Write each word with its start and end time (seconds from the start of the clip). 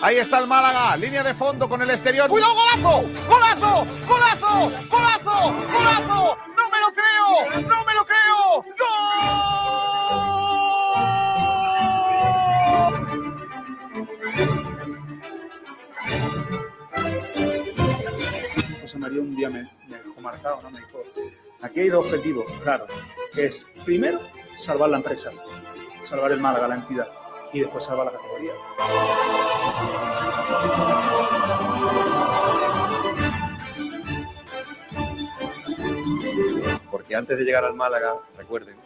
Ahí 0.00 0.16
está 0.16 0.38
el 0.38 0.46
Málaga, 0.46 0.96
línea 0.96 1.24
de 1.24 1.34
fondo 1.34 1.68
con 1.68 1.82
el 1.82 1.90
exterior. 1.90 2.30
¡Cuidado, 2.30 2.54
golazo! 2.54 3.02
¡Golazo! 3.28 3.84
¡Golazo! 4.06 4.70
¡Golazo! 4.88 5.52
¡Golazo! 5.72 6.38
¡No 6.56 6.70
me 6.70 6.78
lo 6.80 6.88
creo! 6.94 7.62
¡No 7.68 7.84
me 7.84 7.94
lo 7.94 8.06
creo! 8.06 8.62
¡Gol! 8.78 9.18
José 18.80 18.98
María 18.98 19.20
un 19.20 19.34
día 19.34 19.50
me, 19.50 19.68
me 19.88 19.96
dejó 19.96 20.20
marcado, 20.20 20.60
¿no? 20.62 20.70
Me 20.70 20.78
dijo, 20.78 21.02
aquí 21.62 21.80
hay 21.80 21.88
dos 21.88 22.06
objetivos, 22.06 22.46
claro, 22.62 22.86
es 23.36 23.66
primero 23.84 24.20
salvar 24.58 24.90
la 24.90 24.98
empresa, 24.98 25.32
salvar 26.04 26.30
el 26.32 26.40
Málaga, 26.40 26.68
la 26.68 26.76
entidad, 26.76 27.08
y 27.52 27.60
después 27.60 27.84
salvar 27.84 28.06
la 28.06 28.12
categoría. 28.12 28.52
Porque 36.90 37.16
antes 37.16 37.38
de 37.38 37.44
llegar 37.44 37.64
al 37.64 37.74
Málaga, 37.74 38.16
recuerden 38.36 38.76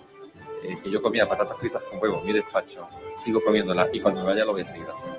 eh, 0.62 0.78
que 0.82 0.90
yo 0.90 1.02
comía 1.02 1.28
patatas 1.28 1.58
fritas 1.58 1.82
con 1.82 2.00
huevos, 2.00 2.24
mi 2.24 2.32
despacho, 2.32 2.88
sigo 3.16 3.40
comiéndolas 3.42 3.88
y 3.92 4.00
cuando 4.00 4.20
me 4.20 4.28
vaya 4.28 4.44
lo 4.44 4.52
voy 4.52 4.62
a 4.62 4.64
seguir 4.64 4.86
haciendo. 4.88 5.18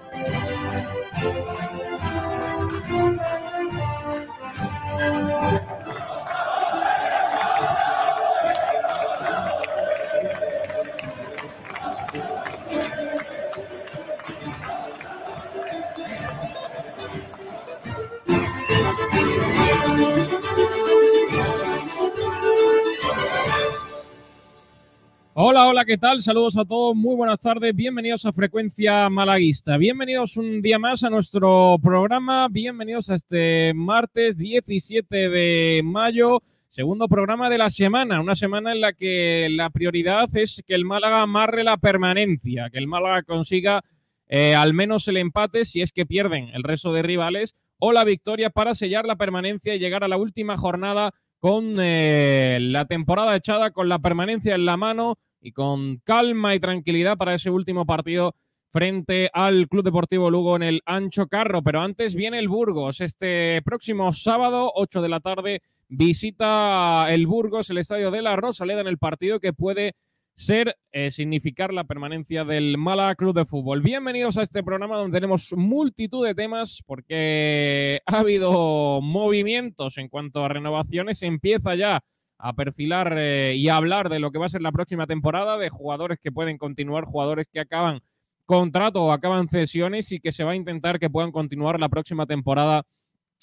Hola, 25.35 25.67
hola, 25.67 25.83
¿qué 25.83 25.97
tal? 25.97 26.21
Saludos 26.21 26.55
a 26.57 26.63
todos, 26.63 26.95
muy 26.95 27.15
buenas 27.15 27.39
tardes, 27.39 27.75
bienvenidos 27.75 28.23
a 28.27 28.31
Frecuencia 28.31 29.09
Malaguista, 29.09 29.77
bienvenidos 29.77 30.37
un 30.37 30.61
día 30.61 30.77
más 30.77 31.03
a 31.03 31.09
nuestro 31.09 31.77
programa, 31.81 32.47
bienvenidos 32.51 33.09
a 33.09 33.15
este 33.15 33.73
martes 33.73 34.37
17 34.37 35.29
de 35.29 35.81
mayo, 35.83 36.43
segundo 36.67 37.07
programa 37.07 37.49
de 37.49 37.57
la 37.57 37.71
semana, 37.71 38.21
una 38.21 38.35
semana 38.35 38.73
en 38.73 38.81
la 38.81 38.93
que 38.93 39.47
la 39.49 39.71
prioridad 39.71 40.29
es 40.37 40.61
que 40.67 40.75
el 40.75 40.85
Málaga 40.85 41.23
amarre 41.23 41.63
la 41.63 41.77
permanencia, 41.77 42.69
que 42.69 42.77
el 42.77 42.85
Málaga 42.85 43.23
consiga 43.23 43.81
eh, 44.27 44.53
al 44.53 44.75
menos 44.75 45.07
el 45.07 45.17
empate 45.17 45.65
si 45.65 45.81
es 45.81 45.91
que 45.91 46.05
pierden 46.05 46.49
el 46.53 46.61
resto 46.61 46.93
de 46.93 47.01
rivales 47.01 47.55
o 47.79 47.91
la 47.91 48.03
victoria 48.03 48.51
para 48.51 48.75
sellar 48.75 49.05
la 49.05 49.15
permanencia 49.15 49.73
y 49.73 49.79
llegar 49.79 50.03
a 50.03 50.07
la 50.07 50.17
última 50.17 50.57
jornada 50.57 51.11
con 51.43 51.75
eh, 51.77 52.57
la 52.61 52.85
temporada 52.85 53.35
echada, 53.35 53.71
con 53.71 53.89
la 53.89 53.99
permanencia 53.99 54.55
en 54.55 54.63
la 54.63 54.77
mano 54.77 55.17
y 55.41 55.51
con 55.51 55.97
calma 55.97 56.55
y 56.55 56.61
tranquilidad 56.61 57.17
para 57.17 57.33
ese 57.33 57.49
último 57.49 57.85
partido 57.85 58.33
frente 58.71 59.29
al 59.33 59.67
Club 59.67 59.83
Deportivo 59.83 60.31
Lugo 60.31 60.55
en 60.55 60.63
el 60.63 60.81
Ancho 60.85 61.27
Carro. 61.27 61.61
Pero 61.61 61.81
antes 61.81 62.15
viene 62.15 62.39
el 62.39 62.47
Burgos. 62.47 63.01
Este 63.01 63.61
próximo 63.61 64.13
sábado, 64.13 64.71
8 64.73 65.01
de 65.01 65.09
la 65.09 65.19
tarde, 65.19 65.61
visita 65.89 67.07
el 67.09 67.27
Burgos, 67.27 67.69
el 67.69 67.79
estadio 67.79 68.09
de 68.09 68.21
la 68.21 68.37
Rosaleda, 68.37 68.79
en 68.79 68.87
el 68.87 68.97
partido 68.97 69.41
que 69.41 69.51
puede 69.51 69.95
ser, 70.35 70.75
eh, 70.91 71.11
significar 71.11 71.73
la 71.73 71.83
permanencia 71.83 72.43
del 72.43 72.77
Mala 72.77 73.15
Club 73.15 73.35
de 73.35 73.45
Fútbol. 73.45 73.81
Bienvenidos 73.81 74.37
a 74.37 74.41
este 74.41 74.63
programa 74.63 74.97
donde 74.97 75.15
tenemos 75.15 75.53
multitud 75.55 76.25
de 76.25 76.35
temas 76.35 76.83
porque 76.85 78.01
ha 78.05 78.19
habido 78.19 78.99
movimientos 79.01 79.97
en 79.97 80.09
cuanto 80.09 80.43
a 80.43 80.49
renovaciones. 80.49 81.21
Empieza 81.21 81.75
ya 81.75 82.03
a 82.37 82.53
perfilar 82.53 83.15
eh, 83.17 83.55
y 83.55 83.69
a 83.69 83.77
hablar 83.77 84.09
de 84.09 84.19
lo 84.19 84.31
que 84.31 84.39
va 84.39 84.47
a 84.47 84.49
ser 84.49 84.61
la 84.61 84.71
próxima 84.71 85.07
temporada, 85.07 85.57
de 85.57 85.69
jugadores 85.69 86.19
que 86.21 86.31
pueden 86.31 86.57
continuar, 86.57 87.05
jugadores 87.05 87.47
que 87.51 87.59
acaban 87.59 88.01
contrato 88.45 89.03
o 89.03 89.11
acaban 89.11 89.47
cesiones 89.47 90.11
y 90.11 90.19
que 90.19 90.31
se 90.31 90.43
va 90.43 90.51
a 90.51 90.55
intentar 90.55 90.99
que 90.99 91.09
puedan 91.09 91.31
continuar 91.31 91.79
la 91.79 91.89
próxima 91.89 92.25
temporada 92.25 92.83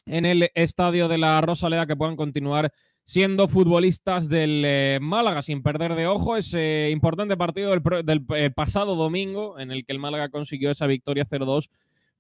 en 0.07 0.27
el 0.27 0.51
estadio 0.55 1.09
de 1.09 1.19
la 1.19 1.41
Rosaleda, 1.41 1.87
que 1.87 1.97
puedan 1.97 2.17
continuar 2.17 2.73
siendo 3.11 3.49
futbolistas 3.49 4.29
del 4.29 4.63
eh, 4.65 4.99
Málaga 5.03 5.43
sin 5.43 5.65
perder 5.65 5.97
de 5.97 6.07
ojo 6.07 6.37
ese 6.37 6.91
importante 6.93 7.37
partido 7.37 7.73
del, 7.73 8.25
eh, 8.37 8.51
pasado 8.51 8.95
domingo 8.95 9.59
en 9.59 9.73
el 9.73 9.85
que 9.85 9.91
el 9.91 9.99
Málaga 9.99 10.29
consiguió 10.29 10.71
esa 10.71 10.87
victoria 10.87 11.27
0-2 11.29 11.71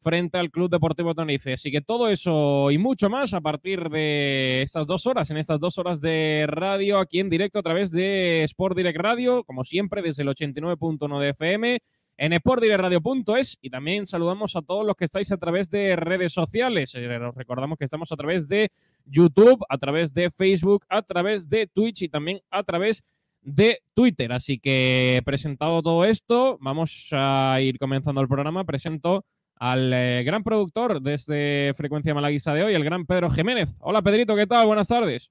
frente 0.02 0.36
al 0.36 0.50
Club 0.50 0.68
Deportivo 0.68 1.14
Tenerife. 1.14 1.52
Así 1.52 1.70
que 1.70 1.80
todo 1.80 2.08
eso 2.08 2.72
y 2.72 2.78
mucho 2.78 3.08
más 3.08 3.34
a 3.34 3.40
partir 3.40 3.88
de 3.88 4.62
estas 4.62 4.88
dos 4.88 5.06
horas, 5.06 5.30
en 5.30 5.36
estas 5.36 5.60
dos 5.60 5.78
horas 5.78 6.00
de 6.00 6.46
radio 6.48 6.98
aquí 6.98 7.20
en 7.20 7.30
directo 7.30 7.60
a 7.60 7.62
través 7.62 7.92
de 7.92 8.42
Sport 8.42 8.76
Direct 8.76 8.98
Radio, 8.98 9.44
como 9.44 9.62
siempre 9.62 10.02
desde 10.02 10.24
el 10.24 10.28
89.1 10.30 11.20
de 11.20 11.28
FM 11.28 11.78
en 12.20 12.34
sportdirectradio.es 12.34 13.56
y 13.62 13.70
también 13.70 14.06
saludamos 14.06 14.54
a 14.54 14.60
todos 14.60 14.86
los 14.86 14.94
que 14.94 15.06
estáis 15.06 15.32
a 15.32 15.38
través 15.38 15.70
de 15.70 15.97
redes 15.97 16.34
sociales. 16.34 16.94
Eh, 16.94 17.16
os 17.16 17.34
recordamos 17.34 17.78
que 17.78 17.86
estamos 17.86 18.12
a 18.12 18.16
través 18.16 18.47
de 18.47 18.70
YouTube, 19.06 19.64
a 19.70 19.78
través 19.78 20.12
de 20.12 20.30
Facebook, 20.30 20.84
a 20.91 21.00
través 21.00 21.48
de 21.48 21.66
Twitch 21.66 22.03
y 22.03 22.10
también 22.10 22.42
a 22.50 22.62
través 22.62 23.03
de 23.41 23.80
Twitter. 23.94 24.32
Así 24.32 24.59
que 24.59 25.22
presentado 25.25 25.80
todo 25.80 26.04
esto, 26.04 26.59
vamos 26.60 27.09
a 27.12 27.56
ir 27.62 27.78
comenzando 27.78 28.20
el 28.20 28.28
programa. 28.28 28.64
Presento 28.64 29.25
al 29.56 29.91
eh, 29.94 30.22
gran 30.22 30.44
productor 30.44 31.00
desde 31.00 31.72
Frecuencia 31.75 32.12
Malaguisa 32.12 32.53
de 32.53 32.64
hoy, 32.64 32.75
el 32.75 32.84
gran 32.84 33.06
Pedro 33.06 33.30
Jiménez. 33.30 33.75
Hola 33.78 34.03
Pedrito, 34.03 34.36
¿qué 34.36 34.47
tal? 34.47 34.66
Buenas 34.66 34.88
tardes. 34.88 35.30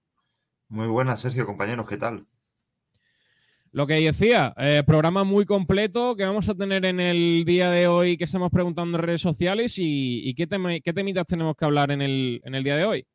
Muy 0.70 0.88
buenas, 0.88 1.20
Sergio, 1.20 1.46
compañeros, 1.46 1.86
¿qué 1.88 1.98
tal? 1.98 2.26
Lo 3.72 3.86
que 3.86 3.94
decía, 3.94 4.54
eh, 4.58 4.84
programa 4.84 5.24
muy 5.24 5.46
completo 5.46 6.16
que 6.16 6.26
vamos 6.26 6.50
a 6.50 6.56
tener 6.56 6.86
en 6.86 7.00
el 7.00 7.44
día 7.46 7.70
de 7.70 7.88
hoy 7.88 8.18
que 8.18 8.24
estamos 8.24 8.50
preguntando 8.50 8.98
en 8.98 9.04
redes 9.04 9.22
sociales 9.22 9.76
y, 9.78 10.34
qué, 10.34 10.48
qué, 10.84 10.94
temitas 10.94 11.28
tenemos 11.28 11.56
que 11.56 11.66
hablar 11.66 11.92
en 11.92 12.02
el, 12.02 12.42
en 12.44 12.56
el, 12.56 12.64
día 12.64 12.76
de 12.76 12.86
hoy. 12.86 13.06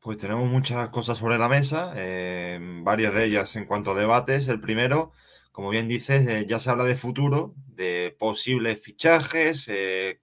Pues 0.00 0.18
tenemos 0.18 0.50
muchas 0.50 0.88
cosas 0.88 1.18
sobre 1.18 1.38
la 1.38 1.48
mesa, 1.48 1.92
eh, 1.94 2.58
varias 2.82 3.14
de 3.14 3.24
ellas 3.24 3.54
en 3.54 3.66
cuanto 3.66 3.92
a 3.92 3.94
debates. 3.94 4.48
El 4.48 4.60
primero, 4.60 5.12
como 5.52 5.70
bien 5.70 5.86
dices, 5.86 6.26
eh, 6.26 6.44
ya 6.44 6.58
se 6.58 6.70
habla 6.70 6.84
de 6.84 6.96
futuro, 6.96 7.54
de 7.68 8.16
posibles 8.18 8.80
fichajes, 8.80 9.70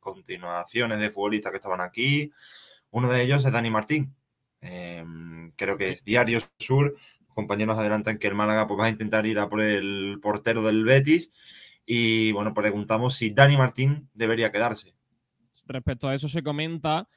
continuaciones 0.02 1.00
de 1.00 1.12
futbolistas 1.12 1.52
que 1.52 1.58
estaban 1.58 1.80
aquí. 1.80 2.34
Uno 2.90 3.08
de 3.10 3.24
ellos 3.24 3.46
es 3.46 3.54
Dani 3.54 3.70
Martín. 3.70 4.14
creo 5.56 5.78
que 5.78 5.92
es 5.92 6.04
Diario 6.04 6.40
Sur 6.60 6.94
compañeros 7.38 7.78
adelantan 7.78 8.18
que 8.18 8.26
el 8.26 8.34
Málaga 8.34 8.68
pues, 8.68 8.80
va 8.80 8.86
a 8.88 8.90
intentar 8.90 9.28
ir 9.28 9.38
a 9.38 9.48
por 9.48 9.62
el 9.62 10.18
portero 10.22 10.64
del 10.64 10.84
Betis. 10.84 11.32
Y 11.86 12.32
bueno, 12.32 12.56
preguntamos 12.56 13.14
si 13.14 13.30
Dani 13.30 13.56
Martín 13.56 14.10
debería 14.16 14.52
quedarse. 14.52 14.96
Respecto 15.68 16.08
a 16.08 16.16
eso 16.16 16.28
se 16.28 16.42
comenta 16.42 17.08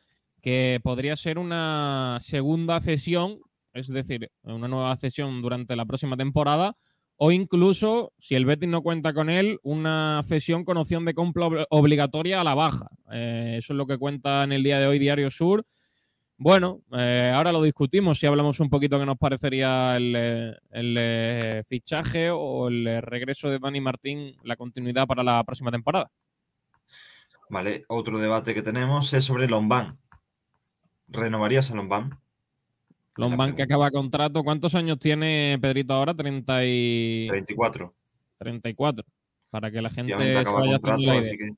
que 0.42 0.78
podría 0.82 1.16
ser 1.16 1.38
una 1.38 2.19
segunda 2.20 2.81
cesión, 2.81 3.38
es 3.72 3.88
decir, 3.88 4.31
una 4.42 4.69
nueva 4.69 4.94
cesión 4.97 5.41
durante 5.41 5.75
la 5.75 5.86
próxima 5.86 6.19
temporada, 6.19 6.76
o 7.16 7.32
incluso, 7.32 8.12
si 8.19 8.34
el 8.34 8.44
Betis 8.44 8.69
no 8.69 8.82
cuenta 8.82 9.14
con 9.14 9.31
él, 9.31 9.58
una 9.62 10.22
cesión 10.26 10.64
con 10.64 10.76
opción 10.76 11.06
de 11.06 11.14
compra 11.14 11.48
obligatoria 11.70 12.41
a 12.41 12.44
la 12.44 12.54
baja. 12.54 12.88
Eh, 13.10 13.56
eso 13.58 13.72
es 13.72 13.76
lo 13.76 13.87
que 13.87 13.98
cuenta 13.98 14.44
en 14.44 14.52
el 14.52 14.62
día 14.62 14.78
de 14.81 14.87
hoy 14.87 14.98
Diario 14.98 15.31
Sur. 15.31 15.64
Bueno, 16.43 16.81
eh, 16.93 17.31
ahora 17.34 17.53
lo 17.53 17.62
discutimos 17.62 18.19
si 18.19 18.25
hablamos 18.25 18.61
un 18.61 18.71
poquito 18.71 18.99
qué 18.99 19.05
nos 19.05 19.19
parecería 19.19 19.95
el, 19.99 20.15
eh, 20.17 20.56
eh, 20.73 21.62
fichaje 21.69 22.31
o 22.31 22.69
el 22.69 23.03
regreso 23.03 23.51
de 23.51 23.59
Dani 23.59 23.78
Martín, 23.83 24.34
la 24.45 24.56
continuidad 24.56 25.06
para 25.06 25.23
la 25.23 25.45
próxima 25.45 25.71
temporada. 25.71 26.11
Vale, 27.50 27.84
otro 27.89 28.19
debate 28.19 28.55
que 28.55 28.62
tenemos 28.62 29.12
es 29.12 29.23
sobre 29.23 29.49
Lombán. 29.49 29.99
¿Renovarías 31.09 31.70
a 31.73 31.75
Lombán? 31.75 32.19
Lombán 33.17 33.55
que 33.55 33.64
acaba 33.64 33.91
contrato. 33.91 34.43
¿Cuántos 34.43 34.75
años 34.75 34.99
tiene 34.99 35.59
Pedrito 35.61 35.93
ahora? 35.93 36.14
30 36.14 36.64
y... 36.64 37.26
34. 37.29 37.94
34. 38.38 39.05
Para 39.50 39.70
que 39.70 39.82
la 39.82 39.91
gente 39.91 40.14
se 40.14 40.50
vaya 40.50 40.76
haciendo 40.76 41.12
la 41.12 41.17
idea. 41.17 41.53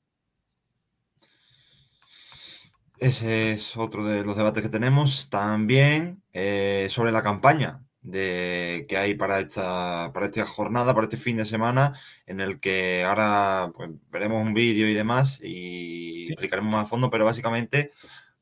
Ese 2.99 3.53
es 3.53 3.75
otro 3.75 4.05
de 4.05 4.23
los 4.23 4.37
debates 4.37 4.63
que 4.63 4.69
tenemos. 4.69 5.29
También 5.29 6.23
eh, 6.31 6.87
sobre 6.89 7.11
la 7.11 7.23
campaña 7.23 7.83
de, 8.01 8.85
que 8.87 8.97
hay 8.97 9.15
para 9.15 9.39
esta, 9.39 10.11
para 10.13 10.27
esta 10.27 10.45
jornada, 10.45 10.93
para 10.93 11.05
este 11.05 11.17
fin 11.17 11.37
de 11.37 11.45
semana, 11.45 11.99
en 12.27 12.39
el 12.39 12.59
que 12.59 13.03
ahora 13.03 13.71
pues, 13.75 13.89
veremos 14.11 14.45
un 14.45 14.53
vídeo 14.53 14.87
y 14.87 14.93
demás 14.93 15.39
y 15.41 16.27
explicaremos 16.31 16.71
más 16.71 16.83
a 16.83 16.89
fondo, 16.89 17.09
pero 17.09 17.25
básicamente 17.25 17.91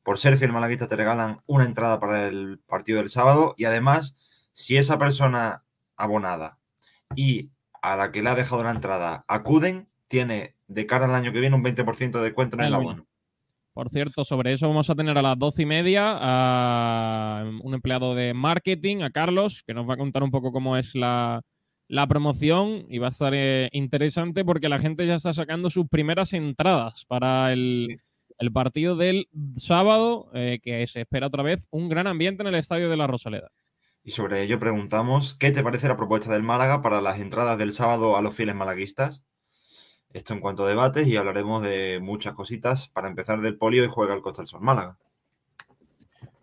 por 0.02 0.18
ser 0.18 0.36
fiel 0.36 0.52
malaguista 0.52 0.88
te 0.88 0.96
regalan 0.96 1.42
una 1.46 1.64
entrada 1.64 2.00
para 2.00 2.26
el 2.26 2.58
partido 2.66 2.98
del 2.98 3.08
sábado 3.08 3.54
y 3.56 3.64
además, 3.64 4.16
si 4.52 4.76
esa 4.76 4.98
persona 4.98 5.62
abonada 5.96 6.58
y 7.14 7.50
a 7.82 7.96
la 7.96 8.10
que 8.10 8.22
le 8.22 8.30
ha 8.30 8.34
dejado 8.34 8.64
la 8.64 8.70
entrada 8.70 9.24
acuden, 9.28 9.88
tiene 10.08 10.56
de 10.66 10.86
cara 10.86 11.04
al 11.04 11.14
año 11.14 11.32
que 11.32 11.40
viene 11.40 11.56
un 11.56 11.64
20% 11.64 12.12
de 12.12 12.24
descuento 12.24 12.56
en 12.56 12.64
el 12.64 12.74
abono. 12.74 13.06
Por 13.72 13.88
cierto, 13.88 14.24
sobre 14.24 14.52
eso 14.52 14.68
vamos 14.68 14.90
a 14.90 14.94
tener 14.94 15.16
a 15.16 15.22
las 15.22 15.38
doce 15.38 15.62
y 15.62 15.66
media 15.66 16.16
a 16.20 17.44
un 17.62 17.72
empleado 17.72 18.14
de 18.14 18.34
marketing, 18.34 19.02
a 19.02 19.10
Carlos, 19.10 19.62
que 19.66 19.72
nos 19.72 19.88
va 19.88 19.94
a 19.94 19.96
contar 19.96 20.22
un 20.22 20.30
poco 20.30 20.52
cómo 20.52 20.76
es 20.76 20.94
la, 20.94 21.40
la 21.88 22.06
promoción 22.06 22.84
y 22.88 22.98
va 22.98 23.06
a 23.06 23.10
estar 23.10 23.32
eh, 23.34 23.70
interesante 23.72 24.44
porque 24.44 24.68
la 24.68 24.78
gente 24.78 25.06
ya 25.06 25.14
está 25.14 25.32
sacando 25.32 25.70
sus 25.70 25.88
primeras 25.88 26.34
entradas 26.34 27.06
para 27.06 27.52
el, 27.52 28.00
el 28.38 28.52
partido 28.52 28.96
del 28.96 29.28
sábado, 29.56 30.30
eh, 30.34 30.58
que 30.62 30.86
se 30.86 31.02
espera 31.02 31.28
otra 31.28 31.42
vez 31.42 31.66
un 31.70 31.88
gran 31.88 32.06
ambiente 32.06 32.42
en 32.42 32.48
el 32.48 32.56
Estadio 32.56 32.90
de 32.90 32.96
la 32.96 33.06
Rosaleda. 33.06 33.50
Y 34.04 34.10
sobre 34.10 34.42
ello 34.42 34.58
preguntamos, 34.58 35.34
¿qué 35.34 35.50
te 35.50 35.62
parece 35.62 35.88
la 35.88 35.96
propuesta 35.96 36.32
del 36.32 36.42
Málaga 36.42 36.82
para 36.82 37.00
las 37.00 37.20
entradas 37.20 37.56
del 37.56 37.72
sábado 37.72 38.16
a 38.16 38.22
los 38.22 38.34
fieles 38.34 38.54
malaguistas? 38.54 39.24
Esto 40.12 40.34
en 40.34 40.40
cuanto 40.40 40.64
a 40.64 40.68
debates 40.68 41.06
y 41.06 41.16
hablaremos 41.16 41.62
de 41.62 41.98
muchas 42.00 42.34
cositas 42.34 42.88
para 42.88 43.08
empezar 43.08 43.40
del 43.40 43.56
polio 43.56 43.84
y 43.84 43.88
juega 43.88 44.14
el 44.14 44.20
Costa 44.20 44.42
del 44.42 44.48
Sol 44.48 44.60
Málaga. 44.60 44.96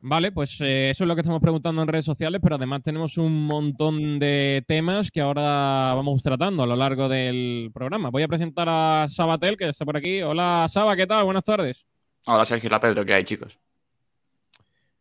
Vale, 0.01 0.31
pues 0.31 0.59
eh, 0.61 0.89
eso 0.89 1.03
es 1.03 1.07
lo 1.07 1.13
que 1.13 1.21
estamos 1.21 1.41
preguntando 1.41 1.81
en 1.81 1.87
redes 1.87 2.05
sociales, 2.05 2.39
pero 2.41 2.55
además 2.55 2.81
tenemos 2.81 3.17
un 3.17 3.45
montón 3.45 4.17
de 4.17 4.63
temas 4.65 5.11
que 5.11 5.19
ahora 5.19 5.93
vamos 5.93 6.23
tratando 6.23 6.63
a 6.63 6.67
lo 6.67 6.75
largo 6.75 7.09
del 7.09 7.69
programa. 7.73 8.09
Voy 8.09 8.23
a 8.23 8.27
presentar 8.27 8.67
a 8.69 9.07
Sabatel, 9.09 9.57
que 9.57 9.67
está 9.67 9.85
por 9.85 9.97
aquí. 9.97 10.21
Hola 10.21 10.65
Saba, 10.69 10.95
¿qué 10.95 11.05
tal? 11.05 11.25
Buenas 11.25 11.43
tardes. 11.43 11.85
Hola 12.25 12.45
Sergio, 12.45 12.69
hola 12.69 12.79
Pedro, 12.79 13.05
¿qué 13.05 13.13
hay 13.13 13.25
chicos? 13.25 13.59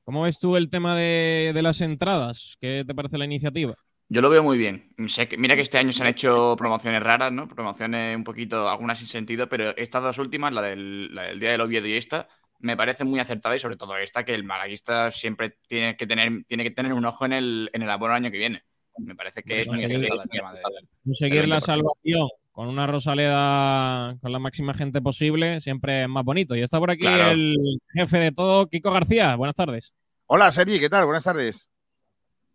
¿Cómo 0.04 0.22
ves 0.22 0.38
tú 0.38 0.56
el 0.56 0.68
tema 0.68 0.96
de, 0.96 1.52
de 1.54 1.62
las 1.62 1.80
entradas? 1.80 2.56
¿Qué 2.60 2.82
te 2.84 2.94
parece 2.94 3.18
la 3.18 3.24
iniciativa? 3.24 3.76
Yo 4.10 4.22
lo 4.22 4.30
veo 4.30 4.42
muy 4.42 4.56
bien. 4.56 4.94
Sé 5.08 5.28
que, 5.28 5.36
mira 5.36 5.54
que 5.54 5.60
este 5.60 5.76
año 5.76 5.92
se 5.92 6.02
han 6.02 6.08
hecho 6.08 6.56
promociones 6.56 7.02
raras, 7.02 7.30
¿no? 7.30 7.46
Promociones 7.46 8.16
un 8.16 8.24
poquito, 8.24 8.68
algunas 8.68 8.98
sin 8.98 9.06
sentido, 9.06 9.48
pero 9.48 9.76
estas 9.76 10.02
dos 10.02 10.18
últimas, 10.18 10.52
la 10.52 10.62
del, 10.62 11.14
la 11.14 11.24
del 11.24 11.40
Día 11.40 11.50
del 11.50 11.60
Oviedo 11.60 11.86
y 11.86 11.92
esta, 11.92 12.26
me 12.60 12.76
parece 12.76 13.04
muy 13.04 13.20
acertada 13.20 13.54
y 13.54 13.58
sobre 13.58 13.76
todo 13.76 13.96
esta, 13.98 14.24
que 14.24 14.34
el 14.34 14.44
malaguista 14.44 15.10
siempre 15.10 15.58
tiene 15.68 15.96
que 15.96 16.06
tener, 16.06 16.44
tiene 16.46 16.64
que 16.64 16.70
tener 16.70 16.94
un 16.94 17.04
ojo 17.04 17.26
en 17.26 17.34
el, 17.34 17.70
en 17.72 17.82
el 17.82 17.90
abono 17.90 18.14
año 18.14 18.30
que 18.30 18.38
viene. 18.38 18.62
Me 18.96 19.14
parece 19.14 19.42
que 19.42 19.60
es 19.60 19.68
muy 19.68 19.84
acertada 19.84 20.22
el 20.24 20.30
tema 20.30 20.52
de, 20.54 20.60
Conseguir 21.04 21.46
la 21.46 21.60
salvación 21.60 22.28
con 22.50 22.66
una 22.66 22.86
Rosaleda 22.88 24.16
con 24.20 24.32
la 24.32 24.40
máxima 24.40 24.74
gente 24.74 25.00
posible 25.00 25.60
siempre 25.60 26.02
es 26.02 26.08
más 26.08 26.24
bonito. 26.24 26.56
Y 26.56 26.62
está 26.62 26.80
por 26.80 26.90
aquí 26.90 27.02
Claro. 27.02 27.30
el 27.30 27.56
jefe 27.92 28.18
de 28.18 28.32
todo, 28.32 28.66
Kiko 28.66 28.90
García. 28.90 29.36
Buenas 29.36 29.54
tardes. 29.54 29.92
Hola, 30.26 30.50
Sergi, 30.50 30.80
¿qué 30.80 30.90
tal? 30.90 31.04
Buenas 31.04 31.22
tardes. 31.22 31.70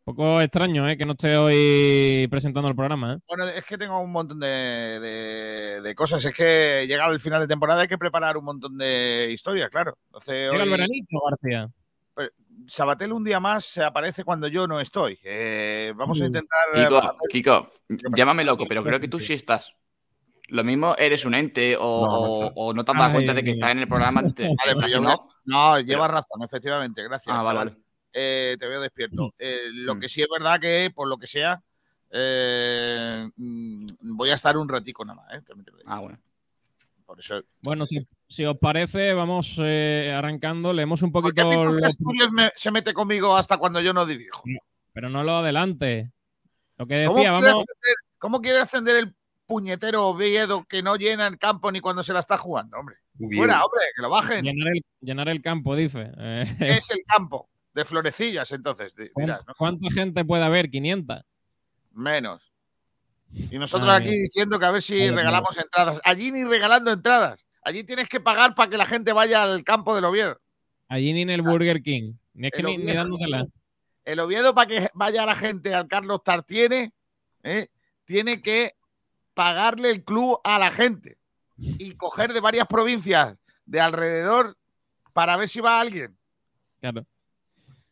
Un 0.06 0.16
poco 0.16 0.42
extraño, 0.42 0.88
¿eh? 0.90 0.98
Que 0.98 1.06
no 1.06 1.14
esté 1.14 1.38
hoy 1.38 2.28
presentando 2.30 2.68
el 2.68 2.76
programa, 2.76 3.14
¿eh? 3.14 3.18
Bueno, 3.26 3.48
es 3.48 3.64
que 3.64 3.78
tengo 3.78 4.00
un 4.02 4.12
montón 4.12 4.38
de, 4.40 4.48
de- 5.00 5.82
de 5.82 5.96
cosas. 5.96 6.24
Es 6.26 6.34
que 6.36 6.86
llegado 6.88 7.14
el 7.14 7.22
final 7.22 7.40
de 7.40 7.48
temporada 7.48 7.84
hay 7.84 7.88
que 7.88 7.98
preparar 7.98 8.36
un 8.36 8.44
montón 8.44 8.78
de 8.78 9.30
historias, 9.32 9.70
claro. 9.70 9.98
Entonces, 10.08 10.52
Llega 10.52 10.64
el 10.64 10.70
veranito, 10.70 11.20
García. 11.30 11.70
Sabatel 12.68 13.12
un 13.14 13.24
día 13.24 13.40
más 13.40 13.66
se 13.66 13.84
aparece 13.84 14.24
cuando 14.26 14.48
yo 14.48 14.68
no 14.68 14.80
estoy. 14.80 15.18
Eh, 15.24 15.94
vamos 15.96 16.20
a 16.20 16.24
Mm. 16.24 16.28
intentar. 16.28 16.60
Kiko, 16.74 17.18
Kiko, 17.30 17.66
llámame 18.16 18.44
loco, 18.44 18.66
pero 18.68 18.84
creo 18.84 19.00
que 19.00 19.08
tú 19.08 19.20
sí 19.20 19.34
estás. 19.34 19.74
Lo 20.50 20.64
mismo 20.66 20.96
eres 20.98 21.26
un 21.26 21.34
ente 21.34 21.76
o 21.80 22.06
No, 22.06 22.12
no 22.12 22.18
o- 22.20 22.44
está. 22.44 22.54
o 22.58 22.74
no 22.74 22.86
te 22.86 22.92
has 22.92 22.98
dado 22.98 23.08
Ay, 23.10 23.14
cuenta 23.16 23.34
de 23.34 23.44
que 23.44 23.52
estás 23.52 23.72
en 23.72 23.80
el 23.80 23.88
programa. 23.88 24.22
Te, 24.34 24.44
Vale, 24.66 24.76
pero 24.76 24.88
yo 24.88 25.00
no, 25.02 25.16
no, 25.46 25.80
llevas 25.80 26.12
razón, 26.12 26.44
efectivamente. 26.44 27.02
Gracias. 27.04 27.36
Ah, 27.38 27.42
vale. 27.42 27.72
Eh, 28.14 28.56
te 28.60 28.68
veo 28.68 28.80
despierto. 28.82 29.34
Eh, 29.40 29.70
lo 29.74 29.96
Mm. 29.96 30.00
que 30.00 30.10
sí 30.10 30.22
es 30.22 30.28
verdad 30.32 30.60
que, 30.60 30.92
por 30.94 31.08
lo 31.08 31.18
que 31.18 31.28
sea, 31.28 31.62
eh, 32.12 33.28
mm, 33.36 33.86
voy 34.16 34.30
a 34.30 34.36
estar 34.36 34.56
un 34.58 34.70
ratico 34.70 35.04
nada 35.04 35.22
más. 35.22 35.44
Ah, 35.86 36.00
bueno. 36.00 36.20
Por 37.06 37.20
eso. 37.20 37.42
Bueno, 37.62 37.86
si, 37.86 38.08
si 38.28 38.46
os 38.46 38.58
parece, 38.58 39.14
vamos 39.14 39.60
arrancando. 39.60 40.72
Leemos 40.74 41.02
un 41.02 41.12
¿Por 41.12 41.34
qué 41.34 41.42
poquito, 41.44 41.64
lo- 41.72 41.86
Asturias 41.86 42.30
me- 42.32 42.52
se 42.56 42.72
mete 42.72 42.94
conmigo 42.94 43.36
hasta 43.36 43.58
cuando 43.58 43.82
yo 43.82 43.94
no 43.94 44.06
dirijo? 44.06 44.44
pero 44.94 45.10
no 45.10 45.24
lo 45.24 45.38
adelante. 45.38 46.12
Lo 46.78 46.86
que 46.88 47.06
¿Cómo 47.06 47.18
decía, 47.18 47.32
quiere, 47.32 47.48
vamos. 47.48 47.64
ascender, 47.68 47.96
cómo 48.20 48.42
quiere 48.42 48.60
ascender 48.60 48.96
el 48.98 49.16
puñetero 49.48 50.08
Oviedo 50.08 50.64
que 50.66 50.82
no 50.84 50.96
llena 50.96 51.28
el 51.28 51.38
campo 51.40 51.72
ni 51.72 51.82
cuando 51.82 52.04
se 52.04 52.14
la 52.14 52.20
está 52.20 52.38
jugando, 52.38 52.78
hombre? 52.78 52.98
Fuera, 53.36 53.64
hombre, 53.64 53.82
que 53.96 54.02
lo 54.02 54.10
bajen. 54.10 54.44
Llenar 54.46 54.68
el, 54.74 54.82
llenar 55.02 55.30
el 55.30 55.42
campo, 55.42 55.76
dice. 55.76 56.12
Es 56.60 56.90
el 56.92 57.04
campo 57.06 57.50
de 57.74 57.86
florecillas, 57.86 58.52
entonces. 58.52 58.96
di- 58.96 59.10
dirás, 59.16 59.42
¿no? 59.48 59.54
¿Cuánta 59.58 59.90
gente 59.92 60.24
puede 60.26 60.44
haber? 60.44 60.70
500. 60.70 61.24
Menos. 61.92 62.52
Y 63.32 63.58
nosotros 63.58 63.90
Ay, 63.90 64.04
aquí 64.08 64.16
diciendo 64.16 64.60
que 64.60 64.66
a 64.66 64.72
ver 64.72 64.82
si 64.82 64.94
Ay, 65.02 65.10
regalamos 65.12 65.58
entradas. 65.58 66.00
Allí 66.04 66.32
ni 66.32 66.44
regalando 66.44 66.92
entradas. 66.92 67.46
Allí 67.64 67.84
tienes 67.84 68.08
que 68.10 68.20
pagar 68.20 68.54
para 68.56 68.70
que 68.70 68.78
la 68.78 68.86
gente 68.86 69.12
vaya 69.14 69.44
al 69.44 69.64
campo 69.64 69.96
del 69.96 70.06
Oviedo. 70.06 70.40
Allí 70.88 71.14
ni 71.14 71.22
en 71.24 71.30
el 71.32 71.42
Burger 71.42 71.82
King. 71.82 72.14
Ni 72.34 72.48
es 72.48 72.52
que 72.52 72.60
El 72.60 72.66
ni, 72.68 72.76
Oviedo. 72.76 73.48
El 74.06 74.20
Oviedo, 74.20 74.54
para 74.54 74.68
que 74.68 74.90
vaya 74.94 75.26
la 75.26 75.34
gente 75.34 75.74
al 75.74 75.88
Carlos 75.88 76.24
Tartiene, 76.24 76.94
¿eh? 77.42 77.70
tiene 78.06 78.42
que 78.42 78.74
pagarle 79.34 79.90
el 79.90 80.04
club 80.04 80.40
a 80.44 80.60
la 80.60 80.70
gente 80.70 81.18
y 81.58 81.96
coger 81.96 82.34
de 82.34 82.40
varias 82.42 82.68
provincias 82.68 83.36
de 83.66 83.80
alrededor 83.80 84.58
para 85.14 85.38
ver 85.38 85.48
si 85.48 85.62
va 85.62 85.80
alguien. 85.80 86.16
Claro. 86.82 87.06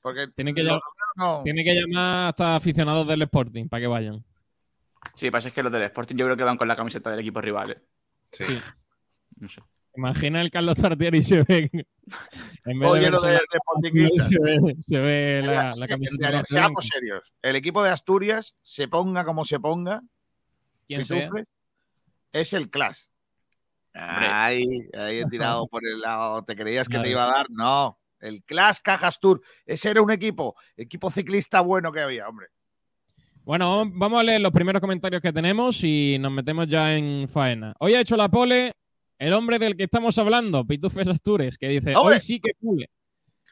Porque 0.01 0.27
Tienen 0.29 0.55
que, 0.55 0.63
los 0.63 0.77
llam- 0.77 0.81
no- 1.15 1.41
tiene 1.43 1.63
que 1.63 1.75
llamar 1.75 2.29
hasta 2.29 2.55
aficionados 2.55 3.07
del 3.07 3.21
Sporting 3.23 3.67
para 3.67 3.81
que 3.81 3.87
vayan. 3.87 4.23
Sí, 5.15 5.29
pasa 5.31 5.49
es 5.49 5.53
que 5.53 5.63
los 5.63 5.71
del 5.71 5.83
Sporting 5.83 6.15
yo 6.15 6.25
creo 6.25 6.37
que 6.37 6.43
van 6.43 6.57
con 6.57 6.67
la 6.67 6.75
camiseta 6.75 7.09
del 7.11 7.19
equipo 7.19 7.41
rival. 7.41 7.71
¿eh? 7.71 7.81
Sí. 8.31 8.59
No 9.39 9.49
sé. 9.49 9.61
Imagina 9.95 10.39
el 10.41 10.49
Carlos 10.51 10.77
Tartier 10.77 11.13
y 11.15 11.21
se 11.23 11.43
ve. 11.43 11.69
En 12.65 12.79
vez 12.79 12.89
Oye, 12.89 13.01
de 13.05 13.09
lo 13.11 13.21
verse 13.21 13.27
de, 13.27 13.33
la- 13.33 13.39
de 13.51 13.59
Sportingistas. 13.59 14.27
se 14.29 14.39
ve, 14.39 14.75
se 14.87 14.99
ve 14.99 15.41
la, 15.45 15.53
la 15.65 15.73
sí, 15.73 15.85
camiseta 15.87 16.43
seamos 16.45 16.87
serios. 16.87 17.23
El 17.41 17.55
equipo 17.57 17.83
de 17.83 17.89
Asturias, 17.89 18.55
se 18.61 18.87
ponga 18.87 19.25
como 19.25 19.43
se 19.43 19.59
ponga, 19.59 20.01
sea. 20.87 20.99
Pitufes, 20.99 21.47
es 22.31 22.53
el 22.53 22.69
Clash. 22.69 23.03
Ahí, 23.93 24.65
ahí 24.97 25.19
he 25.19 25.25
tirado 25.29 25.67
por 25.67 25.85
el 25.85 25.99
lado. 25.99 26.43
¿Te 26.45 26.55
creías 26.55 26.87
que 26.87 26.97
Vale. 26.97 27.07
te 27.07 27.11
iba 27.11 27.25
a 27.25 27.31
dar? 27.33 27.47
No. 27.49 27.97
El 28.21 28.43
Clash 28.43 28.77
Cajas 28.83 29.19
Tour. 29.19 29.41
Ese 29.65 29.89
era 29.89 30.01
un 30.01 30.11
equipo, 30.11 30.55
equipo 30.77 31.11
ciclista 31.11 31.61
bueno 31.61 31.91
que 31.91 32.01
había, 32.01 32.27
hombre. 32.27 32.47
Bueno, 33.43 33.89
vamos 33.91 34.21
a 34.21 34.23
leer 34.23 34.39
los 34.39 34.51
primeros 34.51 34.79
comentarios 34.79 35.21
que 35.21 35.33
tenemos 35.33 35.83
y 35.83 36.17
nos 36.19 36.31
metemos 36.31 36.67
ya 36.67 36.95
en 36.95 37.27
faena. 37.27 37.73
Hoy 37.79 37.95
ha 37.95 38.01
hecho 38.01 38.15
la 38.15 38.29
pole 38.29 38.73
el 39.21 39.33
hombre 39.33 39.59
del 39.59 39.77
que 39.77 39.83
estamos 39.83 40.17
hablando, 40.17 40.65
Pitufes 40.65 41.07
Astures, 41.07 41.57
que 41.57 41.67
dice, 41.69 41.95
¡Hombre! 41.95 42.15
hoy 42.15 42.19
sí 42.19 42.39
que 42.39 42.53
pule. 42.59 42.89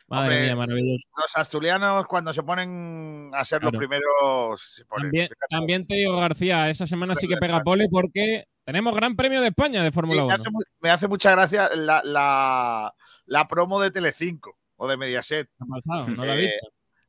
Madre 0.10 0.24
Hombre, 0.36 0.42
mía, 0.48 0.56
maravilloso. 0.56 1.08
Los 1.16 1.36
asturianos, 1.38 2.08
cuando 2.08 2.34
se 2.34 2.42
ponen 2.44 3.30
a 3.34 3.46
ser 3.46 3.64
los 3.64 3.72
primeros. 3.74 4.60
se 4.76 4.86
ponen, 4.86 5.04
También, 5.06 5.28
fíjate. 5.28 5.46
también 5.50 5.88
te 5.88 5.96
digo, 5.96 6.18
García, 6.18 6.70
esa 6.70 6.88
semana 6.88 7.14
sí 7.16 7.28
que 7.28 7.38
pega 7.38 7.62
pole 7.62 7.88
porque 7.92 8.46
tenemos 8.66 8.96
Gran 8.96 9.16
Premio 9.16 9.42
de 9.42 9.50
España 9.50 9.84
de 9.84 9.92
Fórmula 9.92 10.22
me, 10.22 10.26
1. 10.28 10.36
hace, 10.36 10.50
mu- 10.50 10.60
me 10.80 10.90
hace 10.90 11.08
mucha 11.08 11.32
gracia 11.32 11.70
la, 11.76 12.02
la, 12.04 12.94
la 13.26 13.48
promo 13.48 13.80
de 13.80 13.92
Telecinco 13.92 14.58
o 14.78 14.88
de 14.88 14.98
Mediaset. 14.98 15.50
No 16.08 16.26
lo 16.26 16.34
he 16.34 16.38
Eh, 16.38 16.42
visto. 16.42 16.68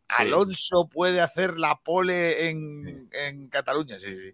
Alonso 0.08 0.88
puede 0.88 1.20
hacer 1.20 1.56
la 1.58 1.76
pole 1.76 2.48
en, 2.50 3.08
en 3.12 3.48
Cataluña, 3.48 3.98
sí, 3.98 4.16
sí. 4.16 4.32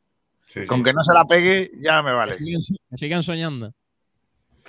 Sí, 0.49 0.61
sí. 0.63 0.67
Con 0.67 0.83
que 0.83 0.93
no 0.95 1.03
se 1.05 1.13
la 1.13 1.25
pegue, 1.27 1.71
ya 1.81 2.01
me 2.03 2.13
vale. 2.15 2.33
Que 2.33 2.45
sigan, 2.45 2.63
que 2.91 2.97
sigan 2.97 3.23
soñando. 3.23 3.75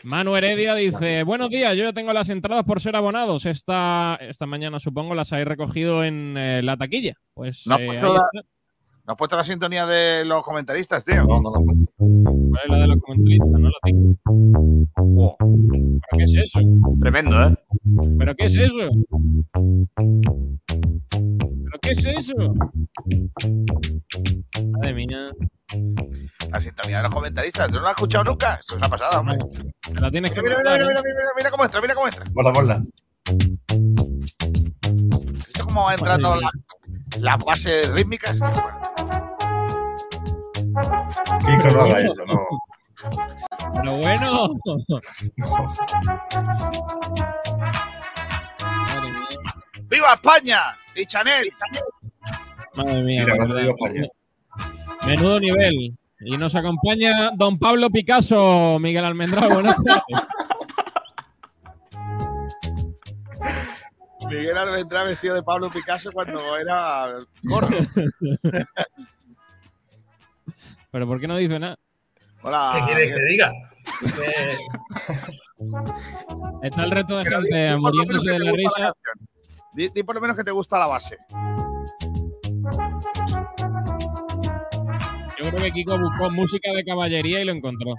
Manu 0.04 0.36
Heredia 0.36 0.75
dice, 0.75 1.24
buenos 1.24 1.50
días, 1.50 1.75
yo 1.75 1.84
ya 1.84 1.94
tengo 1.94 2.13
las 2.13 2.30
entradas 2.30 2.63
por 2.63 2.80
ser 2.80 2.96
abonados. 2.96 3.46
Esta, 3.46 4.18
esta 4.22 4.46
mañana 4.46 4.80
supongo 4.80 5.16
las 5.16 5.34
habéis 5.34 5.48
recogido 5.48 6.04
en 6.04 6.36
eh, 6.38 6.62
la 6.63 6.77
taquilla. 6.77 7.13
Pues 7.34 7.66
No, 7.68 7.77
eh, 7.77 7.86
pues 7.86 7.98
ahí 7.98 8.04
toda- 8.04 8.22
está. 8.34 8.48
¿No 9.06 9.13
has 9.13 9.18
puesto 9.18 9.38
la 9.38 9.44
sintonía 9.44 9.86
de 9.86 10.25
los 10.25 10.44
comentaristas, 10.44 11.04
tío? 11.04 11.24
No, 11.24 11.42
no, 11.42 11.51
no. 11.51 11.87
¿Cuál 12.58 12.66
es 12.66 12.72
la 12.72 12.78
de 12.78 12.88
los 12.88 13.00
comentaristas? 13.02 13.50
No 13.52 13.70
la 13.70 13.80
tengo. 13.84 14.18
¿Pero 15.38 16.18
qué 16.18 16.24
es 16.24 16.36
eso? 16.36 16.60
Tremendo, 17.02 17.44
¿eh? 17.44 17.54
¿Pero 18.18 18.36
qué 18.36 18.46
es 18.46 18.56
eso? 18.56 18.78
¿Pero 21.64 21.80
qué 21.82 21.92
es 21.92 22.06
eso? 22.06 22.34
Madre 24.72 24.94
mía, 24.96 25.26
La 26.52 26.60
sintonía 26.60 26.98
de 26.98 27.04
los 27.04 27.14
comentaristas. 27.14 27.68
¿Tú 27.68 27.76
no 27.76 27.82
la 27.82 27.90
has 27.90 27.96
escuchado 27.96 28.24
nunca? 28.24 28.56
Eso 28.56 28.74
es 28.74 28.78
una 28.80 28.90
pasada, 28.90 29.20
hombre. 29.20 29.38
me 29.94 30.02
la 30.02 30.10
tienes 30.10 30.32
que 30.32 30.42
Mira, 30.42 30.58
mira, 30.58 30.76
¿eh? 30.76 30.80
mira, 30.80 31.02
mira, 31.04 31.30
mira 31.38 31.52
cómo 31.52 31.64
entra, 31.64 31.82
mira 31.82 31.94
cómo 31.94 32.08
entra. 32.08 32.24
Ponla. 32.54 32.82
¿Viste 35.34 35.64
cómo 35.64 35.86
va 35.86 35.94
entrando 35.94 36.36
la, 36.38 36.50
las 37.20 37.46
bases 37.46 37.92
rítmicas? 37.92 38.40
Kiko, 41.39 41.67
no 41.74 41.81
haga 41.81 42.00
eso, 42.00 42.25
no. 42.25 42.46
Pero 43.75 43.98
bueno. 43.98 44.53
¡Viva 49.89 50.13
España! 50.13 50.60
Y 50.96 51.05
Chanel. 51.05 51.50
madre 52.75 53.03
mía. 53.03 53.25
Mira. 53.25 54.07
Menudo 55.05 55.39
nivel. 55.39 55.98
Y 56.19 56.38
nos 56.38 56.55
acompaña 56.55 57.31
don 57.36 57.60
Pablo 57.60 57.89
Picasso, 57.89 58.77
Miguel 58.79 59.05
Almendrado. 59.05 59.53
Buenas 59.53 59.75
tardes. 59.84 60.03
Miguel 64.27 64.57
Alvendrá 64.57 65.03
vestido 65.03 65.36
de 65.36 65.43
Pablo 65.43 65.69
Picasso 65.69 66.12
cuando 66.12 66.57
era 66.57 67.13
corto. 67.48 67.77
Pero 70.91 71.08
¿por 71.08 71.20
qué 71.20 71.27
no 71.27 71.38
dice 71.38 71.60
nada? 71.60 71.77
Hola. 72.44 72.74
¿Qué 72.75 72.82
quieres 72.94 73.15
que 73.15 73.25
diga? 73.32 73.51
Está 76.63 76.84
el 76.84 76.91
resto 76.91 77.17
de 77.17 77.24
Pero 77.24 77.39
gente 77.41 77.72
di 77.74 77.77
muriéndose 77.79 78.32
de 78.32 78.39
la 78.39 78.51
risa. 78.51 78.72
canción. 78.75 79.27
Di, 79.74 79.89
di 79.89 80.03
por 80.03 80.15
lo 80.15 80.22
menos 80.22 80.36
que 80.38 80.44
te 80.44 80.51
gusta 80.51 80.77
la 80.79 80.88
base. 80.88 81.17
Yo 85.38 85.50
creo 85.51 85.63
que 85.63 85.72
Kiko 85.72 85.98
buscó 85.98 86.29
música 86.32 86.72
de 86.74 86.84
caballería 86.84 87.41
y 87.41 87.46
lo 87.46 87.51
encontró. 87.53 87.94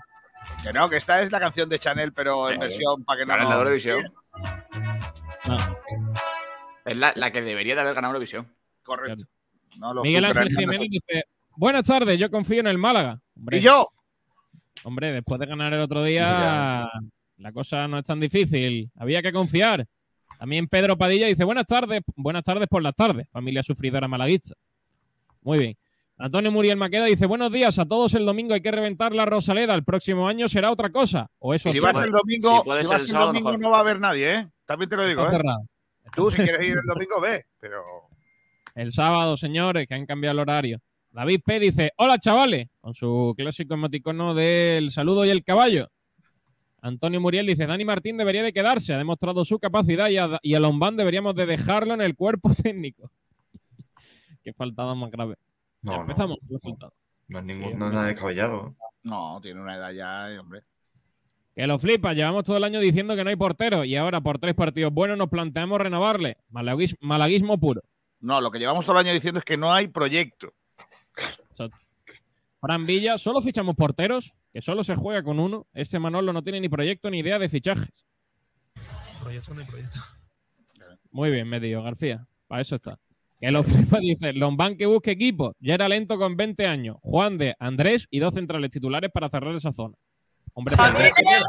Que 0.62 0.73
no, 0.73 0.88
que 0.88 0.97
esta 0.97 1.21
es 1.23 1.30
la 1.33 1.40
canción 1.40 1.68
de 1.68 1.78
Chanel, 1.78 2.12
pero 2.12 2.50
en 2.50 2.59
versión 2.61 3.04
para 3.04 3.21
que 3.21 3.26
no. 3.26 3.37
La 3.37 3.45
nos- 3.45 3.54
Eurovisión. 3.54 4.12
No. 5.47 5.57
Es 6.85 6.97
la, 6.97 7.12
la 7.16 7.30
que 7.33 7.42
debería 7.42 7.75
de 7.75 7.80
haber 7.83 7.95
ganado 7.95 8.12
Eurovisión. 8.12 8.52
Correcto. 8.83 9.25
No, 9.78 9.95
Miguel 10.02 10.25
Ángel 10.25 10.49
Jiménez 10.49 10.88
dice: 10.90 11.25
Buenas 11.59 11.85
tardes, 11.88 12.17
yo 12.21 12.31
confío 12.31 12.61
en 12.61 12.69
el 12.69 12.79
Málaga. 12.79 13.21
Hombre, 13.37 13.59
Y 13.59 13.62
yo, 13.62 13.88
hombre, 14.85 15.11
después 15.11 15.41
de 15.41 15.47
ganar 15.47 15.73
el 15.75 15.81
otro 15.81 16.05
día, 16.05 16.88
la 17.37 17.53
cosa 17.53 17.88
no 17.88 17.99
es 17.99 18.05
tan 18.05 18.21
difícil. 18.21 18.88
Había 18.97 19.23
que 19.23 19.33
confiar. 19.33 19.85
También 20.38 20.69
Pedro 20.69 20.97
Padilla 20.97 21.27
dice: 21.27 21.43
Buenas 21.43 21.67
tardes, 21.67 22.03
buenas 22.15 22.45
tardes 22.45 22.69
por 22.69 22.81
las 22.81 22.95
tardes, 22.95 23.29
familia 23.31 23.65
sufridora 23.65 24.07
malaguista. 24.07 24.55
Muy 25.43 25.59
bien. 25.59 25.77
Antonio 26.17 26.53
Muriel 26.53 26.77
Maqueda 26.77 27.07
dice: 27.07 27.27
Buenos 27.27 27.50
días 27.50 27.77
a 27.81 27.87
todos. 27.87 28.15
El 28.15 28.25
domingo 28.25 28.55
hay 28.55 28.61
que 28.61 28.71
reventar 28.71 29.12
la 29.12 29.25
Rosaleda. 29.25 29.75
El 29.75 29.83
próximo 29.83 30.29
año 30.29 30.49
será 30.49 30.71
otra 30.71 30.91
cosa. 30.91 31.29
O 31.41 31.55
eso 31.55 31.73
si 31.73 31.81
vas 31.81 31.97
el 32.05 32.12
domingo, 32.12 32.59
si 32.59 32.62
puede 32.67 32.85
si 32.85 32.88
ser 32.88 32.95
vas 32.95 33.03
el 33.03 33.07
el 33.09 33.12
sábado, 33.12 33.27
domingo 33.31 33.49
mejor. 33.49 33.61
no 33.61 33.71
va 33.71 33.79
a 33.79 33.81
haber 33.81 33.99
nadie, 33.99 34.35
¿eh? 34.37 34.49
También 34.65 34.88
te 34.88 34.97
lo 34.97 35.05
digo, 35.07 35.25
está 35.25 35.35
¿eh? 35.35 35.41
cerrado. 35.41 35.61
Tú, 36.15 36.31
si 36.31 36.37
quieres 36.37 36.62
ir 36.65 36.77
el 36.79 36.87
domingo, 36.87 37.21
ve. 37.21 37.47
Pero 37.59 37.83
El 38.77 38.93
sábado, 38.93 39.37
señores, 39.37 39.88
que 39.88 39.95
han 39.95 40.07
cambiado 40.07 40.35
el 40.35 40.38
horario. 40.38 40.81
David 41.11 41.41
P. 41.45 41.59
dice, 41.61 41.93
hola 41.97 42.19
chavales, 42.19 42.69
con 42.81 42.95
su 42.95 43.35
clásico 43.37 43.75
emoticono 43.75 44.35
del 44.35 44.91
saludo 44.91 45.25
y 45.25 45.31
el 45.31 45.43
caballo. 45.43 45.88
Antonio 46.81 47.21
Muriel 47.21 47.47
dice, 47.47 47.67
Dani 47.67 47.85
Martín 47.85 48.17
debería 48.17 48.43
de 48.43 48.53
quedarse, 48.53 48.95
ha 48.95 48.99
demostrado 48.99 49.45
su 49.45 49.59
capacidad 49.59 50.09
y 50.11 50.17
a, 50.19 50.38
y 50.43 50.55
a 50.55 50.61
Lombán 50.61 50.97
deberíamos 50.97 51.35
de 51.35 51.47
dejarlo 51.47 51.95
en 51.95 52.03
el 52.03 52.15
cuerpo 52.15 52.50
técnico. 52.62 53.11
Qué 54.45 54.53
faltada 54.53 54.95
más 54.95 55.11
grave. 55.11 55.35
Ya 55.83 55.91
No, 55.91 55.97
no, 55.97 56.00
empezamos. 56.03 56.37
qué 56.49 56.59
faltada. 56.61 56.93
no 57.29 57.38
es, 57.41 57.45
ningún, 57.45 57.71
Sí, 57.73 57.77
no 57.79 57.87
es 57.87 57.93
nada 57.93 58.07
descabellado. 58.07 58.75
no, 59.03 59.41
tiene 59.43 59.61
una 59.61 59.77
edad 59.77 59.91
ya, 59.93 60.41
hombre. 60.41 60.62
Que 61.57 61.67
lo 61.67 61.79
flipa, 61.81 62.12
llevamos 62.12 62.45
todo 62.45 62.57
el 62.57 62.65
año 62.65 62.79
diciendo 62.79 63.17
que 63.17 63.25
no 63.25 63.31
hay 63.31 63.37
portero 63.37 63.85
y 63.85 63.97
ahora 63.97 64.21
por 64.21 64.38
tres 64.38 64.55
partidos 64.55 64.93
buenos 64.93 65.19
nos 65.19 65.29
planteamos 65.29 65.81
renovarle. 65.81 66.37
Malaguis- 66.53 66.97
malaguismo 67.00 67.59
puro. 67.59 67.83
No, 68.21 68.41
lo 68.41 68.50
que 68.53 68.61
llevamos 68.61 68.87
todo 68.87 68.99
el 69.00 69.07
año 69.07 69.12
diciendo 69.15 69.38
es 69.41 69.45
que 69.45 69.57
no 69.57 69.73
hay 69.73 69.88
proyecto. 69.88 70.53
Exacto. 71.59 71.88
Fran 72.61 72.87
Villa, 72.87 73.19
solo 73.19 73.41
fichamos 73.41 73.77
porteros, 73.77 74.33
que 74.53 74.62
solo 74.62 74.83
se 74.83 74.97
juega 74.97 75.23
con 75.23 75.38
uno. 75.38 75.67
Este 75.73 75.99
Manolo 75.99 76.33
no 76.33 76.43
tiene 76.43 76.61
ni 76.61 76.69
proyecto 76.69 77.11
ni 77.11 77.21
idea 77.21 77.38
de 77.38 77.49
fichajes. 77.49 78.05
Proyecto 79.23 79.55
no 79.55 79.61
hay 79.61 79.67
proyecto. 79.67 79.99
Muy 81.11 81.31
bien, 81.31 81.49
medio 81.49 81.83
García. 81.83 82.27
Para 82.47 82.62
eso 82.62 82.77
está. 82.77 82.99
Que 83.41 83.50
lo 83.50 83.62
flipa 83.62 83.99
dice, 84.00 84.33
Lombán 84.33 84.77
que 84.77 84.87
busque 84.87 85.12
equipo. 85.12 85.55
Ya 85.61 85.75
era 85.75 85.88
lento 85.88 86.19
con 86.19 86.37
20 86.37 86.67
años. 86.67 86.97
Juan 87.00 87.38
de 87.38 87.55
Andrés 87.59 88.07
y 88.11 88.19
dos 88.19 88.35
centrales 88.35 88.71
titulares 88.71 89.11
para 89.12 89.29
cerrar 89.29 89.55
esa 89.55 89.73
zona. 89.73 89.95
Hombre, 90.55 90.75
Andrés 90.79 91.15
se 91.15 91.23
queda. 91.23 91.45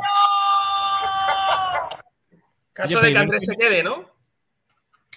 Caso 2.73 2.99
Oye, 2.99 3.07
de 3.07 3.13
que 3.13 3.19
Andrés 3.19 3.45
se 3.45 3.55
quede, 3.55 3.83
¿no? 3.83 4.09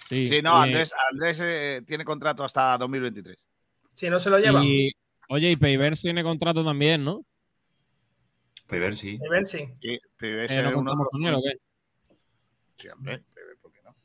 sí, 0.09 0.25
Sí, 0.25 0.41
no, 0.41 0.55
Andrés, 0.55 0.91
Andrés 1.11 1.39
eh, 1.41 1.81
tiene 1.85 2.03
contrato 2.03 2.43
hasta 2.43 2.77
2023. 2.79 3.37
Si 3.95 4.09
no 4.09 4.19
se 4.19 4.29
lo 4.29 4.39
lleva. 4.39 4.63
y- 4.63 4.91
oye, 5.29 5.51
y 5.51 5.55
Peivers 5.55 6.01
tiene 6.01 6.23
contrato 6.23 6.63
también, 6.63 7.03
¿no? 7.03 7.25
Pues 8.67 8.81
ver 8.81 8.95
si. 8.95 9.17
A 9.17 9.31
ver 9.31 9.45
si. 9.45 9.59
Sí, 9.81 9.99
pero 10.17 10.41
ese 10.41 10.59
Eh, 10.59 10.63
¿No 10.63 10.69
es 10.69 10.75
uno 10.75 10.91
de 11.27 11.31
los-? 11.31 11.43
Sí, 12.77 12.87
hombre, 12.89 13.23
¿por 13.61 13.71
qué 13.71 13.81
no? 13.83 13.95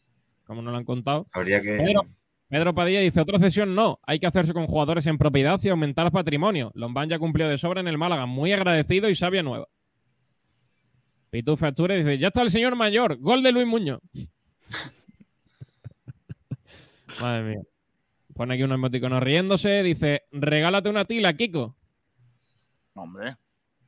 Como 0.45 0.63
no 0.63 0.71
lo 0.71 0.77
han 0.77 0.85
contado. 0.85 1.27
Habría 1.33 1.61
que. 1.61 1.77
Pedro, 1.79 2.03
Pedro 2.49 2.75
Padilla 2.75 3.01
dice, 3.01 3.21
otra 3.21 3.39
cesión 3.39 3.75
no. 3.75 3.99
Hay 4.07 4.21
que 4.21 4.27
hacerse 4.27 4.53
con 4.53 4.67
jugadores 4.67 5.07
en 5.07 5.19
propiedad 5.19 5.59
y 5.63 5.69
aumentar 5.69 6.11
patrimonio. 6.13 6.71
Lombán 6.75 7.09
ya 7.09 7.19
cumplió 7.19 7.49
de 7.49 7.59
sobra 7.59 7.81
en 7.81 7.89
el 7.89 7.99
Málaga. 7.99 8.27
Muy 8.27 8.53
agradecido 8.53 9.09
y 9.09 9.15
sabia 9.15 9.43
nueva. 9.43 9.69
Pitú 11.31 11.57
Facture 11.59 11.99
dice, 11.99 12.19
ya 12.19 12.29
está 12.29 12.41
el 12.43 12.49
señor 12.51 12.75
mayor. 12.75 13.19
Gol 13.19 13.43
de 13.43 13.53
Luis 13.53 13.67
Muñoz. 13.67 14.01
Madre 17.21 17.43
mía. 17.43 17.59
Pone 18.39 18.55
aquí 18.55 18.63
un 18.63 18.71
emoticono 18.71 19.19
riéndose. 19.19 19.83
Dice, 19.83 20.23
regálate 20.31 20.89
una 20.89 21.05
tila, 21.05 21.33
Kiko. 21.37 21.75
Hombre. 22.95 23.37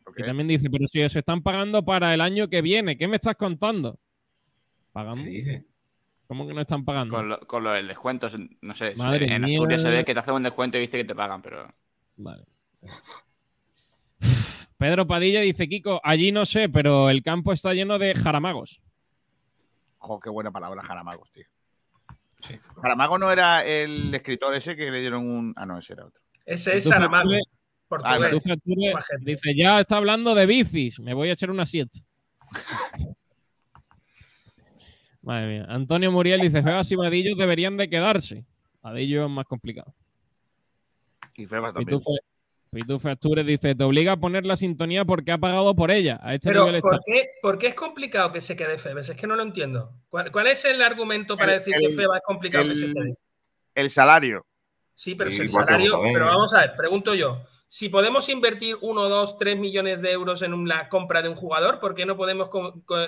¿por 0.03 0.19
Y 0.19 0.25
también 0.25 0.49
dice, 0.49 0.69
pero 0.69 0.89
si 0.89 1.09
se 1.09 1.21
están 1.21 1.41
pagando 1.41 1.85
para 1.85 2.13
el 2.13 2.21
año 2.21 2.49
que 2.49 2.61
viene, 2.61 2.99
¿qué 2.99 3.07
me 3.07 3.15
estás 3.15 3.37
contando? 3.37 4.01
¿Pagamos? 4.93 5.21
¿Qué 5.25 5.31
dice? 5.31 5.65
¿Cómo 6.27 6.49
que 6.49 6.55
no 6.55 6.61
están 6.63 6.85
pagando? 6.85 7.15
Con, 7.15 7.29
lo- 7.29 7.39
con 7.41 7.63
lo 7.63 7.71
del 7.71 7.87
descuento, 7.87 8.29
no 8.61 8.75
sé. 8.75 8.97
Madre 8.97 9.33
en 9.33 9.43
mía. 9.43 9.55
Asturias 9.57 9.83
se 9.83 9.89
ve 9.91 10.05
que 10.05 10.15
te 10.15 10.19
hacen 10.19 10.35
un 10.35 10.43
descuento 10.43 10.79
y 10.79 10.81
dice 10.81 10.97
que 10.97 11.05
te 11.05 11.15
pagan, 11.15 11.43
pero. 11.43 11.69
Vale. 12.17 12.45
Pedro 14.79 15.07
Padilla 15.07 15.43
dice, 15.43 15.69
Kiko, 15.69 16.01
allí 16.03 16.33
no 16.33 16.45
sé, 16.45 16.69
pero 16.69 17.09
el 17.09 17.23
campo 17.23 17.53
está 17.53 17.73
lleno 17.73 17.99
de 18.01 18.15
jaramagos. 18.17 18.81
Jo, 19.99 20.19
qué 20.19 20.31
buena 20.31 20.51
palabra, 20.51 20.83
Jaramagos, 20.83 21.31
tío. 21.31 21.45
Sí. 22.43 22.59
Jaramago 22.81 23.19
no 23.19 23.31
era 23.31 23.65
el 23.65 24.15
escritor 24.15 24.55
ese 24.55 24.77
que 24.77 24.91
le 24.91 25.01
dieron 25.01 25.29
un. 25.29 25.53
Ah, 25.57 25.67
no, 25.67 25.79
ese 25.79 25.93
era 25.95 26.07
otro. 26.07 26.21
Ese 26.47 26.77
es 26.77 26.85
Tú, 26.85 26.91
Saramago. 26.91 27.31
Portugués. 27.89 28.31
tú, 28.31 28.41
Facture, 28.49 28.93
Majete. 28.95 29.25
dice, 29.25 29.55
ya 29.57 29.81
está 29.81 29.97
hablando 29.97 30.35
de 30.35 30.47
bicis, 30.47 31.01
me 31.01 31.13
voy 31.13 31.29
a 31.29 31.33
echar 31.33 31.51
una 31.51 31.67
siesta. 31.67 31.99
Madre 35.23 35.47
mía. 35.49 35.67
Antonio 35.69 36.11
Muriel 36.11 36.41
dice, 36.41 36.63
Febas 36.63 36.91
y 36.93 36.97
Vadillo 36.97 37.37
deberían 37.37 37.77
de 37.77 37.91
quedarse. 37.91 38.45
Vadillo 38.81 39.25
es 39.25 39.31
más 39.31 39.45
complicado. 39.45 39.95
Y 41.35 41.47
Febas 41.47 41.75
también. 41.75 41.99
Pitufe, 41.99 42.21
Pitufe 42.73 43.11
Astures 43.11 43.45
dice, 43.45 43.75
te 43.75 43.83
obliga 43.83 44.13
a 44.13 44.17
poner 44.17 44.47
la 44.47 44.55
sintonía 44.55 45.05
porque 45.05 45.33
ha 45.33 45.39
pagado 45.39 45.75
por 45.75 45.91
ella. 45.91 46.21
A 46.23 46.35
este 46.35 46.51
Pero, 46.51 46.61
nivel 46.61 46.77
está. 46.77 46.89
¿por 46.91 47.01
qué, 47.05 47.29
por 47.43 47.59
qué 47.59 47.67
es 47.69 47.75
complicado 47.75 48.31
que 48.31 48.41
se 48.41 48.55
quede 48.55 48.79
Febes? 48.79 49.09
Es 49.09 49.17
que 49.17 49.27
no 49.27 49.35
lo 49.35 49.43
entiendo. 49.43 49.93
¿Cuál, 50.09 50.31
cuál 50.31 50.47
es 50.47 50.65
el 50.65 50.81
argumento 50.81 51.37
para 51.37 51.55
El- 51.55 51.59
decir 51.59 51.75
el- 51.75 51.81
que 51.89 51.95
Febas 51.95 52.19
es 52.19 52.23
complicado 52.25 52.69
que 52.69 52.75
se 52.77 52.85
el- 52.87 52.95
quede? 52.95 53.15
El 53.75 53.91
salario. 53.91 54.47
Sí, 54.95 55.17
pero 55.17 55.31
Sí, 55.31 55.37
si 55.37 55.43
el 55.43 55.49
salario. 55.49 56.01
Pero 56.13 56.27
vamos 56.27 56.55
a 56.55 56.61
ver, 56.61 56.75
pregunto 56.77 57.15
yo. 57.15 57.43
Si 57.67 57.89
podemos 57.89 58.29
invertir 58.29 58.77
1, 58.81 59.09
2, 59.09 59.37
3 59.37 59.59
millones 59.59 60.03
de 60.03 60.11
euros 60.13 60.43
en 60.43 60.67
la 60.69 60.89
compra 60.89 61.23
de 61.23 61.29
un 61.29 61.37
jugador, 61.37 61.79
¿por 61.81 61.95
qué 61.95 62.05
no 62.07 62.17
podemos 62.17 62.51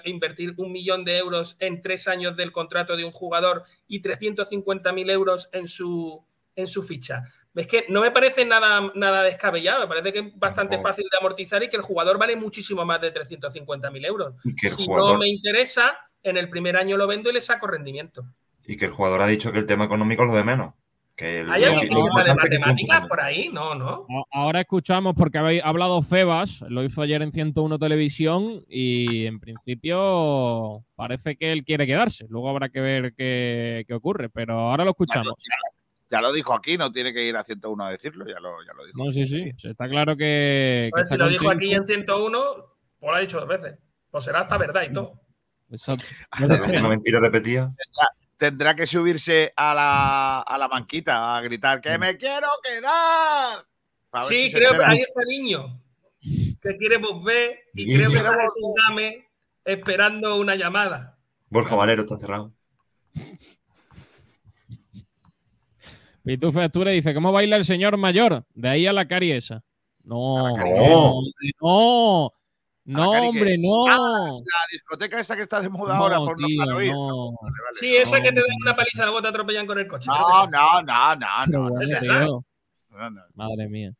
invertir 0.04 0.54
un 0.57 0.73
millón 0.73 1.04
de 1.04 1.19
euros 1.19 1.57
en 1.61 1.83
tres 1.83 2.07
años 2.09 2.37
del 2.37 2.52
contrato 2.52 2.97
de 2.97 3.04
un 3.04 3.11
jugador 3.12 3.62
y 3.88 4.00
350.000 4.00 5.11
euros 5.11 5.49
en 5.52 5.66
su, 5.69 6.25
en 6.54 6.66
su 6.69 6.83
ficha? 6.85 7.25
Es 7.55 7.67
que 7.67 7.85
no 7.89 8.01
me 8.01 8.11
parece 8.11 8.45
nada, 8.47 8.91
nada 8.95 9.23
descabellado, 9.25 9.81
me 9.81 9.87
parece 9.87 10.13
que 10.13 10.19
es 10.21 10.39
bastante 10.39 10.77
fácil 10.83 11.05
de 11.11 11.19
amortizar 11.19 11.63
y 11.63 11.69
que 11.69 11.77
el 11.77 11.83
jugador 11.83 12.17
vale 12.19 12.35
muchísimo 12.37 12.85
más 12.87 13.01
de 13.01 13.11
350.000 13.13 14.05
euros. 14.07 14.35
Si 14.71 14.87
no 14.89 15.19
me 15.19 15.29
interesa, 15.29 15.97
en 16.23 16.37
el 16.39 16.49
primer 16.49 16.77
año 16.77 16.97
lo 16.97 17.07
vendo 17.07 17.29
y 17.31 17.35
le 17.35 17.41
saco 17.41 17.67
rendimiento. 17.67 18.25
y 18.65 18.77
que 18.77 18.85
el 18.87 18.91
jugador 18.93 19.21
ha 19.23 19.27
dicho 19.27 19.51
que 19.53 19.59
el 19.59 19.67
tema 19.67 19.85
económico 19.87 20.23
es 20.23 20.29
lo 20.31 20.37
de 20.37 20.45
menos. 20.45 20.75
Que 21.17 21.41
el- 21.41 21.51
¿Hay 21.51 21.65
alguien 21.65 21.89
que 21.89 21.97
sepa 21.97 22.23
de 22.25 22.35
matemáticas 22.35 23.07
por 23.09 23.21
ahí? 23.21 23.51
No, 23.53 23.75
no. 23.75 24.07
Ahora 24.31 24.61
escuchamos 24.61 25.15
porque 25.15 25.37
habéis 25.39 25.63
hablado 25.65 26.01
Febas, 26.01 26.63
lo 26.69 26.83
hizo 26.85 27.03
ayer 27.03 27.21
en 27.23 27.33
101 27.33 27.79
Televisión 27.79 28.65
y 28.69 29.27
en 29.27 29.41
principio 29.41 30.85
parece 30.95 31.37
que 31.37 31.53
él 31.53 31.65
quiere 31.65 31.87
quedarse. 31.87 32.27
Luego 32.29 32.49
habrá 32.49 32.69
que 32.69 32.81
ver 32.81 33.15
qué, 33.15 33.85
qué 33.87 33.95
ocurre, 33.95 34.31
pero 34.31 34.59
ahora 34.59 34.85
lo 34.85 34.91
escuchamos. 34.93 35.35
Ya 36.12 36.21
lo 36.21 36.31
dijo 36.31 36.52
aquí, 36.52 36.76
no 36.76 36.92
tiene 36.92 37.14
que 37.14 37.25
ir 37.25 37.35
a 37.38 37.42
101 37.42 37.87
a 37.87 37.90
decirlo, 37.90 38.26
ya 38.26 38.38
lo, 38.38 38.62
ya 38.66 38.75
lo 38.75 38.85
dijo. 38.85 39.02
No, 39.02 39.11
sí, 39.11 39.25
sí, 39.25 39.50
está 39.66 39.88
claro 39.88 40.14
que... 40.14 40.88
que 40.88 40.90
Pues 40.90 41.09
si 41.09 41.16
lo 41.16 41.26
dijo 41.26 41.50
aquí 41.50 41.73
en 41.73 41.87
101, 41.87 42.38
pues 43.00 43.11
lo 43.11 43.14
ha 43.14 43.21
dicho 43.21 43.40
dos 43.40 43.49
veces. 43.49 43.78
Pues 44.11 44.23
será 44.23 44.40
hasta 44.40 44.59
verdad 44.59 44.83
y 44.83 44.92
todo. 44.92 45.19
Exacto. 45.71 46.04
Una 46.38 46.88
mentira 46.88 47.19
repetida. 47.19 47.73
Tendrá 48.37 48.76
que 48.76 48.87
subirse 48.87 49.54
a 49.57 49.73
la, 49.73 50.40
a 50.40 50.59
la 50.59 50.69
banquita 50.69 51.35
a 51.35 51.40
gritar 51.40 51.81
¡Que 51.81 51.97
me 51.97 52.19
quiero 52.19 52.49
quedar! 52.62 53.64
A 54.11 54.19
ver 54.19 54.25
Sí, 54.25 54.50
si 54.50 54.52
creo 54.52 54.73
que 54.73 54.85
ahí 54.85 54.99
está 54.99 55.21
niño. 55.26 55.81
Que 56.21 56.76
queremos 56.78 57.25
ver 57.25 57.59
y 57.73 57.97
creo 57.97 58.11
que 58.11 58.19
está 58.19 58.37
esperando 59.64 60.37
una 60.37 60.57
llamada. 60.57 61.16
Borja 61.49 61.75
Valero 61.75 62.02
está 62.02 62.19
cerrado. 62.19 62.52
Pitufe 66.25 66.61
Asture 66.62 66.93
dice, 66.93 67.14
¿cómo 67.14 67.33
baila 67.33 67.57
el 67.57 67.64
señor 67.64 67.97
mayor? 67.97 68.45
De 68.55 68.69
ahí 68.69 68.87
a 68.87 68.93
la 68.93 69.07
cari 69.09 69.33
esa. 69.33 69.62
No, 70.05 70.47
A 70.47 70.55
cari. 70.57 70.71
no, 70.71 71.21
no. 71.61 72.33
No, 72.85 73.11
hombre, 73.29 73.57
no. 73.59 73.87
Ah, 73.88 73.97
La 74.31 74.67
discoteca 74.73 75.21
esa 75.21 75.37
que 75.37 75.43
está 75.43 75.61
de 75.61 75.69
moda 75.69 75.97
ahora 75.97 76.17
No, 76.19 76.25
por 76.26 76.41
no 76.41 76.47
tío, 76.49 76.59
para 76.64 76.76
oír. 76.76 76.91
no. 76.93 77.26
Vale, 77.31 77.37
vale. 77.64 77.75
Sí, 77.79 77.97
esa 77.97 78.21
que 78.21 78.31
te 78.33 78.41
dan 78.41 78.57
una 78.61 78.75
paliza 78.75 79.05
luego 79.05 79.23
te 79.23 79.29
atropellan 79.29 79.67
con 79.67 79.79
el 79.79 79.87
coche. 79.87 80.09
No, 80.11 80.47
no, 80.47 80.83
no, 80.83 81.14
no, 81.17 81.47
no, 81.47 81.62
bueno, 81.71 81.81
¿es 81.81 81.93
esa? 81.93 82.21
no, 82.21 82.45
no. 82.91 83.23
Madre 83.35 83.69
mía. 83.69 83.93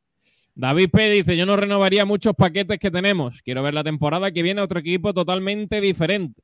David 0.55 0.91
P. 0.91 1.11
dice: 1.11 1.37
Yo 1.37 1.47
no 1.47 1.57
renovaría 1.57 2.05
muchos 2.05 2.35
paquetes 2.35 2.79
que 2.81 2.91
tenemos. 2.91 3.41
Quiero 3.43 3.63
ver 3.63 3.73
la 3.73 3.85
temporada 3.85 4.33
que 4.33 4.43
viene 4.43 4.61
otro 4.61 4.81
equipo 4.81 5.15
totalmente 5.15 5.81
diferente. 5.81 6.43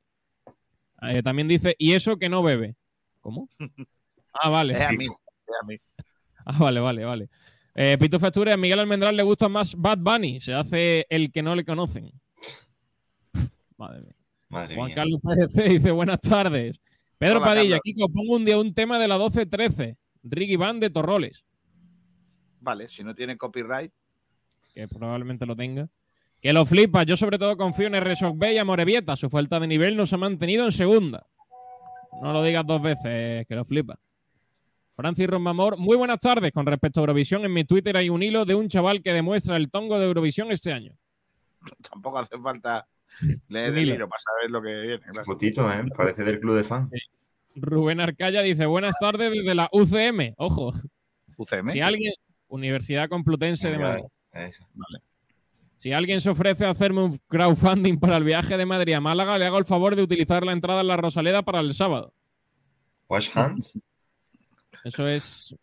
Eh, 1.01 1.21
también 1.21 1.47
dice: 1.49 1.75
Y 1.77 1.91
eso 1.93 2.17
que 2.17 2.29
no 2.29 2.41
bebe. 2.41 2.75
¿Cómo? 3.21 3.49
Ah, 4.41 4.47
vale. 4.49 4.73
Es 4.75 4.81
a 4.81 4.91
mí, 4.91 5.05
es 5.05 5.11
a 5.61 5.65
mí. 5.65 5.77
Ah, 6.45 6.57
vale, 6.59 6.79
vale, 6.79 7.05
vale. 7.05 7.29
Eh, 7.75 7.97
Pito 7.99 8.19
Factura, 8.19 8.53
a 8.53 8.57
Miguel 8.57 8.79
Almendral 8.79 9.15
le 9.15 9.23
gusta 9.23 9.47
más 9.47 9.75
Bad 9.75 9.99
Bunny. 9.99 10.41
Se 10.41 10.53
hace 10.53 11.05
el 11.09 11.31
que 11.31 11.41
no 11.41 11.55
le 11.55 11.63
conocen. 11.63 12.11
Madre 13.77 14.01
mía. 14.01 14.15
Madre 14.49 14.75
Juan 14.75 14.87
mía. 14.87 14.95
Carlos 14.95 15.21
Pérez 15.21 15.53
dice: 15.69 15.91
Buenas 15.91 16.19
tardes. 16.19 16.79
Pedro 17.17 17.37
Hola, 17.37 17.45
Padilla, 17.45 17.77
Carlos. 17.77 17.81
Kiko, 17.83 18.09
pongo 18.09 18.35
un 18.35 18.45
día 18.45 18.57
un 18.57 18.73
tema 18.73 18.97
de 18.99 19.07
la 19.07 19.17
12-13. 19.17 19.95
Ricky 20.23 20.55
Van 20.55 20.79
de 20.79 20.89
Torroles. 20.89 21.43
Vale, 22.61 22.89
si 22.89 23.03
no 23.03 23.15
tiene 23.15 23.37
copyright. 23.37 23.91
que 24.73 24.87
probablemente 24.87 25.45
lo 25.45 25.55
tenga. 25.55 25.87
Que 26.41 26.53
lo 26.53 26.65
flipa. 26.65 27.03
Yo 27.03 27.15
sobre 27.15 27.37
todo 27.37 27.57
confío 27.57 27.87
en 27.87 27.95
R-Shock 27.95 28.37
B 28.37 28.53
y 28.53 28.57
Amorebieta. 28.57 29.15
Su 29.15 29.29
falta 29.29 29.59
de 29.59 29.67
nivel 29.67 29.95
nos 29.95 30.11
ha 30.13 30.17
mantenido 30.17 30.65
en 30.65 30.71
segunda. 30.71 31.25
No 32.21 32.33
lo 32.33 32.43
digas 32.43 32.65
dos 32.65 32.81
veces, 32.81 33.45
que 33.47 33.55
lo 33.55 33.63
flipa. 33.65 33.97
Francis 34.99 35.27
Rombamor, 35.27 35.77
muy 35.77 35.95
buenas 35.95 36.19
tardes. 36.19 36.51
Con 36.51 36.65
respecto 36.65 36.99
a 36.99 37.03
Eurovisión, 37.03 37.45
en 37.45 37.53
mi 37.53 37.63
Twitter 37.63 37.95
hay 37.95 38.09
un 38.09 38.21
hilo 38.21 38.43
de 38.43 38.53
un 38.53 38.67
chaval 38.67 39.01
que 39.01 39.13
demuestra 39.13 39.55
el 39.55 39.71
tongo 39.71 39.97
de 39.97 40.05
Eurovisión 40.05 40.51
este 40.51 40.73
año. 40.73 40.93
Tampoco 41.89 42.19
hace 42.19 42.37
falta 42.37 42.85
leer 43.47 43.77
el 43.77 43.85
libro 43.85 44.09
para 44.09 44.19
saber 44.19 44.51
lo 44.51 44.61
que 44.61 44.77
viene. 44.77 44.99
Claro. 44.99 45.23
Fotito, 45.23 45.71
¿eh? 45.71 45.85
Parece 45.95 46.25
del 46.25 46.41
club 46.41 46.57
de 46.57 46.65
fan. 46.65 46.89
Rubén 47.55 48.01
Arcaya 48.01 48.41
dice, 48.41 48.65
buenas 48.65 48.93
tardes 48.99 49.31
desde 49.31 49.55
la 49.55 49.69
UCM. 49.71 50.33
Ojo, 50.35 50.73
UCM. 51.37 51.71
si 51.71 51.79
alguien... 51.79 52.11
Universidad 52.49 53.07
Complutense 53.07 53.69
de 53.69 53.77
Madrid. 53.77 54.03
Eso. 54.33 54.67
Si 55.77 55.93
alguien 55.93 56.19
se 56.19 56.29
ofrece 56.29 56.65
a 56.65 56.71
hacerme 56.71 57.03
un 57.03 57.17
crowdfunding 57.29 57.99
para 57.99 58.17
el 58.17 58.25
viaje 58.25 58.57
de 58.57 58.65
Madrid 58.65 58.95
a 58.95 58.99
Málaga, 58.99 59.37
le 59.37 59.45
hago 59.45 59.59
el 59.59 59.65
favor 59.65 59.95
de 59.95 60.01
utilizar 60.01 60.43
la 60.43 60.51
entrada 60.51 60.81
en 60.81 60.87
la 60.87 60.97
Rosaleda 60.97 61.43
para 61.43 61.61
el 61.61 61.73
sábado. 61.73 62.13
Wash 63.07 63.29
hands. 63.33 63.79
Eso 64.83 65.07
es 65.07 65.55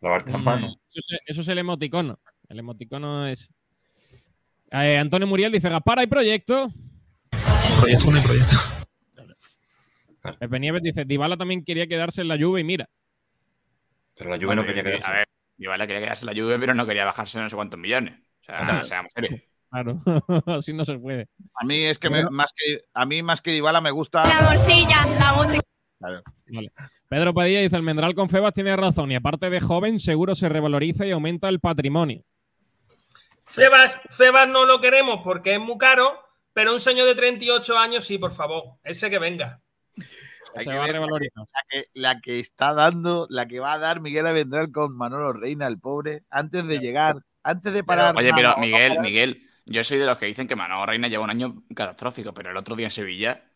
Lavarte 0.00 0.32
las 0.32 0.40
Mm, 0.40 0.44
manos. 0.44 0.76
Eso 0.92 1.14
es, 1.14 1.20
eso 1.26 1.40
es 1.42 1.48
el 1.48 1.58
emoticono. 1.58 2.18
El 2.48 2.58
emoticono 2.58 3.26
es. 3.26 3.50
Eh, 4.72 4.96
Antonio 4.98 5.26
Muriel 5.26 5.52
dice: 5.52 5.68
Gaspar, 5.68 5.98
¿hay 5.98 6.06
proyecto? 6.06 6.72
Proyecto, 7.80 8.10
no 8.10 8.16
hay 8.18 8.22
proyecto. 8.24 8.54
Pepe 10.38 10.60
Nieves 10.60 10.82
dice: 10.82 11.04
Dybala 11.04 11.36
también 11.36 11.64
quería 11.64 11.86
quedarse 11.86 12.22
en 12.22 12.28
la 12.28 12.36
lluvia 12.36 12.60
y 12.60 12.64
mira. 12.64 12.88
Pero 14.16 14.30
la 14.30 14.36
lluvia 14.36 14.54
no 14.56 14.64
quería 14.64 14.82
que- 14.82 14.90
quedarse. 14.90 15.10
A 15.10 15.14
ver, 15.14 15.28
Dybala 15.56 15.86
quería 15.86 16.02
quedarse 16.02 16.26
en 16.28 16.34
la 16.34 16.42
Juve, 16.42 16.58
pero 16.58 16.74
no 16.74 16.86
quería 16.86 17.04
bajarse 17.04 17.38
no 17.40 17.48
sé 17.50 17.56
cuántos 17.56 17.78
millones. 17.78 18.14
O 18.42 18.44
sea, 18.44 18.58
Claro. 18.64 18.84
seamos 18.84 19.12
serios. 19.14 19.40
Claro, 19.70 20.02
así 20.46 20.72
no 20.72 20.84
se 20.84 20.98
puede. 20.98 21.28
A 21.54 21.64
mí 21.64 21.84
es 21.84 21.98
que 21.98 22.10
me- 22.10 22.28
más 22.30 22.52
que 22.56 22.82
a 22.92 23.06
mí 23.06 23.22
más 23.22 23.40
que 23.42 23.52
Dybala 23.52 23.80
me 23.80 23.90
gusta. 23.90 24.26
La 24.26 24.42
morcilla, 24.50 25.06
la 25.18 25.32
música. 25.34 25.62
Claro. 25.98 26.22
Pedro 27.10 27.34
Padilla 27.34 27.60
dice: 27.60 27.74
Almendral 27.74 28.14
con 28.14 28.28
Febas 28.28 28.54
tiene 28.54 28.76
razón 28.76 29.10
y 29.10 29.16
aparte 29.16 29.50
de 29.50 29.60
joven, 29.60 29.98
seguro 29.98 30.36
se 30.36 30.48
revaloriza 30.48 31.04
y 31.04 31.10
aumenta 31.10 31.48
el 31.48 31.58
patrimonio. 31.58 32.22
Febas, 33.44 34.00
Febas 34.10 34.48
no 34.48 34.64
lo 34.64 34.80
queremos 34.80 35.18
porque 35.24 35.54
es 35.54 35.60
muy 35.60 35.76
caro, 35.76 36.20
pero 36.52 36.72
un 36.72 36.78
señor 36.78 37.08
de 37.08 37.16
38 37.16 37.76
años, 37.76 38.04
sí, 38.04 38.16
por 38.16 38.30
favor. 38.30 38.76
Ese 38.84 39.10
que 39.10 39.18
venga. 39.18 39.60
Que 40.56 40.72
va. 40.72 40.86
La 40.86 41.64
que, 41.68 41.84
la 41.94 42.20
que 42.20 42.38
está 42.38 42.74
dando, 42.74 43.26
la 43.28 43.46
que 43.46 43.58
va 43.58 43.72
a 43.72 43.78
dar 43.78 44.00
Miguel 44.00 44.28
Avendral 44.28 44.70
con 44.70 44.96
Manolo 44.96 45.32
Reina, 45.32 45.66
el 45.66 45.80
pobre, 45.80 46.22
antes 46.30 46.64
de 46.64 46.78
llegar, 46.78 47.16
antes 47.42 47.72
de 47.72 47.82
parar. 47.82 48.14
Oye, 48.16 48.30
pero 48.32 48.50
no 48.50 48.58
Miguel, 48.58 48.90
parar. 48.90 49.04
Miguel, 49.04 49.48
yo 49.66 49.82
soy 49.82 49.98
de 49.98 50.06
los 50.06 50.16
que 50.16 50.26
dicen 50.26 50.46
que 50.46 50.54
Manolo 50.54 50.86
Reina 50.86 51.08
lleva 51.08 51.24
un 51.24 51.30
año 51.30 51.64
catastrófico, 51.74 52.32
pero 52.32 52.52
el 52.52 52.56
otro 52.56 52.76
día 52.76 52.86
en 52.86 52.92
Sevilla, 52.92 53.50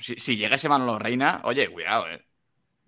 si, 0.00 0.14
si 0.14 0.38
llega 0.38 0.56
ese 0.56 0.70
Manolo 0.70 0.98
Reina, 0.98 1.42
oye, 1.44 1.68
cuidado, 1.68 2.08
eh. 2.08 2.27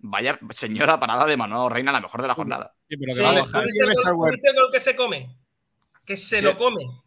Vaya 0.03 0.39
señora 0.49 0.99
parada 0.99 1.25
de 1.25 1.37
Manolo 1.37 1.69
Reina, 1.69 1.91
la 1.91 2.01
mejor 2.01 2.21
de 2.21 2.27
la 2.27 2.33
jornada. 2.35 2.73
Sí, 2.89 2.97
pero 2.97 3.05
que 3.07 3.13
Sí, 3.13 3.19
va 3.21 3.27
a 3.27 3.31
vale, 3.31 3.41
bajar. 3.41 3.61
¿tú 3.63 3.67
dices 3.67 4.05
el 4.05 4.13
gol- 4.13 4.31
dices 4.31 4.49
el 4.49 4.55
gol 4.61 4.71
que 4.71 4.79
se 4.79 4.95
come? 4.95 5.37
Que 6.05 6.17
se 6.17 6.35
¿Qué? 6.37 6.41
lo 6.41 6.57
come. 6.57 6.83
O 6.85 7.03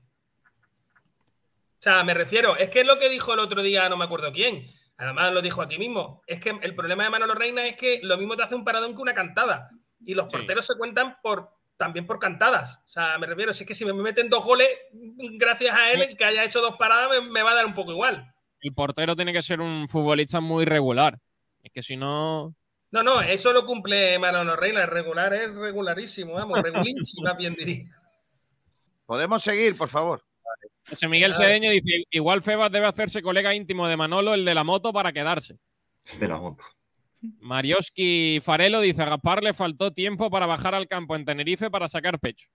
sea, 1.85 2.03
me 2.05 2.15
refiero, 2.15 2.57
es 2.57 2.71
que 2.71 2.81
es 2.81 2.87
lo 2.87 2.99
que 2.99 3.09
dijo 3.11 3.35
el 3.35 3.41
otro 3.41 3.63
día, 3.63 3.89
no 3.89 3.97
me 3.97 4.05
acuerdo 4.05 4.33
quién. 4.33 4.71
Además 4.97 5.33
lo 5.33 5.43
dijo 5.43 5.61
aquí 5.61 5.79
mismo. 5.79 6.23
Es 6.27 6.41
que 6.41 6.57
el 6.63 6.75
problema 6.75 7.03
de 7.05 7.11
Manolo 7.11 7.35
Reina 7.35 7.67
es 7.67 7.77
que 7.77 8.01
lo 8.03 8.17
mismo 8.17 8.37
te 8.37 8.45
hace 8.45 8.55
un 8.55 8.65
paradón 8.65 8.95
que 8.95 9.03
una 9.03 9.13
cantada. 9.13 9.71
Y 10.07 10.15
los 10.15 10.27
Sí. 10.27 10.31
porteros 10.37 10.67
se 10.67 10.77
cuentan 10.79 11.17
por 11.23 11.51
también 11.77 12.07
por 12.07 12.21
cantadas. 12.21 12.81
O 12.87 12.89
sea, 12.89 13.19
me 13.19 13.27
refiero, 13.27 13.53
si 13.53 13.65
es 13.65 13.69
que 13.69 13.75
si 13.75 13.85
me 13.85 13.93
meten 13.93 14.31
dos 14.31 14.45
goles, 14.45 14.69
gracias 15.37 15.75
a 15.75 15.91
él, 15.91 16.07
que 16.17 16.25
haya 16.25 16.45
hecho 16.45 16.61
dos 16.61 16.77
paradas, 16.79 17.11
me, 17.11 17.29
me 17.29 17.43
va 17.43 17.51
a 17.51 17.55
dar 17.57 17.67
un 17.67 17.75
poco 17.75 17.91
igual. 17.91 18.33
El 18.61 18.73
portero 18.73 19.17
tiene 19.17 19.33
que 19.33 19.43
ser 19.43 19.61
un 19.61 19.89
futbolista 19.89 20.41
muy 20.41 20.65
regular. 20.65 21.19
Es 21.63 21.73
que 21.73 21.83
si 21.83 21.97
no. 21.97 22.55
No, 22.95 23.03
no, 23.03 23.21
eso 23.21 23.53
lo 23.53 23.67
cumple 23.67 24.21
Manolo 24.21 24.55
Reina. 24.55 24.83
El 24.83 24.89
regular 24.89 25.35
es 25.35 25.53
regularísimo, 25.57 26.35
vamos, 26.35 26.63
regulísimo, 26.63 27.25
más 27.25 27.37
bien 27.37 27.57
diría. 27.57 27.83
Podemos 29.05 29.43
seguir, 29.43 29.77
por 29.77 29.89
favor. 29.89 30.23
José 30.89 31.09
Miguel. 31.09 31.35
Sedeño 31.35 31.73
dice: 31.73 32.05
Igual 32.13 32.45
Febas 32.45 32.71
debe 32.71 32.87
hacerse 32.87 33.21
colega 33.21 33.53
íntimo 33.53 33.89
de 33.89 33.97
Manolo, 33.97 34.33
el 34.33 34.45
de 34.45 34.55
la 34.55 34.63
moto, 34.63 34.93
para 34.93 35.13
quedarse. 35.13 35.59
De 36.21 36.29
la 36.29 36.39
moto. 36.39 36.63
Marioski 37.41 38.39
Farelo 38.41 38.81
dice: 38.81 39.03
A 39.03 39.07
Gaspar 39.07 39.43
le 39.43 39.55
faltó 39.55 39.93
tiempo 39.93 40.31
para 40.31 40.47
bajar 40.47 40.77
al 40.77 40.87
campo 40.87 41.17
en 41.17 41.25
Tenerife 41.25 41.73
para 41.73 41.89
sacar 41.89 42.21
pecho. 42.21 42.47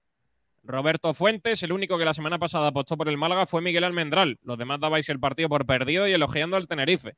Roberto 0.63 1.13
Fuentes, 1.13 1.63
el 1.63 1.73
único 1.73 1.97
que 1.97 2.06
la 2.06 2.13
semana 2.13 2.39
pasada 2.39 2.69
apostó 2.69 2.95
por 2.95 3.10
el 3.10 3.17
Málaga 3.17 3.45
fue 3.45 3.62
Miguel 3.62 3.84
Almendral. 3.84 4.39
Los 4.43 4.58
demás 4.58 4.80
dabais 4.80 5.10
el 5.10 5.19
partido 5.19 5.49
por 5.49 5.65
perdido 5.65 6.08
y 6.08 6.13
elogiando 6.13 6.56
al 6.56 6.69
Tenerife. 6.69 7.17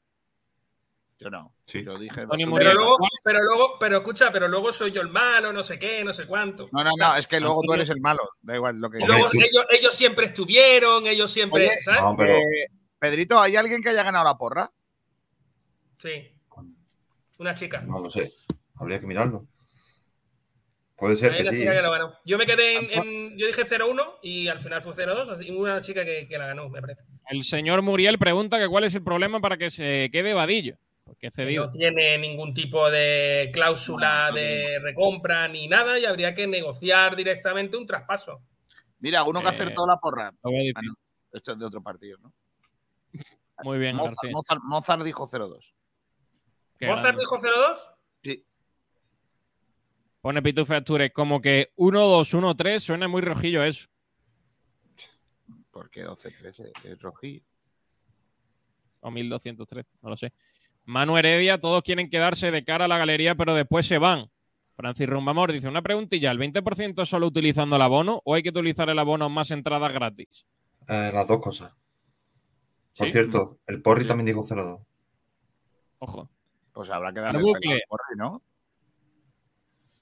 Yo 1.22 1.30
no. 1.30 1.54
Sí. 1.68 1.84
Yo 1.86 2.00
dije. 2.00 2.26
Pero 2.28 2.74
luego, 2.74 2.98
pero 3.24 3.40
luego, 3.44 3.78
pero 3.80 3.98
escucha, 3.98 4.32
pero 4.32 4.48
luego 4.48 4.72
soy 4.72 4.90
yo 4.92 5.02
el 5.04 5.10
malo, 5.10 5.54
no 5.54 5.62
sé 5.62 5.78
qué, 5.78 6.04
no 6.04 6.14
sé 6.14 6.26
cuánto. 6.26 6.66
no, 6.72 6.84
no, 6.84 6.90
no, 6.98 7.16
es 7.16 7.28
que 7.28 7.40
luego 7.40 7.62
tú 7.64 7.74
eres 7.74 7.90
el 7.92 8.02
malo. 8.02 8.28
Da 8.42 8.56
igual 8.56 8.78
lo 8.80 8.90
que. 8.90 8.98
Y 9.04 9.06
luego 9.06 9.28
ellos, 9.32 9.66
ellos 9.70 9.94
siempre 9.94 10.26
estuvieron, 10.26 11.06
ellos 11.06 11.30
siempre, 11.30 11.68
Oye, 11.70 11.82
¿sabes? 11.82 12.02
No, 12.02 12.16
pero 12.18 12.34
Eh, 12.40 12.68
Pedrito, 12.98 13.40
¿hay 13.40 13.56
alguien 13.56 13.84
que 13.84 13.90
haya 13.90 14.02
ganado 14.02 14.26
la 14.26 14.36
porra? 14.36 14.72
Sí. 16.00 16.36
Una 17.38 17.54
chica. 17.54 17.82
no 17.82 18.00
lo 18.00 18.10
sé. 18.10 18.32
Habría 18.76 19.00
que 19.00 19.06
mirarlo. 19.06 19.46
Puede 20.96 21.16
ser 21.16 21.36
que 21.36 21.44
sí. 21.44 21.58
chica 21.58 21.74
que 21.74 21.82
lo 21.82 21.92
ganó. 21.92 22.14
Yo 22.26 22.38
me 22.40 22.46
quedé 22.48 22.78
en, 22.78 22.92
en- 22.92 23.38
yo 23.38 23.48
dije 23.48 23.64
0-1 23.66 24.20
y 24.22 24.48
al 24.48 24.60
final 24.60 24.82
fue 24.84 24.94
0-2, 24.94 25.30
así 25.30 25.48
y 25.48 25.52
una 25.52 25.82
chica 25.82 26.06
que, 26.06 26.28
que 26.28 26.38
la 26.38 26.48
ganó, 26.48 26.70
me 26.70 26.80
parece. 26.82 27.04
El 27.30 27.44
señor 27.44 27.82
Muriel 27.82 28.20
pregunta 28.20 28.60
que 28.60 28.68
cuál 28.68 28.84
es 28.84 28.94
el 28.96 29.04
problema 29.04 29.40
para 29.40 29.58
que 29.58 29.70
se 29.72 30.10
quede 30.12 30.34
Vadillo. 30.36 30.78
Porque 31.12 31.30
Que 31.30 31.36
cedido. 31.44 31.66
no 31.66 31.72
tiene 31.72 32.18
ningún 32.18 32.54
tipo 32.54 32.90
de 32.90 33.50
cláusula 33.54 34.32
de 34.34 34.80
recompra 34.80 35.46
ni 35.50 35.68
nada 35.68 36.00
y 36.00 36.06
habría 36.06 36.34
que 36.34 36.48
negociar 36.48 37.18
directamente 37.18 37.76
un 37.76 37.86
traspaso. 37.86 38.42
Mira, 39.00 39.24
uno 39.24 39.42
que 39.42 39.48
Eh, 39.48 39.50
acertó 39.50 39.86
la 39.86 39.98
porra. 39.98 40.28
Ah, 40.42 40.82
no, 40.82 40.94
esto 41.34 41.52
es 41.52 41.60
de 41.60 41.66
otro 41.66 41.84
partido, 41.84 42.18
¿no? 42.20 42.34
Muy 43.64 43.78
bien, 43.78 43.98
Mozart. 43.98 44.16
Mozart- 44.32 44.62
Mozart 44.64 45.04
dijo 45.04 45.28
0-2. 45.28 45.76
Qué 46.80 46.86
¿Mozart 46.88 47.04
grande. 47.08 47.20
dijo 47.24 47.38
0-2? 47.40 47.92
Sí. 48.24 48.46
Pone 50.22 50.42
Pitufe 50.42 50.76
Astures 50.76 51.12
como 51.12 51.42
que 51.42 51.74
1-2-1-3 51.76 52.80
suena 52.80 53.10
muy 53.10 53.22
rojillo 53.22 53.64
eso. 53.66 53.90
Porque 55.72 56.06
12-13 56.06 56.72
es 56.86 57.02
rojillo. 57.02 57.44
O 59.02 59.12
1203, 59.12 59.86
no 60.04 60.10
lo 60.12 60.16
sé. 60.18 60.32
Manu 60.86 61.18
Heredia, 61.18 61.60
todos 61.60 61.84
quieren 61.84 62.10
quedarse 62.10 62.52
de 62.52 62.64
cara 62.64 62.86
a 62.86 62.88
la 62.88 62.98
galería, 62.98 63.36
pero 63.36 63.54
después 63.56 63.86
se 63.86 63.98
van. 63.98 64.30
Francis 64.76 65.08
Rumbamor 65.08 65.52
dice: 65.52 65.68
Una 65.68 65.82
preguntilla: 65.82 66.32
¿el 66.32 66.40
20% 66.40 67.06
solo 67.06 67.28
utilizando 67.28 67.76
el 67.76 67.82
abono 67.82 68.22
o 68.26 68.34
hay 68.36 68.44
que 68.44 68.50
utilizar 68.50 68.90
el 68.90 68.98
abono 69.00 69.30
más 69.30 69.52
entradas 69.52 69.94
gratis? 69.94 70.46
Eh, 70.88 71.12
las 71.14 71.28
dos 71.28 71.40
cosas. 71.40 71.72
Por 72.98 73.08
¿Sí? 73.08 73.12
cierto, 73.14 73.60
el 73.68 73.82
Porri 73.82 74.02
Sí. 74.02 74.08
también 74.08 74.26
dijo 74.26 74.42
0-2. 74.44 74.80
Ojo. 76.00 76.30
Pues 76.74 76.90
habrá 76.90 77.14
que 77.14 77.20
darle 77.20 77.40
El 77.40 77.46
bucle. 77.46 77.74
al 77.76 77.82
Porri, 77.88 78.18
¿no? 78.18 78.42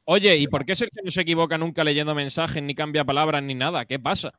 Oye, 0.06 0.38
¿y 0.38 0.48
por 0.48 0.66
qué 0.66 0.76
Sergio 0.76 1.02
no 1.04 1.12
se 1.12 1.22
equivoca 1.22 1.58
nunca 1.58 1.84
leyendo 1.84 2.16
mensajes, 2.16 2.64
ni 2.64 2.74
cambia 2.74 3.04
palabras, 3.06 3.44
ni 3.44 3.54
nada? 3.54 3.86
¿Qué 3.86 4.00
pasa? 4.00 4.32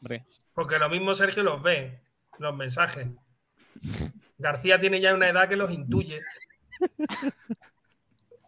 Hombre, 0.00 0.24
Porque 0.52 0.78
lo 0.78 0.88
mismo 0.88 1.14
Sergio 1.14 1.44
los 1.44 1.62
ve, 1.62 2.00
los 2.38 2.56
mensajes. 2.56 3.06
García 4.38 4.78
tiene 4.78 5.00
ya 5.00 5.14
una 5.14 5.28
edad 5.28 5.48
que 5.48 5.56
los 5.56 5.70
intuye. 5.70 6.20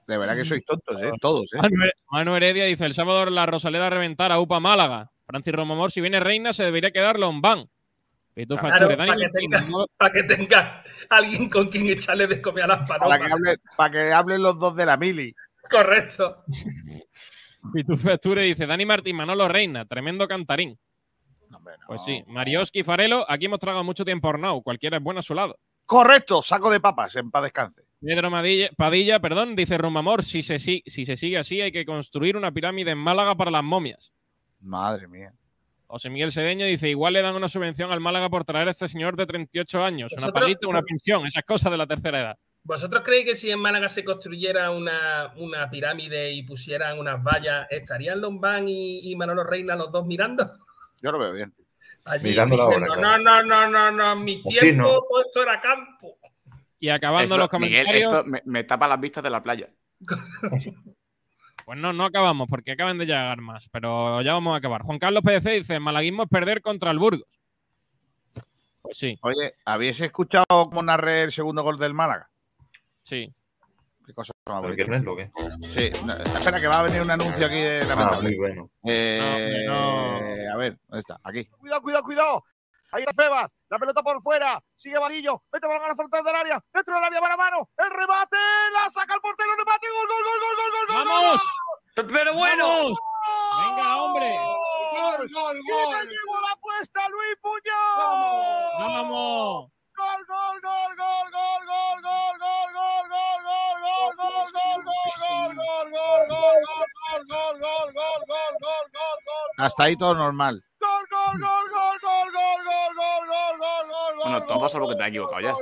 De 0.07 0.18
verdad 0.18 0.37
que 0.37 0.44
sois 0.44 0.64
tontos, 0.64 1.00
¿eh? 1.00 1.11
Todos, 1.20 1.53
¿eh? 1.55 1.59
Manu, 2.11 2.35
Heredia 2.35 2.64
dice: 2.64 2.85
El 2.87 2.94
sábado 2.94 3.26
la 3.31 3.46
Rosaleda 3.46 3.87
a 3.87 3.90
reventar 3.90 4.33
a 4.33 4.40
UPA 4.40 4.61
Málaga. 4.61 5.11
Francis 5.26 5.53
Romamor, 5.55 5.92
si 5.92 6.00
viene 6.00 6.18
Reina, 6.18 6.53
se 6.53 6.64
debería 6.64 6.90
quedar 6.90 7.18
Lombán. 7.18 7.68
Claro, 8.35 8.96
para 8.96 9.16
que 9.16 9.29
tenga- 9.29 9.87
Para 9.96 10.12
que 10.12 10.22
tenga 10.22 10.83
alguien 11.11 11.48
con 11.50 11.68
quien 11.68 11.88
echarle 11.88 12.26
de 12.26 12.40
comer 12.40 12.64
a 12.64 12.68
las 12.68 12.88
Para 12.88 13.00
palomas. 13.00 13.18
que, 13.29 13.33
hable- 13.35 13.61
para 13.76 13.90
que 13.92 14.12
hablen 14.12 14.42
los 14.42 14.59
dos 14.59 14.74
de 14.74 14.87
la 14.87 14.96
mili. 14.96 15.35
Correcto. 15.68 16.44
Pitu 17.72 17.96
Facture 17.96 18.42
dice 18.42 18.66
Dani 18.66 18.87
Martín, 18.87 19.16
Manolo 19.16 19.46
Reina, 19.46 19.85
tremendo 19.85 20.26
cantarín. 20.26 20.79
No, 21.50 21.59
hombre, 21.59 21.74
no. 21.81 21.87
Pues 21.88 22.03
sí, 22.05 22.24
Marioski 22.29 22.83
Farelo, 22.83 23.29
aquí 23.31 23.44
hemos 23.46 23.59
tragado 23.59 23.85
mucho 23.85 24.05
tiempo 24.05 24.29
Hornau, 24.29 24.62
cualquiera 24.62 24.96
es 24.96 25.03
bueno 25.03 25.20
a 25.20 25.22
su 25.22 25.35
lado. 25.35 25.59
Correcto, 25.90 26.40
saco 26.40 26.70
de 26.70 26.79
papas, 26.79 27.16
en 27.16 27.33
paz 27.33 27.42
descanse. 27.42 27.83
Pedro 28.00 28.31
Madilla- 28.31 28.70
Padilla, 28.76 29.18
perdón, 29.18 29.57
dice 29.57 29.76
Rumamor, 29.76 30.22
si 30.22 30.40
se, 30.40 30.61
si, 30.61 30.85
si 30.87 31.05
se 31.05 31.16
sigue 31.16 31.37
así 31.37 31.61
hay 31.61 31.72
que 31.72 31.85
construir 31.85 32.37
una 32.37 32.53
pirámide 32.53 32.92
en 32.92 32.98
Málaga 32.98 33.35
para 33.35 33.50
las 33.50 33.64
momias. 33.64 34.12
Madre 34.61 35.09
mía. 35.09 35.33
José 35.88 36.09
Miguel 36.09 36.31
Sedeño 36.31 36.64
dice, 36.64 36.88
igual 36.88 37.14
le 37.14 37.22
dan 37.22 37.35
una 37.35 37.48
subvención 37.48 37.90
al 37.90 37.98
Málaga 37.98 38.31
por 38.31 38.44
traer 38.44 38.68
a 38.68 38.70
este 38.70 38.87
señor 38.87 39.16
de 39.16 39.26
38 39.26 39.83
años, 39.83 40.12
una 40.16 40.31
paguita, 40.31 40.68
una 40.68 40.81
pensión, 40.81 41.26
esas 41.26 41.42
cosas 41.44 41.72
de 41.72 41.79
la 41.79 41.88
tercera 41.88 42.20
edad. 42.20 42.37
¿Vosotros 42.62 43.03
creéis 43.05 43.24
que 43.24 43.35
si 43.35 43.50
en 43.50 43.59
Málaga 43.59 43.88
se 43.88 44.05
construyera 44.05 44.70
una, 44.70 45.33
una 45.38 45.68
pirámide 45.70 46.31
y 46.31 46.44
pusieran 46.44 47.00
unas 47.00 47.20
vallas, 47.20 47.66
estarían 47.68 48.20
Lombán 48.20 48.68
y, 48.68 49.11
y 49.11 49.16
Manolo 49.16 49.42
Reina 49.42 49.74
los 49.74 49.90
dos 49.90 50.07
mirando? 50.07 50.44
Yo 51.03 51.11
lo 51.11 51.18
veo 51.18 51.33
bien. 51.33 51.53
Allí 52.06 52.28
Mirando 52.30 52.56
la 52.56 52.64
obra, 52.66 52.86
no, 52.96 53.18
no, 53.18 53.42
no, 53.42 53.68
no, 53.68 53.90
no, 53.90 54.16
mi 54.16 54.38
Pues 54.38 54.56
sí, 54.56 54.60
tiempo 54.66 54.82
¿no? 54.82 54.88
todo 55.08 55.20
esto 55.24 55.42
era 55.42 55.60
campo. 55.60 56.18
Y 56.78 56.88
acabando 56.88 57.34
Esto- 57.36 57.48
los 57.50 57.60
Miguel, 57.60 57.84
comentarios, 57.86 58.14
esto 58.26 58.30
me, 58.30 58.42
me 58.44 58.64
tapa 58.64 58.88
las 58.88 58.98
vistas 59.00 59.22
de 59.22 59.30
la 59.30 59.42
playa. 59.42 59.68
pues 61.66 61.78
no, 61.78 61.92
no 61.92 62.04
acabamos 62.04 62.48
porque 62.48 62.72
acaban 62.72 62.98
de 62.98 63.06
llegar 63.06 63.40
más, 63.40 63.68
pero 63.70 64.22
ya 64.22 64.32
vamos 64.32 64.54
a 64.54 64.56
acabar. 64.58 64.82
Juan 64.82 64.98
Carlos 64.98 65.22
PDC 65.22 65.50
dice, 65.58 65.74
el 65.74 65.80
malaguismo 65.80 66.22
es 66.24 66.28
perder 66.28 66.62
contra 66.62 66.90
el 66.90 66.98
Burgos. 66.98 67.28
Pues 68.82 68.96
sí, 68.98 69.18
Oye, 69.22 69.54
¿habéis 69.66 70.00
escuchado 70.00 70.44
cómo 70.48 70.82
narré 70.82 71.22
el 71.24 71.32
segundo 71.32 71.62
gol 71.62 71.78
del 71.78 71.94
Málaga? 71.94 72.28
sí. 73.02 73.32
Qué 74.11 74.14
cosa 74.14 74.33
más 74.46 74.57
¿El 74.57 74.62
bonita. 74.62 74.85
viernes 74.85 75.05
lo 75.05 75.14
que? 75.14 75.31
Sí, 75.68 75.92
no, 76.05 76.12
espera 76.14 76.59
que 76.61 76.66
va 76.66 76.79
a 76.81 76.83
venir 76.83 77.01
un 77.01 77.11
anuncio 77.12 77.46
aquí 77.46 77.61
de 77.61 77.85
la 77.85 77.92
Ah, 77.94 78.18
muy 78.20 78.37
bueno. 78.37 78.68
Eh, 78.85 79.64
No, 79.68 80.16
A 80.53 80.57
ver, 80.57 80.77
¿dónde 80.88 80.99
está? 80.99 81.20
Aquí. 81.23 81.44
Cuidado, 81.46 81.81
cuidado, 81.81 82.03
cuidado. 82.03 82.44
Ahí 82.90 83.05
está 83.07 83.23
Febas, 83.23 83.55
la 83.68 83.79
pelota 83.79 84.03
por 84.03 84.20
fuera, 84.20 84.61
sigue 84.75 84.99
Vadillo, 84.99 85.44
mete 85.53 85.64
balón 85.68 85.85
a 85.85 85.88
la 85.90 85.94
frontal 85.94 86.25
del 86.25 86.35
área, 86.35 86.61
dentro 86.75 86.92
del 86.96 87.05
área, 87.05 87.20
mano 87.20 87.35
a 87.35 87.37
mano, 87.37 87.70
el 87.79 87.88
remate, 87.88 88.37
la 88.73 88.90
saca 88.90 89.14
el 89.14 89.20
portero, 89.20 89.55
remate, 89.57 89.87
gol, 89.88 90.09
gol, 90.09 90.25
gol, 90.27 90.40
gol, 90.40 90.57
gol, 90.59 90.73
gol, 90.73 90.87
gol, 90.88 91.07
¡Vamos! 91.07 91.40
Pero 91.94 92.35
¡Vamos! 92.35 92.99
¡Venga, 93.61 93.96
hombre! 94.03 94.37
Gol, 94.90 95.29
gol, 95.33 95.57
¡Y 95.57 95.92
me 95.94 96.03
llevo 96.03 96.40
la 96.40 96.53
apuesta, 96.53 97.09
Luis 97.11 97.37
Puñol! 97.40 98.81
¡Vamos! 98.81 99.70
¡Gol, 99.94 100.27
gol, 100.27 100.61
gol, 100.61 100.96
gol, 100.96 101.31
gol, 101.31 101.31
gol, 101.31 102.01
gol, 102.03 102.03
gol, 102.03 102.35
gol, 102.40 102.73
gol, 102.75 102.99
hasta 109.59 109.85
ahí 109.85 109.96
todo 109.96 110.14
normal. 110.14 110.62
Bueno, 114.16 114.46
todo 114.46 114.68
solo 114.68 114.88
que 114.88 114.94
te 114.96 115.03
has 115.03 115.09
equivocado 115.09 115.40
ya. 115.40 115.55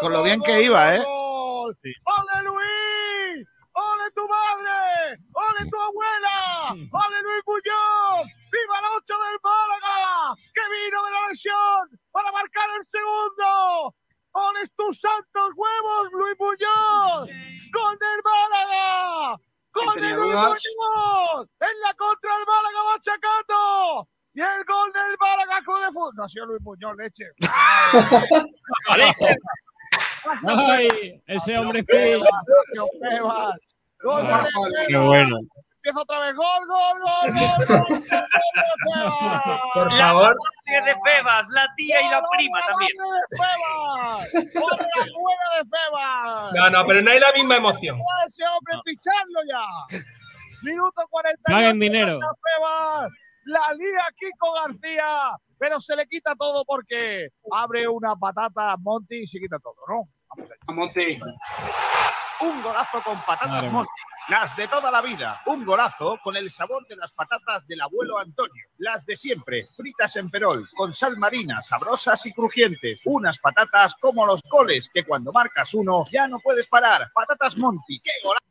Con 0.00 0.12
lo 0.12 0.22
bien 0.22 0.42
que 0.42 0.62
iba, 0.62 0.96
¿eh? 0.96 1.02
¡Ole 1.04 1.74
Luis! 2.44 3.46
¡Ole 3.72 4.10
tu 4.14 4.28
madre! 4.28 5.18
¡Ole 5.32 5.70
tu 5.70 5.80
abuela! 5.80 6.68
¡Ole 6.70 7.22
Luis 7.22 7.42
Bullón! 7.46 8.41
¡Viva 9.12 9.28
el 9.30 9.36
8 9.36 9.36
del 9.36 9.38
Málaga! 9.42 10.34
¡Que 10.54 10.60
vino 10.72 11.04
de 11.04 11.10
la 11.10 11.28
lesión 11.28 12.00
para 12.10 12.32
marcar 12.32 12.68
el 12.78 12.86
segundo! 12.90 13.94
¡Ole 14.32 14.68
tus 14.76 15.00
santos 15.00 15.50
huevos, 15.56 16.08
Luis 16.12 16.34
Muñoz! 16.38 17.28
¡Gol 17.72 17.98
del 17.98 18.22
Málaga! 18.24 19.36
¡Gol 19.72 19.94
de 19.94 20.00
tenía 20.00 20.16
Luis. 20.16 20.34
Muñoz! 20.34 21.48
¡En 21.60 21.80
la 21.80 21.94
contra 21.94 22.36
el 22.36 22.46
Málaga 22.46 22.84
machacando! 22.94 24.08
¡Y 24.34 24.40
el 24.40 24.64
gol 24.64 24.90
del 24.94 25.16
Málaga 25.20 25.60
Club 25.62 25.80
de 25.80 25.86
Fútbol! 25.88 26.14
No 26.14 26.24
ha 26.24 26.28
sido 26.28 26.46
Luis 26.46 26.62
Muñoz, 26.62 26.96
leche. 26.96 27.26
¡Ay! 30.48 31.20
Ese 31.26 31.58
hombre 31.58 31.84
es. 31.86 32.18
Gol 34.02 34.26
Ah, 34.26 34.48
¡Qué 34.88 34.96
bueno! 34.96 35.38
Empieza 35.84 36.00
otra 36.00 36.20
vez. 36.20 36.36
Gol, 36.36 36.66
gol, 36.68 37.00
gol, 37.00 37.32
gol, 37.32 37.66
gol, 37.66 37.86
gol. 37.88 38.02
Por 39.74 39.92
favor, 39.92 40.36
de 40.66 40.94
Febas, 41.04 41.48
la 41.48 41.66
tía 41.76 42.00
y 42.02 42.08
la 42.08 42.22
prima 42.30 42.60
también. 42.68 42.92
¡Gol 42.96 43.16
de 43.16 43.36
Febas! 43.36 44.54
¡Gol 44.54 44.78
de 44.78 44.84
la 44.84 45.06
juega 45.12 45.46
de 45.58 45.64
Febas! 45.68 46.52
no, 46.54 46.70
no, 46.70 46.86
pero 46.86 47.02
no 47.02 47.10
hay 47.10 47.18
la 47.18 47.32
misma 47.32 47.56
emoción. 47.56 47.98
¡Puede 47.98 48.26
ese 48.28 48.44
hombre 48.46 48.74
ficharlo 48.84 49.40
ya! 49.48 49.98
Minuto 50.62 51.02
40. 51.10 51.42
Paguen 51.46 51.80
dinero. 51.80 52.20
Febas. 52.20 53.12
La 53.46 53.74
lía 53.74 54.06
Kiko 54.16 54.52
García. 54.52 55.32
Pero 55.58 55.80
se 55.80 55.96
le 55.96 56.06
quita 56.06 56.36
todo 56.36 56.64
porque 56.64 57.28
abre 57.52 57.88
una 57.88 58.14
patata 58.14 58.76
Monty 58.78 59.22
y 59.22 59.26
se 59.26 59.40
quita 59.40 59.58
todo, 59.58 59.74
¿no? 59.88 60.08
A 60.68 60.72
Monty. 60.72 61.18
Un 62.40 62.62
golazo 62.62 63.00
con 63.02 63.16
patatas 63.20 63.48
Madre. 63.48 63.70
Monty. 63.70 63.90
Las 64.28 64.56
de 64.56 64.68
toda 64.68 64.90
la 64.90 65.02
vida. 65.02 65.40
Un 65.46 65.64
golazo 65.64 66.18
con 66.22 66.36
el 66.36 66.50
sabor 66.50 66.86
de 66.86 66.96
las 66.96 67.12
patatas 67.12 67.66
del 67.66 67.80
abuelo 67.80 68.18
Antonio. 68.18 68.66
Las 68.78 69.04
de 69.04 69.16
siempre. 69.16 69.66
Fritas 69.76 70.14
en 70.16 70.30
perol, 70.30 70.68
con 70.76 70.94
sal 70.94 71.16
marina, 71.18 71.60
sabrosas 71.60 72.24
y 72.26 72.32
crujientes. 72.32 73.00
Unas 73.04 73.38
patatas 73.38 73.94
como 74.00 74.24
los 74.24 74.40
coles, 74.42 74.88
que 74.92 75.04
cuando 75.04 75.32
marcas 75.32 75.74
uno 75.74 76.04
ya 76.10 76.28
no 76.28 76.38
puedes 76.38 76.68
parar. 76.68 77.10
Patatas 77.12 77.56
Monty. 77.56 78.00
¡Qué 78.00 78.10
golazo! 78.22 78.46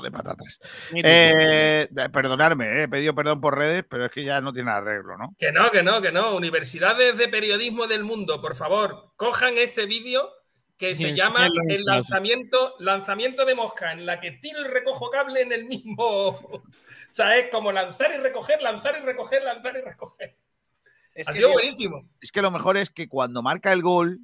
de 0.00 0.10
patatas. 0.12 0.60
Eh, 0.92 1.88
perdonarme, 2.12 2.66
eh, 2.66 2.82
he 2.84 2.88
pedido 2.88 3.12
perdón 3.12 3.40
por 3.40 3.58
redes, 3.58 3.84
pero 3.88 4.06
es 4.06 4.12
que 4.12 4.22
ya 4.22 4.40
no 4.40 4.52
tiene 4.52 4.70
arreglo, 4.70 5.16
¿no? 5.18 5.34
Que 5.36 5.50
no, 5.50 5.68
que 5.72 5.82
no, 5.82 6.00
que 6.00 6.12
no. 6.12 6.36
Universidades 6.36 7.18
de 7.18 7.26
periodismo 7.26 7.88
del 7.88 8.04
mundo, 8.04 8.40
por 8.40 8.54
favor, 8.54 9.10
cojan 9.16 9.58
este 9.58 9.86
vídeo 9.86 10.30
que 10.80 10.94
se 10.94 11.10
Sí, 11.10 11.14
llama 11.14 11.46
el 11.68 11.84
lanzamiento, 11.84 12.74
lanzamiento 12.78 13.44
de 13.44 13.54
mosca, 13.54 13.92
en 13.92 14.06
la 14.06 14.18
que 14.18 14.30
tiro 14.30 14.62
y 14.62 14.68
recojo 14.68 15.10
cable 15.10 15.42
en 15.42 15.52
el 15.52 15.66
mismo. 15.66 16.38
O 17.10 17.12
sea, 17.12 17.36
es 17.36 17.50
como 17.50 17.72
lanzar 17.72 18.12
y 18.14 18.18
recoger, 18.18 18.62
lanzar 18.62 18.96
y 18.96 19.04
recoger, 19.04 19.42
lanzar 19.42 19.76
y 19.76 19.80
recoger. 19.80 20.38
Es 21.12 21.26
ha 21.28 21.32
que, 21.32 21.38
sido 21.38 21.50
buenísimo. 21.50 22.08
es 22.20 22.30
que 22.30 22.40
lo 22.40 22.52
mejor 22.52 22.76
es 22.76 22.88
que 22.88 23.08
cuando 23.08 23.42
marca 23.42 23.72
el 23.72 23.82
gol, 23.82 24.20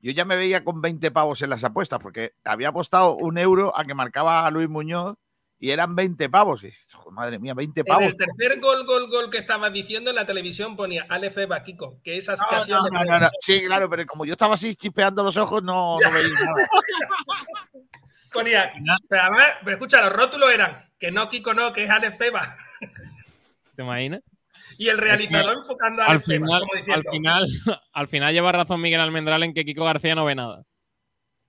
yo 0.00 0.10
ya 0.10 0.24
me 0.24 0.36
veía 0.36 0.64
con 0.64 0.82
20 0.82 1.12
pavos 1.12 1.42
en 1.42 1.50
las 1.50 1.62
apuestas, 1.62 2.00
porque 2.00 2.32
había 2.44 2.70
apostado 2.70 3.14
un 3.14 3.38
euro 3.38 3.72
a 3.78 3.84
que 3.84 3.94
marcaba 3.94 4.44
a 4.44 4.50
Luis 4.50 4.68
Muñoz 4.68 5.16
y 5.58 5.70
eran 5.70 5.94
20 5.94 6.28
pavos. 6.28 6.64
Y, 6.64 6.72
joder, 6.92 7.12
madre 7.12 7.38
mía, 7.38 7.54
20 7.54 7.80
En 7.80 7.86
pavos. 7.86 8.04
el 8.04 8.16
tercer 8.16 8.60
gol, 8.60 8.84
gol, 8.86 9.08
gol 9.08 9.30
que 9.30 9.38
estabas 9.38 9.72
diciendo 9.72 10.10
en 10.10 10.16
la 10.16 10.26
televisión 10.26 10.76
ponía 10.76 11.06
Alefe 11.08 11.46
Baquico, 11.46 12.00
que 12.02 12.18
esas 12.18 12.40
No, 12.40 12.46
casi 12.50 12.70
no, 12.70 12.80
no, 12.82 13.04
no, 13.04 13.20
no. 13.20 13.28
Sí, 13.40 13.62
claro, 13.64 13.88
pero 13.88 14.04
como 14.06 14.24
yo 14.24 14.32
estaba 14.32 14.54
así 14.54 14.74
chispeando 14.74 15.22
los 15.22 15.36
ojos, 15.36 15.62
no, 15.62 15.98
no 15.98 16.10
veía 16.10 16.28
nada. 16.40 16.66
ponía. 18.32 18.72
Pero 19.08 19.22
además, 19.22 19.46
pero 19.64 19.76
escucha, 19.76 20.02
los 20.02 20.12
rótulos 20.12 20.52
eran 20.52 20.76
que 20.98 21.10
no, 21.10 21.28
Kiko, 21.28 21.54
no, 21.54 21.72
que 21.72 21.84
es 21.84 21.90
Alefeba. 21.90 22.42
¿Te 23.74 23.82
imaginas? 23.82 24.20
Y 24.76 24.88
el 24.88 24.98
realizador 24.98 25.56
enfocando 25.56 26.02
a 26.02 26.06
Al 26.06 26.10
Alefeba, 26.12 26.46
final, 26.46 26.60
como 26.60 26.94
al 26.94 27.04
final, 27.04 27.46
al 27.92 28.08
final 28.08 28.34
lleva 28.34 28.52
razón 28.52 28.80
Miguel 28.80 29.00
Almendral 29.00 29.42
en 29.44 29.54
que 29.54 29.64
Kiko 29.64 29.84
García 29.84 30.14
no 30.14 30.24
ve 30.24 30.34
nada. 30.34 30.64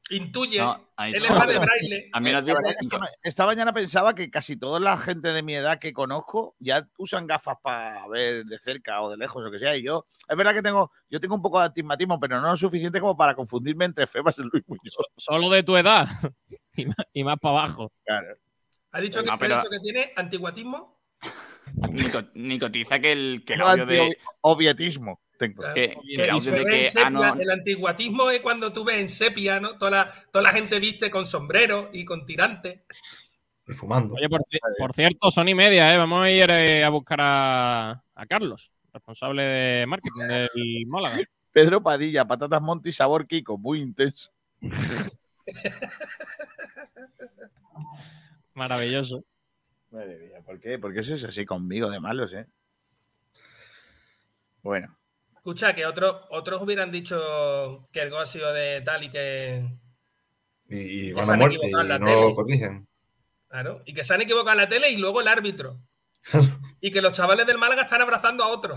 Intuye, 0.09 0.59
No, 0.59 0.79
él 0.99 1.15
es 1.25 1.47
de 1.47 1.57
braille. 1.59 2.09
A 2.13 2.19
mí 2.19 2.29
esta, 2.29 2.99
ma- 2.99 3.09
esta 3.23 3.45
mañana 3.45 3.73
pensaba 3.73 4.13
que 4.13 4.29
casi 4.29 4.55
toda 4.57 4.79
la 4.79 4.97
gente 4.97 5.29
de 5.33 5.41
mi 5.41 5.55
edad 5.55 5.79
que 5.79 5.93
conozco 5.93 6.55
ya 6.59 6.87
usan 6.97 7.25
gafas 7.27 7.57
para 7.61 8.07
ver 8.07 8.45
de 8.45 8.57
cerca 8.59 9.01
o 9.01 9.09
de 9.09 9.17
lejos 9.17 9.45
o 9.45 9.49
que 9.51 9.59
sea. 9.59 9.75
Y 9.75 9.83
yo, 9.83 10.05
es 10.29 10.37
verdad 10.37 10.53
que 10.53 10.61
tengo, 10.61 10.91
yo 11.09 11.19
tengo 11.19 11.35
un 11.35 11.41
poco 11.41 11.59
de 11.59 11.65
astigmatismo, 11.65 12.19
pero 12.19 12.39
no 12.39 12.47
lo 12.49 12.55
suficiente 12.57 12.99
como 12.99 13.17
para 13.17 13.33
confundirme 13.35 13.85
entre 13.85 14.05
Febas 14.07 14.35
y 14.37 14.41
Luis 14.43 14.63
Muñoz. 14.67 14.95
Solo 15.17 15.49
de 15.49 15.63
tu 15.63 15.75
edad 15.75 16.07
y 16.75 16.85
más, 16.85 16.95
y 17.13 17.23
más 17.23 17.37
para 17.39 17.59
abajo. 17.59 17.91
Claro. 18.05 18.35
¿Ha 18.91 19.01
dicho, 19.01 19.23
que, 19.23 19.29
ha 19.31 19.37
pero- 19.37 19.57
dicho 19.57 19.69
que 19.69 19.79
tiene 19.79 20.13
antiguatismo? 20.15 20.95
Nico- 21.89 22.23
Nicotiza 22.35 22.99
que 22.99 23.11
el, 23.11 23.43
que 23.45 23.53
el 23.55 23.61
audio 23.61 23.85
de. 23.85 24.01
anti-obietismo. 24.01 25.19
Tengo. 25.37 25.61
Claro. 25.61 25.73
Que, 25.75 25.89
Que 25.89 26.15
que 26.15 26.23
el 26.29 26.65
que. 26.65 26.85
sepia. 26.85 27.07
ah, 27.07 27.09
no, 27.09 27.23
antiguatismo 27.51 28.29
es 28.29 28.39
cuando 28.39 28.71
tú 28.71 28.85
ves 28.85 28.97
en 28.97 29.09
sepia, 29.09 29.59
¿no? 29.59 29.77
Toda 29.77 29.91
la, 29.91 30.13
toda 30.31 30.43
la 30.43 30.51
gente 30.51 30.79
viste 30.79 31.09
con 31.11 31.25
sombrero 31.25 31.89
y 31.91 32.05
con 32.05 32.25
tirante. 32.25 32.85
Y 33.67 33.73
fumando. 33.73 34.13
Oye, 34.15 34.29
por, 34.29 34.41
ci- 34.41 34.59
por 34.77 34.93
cierto, 34.93 35.31
son 35.31 35.47
y 35.49 35.55
media, 35.55 35.93
¿eh? 35.93 35.97
Vamos 35.97 36.23
a 36.23 36.29
ir 36.31 36.49
eh, 36.51 36.83
a 36.83 36.89
buscar 36.89 37.19
a, 37.21 37.91
a 38.13 38.25
Carlos, 38.27 38.71
responsable 38.93 39.43
de 39.43 39.85
marketing 39.87 40.27
del 40.27 40.49
Málaga. 40.87 41.17
Pedro 41.51 41.81
Padilla, 41.81 42.25
patatas 42.25 42.61
Monty, 42.61 42.91
sabor 42.91 43.25
Kiko, 43.27 43.57
muy 43.57 43.81
intenso. 43.81 44.31
Maravilloso. 48.53 49.23
Madre 49.91 50.17
mía, 50.17 50.41
¿por 50.45 50.59
qué? 50.59 50.77
¿Por 50.79 50.93
qué 50.93 51.03
sois 51.03 51.23
así 51.23 51.45
conmigo 51.45 51.89
de 51.89 51.99
malos, 51.99 52.33
eh? 52.33 52.45
Bueno. 54.61 54.95
Escucha, 55.45 55.75
que 55.75 55.85
otros 55.85 56.21
otros 56.31 56.59
hubieran 56.63 56.91
dicho 56.91 57.83
que 57.91 58.01
el 58.01 58.09
gol 58.09 58.23
ha 58.23 58.25
sido 58.25 58.51
de 58.51 58.81
tal 58.81 59.03
y 59.03 59.11
que. 59.11 59.63
Y, 60.67 61.09
y 61.09 61.11
Que 61.13 61.13
van 61.13 61.25
se 61.25 61.29
a 61.29 61.33
han 61.33 61.39
muerte 61.39 61.57
equivocado 61.57 61.83
en 61.83 61.89
la 61.89 61.95
y 61.97 61.99
no 61.99 62.05
tele. 62.07 62.21
lo 62.21 62.35
corrigen. 62.35 62.87
Claro. 63.47 63.83
Y 63.85 63.93
que 63.93 64.03
se 64.03 64.15
han 64.15 64.21
equivocado 64.23 64.53
en 64.53 64.63
la 64.63 64.69
tele 64.69 64.89
y 64.89 64.97
luego 64.97 65.21
el 65.21 65.27
árbitro. 65.27 65.79
y 66.81 66.89
que 66.89 66.99
los 66.99 67.13
chavales 67.13 67.45
del 67.45 67.59
Málaga 67.59 67.83
están 67.83 68.01
abrazando 68.01 68.43
a 68.43 68.47
otro. 68.47 68.73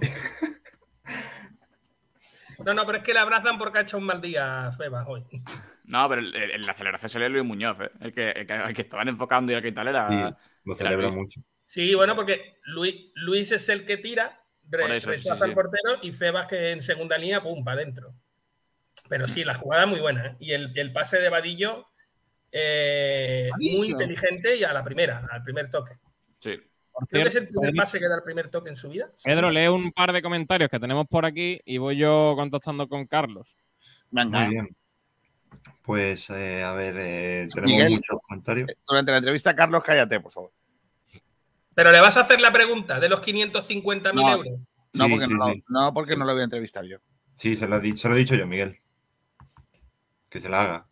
no, 2.64 2.72
no, 2.72 2.86
pero 2.86 2.98
es 2.98 3.04
que 3.04 3.14
le 3.14 3.18
abrazan 3.18 3.58
porque 3.58 3.78
ha 3.78 3.82
hecho 3.82 3.98
un 3.98 4.04
mal 4.04 4.20
día 4.20 4.70
Febas 4.78 5.04
hoy. 5.08 5.24
No, 5.82 6.08
pero 6.08 6.20
en 6.22 6.62
la 6.64 6.70
aceleración 6.70 7.10
salió 7.10 7.28
Luis 7.30 7.44
Muñoz, 7.44 7.80
¿eh? 7.80 7.90
el, 8.00 8.14
que, 8.14 8.30
el 8.30 8.46
que, 8.46 8.54
el 8.54 8.74
que 8.74 8.82
estaban 8.82 9.08
enfocando 9.08 9.50
y 9.50 9.56
el 9.56 9.62
que 9.62 9.72
tal 9.72 9.88
era. 9.88 10.08
Sí, 10.08 10.36
lo 10.66 10.74
celebra 10.76 11.10
mucho. 11.10 11.40
Sí, 11.64 11.96
bueno, 11.96 12.14
porque 12.14 12.60
Luis, 12.62 13.10
Luis 13.16 13.50
es 13.50 13.68
el 13.68 13.84
que 13.84 13.96
tira, 13.96 14.41
re- 14.76 14.96
eso, 14.96 15.10
rechaza 15.10 15.36
sí, 15.36 15.42
al 15.42 15.48
sí. 15.50 15.54
portero 15.54 15.98
y 16.02 16.12
Febas 16.12 16.46
que 16.46 16.72
en 16.72 16.80
segunda 16.80 17.16
línea, 17.18 17.42
pum, 17.42 17.62
para 17.64 17.80
adentro. 17.80 18.14
Pero 19.08 19.26
sí, 19.26 19.44
la 19.44 19.54
jugada 19.54 19.86
muy 19.86 20.00
buena. 20.00 20.26
¿eh? 20.26 20.36
Y 20.40 20.52
el, 20.52 20.72
el 20.78 20.92
pase 20.92 21.18
de 21.18 21.28
Vadillo, 21.28 21.86
eh, 22.50 23.50
muy 23.58 23.68
Vadillo. 23.70 23.84
inteligente 23.92 24.56
y 24.56 24.64
a 24.64 24.72
la 24.72 24.84
primera, 24.84 25.26
al 25.30 25.42
primer 25.42 25.68
toque. 25.70 25.92
Sí. 26.38 26.60
Por 26.92 27.06
Creo 27.08 27.22
que 27.22 27.28
es 27.30 27.34
el 27.36 27.48
primer 27.48 27.72
pase 27.74 27.98
que 27.98 28.08
da 28.08 28.16
el 28.16 28.22
primer 28.22 28.50
toque 28.50 28.68
en 28.68 28.76
su 28.76 28.90
vida. 28.90 29.10
Pedro, 29.24 29.50
lee 29.50 29.66
un 29.68 29.92
par 29.92 30.12
de 30.12 30.20
comentarios 30.22 30.70
que 30.70 30.78
tenemos 30.78 31.06
por 31.08 31.24
aquí 31.24 31.60
y 31.64 31.78
voy 31.78 31.96
yo 31.96 32.34
contactando 32.36 32.88
con 32.88 33.06
Carlos. 33.06 33.48
Venga. 34.10 34.40
Muy 34.40 34.50
bien. 34.50 34.76
Pues, 35.82 36.30
eh, 36.30 36.62
a 36.62 36.72
ver, 36.72 36.94
eh, 36.98 37.48
tenemos 37.52 37.72
Miguel. 37.76 37.90
muchos 37.92 38.18
comentarios. 38.28 38.70
Durante 38.86 39.10
la 39.10 39.18
entrevista, 39.18 39.56
Carlos, 39.56 39.82
cállate, 39.84 40.20
por 40.20 40.32
favor. 40.32 40.52
Pero 41.74 41.90
le 41.92 42.00
vas 42.00 42.16
a 42.16 42.20
hacer 42.20 42.40
la 42.40 42.52
pregunta 42.52 43.00
de 43.00 43.08
los 43.08 43.20
550.000 43.20 44.14
No. 44.22 44.32
euros. 44.32 44.70
No, 44.94 45.06
Sí, 45.06 45.10
porque, 45.10 45.26
sí, 45.26 45.32
no, 45.34 45.46
lo- 45.46 45.52
sí. 45.54 45.64
no, 45.68 45.94
porque 45.94 46.12
Sí. 46.12 46.18
no 46.18 46.24
lo 46.26 46.32
voy 46.32 46.42
a 46.42 46.44
entrevistar 46.44 46.84
yo. 46.84 46.98
Sí, 47.34 47.56
se 47.56 47.66
lo, 47.66 47.76
he 47.76 47.80
dicho, 47.80 47.98
se 48.02 48.08
lo 48.08 48.14
he 48.14 48.18
dicho 48.18 48.34
yo, 48.34 48.46
Miguel. 48.46 48.78
Que 50.28 50.38
se 50.40 50.48
la 50.48 50.60
haga. 50.62 50.86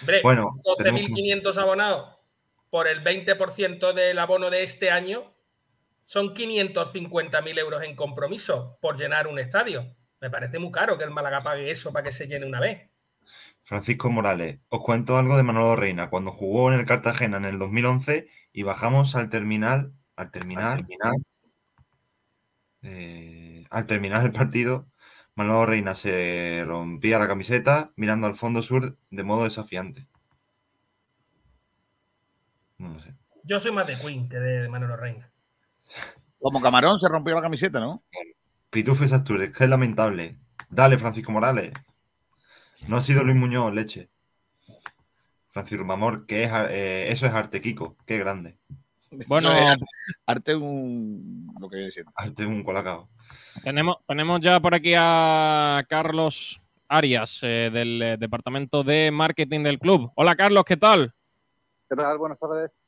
Hombre, 0.00 0.20
Bueno, 0.22 0.50
12.500 0.64 1.56
abonados 1.56 2.18
por 2.70 2.88
el 2.88 3.02
20% 3.02 3.92
del 3.92 4.18
abono 4.18 4.50
de 4.50 4.62
este 4.64 4.90
año 4.90 5.32
son 6.04 6.34
550.000 6.34 7.58
euros 7.58 7.82
en 7.82 7.96
compromiso 7.96 8.78
por 8.80 8.96
llenar 8.98 9.26
un 9.26 9.38
estadio. 9.38 9.94
Me 10.20 10.30
parece 10.30 10.58
muy 10.58 10.70
caro 10.72 10.98
que 10.98 11.04
el 11.04 11.10
Málaga 11.10 11.40
pague 11.40 11.70
eso 11.70 11.92
para 11.92 12.04
que 12.04 12.12
se 12.12 12.26
llene 12.26 12.46
una 12.46 12.60
vez. 12.60 12.90
Francisco 13.62 14.10
Morales, 14.10 14.58
os 14.68 14.80
cuento 14.80 15.16
algo 15.16 15.36
de 15.36 15.42
Manolo 15.42 15.74
Reina. 15.76 16.10
Cuando 16.10 16.30
jugó 16.30 16.72
en 16.72 16.78
el 16.78 16.86
Cartagena 16.86 17.36
en 17.38 17.44
el 17.44 17.58
2011 17.58 18.28
y 18.56 18.62
bajamos 18.62 19.14
al 19.16 19.28
terminal, 19.28 19.92
al 20.16 20.30
terminal, 20.30 20.86
eh, 22.80 23.66
al 23.68 23.84
terminar 23.84 24.24
el 24.24 24.32
partido, 24.32 24.88
Manolo 25.34 25.66
Reina 25.66 25.94
se 25.94 26.64
rompía 26.66 27.18
la 27.18 27.28
camiseta 27.28 27.92
mirando 27.96 28.26
al 28.26 28.34
fondo 28.34 28.62
sur 28.62 28.96
de 29.10 29.24
modo 29.24 29.44
desafiante. 29.44 30.08
No 32.78 32.94
lo 32.94 33.00
sé. 33.00 33.14
Yo 33.44 33.60
soy 33.60 33.72
más 33.72 33.86
de 33.86 33.98
Queen 33.98 34.26
que 34.26 34.38
de 34.38 34.70
Manolo 34.70 34.96
Reina. 34.96 35.30
Como 36.40 36.62
Camarón 36.62 36.98
se 36.98 37.10
rompió 37.10 37.34
la 37.34 37.42
camiseta, 37.42 37.78
¿no? 37.78 38.04
Pitufes 38.70 39.12
Asturias, 39.12 39.50
que 39.54 39.64
es 39.64 39.68
lamentable. 39.68 40.38
Dale, 40.70 40.96
Francisco 40.96 41.30
Morales. 41.30 41.74
No 42.88 42.96
ha 42.96 43.02
sido 43.02 43.22
Luis 43.22 43.36
Muñoz, 43.36 43.74
leche. 43.74 44.08
Francisco 45.56 45.86
Mamor, 45.86 46.26
que 46.26 46.44
es, 46.44 46.50
eh, 46.68 47.06
eso 47.08 47.24
es 47.24 47.32
arte, 47.32 47.62
Kiko. 47.62 47.96
Qué 48.04 48.18
grande. 48.18 48.58
Bueno, 49.26 49.48
arte, 50.26 50.54
un. 50.54 51.50
lo 51.58 51.70
que. 51.70 51.88
Arte 52.14 52.42
es 52.42 52.48
un 52.48 52.62
colacao. 52.62 53.08
tenemos, 53.64 53.96
tenemos 54.06 54.38
ya 54.42 54.60
por 54.60 54.74
aquí 54.74 54.92
a 54.94 55.82
Carlos 55.88 56.60
Arias 56.88 57.38
eh, 57.42 57.70
del 57.72 58.02
eh, 58.02 58.16
Departamento 58.18 58.84
de 58.84 59.10
Marketing 59.10 59.62
del 59.62 59.78
club. 59.78 60.12
Hola 60.16 60.36
Carlos, 60.36 60.62
¿qué 60.66 60.76
tal? 60.76 61.14
¿Qué 61.88 61.96
tal? 61.96 62.18
Buenas 62.18 62.38
tardes. 62.38 62.84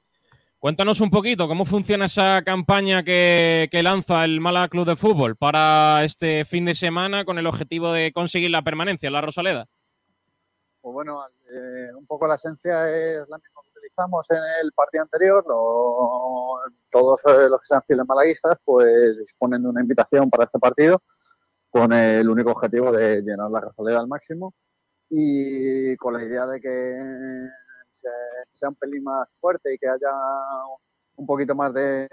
Cuéntanos 0.59 1.01
un 1.01 1.09
poquito 1.09 1.49
cómo 1.49 1.65
funciona 1.65 2.05
esa 2.05 2.43
campaña 2.43 3.03
que, 3.03 3.69
que 3.71 3.83
lanza 3.83 4.27
el 4.27 4.43
Málaga 4.43 4.69
Club 4.69 4.87
de 4.87 4.97
Fútbol 4.97 5.37
para 5.37 6.05
este 6.05 6.45
fin 6.45 6.67
de 6.67 6.75
semana 6.75 7.25
con 7.25 7.39
el 7.39 7.47
objetivo 7.47 7.93
de 7.93 8.13
conseguir 8.13 8.51
la 8.51 8.61
permanencia 8.61 9.07
en 9.07 9.15
la 9.15 9.23
Rosaleda. 9.23 9.69
Pues 10.81 10.93
bueno, 10.95 11.25
eh, 11.53 11.91
un 11.95 12.07
poco 12.07 12.27
la 12.27 12.37
esencia 12.37 12.89
es 12.89 13.29
la 13.29 13.39
misma 13.39 13.63
que 13.63 13.71
utilizamos 13.71 14.31
en 14.31 14.39
el 14.63 14.73
partido 14.73 15.03
anterior. 15.03 15.45
Todos 16.91 17.21
eh, 17.27 17.49
los 17.49 17.61
que 17.61 17.67
sean 17.67 17.83
fieles 17.87 18.07
malaguistas 18.07 18.57
pues 18.65 19.19
disponen 19.19 19.63
de 19.63 19.69
una 19.69 19.81
invitación 19.83 20.31
para 20.31 20.45
este 20.45 20.59
partido 20.59 21.03
con 21.71 21.93
el 21.93 22.29
único 22.29 22.53
objetivo 22.53 22.93
de 22.93 23.21
llenar 23.23 23.51
la 23.51 23.61
Rosaleda 23.61 24.01
al 24.01 24.09
máximo 24.09 24.55
y 25.11 25.97
con 25.97 26.15
la 26.15 26.23
idea 26.25 26.47
de 26.47 26.61
que 26.61 27.49
se- 27.91 28.09
sea 28.53 28.69
un 28.71 28.77
pelín 28.77 29.03
más 29.05 29.29
fuerte 29.41 29.75
y 29.75 29.79
que 29.79 29.89
haya 29.89 30.11
un 31.17 31.27
poquito 31.27 31.55
más 31.55 31.75
de, 31.75 32.09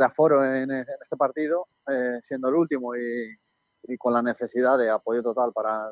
aforo 0.00 0.44
en, 0.44 0.70
este 0.70 1.16
partido, 1.16 1.68
eh, 1.88 2.18
siendo 2.22 2.48
el 2.48 2.54
último 2.56 2.94
y 2.94 3.96
con 3.98 4.12
la 4.12 4.22
necesidad 4.22 4.76
de 4.76 4.90
apoyo 4.90 5.22
total 5.22 5.52
para 5.52 5.88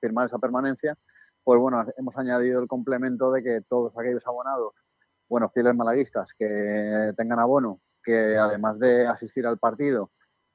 firmar 0.00 0.26
esa 0.26 0.38
permanencia, 0.38 0.96
pues 1.44 1.58
bueno, 1.60 1.84
hemos 1.96 2.16
añadido 2.18 2.60
el 2.60 2.68
complemento 2.68 3.32
de 3.32 3.42
que 3.42 3.60
todos 3.68 3.96
aquellos 3.98 4.26
abonados, 4.26 4.84
bueno, 5.28 5.48
fieles 5.50 5.74
malaguistas 5.74 6.32
que 6.38 7.12
tengan 7.16 7.38
abono, 7.38 7.80
que 8.04 8.36
además 8.36 8.78
de 8.78 9.06
asistir 9.06 9.46
al 9.46 9.58
partido, 9.58 10.10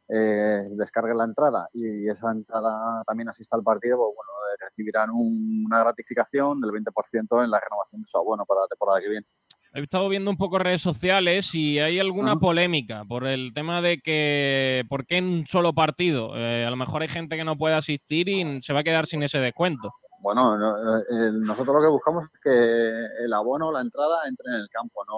eh, 0.10 0.63
descarguen 0.71 1.17
la 1.17 1.26
entrada 1.26 1.67
y 1.73 2.08
esa 2.08 2.32
entrada 2.32 3.04
también 3.06 3.28
asista 3.30 3.58
al 3.58 3.63
partido, 3.63 3.97
pues 3.97 4.15
bueno, 4.15 4.32
eh, 4.54 4.58
recibirán 4.65 5.10
un- 5.12 5.65
una 5.65 5.80
gratificación 5.80 6.62
del 6.62 6.71
20% 6.71 7.43
en 7.43 7.52
la 7.52 7.60
renovación 7.60 8.02
de 8.02 8.08
su 8.08 8.17
abono 8.17 8.45
para 8.45 8.62
la 8.62 8.67
temporada 8.67 9.02
que 9.02 9.10
viene. 9.10 9.26
He 9.73 9.82
estado 9.82 10.08
viendo 10.08 10.32
un 10.32 10.38
poco 10.38 10.58
redes 10.60 10.82
sociales 10.82 11.54
y 11.54 11.78
hay 11.80 12.00
alguna 12.00 12.32
polémica 12.39 13.04
por 13.06 13.28
el 13.28 13.52
tema 13.54 13.82
de 13.82 13.97
que 13.97 14.86
por 14.89 15.06
qué 15.06 15.17
en 15.17 15.26
un 15.26 15.45
solo 15.45 15.73
partido. 15.73 16.32
Eh, 16.38 16.65
a 16.65 16.69
lo 16.69 16.78
mejor 16.78 17.02
hay 17.02 17.10
gente 17.10 17.36
que 17.36 17.43
no 17.43 17.58
puede 17.58 17.76
asistir 17.76 18.30
y 18.30 18.62
se 18.62 18.71
va 18.73 18.80
a 18.80 18.84
quedar 18.84 19.06
sin 19.08 19.23
ese 19.23 19.39
descuento. 19.39 19.91
Bueno, 20.28 20.58
no- 20.58 20.98
eh, 21.00 21.32
nosotros 21.32 21.74
lo 21.78 21.82
que 21.82 21.88
buscamos 21.88 22.26
es 22.26 22.40
que 22.44 23.24
el 23.24 23.32
abono, 23.32 23.72
la 23.72 23.80
entrada, 23.80 24.28
entre 24.28 24.46
en 24.50 24.56
el 24.60 24.68
campo. 24.70 25.06
No, 25.08 25.13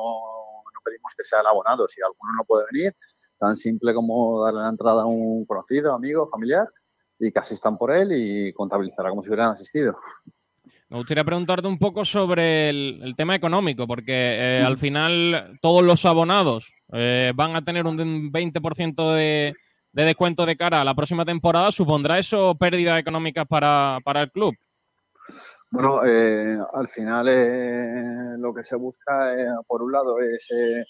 no 0.72 0.80
pedimos 0.86 1.12
que 1.17 1.24
sea 1.24 1.39
el 1.39 1.48
abonado. 1.48 1.88
Si 1.88 2.00
alguno 2.00 2.32
no 2.38 2.43
puede 2.43 2.65
venir, 2.72 2.95
tan 3.39 3.58
simple 3.58 3.91
como 3.95 4.43
darle 4.45 4.62
la 4.62 4.69
entrada 4.69 5.02
a 5.02 5.06
un 5.08 5.45
conocido, 5.48 5.95
amigo, 5.95 6.30
familiar, 6.30 6.67
y 7.17 7.32
que 7.32 7.39
asistan 7.39 7.76
por 7.76 7.89
él 7.91 8.12
y 8.12 8.54
contabilizará 8.54 9.10
como 9.10 9.24
si 9.24 9.30
hubieran 9.30 9.50
asistido. 9.50 9.95
Me 10.91 10.98
gustaría 10.98 11.24
preguntarte 11.24 11.67
un 11.67 11.80
poco 11.80 12.06
sobre 12.06 12.69
el, 12.69 13.00
el 13.04 13.15
tema 13.15 13.34
económico, 13.34 13.88
porque 13.88 14.13
eh, 14.13 14.63
al 14.63 14.78
final 14.78 15.58
todos 15.60 15.84
los 15.84 16.06
abonados 16.06 16.72
eh, 16.93 17.32
van 17.36 17.56
a 17.56 17.63
tener 17.63 17.88
un 17.88 17.98
20% 18.32 19.13
de, 19.15 19.56
de 19.91 20.04
descuento 20.04 20.45
de 20.45 20.56
cara 20.56 20.82
a 20.82 20.86
la 20.86 20.93
próxima 20.93 21.26
temporada. 21.26 21.72
¿Supondrá 21.72 22.19
eso 22.19 22.54
pérdidas 22.60 23.00
económicas 23.00 23.48
para, 23.48 23.98
para 24.04 24.22
el 24.22 24.32
club? 24.32 24.56
Bueno, 25.71 26.03
eh, 26.03 26.58
al 26.73 26.88
final 26.88 27.27
eh, 27.29 28.38
lo 28.39 28.53
que 28.53 28.63
se 28.63 28.75
busca, 28.75 29.34
eh, 29.36 29.47
por 29.67 29.84
un 29.84 29.91
lado, 29.91 30.19
es 30.19 30.47
eh, 30.51 30.84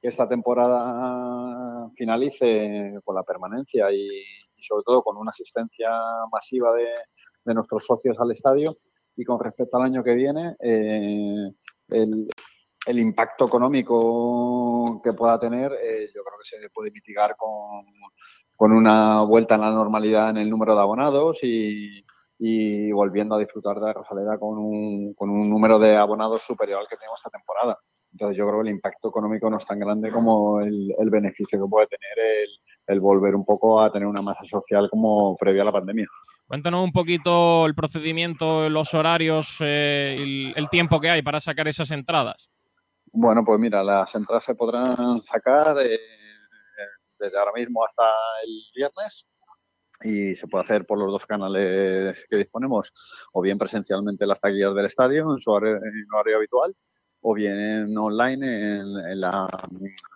que 0.00 0.08
esta 0.08 0.28
temporada 0.28 1.88
finalice 1.94 2.94
con 3.04 3.14
la 3.14 3.22
permanencia 3.22 3.92
y, 3.92 4.08
sobre 4.56 4.84
todo 4.84 5.02
con 5.02 5.16
una 5.16 5.30
asistencia 5.30 5.90
masiva 6.30 6.72
de, 6.74 6.88
nuestros 7.54 7.84
socios 7.84 8.18
al 8.20 8.32
estadio. 8.32 8.78
Y 9.16 9.24
con 9.24 9.38
respecto 9.38 9.76
al 9.76 9.84
año 9.84 10.02
que 10.02 10.14
viene, 10.14 10.56
eh, 10.60 11.50
el, 11.88 12.28
el 12.86 12.98
impacto 12.98 13.46
económico 13.46 15.00
que 15.02 15.12
pueda 15.12 15.38
tener, 15.38 15.72
eh, 15.72 16.06
yo 16.14 16.22
creo 16.24 16.38
que 16.38 16.48
se 16.48 16.70
puede 16.70 16.90
mitigar 16.90 17.36
con, 17.36 17.84
con 18.56 18.72
una 18.72 19.22
vuelta 19.24 19.54
en 19.56 19.60
la 19.60 19.70
normalidad 19.70 20.30
en 20.30 20.38
el 20.38 20.50
número 20.50 20.74
de 20.74 20.80
abonados 20.80 21.38
y, 21.42 22.04
y 22.44 22.90
volviendo 22.90 23.36
a 23.36 23.38
disfrutar 23.38 23.76
de 23.76 23.86
la 23.86 23.92
Rosaleda 23.92 24.36
con 24.36 24.58
un, 24.58 25.14
con 25.14 25.30
un 25.30 25.48
número 25.48 25.78
de 25.78 25.96
abonados 25.96 26.42
superior 26.42 26.80
al 26.80 26.88
que 26.88 26.96
tenemos 26.96 27.20
esta 27.20 27.30
temporada. 27.30 27.78
Entonces 28.10 28.36
yo 28.36 28.48
creo 28.48 28.60
que 28.60 28.68
el 28.68 28.74
impacto 28.74 29.10
económico 29.10 29.48
no 29.48 29.58
es 29.58 29.64
tan 29.64 29.78
grande 29.78 30.10
como 30.10 30.60
el, 30.60 30.92
el 30.98 31.08
beneficio 31.08 31.62
que 31.62 31.70
puede 31.70 31.86
tener 31.86 32.42
el, 32.42 32.48
el 32.88 33.00
volver 33.00 33.36
un 33.36 33.44
poco 33.44 33.80
a 33.80 33.92
tener 33.92 34.08
una 34.08 34.22
masa 34.22 34.42
social 34.50 34.90
como 34.90 35.36
previo 35.36 35.62
a 35.62 35.66
la 35.66 35.72
pandemia. 35.72 36.08
Cuéntanos 36.48 36.82
un 36.84 36.90
poquito 36.90 37.64
el 37.64 37.76
procedimiento, 37.76 38.68
los 38.68 38.92
horarios, 38.92 39.58
eh, 39.60 40.16
el, 40.18 40.52
el 40.56 40.68
tiempo 40.68 41.00
que 41.00 41.10
hay 41.10 41.22
para 41.22 41.38
sacar 41.38 41.68
esas 41.68 41.92
entradas. 41.92 42.50
Bueno, 43.12 43.44
pues 43.44 43.60
mira, 43.60 43.84
las 43.84 44.12
entradas 44.16 44.44
se 44.44 44.56
podrán 44.56 45.20
sacar 45.20 45.76
eh, 45.80 45.96
desde 47.20 47.38
ahora 47.38 47.52
mismo 47.54 47.84
hasta 47.84 48.02
el 48.44 48.62
viernes 48.74 49.28
y 50.04 50.34
se 50.34 50.46
puede 50.46 50.64
hacer 50.64 50.86
por 50.86 50.98
los 50.98 51.10
dos 51.10 51.26
canales 51.26 52.26
que 52.28 52.36
disponemos, 52.36 52.92
o 53.32 53.40
bien 53.40 53.58
presencialmente 53.58 54.24
en 54.24 54.28
las 54.28 54.40
taquillas 54.40 54.74
del 54.74 54.86
estadio 54.86 55.32
en 55.32 55.40
su 55.40 55.50
horario, 55.50 55.76
en 55.76 56.06
horario 56.12 56.36
habitual, 56.38 56.74
o 57.22 57.34
bien 57.34 57.96
online 57.96 58.80
en, 58.80 59.20
la 59.20 59.48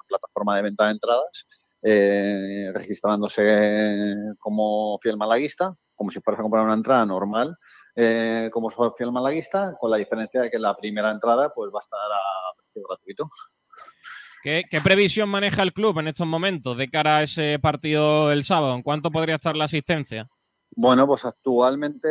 plataforma 0.08 0.56
de 0.56 0.62
venta 0.62 0.86
de 0.86 0.90
entradas, 0.92 1.46
eh, 1.82 2.70
registrándose 2.74 4.14
como 4.38 4.98
fiel 5.00 5.16
malaguista, 5.16 5.74
como 5.94 6.10
si 6.10 6.20
fueras 6.20 6.40
a 6.40 6.42
comprar 6.42 6.64
una 6.64 6.74
entrada 6.74 7.06
normal, 7.06 7.56
eh, 7.94 8.50
como 8.52 8.70
fiel 8.94 9.12
malaguista, 9.12 9.76
con 9.80 9.90
la 9.90 9.96
diferencia 9.96 10.42
de 10.42 10.50
que 10.50 10.58
la 10.58 10.76
primera 10.76 11.10
entrada 11.10 11.50
pues 11.54 11.72
va 11.72 11.78
a 11.78 11.80
estar 11.80 11.98
a 12.00 12.56
precio 12.56 12.82
gratuito. 12.88 13.24
¿Qué, 14.46 14.62
qué 14.70 14.80
previsión 14.80 15.28
maneja 15.28 15.64
el 15.64 15.72
club 15.72 15.98
en 15.98 16.06
estos 16.06 16.24
momentos 16.24 16.76
de 16.76 16.88
cara 16.88 17.16
a 17.16 17.22
ese 17.24 17.58
partido 17.58 18.30
el 18.30 18.44
sábado? 18.44 18.76
¿En 18.76 18.82
cuánto 18.84 19.10
podría 19.10 19.34
estar 19.34 19.56
la 19.56 19.64
asistencia? 19.64 20.28
Bueno, 20.70 21.04
pues 21.04 21.24
actualmente, 21.24 22.08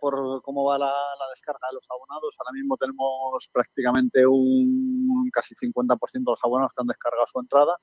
por 0.00 0.40
cómo 0.42 0.66
va 0.66 0.78
la, 0.78 0.86
la 0.86 1.26
descarga 1.34 1.66
de 1.68 1.74
los 1.74 1.84
abonados, 1.90 2.36
ahora 2.38 2.52
mismo 2.52 2.76
tenemos 2.76 3.48
prácticamente 3.52 4.24
un 4.24 5.28
casi 5.32 5.56
50% 5.56 5.98
de 6.12 6.20
los 6.24 6.38
abonados 6.44 6.72
que 6.72 6.82
han 6.82 6.86
descargado 6.86 7.26
su 7.26 7.40
entrada. 7.40 7.76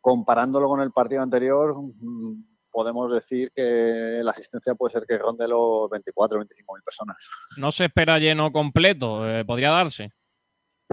Comparándolo 0.00 0.66
con 0.68 0.80
el 0.80 0.90
partido 0.90 1.20
anterior, 1.20 1.76
mm, 1.76 2.42
podemos 2.70 3.12
decir 3.12 3.52
que 3.54 4.20
la 4.22 4.30
asistencia 4.30 4.74
puede 4.74 4.92
ser 4.92 5.04
que 5.06 5.18
ronde 5.18 5.46
los 5.46 5.90
24 5.90 6.36
o 6.36 6.38
25 6.38 6.74
mil 6.74 6.82
personas. 6.82 7.18
No 7.58 7.70
se 7.70 7.84
espera 7.84 8.18
lleno 8.18 8.50
completo, 8.50 9.28
eh, 9.28 9.44
podría 9.44 9.72
darse. 9.72 10.10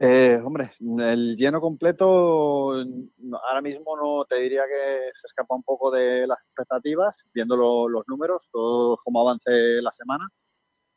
Eh, 0.01 0.41
hombre, 0.43 0.71
el 0.99 1.35
lleno 1.37 1.61
completo 1.61 2.83
no- 3.17 3.37
ahora 3.47 3.61
mismo 3.61 3.95
no 3.95 4.25
te 4.25 4.35
diría 4.41 4.63
que 4.67 5.11
se 5.13 5.27
escapa 5.27 5.55
un 5.55 5.63
poco 5.63 5.89
de 5.89 6.27
las 6.27 6.43
expectativas, 6.43 7.23
viendo 7.33 7.55
lo- 7.55 7.87
los 7.87 8.03
números, 8.07 8.49
todo 8.51 8.97
cómo 9.03 9.21
avance 9.21 9.49
la 9.81 9.91
semana. 9.93 10.27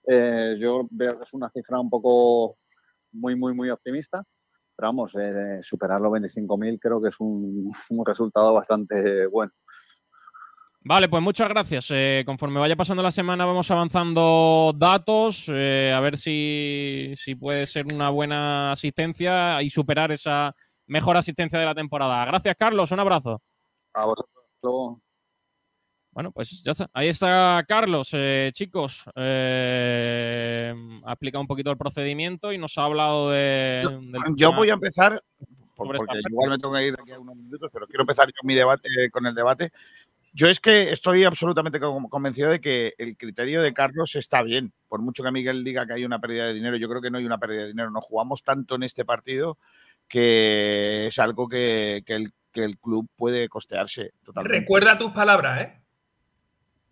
Eh, 0.07 0.57
yo 0.61 0.89
veo 0.91 1.19
que 1.19 1.25
es 1.25 1.35
una 1.35 1.51
cifra 1.51 1.81
un 1.81 1.91
poco 1.91 2.59
muy, 3.13 3.37
muy, 3.37 3.55
muy 3.55 3.71
optimista, 3.71 4.25
pero 4.77 4.89
vamos, 4.89 5.15
eh, 5.17 5.61
superar 5.63 6.01
los 6.01 6.13
25.000 6.13 6.79
creo 6.81 7.01
que 7.03 7.11
es 7.11 7.21
un 7.21 7.71
resultado 8.07 8.55
bastante 8.55 9.27
bueno. 9.29 9.53
Vale, 10.81 11.09
pues 11.09 11.23
muchas 11.23 11.49
gracias. 11.49 11.89
Eh, 11.91 12.23
conforme 12.25 12.61
vaya 12.61 12.77
pasando 12.77 13.03
la 13.03 13.11
semana 13.11 13.45
vamos 13.45 13.71
avanzando 13.71 14.73
datos, 14.77 15.47
eh, 15.49 15.93
a 15.95 16.01
ver 16.01 16.17
si, 16.17 17.13
si 17.17 17.35
puede 17.35 17.67
ser 17.67 17.87
una 17.93 18.11
buena 18.11 18.73
asistencia 18.73 19.61
y 19.63 19.71
superar 19.71 20.13
esa 20.13 20.55
mejor 20.87 21.17
asistencia 21.17 21.59
de 21.59 21.67
la 21.67 21.75
temporada. 21.75 22.25
Gracias, 22.25 22.57
Carlos. 22.57 22.91
Un 22.93 23.01
abrazo. 23.01 23.43
A 23.93 24.07
vosotros. 24.07 24.99
Bueno, 26.13 26.33
pues 26.33 26.63
ya 26.65 26.73
está. 26.73 26.89
Ahí 26.95 27.09
está 27.09 27.63
Carlos. 27.69 28.11
Eh, 28.13 28.51
chicos, 28.55 29.05
eh, 29.15 30.75
ha 31.05 31.13
explicado 31.13 31.43
un 31.43 31.47
poquito 31.49 31.71
el 31.71 31.77
procedimiento 31.77 32.53
y 32.53 32.59
nos 32.59 32.79
ha 32.79 32.85
hablado 32.85 33.31
de... 33.31 33.81
Yo- 33.83 33.91
del 34.01 34.23
Yo 34.37 34.53
voy 34.53 34.71
a 34.71 34.75
empezar, 34.75 35.23
porque 35.77 35.99
igual 36.29 36.51
me 36.51 36.59
tengo 36.59 36.75
que 36.75 36.87
ir 36.87 36.97
de 36.97 37.03
aquí 37.03 37.13
a 37.13 37.19
unos 37.21 37.37
minutos, 37.37 37.71
pero 37.73 37.87
quiero 37.87 38.03
empezar 38.03 38.27
yo 38.29 38.33
mi 38.43 38.55
debate 38.55 38.89
con 39.13 39.27
el 39.27 39.35
debate. 39.35 39.71
Yo 40.39 40.47
es 40.47 40.61
que 40.61 40.93
estoy 40.93 41.25
absolutamente 41.25 41.81
con- 41.81 42.09
convencido 42.09 42.49
de 42.49 42.61
que 42.61 42.95
el 42.97 43.17
criterio 43.17 43.61
de 43.61 43.75
Carlos 43.75 44.15
está 44.15 44.41
bien. 44.43 44.73
Por 44.87 45.03
mucho 45.03 45.25
que 45.25 45.33
Miguel 45.33 45.65
diga 45.65 45.85
que 45.85 45.95
hay 45.95 46.05
una 46.05 46.21
pérdida 46.21 46.47
de 46.47 46.55
dinero, 46.55 46.77
yo 46.77 46.89
creo 46.89 47.03
que 47.03 47.11
no 47.11 47.19
hay 47.19 47.25
una 47.27 47.39
pérdida 47.39 47.63
de 47.63 47.67
dinero. 47.69 47.91
No 47.91 48.01
jugamos 48.01 48.45
tanto 48.45 48.77
en 48.77 48.85
este 48.85 49.05
partido 49.05 49.59
que 50.07 51.09
es 51.09 51.19
algo 51.19 51.49
que, 51.49 52.05
que 52.07 52.15
el, 52.15 52.33
que 52.53 52.63
el 52.63 52.79
club 52.79 53.09
puede 53.17 53.49
costearse 53.49 54.13
totalmente. 54.23 54.61
Recuerda 54.61 54.97
tus 54.97 55.11
palabras, 55.11 55.61
¿eh? 55.61 55.81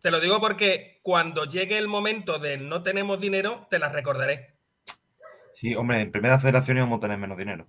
Te 0.01 0.11
lo 0.11 0.19
digo 0.19 0.41
porque 0.41 0.99
cuando 1.03 1.45
llegue 1.45 1.79
el 1.79 1.87
momento 1.87 2.41
de 2.41 2.59
no 2.59 2.83
tenemos 2.83 3.21
dinero, 3.21 3.69
te 3.71 3.79
las 3.79 3.93
recordaré. 3.93 4.57
Sí, 5.55 5.77
hombre, 5.77 6.01
en 6.01 6.11
primera 6.11 6.41
federación 6.41 6.79
íbamos 6.79 6.99
a 6.99 7.03
tener 7.03 7.19
menos 7.19 7.39
dinero. 7.39 7.69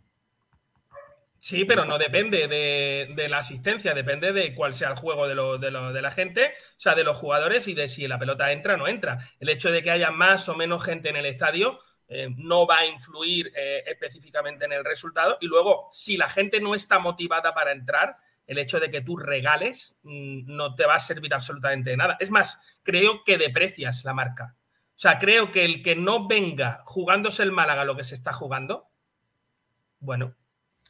Sí, 1.48 1.64
pero 1.64 1.86
no 1.86 1.98
depende 1.98 2.50
de, 2.50 3.30
la 3.30 3.38
asistencia, 3.38 3.94
depende 3.94 4.34
de 4.34 4.54
cuál 4.54 4.74
sea 4.74 4.90
el 4.90 4.98
juego 4.98 5.30
de 5.30 6.02
la 6.02 6.12
gente, 6.12 6.48
o 6.48 6.76
sea, 6.76 6.94
de 6.94 7.06
los 7.06 7.16
jugadores 7.16 7.70
y 7.70 7.74
de 7.74 7.88
si 7.88 8.06
la 8.06 8.20
pelota 8.20 8.52
entra 8.52 8.74
o 8.74 8.78
no 8.78 8.86
entra. 8.86 9.18
El 9.40 9.48
hecho 9.48 9.72
de 9.72 9.82
que 9.82 9.90
haya 9.90 10.12
más 10.12 10.50
o 10.50 10.56
menos 10.58 10.84
gente 10.84 11.08
en 11.08 11.16
el 11.16 11.26
estadio 11.26 11.80
eh, 12.10 12.28
no 12.36 12.68
va 12.68 12.80
a 12.80 12.86
influir 12.86 13.54
eh, 13.56 13.82
específicamente 13.88 14.66
en 14.66 14.74
el 14.74 14.84
resultado. 14.84 15.38
Y 15.40 15.48
luego, 15.48 15.88
si 15.90 16.18
la 16.18 16.28
gente 16.28 16.60
no 16.60 16.76
está 16.76 17.00
motivada 17.00 17.54
para 17.54 17.72
entrar, 17.72 18.18
el 18.46 18.58
hecho 18.58 18.82
de 18.82 18.92
que 18.92 19.00
tú 19.00 19.16
regales 19.16 20.02
mm, 20.04 20.54
no 20.54 20.76
te 20.76 20.86
va 20.86 20.96
a 20.96 21.00
servir 21.00 21.34
absolutamente 21.34 21.92
de 21.92 21.96
nada. 21.96 22.18
Es 22.20 22.30
más, 22.30 22.62
creo 22.84 23.24
que 23.24 23.38
deprecias 23.38 24.04
la 24.04 24.14
marca. 24.14 24.58
O 24.90 25.00
sea, 25.00 25.18
creo 25.18 25.50
que 25.50 25.64
el 25.64 25.82
que 25.82 25.96
no 25.96 26.28
venga 26.28 26.82
jugándose 26.84 27.42
el 27.42 27.54
Málaga 27.54 27.86
lo 27.86 27.96
que 27.96 28.04
se 28.04 28.16
está 28.16 28.34
jugando, 28.34 28.90
bueno, 30.02 30.36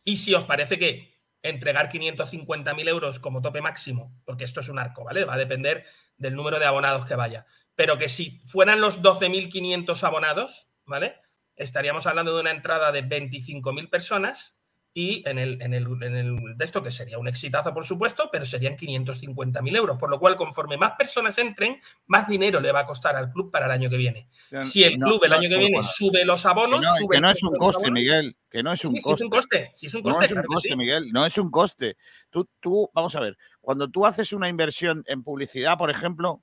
y 0.07 0.15
si 0.15 0.33
os 0.33 0.45
parece 0.45 0.79
que 0.79 1.19
entregar 1.43 1.89
550.000 1.89 2.87
euros 2.87 3.19
como 3.19 3.41
tope 3.41 3.59
máximo, 3.59 4.17
porque 4.23 4.45
esto 4.45 4.61
es 4.61 4.69
un 4.69 4.79
arco, 4.79 5.03
¿vale? 5.03 5.25
Va 5.25 5.33
a 5.33 5.37
depender 5.37 5.83
del 6.15 6.33
número 6.33 6.59
de 6.59 6.65
abonados 6.65 7.05
que 7.05 7.15
vaya. 7.15 7.45
Pero 7.75 7.97
que 7.97 8.07
si 8.07 8.39
fueran 8.45 8.79
los 8.79 9.01
12.500 9.01 10.01
abonados, 10.03 10.69
¿vale? 10.85 11.19
Estaríamos 11.57 12.07
hablando 12.07 12.33
de 12.33 12.39
una 12.39 12.51
entrada 12.51 12.93
de 12.93 13.03
25.000 13.03 13.89
personas 13.89 14.56
y 14.99 15.21
en 15.29 15.37
el, 15.37 15.61
en, 15.61 15.75
el, 15.75 15.85
en 16.01 16.15
el 16.15 16.35
de 16.57 16.65
esto, 16.65 16.81
que 16.81 16.89
sería 16.89 17.19
un 17.19 17.27
exitazo, 17.27 17.71
por 17.71 17.85
supuesto, 17.85 18.29
pero 18.31 18.45
serían 18.45 18.75
550.000 18.75 19.75
euros. 19.77 19.95
Por 19.99 20.09
lo 20.09 20.19
cual, 20.19 20.35
conforme 20.35 20.75
más 20.75 20.93
personas 20.97 21.37
entren, 21.37 21.79
más 22.07 22.27
dinero 22.27 22.59
le 22.59 22.71
va 22.71 22.79
a 22.79 22.85
costar 22.87 23.15
al 23.15 23.31
club 23.31 23.51
para 23.51 23.67
el 23.67 23.71
año 23.73 23.91
que 23.91 23.97
viene. 23.97 24.27
Si 24.59 24.83
el 24.83 24.97
No, 24.97 25.05
club 25.05 25.23
el 25.25 25.29
no 25.29 25.35
año 25.37 25.49
que 25.49 25.57
viene 25.59 25.83
sube 25.83 26.25
los 26.25 26.43
abonos, 26.47 26.79
Que 26.79 26.87
no, 26.87 26.95
sube 26.97 27.15
que 27.15 27.21
no 27.21 27.29
es 27.29 27.43
un 27.43 27.55
coste. 27.57 27.91
Miguel. 27.91 28.35
Que 28.49 28.63
no 28.63 28.73
es 28.73 28.83
un 28.85 28.95
Sí, 28.95 29.01
sí, 29.01 29.03
coste. 29.03 29.13
es 29.13 29.21
un 29.21 29.29
coste. 29.29 29.71
Sí, 29.75 29.85
es 29.85 29.93
un 29.93 30.01
No 30.01 30.09
coste, 30.09 30.25
es 30.25 30.31
un 30.31 30.43
coste, 30.43 30.69
sí. 30.69 30.75
Miguel. 30.75 31.11
No 31.11 31.25
es 31.27 31.37
un 31.37 31.51
coste. 31.51 31.97
Tú, 32.31 32.49
tú, 32.59 32.89
vamos 32.95 33.15
a 33.15 33.19
ver, 33.19 33.37
cuando 33.61 33.87
tú 33.89 34.03
haces 34.03 34.33
una 34.33 34.49
inversión 34.49 35.03
en 35.05 35.21
publicidad, 35.23 35.77
por 35.77 35.91
ejemplo, 35.91 36.41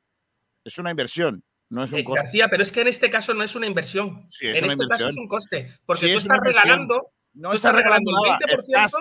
es 0.62 0.78
una 0.78 0.92
inversión, 0.92 1.42
no 1.70 1.82
es 1.82 1.90
un 1.92 1.98
Eh, 1.98 2.04
coste. 2.04 2.22
García, 2.22 2.48
pero 2.48 2.62
es 2.62 2.70
que 2.70 2.82
en 2.82 2.86
este 2.88 3.10
caso 3.10 3.34
no 3.34 3.42
es 3.42 3.56
una 3.56 3.66
inversión. 3.66 4.28
Sí, 4.30 4.46
es 4.46 4.58
en 4.58 4.64
una 4.64 4.74
este 4.74 4.86
caso 4.86 5.08
es 5.08 5.16
un 5.16 5.26
coste. 5.26 5.76
Porque 5.84 6.06
Sí, 6.06 6.12
tú 6.12 6.18
es 6.18 6.24
estás 6.24 6.38
regalando, 6.40 7.10
No 7.34 7.52
estás 7.52 7.70
estás 7.70 7.74
regalando 7.76 8.10
el 8.10 8.16
nada, 8.28 8.38
20%. 8.38 8.58
Estás, 8.58 8.94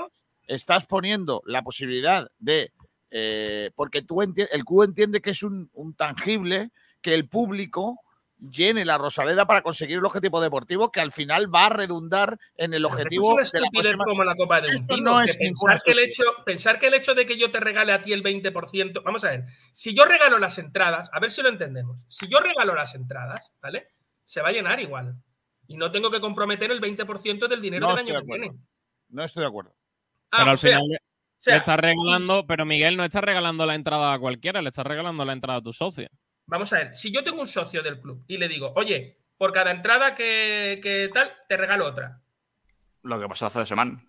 estás 0.48 0.86
poniendo 0.86 1.42
la 1.46 1.62
posibilidad 1.64 2.30
de. 2.40 2.72
eh, 3.12 3.72
porque 3.76 4.02
tú 4.02 4.22
el 4.22 4.66
club 4.66 4.84
entiende 4.84 5.22
que 5.22 5.30
es 5.32 5.44
un, 5.44 5.70
un 5.74 5.94
tangible 5.96 6.72
que 7.02 7.14
el 7.14 7.28
público 7.30 8.00
llene 8.40 8.84
la 8.84 8.98
Rosaleda 8.98 9.46
para 9.46 9.62
conseguir 9.62 10.00
el 10.00 10.06
objetivo 10.06 10.42
deportivo 10.42 10.92
que 10.92 11.00
al 11.00 11.14
final 11.14 11.54
va 11.54 11.68
a 11.68 11.70
redundar 11.70 12.38
en 12.58 12.74
el 12.74 12.84
eso 12.84 12.94
objetivo 12.94 13.40
es 13.40 13.52
de 13.54 13.60
una 13.60 13.62
la 13.62 13.68
estupidez 13.68 13.92
próxima- 13.96 14.04
como 14.06 14.24
la 14.26 14.36
copa 14.36 14.60
de 14.62 14.68
un 14.70 15.04
no 15.04 15.20
que 15.20 15.32
es 15.32 15.38
pensar, 15.38 15.82
que 15.82 15.92
el 15.92 16.00
hecho, 16.00 16.24
pensar 16.46 16.80
que 16.80 16.88
el 16.88 16.94
hecho 16.96 17.16
de 17.16 17.26
que 17.26 17.38
yo 17.38 17.52
te 17.52 17.60
regale 17.62 17.94
a 17.94 18.02
ti 18.02 18.12
el 18.12 18.22
20%. 18.24 19.02
Vamos 19.04 19.24
a 19.24 19.30
ver, 19.30 19.46
si 19.72 19.96
yo 19.96 20.04
regalo 20.06 20.40
las 20.40 20.58
entradas, 20.58 21.10
a 21.14 21.20
ver 21.22 21.32
si 21.32 21.42
lo 21.42 21.48
entendemos. 21.50 22.04
Si 22.10 22.28
yo 22.28 22.40
regalo 22.42 22.76
las 22.76 22.96
entradas, 22.96 23.56
¿vale? 23.62 23.88
Se 24.26 24.42
va 24.42 24.50
a 24.50 24.52
llenar 24.52 24.80
igual. 24.82 25.16
Y 25.74 25.78
no 25.78 25.90
tengo 25.92 26.12
que 26.12 26.22
comprometer 26.22 26.70
el 26.72 26.80
20% 26.80 27.48
del 27.48 27.60
dinero 27.62 27.88
No 27.88 27.96
del 27.96 27.98
estoy 27.98 28.12
año 28.12 28.20
de 28.20 28.26
que 28.26 28.26
acuerdo. 28.26 28.52
viene. 28.52 28.66
No 29.10 29.24
estoy 29.24 29.42
de 29.42 29.48
acuerdo. 29.48 29.76
Ah, 30.32 30.38
Pero 30.38 30.52
o 30.52 30.52
al 30.52 30.58
sea, 30.58 30.78
final 30.78 30.88
le, 30.90 30.98
o 30.98 31.00
sea, 31.38 31.54
le 31.54 31.58
estás 31.58 31.76
sí. 31.76 31.82
regalando, 31.82 32.46
pero 32.46 32.66
Miguel 32.66 32.96
no 32.98 33.04
está 33.04 33.22
regalando 33.22 33.66
la 33.66 33.76
entrada 33.76 34.14
a 34.14 34.20
cualquiera, 34.20 34.62
le 34.62 34.70
estás 34.70 34.86
regalando 34.86 35.26
la 35.26 35.34
entrada 35.34 35.60
a 35.60 35.64
tu 35.64 35.74
socio. 35.74 36.08
Vamos 36.46 36.72
a 36.74 36.78
ver, 36.78 36.96
si 36.96 37.12
yo 37.12 37.24
tengo 37.24 37.42
un 37.42 37.48
socio 37.48 37.82
del 37.82 38.00
club 38.00 38.24
y 38.28 38.38
le 38.38 38.48
digo, 38.48 38.72
oye, 38.76 39.20
por 39.38 39.52
cada 39.52 39.72
entrada 39.72 40.14
que, 40.16 40.80
que 40.84 41.10
tal, 41.14 41.32
te 41.48 41.58
regalo 41.58 41.86
otra. 41.88 42.22
Lo 43.04 43.20
que 43.20 43.28
pasó 43.28 43.48
hace 43.48 43.60
dos 43.60 43.68
semanas. 43.70 44.04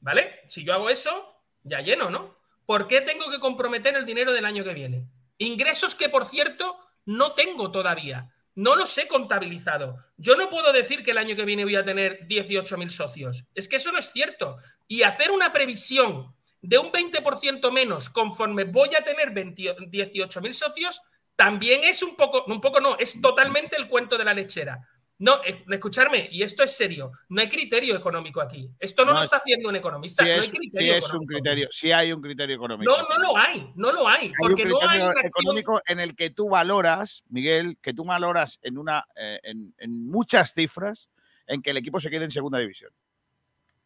¿Vale? 0.00 0.40
Si 0.46 0.64
yo 0.64 0.74
hago 0.74 0.90
eso, 0.90 1.42
ya 1.62 1.80
lleno, 1.80 2.10
¿no? 2.10 2.36
¿Por 2.66 2.86
qué 2.88 3.00
tengo 3.00 3.30
que 3.30 3.38
comprometer 3.38 3.94
el 3.96 4.06
dinero 4.06 4.32
del 4.32 4.44
año 4.44 4.64
que 4.64 4.74
viene? 4.74 5.08
Ingresos 5.38 5.94
que, 5.94 6.08
por 6.08 6.26
cierto, 6.26 6.78
no 7.04 7.32
tengo 7.32 7.70
todavía. 7.70 8.31
No 8.54 8.76
los 8.76 8.96
he 8.98 9.08
contabilizado. 9.08 9.96
Yo 10.16 10.36
no 10.36 10.50
puedo 10.50 10.72
decir 10.72 11.02
que 11.02 11.12
el 11.12 11.18
año 11.18 11.36
que 11.36 11.44
viene 11.44 11.64
voy 11.64 11.76
a 11.76 11.84
tener 11.84 12.26
18.000 12.28 12.88
socios. 12.88 13.44
Es 13.54 13.68
que 13.68 13.76
eso 13.76 13.92
no 13.92 13.98
es 13.98 14.10
cierto. 14.10 14.58
Y 14.86 15.02
hacer 15.02 15.30
una 15.30 15.52
previsión 15.52 16.34
de 16.60 16.78
un 16.78 16.92
20% 16.92 17.72
menos 17.72 18.10
conforme 18.10 18.64
voy 18.64 18.90
a 18.94 19.02
tener 19.02 19.30
20 19.30 19.76
18.000 19.90 20.52
socios 20.52 21.02
también 21.36 21.82
es 21.82 22.02
un 22.02 22.14
poco, 22.14 22.44
un 22.46 22.60
poco 22.60 22.80
no, 22.80 22.96
es 22.98 23.20
totalmente 23.20 23.76
el 23.76 23.88
cuento 23.88 24.18
de 24.18 24.24
la 24.24 24.34
lechera. 24.34 24.78
No, 25.18 25.40
eh, 25.44 25.64
escucharme, 25.70 26.28
y 26.32 26.42
esto 26.42 26.64
es 26.64 26.74
serio, 26.76 27.12
no 27.28 27.40
hay 27.40 27.48
criterio 27.48 27.94
económico 27.96 28.40
aquí. 28.40 28.68
Esto 28.80 29.04
no, 29.04 29.12
No, 29.12 29.18
lo 29.18 29.20
es- 29.20 29.26
está 29.26 29.36
haciendo 29.36 29.68
un 29.68 29.76
economista. 29.76 30.24
Sí 30.24 30.28
no 30.28 30.34
hay 30.34 30.40
es, 30.40 30.50
sí 30.50 30.56
criterio 30.56 30.94
es 30.94 31.04
un 31.04 31.08
económico. 31.10 31.32
criterio, 31.32 31.68
sí 31.70 31.92
hay 31.92 32.12
un 32.12 32.20
criterio 32.20 32.56
económico. 32.56 32.90
No, 32.90 33.08
no 33.08 33.18
lo 33.22 33.36
hay, 33.36 33.70
no 33.76 33.92
lo 33.92 34.08
hay, 34.08 34.26
Hay 34.26 34.32
porque 34.38 34.64
un 34.64 34.68
no 34.70 34.76
hay 34.80 34.88
criterio 34.88 35.04
una 35.04 35.10
acción. 35.12 35.26
económico 35.28 35.82
en 35.86 36.00
el 36.00 36.16
que 36.16 36.30
tú 36.30 36.48
valoras, 36.48 37.22
Miguel, 37.28 37.78
que 37.80 37.94
tú 37.94 38.04
valoras 38.04 38.58
en 38.62 38.78
una 38.78 39.06
eh, 39.14 39.38
en, 39.44 39.72
en 39.78 40.06
muchas 40.08 40.54
cifras 40.54 41.08
en 41.46 41.62
que 41.62 41.70
el 41.70 41.76
equipo 41.76 42.00
se 42.00 42.10
quede 42.10 42.24
en 42.24 42.30
segunda 42.32 42.58
división. 42.58 42.90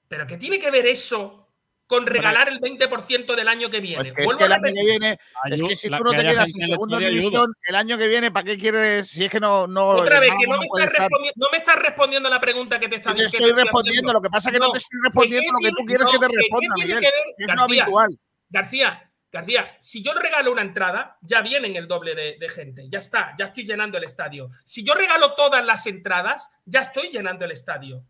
Pero 0.09 0.27
¿qué 0.27 0.39
tiene 0.39 0.59
que 0.59 0.71
ver 0.71 0.87
eso 0.87 1.46
con 1.87 2.07
regalar 2.07 2.49
el 2.49 2.61
20% 2.61 3.35
del 3.35 3.49
año 3.49 3.71
que 3.71 3.81
viene. 3.81 3.97
Pues 3.97 4.13
que 4.13 4.21
es 4.23 4.25
Vuelvo 4.27 4.39
que 4.39 4.45
el 4.45 4.53
año 4.53 4.63
que 4.63 4.85
viene, 4.85 5.19
es 5.51 5.63
que 5.63 5.77
si 5.77 5.89
tú 5.89 6.03
no 6.05 6.11
te 6.11 6.23
quedas 6.23 6.53
en 6.55 6.67
segunda 6.67 6.99
división, 6.99 7.55
el 7.69 7.75
año 7.75 7.97
que 7.97 8.09
viene, 8.09 8.31
¿para 8.33 8.45
qué 8.45 8.59
quieres? 8.59 9.09
Si 9.09 9.25
es 9.25 9.31
que 9.31 9.41
no. 9.41 9.67
no 9.67 9.89
Otra 9.91 10.21
vez, 10.21 10.33
que 10.39 10.47
no 10.47 10.57
no 10.57 10.61
me, 10.61 10.67
estás 10.67 11.09
no 11.37 11.47
me 11.53 11.59
estás 11.59 11.77
respondiendo 11.77 12.29
la 12.29 12.41
pregunta 12.41 12.79
que 12.79 12.89
te 12.89 12.97
está 12.97 13.11
Yo 13.11 13.19
te 13.19 13.25
estoy 13.37 13.53
respondiendo, 13.53 14.13
lo 14.13 14.21
que 14.21 14.31
pasa 14.31 14.51
es 14.51 14.55
que 14.55 14.59
no, 14.59 14.73
te 14.73 14.79
estoy 14.79 15.01
respondiendo 15.03 15.53
lo 15.53 15.59
que 15.61 15.71
tú 15.71 15.85
quieres 15.87 16.07
que 16.11 16.19
te 16.19 16.27
no, 16.27 16.29
que 16.29 16.37
qué 16.37 16.43
responda, 16.43 16.75
tiene 16.75 16.95
Miguel. 16.95 17.01
que 17.01 17.07
ver, 17.07 17.35
Es 17.39 17.47
García? 17.47 17.65
habitual. 17.65 18.19
García, 18.49 19.13
García, 19.31 19.77
si 19.79 20.03
yo 20.03 20.13
regalo 20.15 20.53
una 20.53 20.63
entrada, 20.63 21.19
ya 21.21 21.41
vienen 21.43 21.77
el 21.77 21.87
doble 21.87 22.15
de, 22.15 22.37
de 22.39 22.49
gente. 22.49 22.89
Ya 22.89 22.99
está, 22.99 23.35
ya 23.39 23.47
estoy 23.47 23.65
llenando 23.65 23.99
el 23.99 24.05
estadio. 24.05 24.49
Si 24.65 24.85
yo 24.85 24.95
regalo 24.95 25.35
todas 25.35 25.65
las 25.65 25.87
entradas, 25.87 26.49
ya 26.65 26.81
estoy 26.81 27.11
llenando 27.11 27.45
el 27.45 27.53
estadio. 27.53 28.05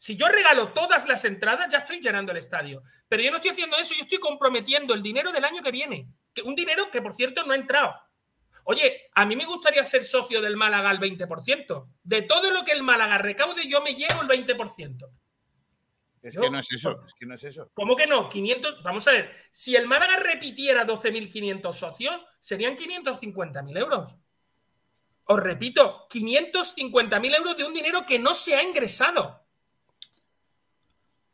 Si 0.00 0.16
yo 0.16 0.28
regalo 0.28 0.68
todas 0.72 1.06
las 1.08 1.24
entradas, 1.24 1.66
ya 1.70 1.78
estoy 1.78 2.00
llenando 2.00 2.30
el 2.30 2.38
estadio. 2.38 2.82
Pero 3.08 3.22
yo 3.22 3.30
no 3.30 3.36
estoy 3.38 3.50
haciendo 3.50 3.76
eso, 3.76 3.94
yo 3.94 4.02
estoy 4.02 4.18
comprometiendo 4.18 4.94
el 4.94 5.02
dinero 5.02 5.32
del 5.32 5.44
año 5.44 5.60
que 5.60 5.72
viene. 5.72 6.06
Que, 6.32 6.42
un 6.42 6.54
dinero 6.54 6.88
que, 6.90 7.02
por 7.02 7.12
cierto, 7.14 7.44
no 7.44 7.52
ha 7.52 7.56
entrado. 7.56 7.94
Oye, 8.62 9.08
a 9.14 9.26
mí 9.26 9.34
me 9.34 9.44
gustaría 9.44 9.82
ser 9.84 10.04
socio 10.04 10.40
del 10.40 10.56
Málaga 10.56 10.90
al 10.90 11.00
20%. 11.00 11.88
De 12.04 12.22
todo 12.22 12.50
lo 12.52 12.64
que 12.64 12.72
el 12.72 12.82
Málaga 12.82 13.18
recaude, 13.18 13.66
yo 13.66 13.82
me 13.82 13.94
llevo 13.94 14.22
el 14.22 14.28
20%. 14.28 15.10
Es 16.22 16.34
Yo- 16.34 16.42
que 16.42 16.50
no 16.50 16.58
es 16.60 16.70
eso, 16.70 16.90
es 16.90 17.14
que 17.18 17.26
no 17.26 17.34
es 17.34 17.44
eso. 17.44 17.70
¿Cómo 17.74 17.96
que 17.96 18.06
no? 18.06 18.28
500, 18.28 18.82
vamos 18.82 19.06
a 19.08 19.12
ver, 19.12 19.34
si 19.50 19.74
el 19.74 19.86
Málaga 19.86 20.16
repitiera 20.16 20.84
12.500 20.84 21.72
socios, 21.78 22.24
serían 22.38 22.76
550.000 22.76 23.76
euros. 23.78 24.16
Os 25.24 25.40
repito, 25.40 26.06
550.000 26.08 27.34
euros 27.34 27.56
de 27.56 27.64
un 27.64 27.74
dinero 27.74 28.04
que 28.06 28.18
no 28.18 28.34
se 28.34 28.54
ha 28.54 28.62
ingresado. 28.62 29.37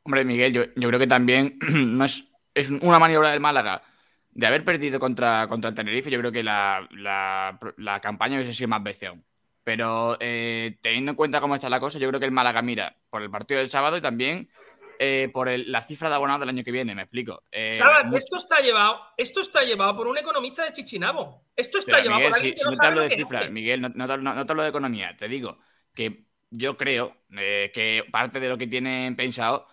Hombre, 0.04 0.24
Miguel, 0.24 0.52
yo, 0.52 0.64
yo 0.76 0.88
creo 0.88 1.00
que 1.00 1.06
también 1.06 1.58
no 1.70 2.04
es, 2.04 2.24
es 2.54 2.70
una 2.70 2.98
maniobra 2.98 3.30
del 3.30 3.40
Málaga 3.40 3.82
de 4.30 4.46
haber 4.46 4.64
perdido 4.64 4.98
contra, 5.00 5.46
contra 5.48 5.70
el 5.70 5.74
Tenerife. 5.76 6.10
Yo 6.10 6.18
creo 6.20 6.32
que 6.32 6.42
la, 6.42 6.86
la- 6.90 7.58
la 7.78 8.00
campaña 8.00 8.36
hubiese 8.36 8.52
sido 8.54 8.68
más 8.68 8.82
bestia 8.82 9.10
aún. 9.10 9.24
Pero 9.62 10.18
eh, 10.20 10.76
teniendo 10.82 11.12
en 11.12 11.16
cuenta 11.16 11.40
cómo 11.40 11.54
está 11.54 11.70
la 11.70 11.80
cosa, 11.80 11.98
yo 11.98 12.08
creo 12.08 12.20
que 12.20 12.26
el 12.26 12.32
Málaga 12.32 12.60
mira 12.60 12.96
por 13.08 13.22
el 13.22 13.30
partido 13.30 13.60
del 13.60 13.70
sábado 13.70 13.96
y 13.96 14.02
también 14.02 14.50
eh, 14.98 15.30
por 15.32 15.48
el- 15.48 15.72
la 15.72 15.80
cifra 15.80 16.08
de 16.10 16.16
abonados 16.16 16.40
del 16.40 16.50
año 16.50 16.62
que 16.64 16.70
viene. 16.70 16.94
Me 16.94 17.02
explico. 17.02 17.42
Eh, 17.50 17.70
Sabat, 17.70 18.04
mucho- 18.04 18.18
esto 18.18 18.36
está 18.36 18.60
llevado, 18.60 19.00
esto 19.16 19.40
está 19.40 19.62
llevado 19.64 19.96
por 19.96 20.06
un 20.06 20.18
economista 20.18 20.64
de 20.64 20.72
Chichinabo. 20.72 21.46
Esto 21.56 21.78
está 21.78 21.92
Pero, 21.96 22.02
llevado 22.02 22.18
Miguel, 22.20 22.30
por 22.32 22.40
si, 22.40 22.46
alguien 22.46 22.54
que 22.54 22.58
si 22.58 22.64
no 22.66 22.70
no 22.72 22.76
te 22.76 22.86
hablo 22.86 23.00
lo 23.02 23.08
de 23.08 23.16
cifras. 23.16 23.50
Miguel, 23.50 23.80
no, 23.80 23.88
no 23.88 24.06
te, 24.06 24.18
no- 24.18 24.34
no 24.34 24.44
te 24.46 24.52
hablo 24.52 24.62
de 24.64 24.68
economía. 24.68 25.16
Te 25.16 25.28
digo 25.28 25.58
que 25.94 26.26
yo 26.50 26.76
creo 26.76 27.16
eh, 27.38 27.70
que 27.74 28.04
parte 28.12 28.38
de 28.38 28.48
lo 28.50 28.58
que 28.58 28.66
tienen 28.66 29.16
pensado 29.16 29.66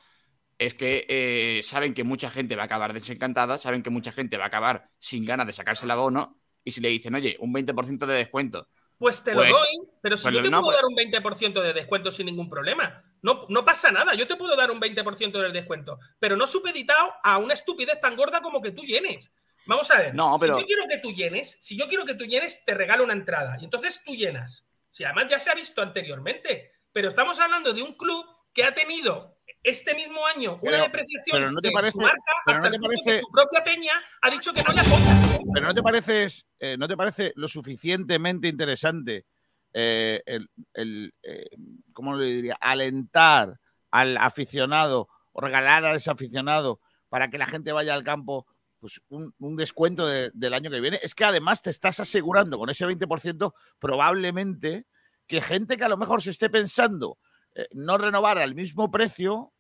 es 0.66 0.74
que 0.76 1.06
eh, 1.10 1.62
saben 1.64 1.94
que 1.94 2.04
mucha 2.04 2.30
gente 2.30 2.56
va 2.56 2.64
a 2.64 2.66
acabar 2.66 2.94
desencantada, 2.94 3.58
saben 3.58 3.82
que 3.84 3.90
mucha 3.90 4.12
gente 4.12 4.38
va 4.38 4.44
a 4.46 4.48
acabar 4.48 4.90
sin 5.00 5.26
ganas 5.26 5.48
de 5.48 5.54
sacarse 5.54 5.86
el 5.86 5.92
abono, 5.92 6.40
y 6.64 6.72
si 6.72 6.82
le 6.82 6.90
dicen, 6.90 7.16
oye, 7.16 7.36
un 7.40 7.52
20% 7.54 8.06
de 8.06 8.14
descuento, 8.16 8.68
Pues 9.00 9.24
te 9.24 9.34
Pues- 9.34 9.50
lo 9.50 9.58
doy, 9.58 9.90
pero 10.04 10.16
si 10.16 10.22
pues 10.26 10.36
yo 10.36 10.42
te 10.44 10.52
no, 10.52 10.60
puedo 10.62 10.74
pues- 10.74 10.78
dar 10.78 10.86
un 10.86 10.96
20% 10.96 11.60
de 11.64 11.74
descuento 11.74 12.12
sin 12.12 12.28
ningún 12.28 12.48
problema. 12.48 13.04
No, 13.24 13.48
no 13.50 13.66
pasa 13.66 13.92
nada, 13.92 14.14
yo 14.14 14.28
te 14.28 14.36
puedo 14.36 14.56
dar 14.56 14.70
un 14.70 14.80
20% 14.80 15.40
del 15.42 15.52
descuento, 15.54 15.98
pero 16.20 16.38
no 16.38 16.46
supeditado 16.46 17.12
a 17.24 17.40
una 17.40 17.56
estupidez 17.56 18.00
tan 18.00 18.16
gorda 18.16 18.42
como 18.42 18.62
que 18.62 18.70
tú 18.72 18.84
llenes. 18.84 19.34
Vamos 19.66 19.90
a 19.90 19.98
ver, 19.98 20.14
No, 20.14 20.36
pero- 20.40 20.56
si 20.56 20.62
yo 20.62 20.68
quiero 20.68 20.84
que 20.88 21.00
tú 21.00 21.12
llenes, 21.14 21.58
si 21.62 21.76
yo 21.76 21.88
quiero 21.88 22.06
que 22.06 22.14
tú 22.14 22.26
llenes, 22.26 22.64
te 22.64 22.76
regalo 22.76 23.04
una 23.04 23.14
entrada 23.14 23.58
y 23.60 23.64
entonces 23.64 24.04
tú 24.06 24.14
llenas. 24.16 24.68
Si 24.92 25.04
además 25.04 25.26
ya 25.32 25.40
se 25.40 25.50
ha 25.50 25.56
visto 25.56 25.82
anteriormente, 25.82 26.70
pero 26.92 27.08
estamos 27.08 27.40
hablando 27.40 27.74
de 27.74 27.82
un 27.82 27.94
club 27.94 28.24
que 28.54 28.66
ha 28.66 28.74
tenido 28.76 29.31
este 29.64 29.94
mismo 29.96 30.26
año 30.26 30.54
una 30.62 30.72
Pero- 30.72 30.84
depreciación 30.84 31.38
pero 31.38 31.52
no 31.52 31.62
te 31.62 31.70
de 31.70 31.92
su 31.92 32.00
marca 32.00 32.22
hasta 32.46 32.60
no 32.70 32.76
el 32.76 32.82
punto 32.82 32.88
parece- 32.88 33.12
que 33.12 33.20
su 33.20 33.32
propia 33.32 33.64
peña 33.64 33.92
ha 34.22 34.30
dicho 34.30 34.52
que 34.54 34.64
no 34.64 34.74
le 34.74 34.82
apoya. 34.82 35.40
Pero 35.54 35.68
no 35.68 35.74
te 35.74 35.84
parece, 35.84 36.28
eh, 36.60 36.78
no 36.78 36.88
te 36.88 36.98
parece 36.98 37.34
lo 37.36 37.48
suficientemente 37.48 38.48
interesante 38.48 39.26
eh, 39.74 40.22
el, 40.26 40.50
el, 40.74 41.14
eh, 41.24 41.48
¿cómo 41.94 42.16
le 42.18 42.26
diría? 42.26 42.58
Alentar 42.60 43.60
al 43.92 44.18
aficionado 44.18 45.08
o 45.32 45.42
regalar 45.42 45.86
a 45.86 45.96
ese 45.96 46.10
aficionado 46.12 46.82
para 47.10 47.30
que 47.30 47.38
la 47.38 47.46
gente 47.48 47.72
vaya 47.72 47.94
al 47.94 48.04
campo 48.04 48.46
pues 48.80 49.00
un, 49.10 49.34
un 49.40 49.56
descuento 49.56 50.08
de- 50.08 50.32
del 50.34 50.54
año 50.56 50.72
que 50.72 50.80
viene. 50.80 51.00
Es 51.04 51.14
que 51.14 51.24
además 51.24 51.62
te 51.62 51.70
estás 51.70 52.00
asegurando 52.00 52.58
con 52.58 52.70
ese 52.70 52.86
20% 52.88 53.54
probablemente 53.80 54.86
que 55.28 55.40
gente 55.42 55.78
que 55.78 55.84
a 55.84 55.90
lo 55.90 55.98
mejor 55.98 56.22
se 56.22 56.32
esté 56.32 56.50
pensando 56.50 57.18
eh, 57.56 57.68
no 57.74 57.98
renovar 57.98 58.38
al 58.38 58.56
mismo 58.56 58.90
precio 58.92 59.52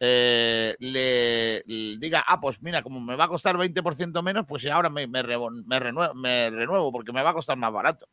eh, 0.00 0.74
le, 0.80 1.62
le 1.66 1.96
diga, 1.98 2.24
ah, 2.26 2.40
pues 2.40 2.60
mira, 2.60 2.82
como 2.82 3.00
me 3.00 3.14
va 3.14 3.24
a 3.24 3.28
costar 3.28 3.56
20% 3.56 4.20
menos, 4.22 4.46
pues 4.48 4.66
ahora 4.66 4.90
me, 4.90 5.06
me, 5.06 5.22
revo- 5.22 5.64
me 5.64 5.78
renuevo, 5.78 6.14
me 6.14 6.50
renuevo 6.50 6.90
porque 6.90 7.12
me 7.12 7.22
va 7.22 7.30
a 7.30 7.34
costar 7.34 7.56
más 7.56 7.72
barato. 7.72 8.08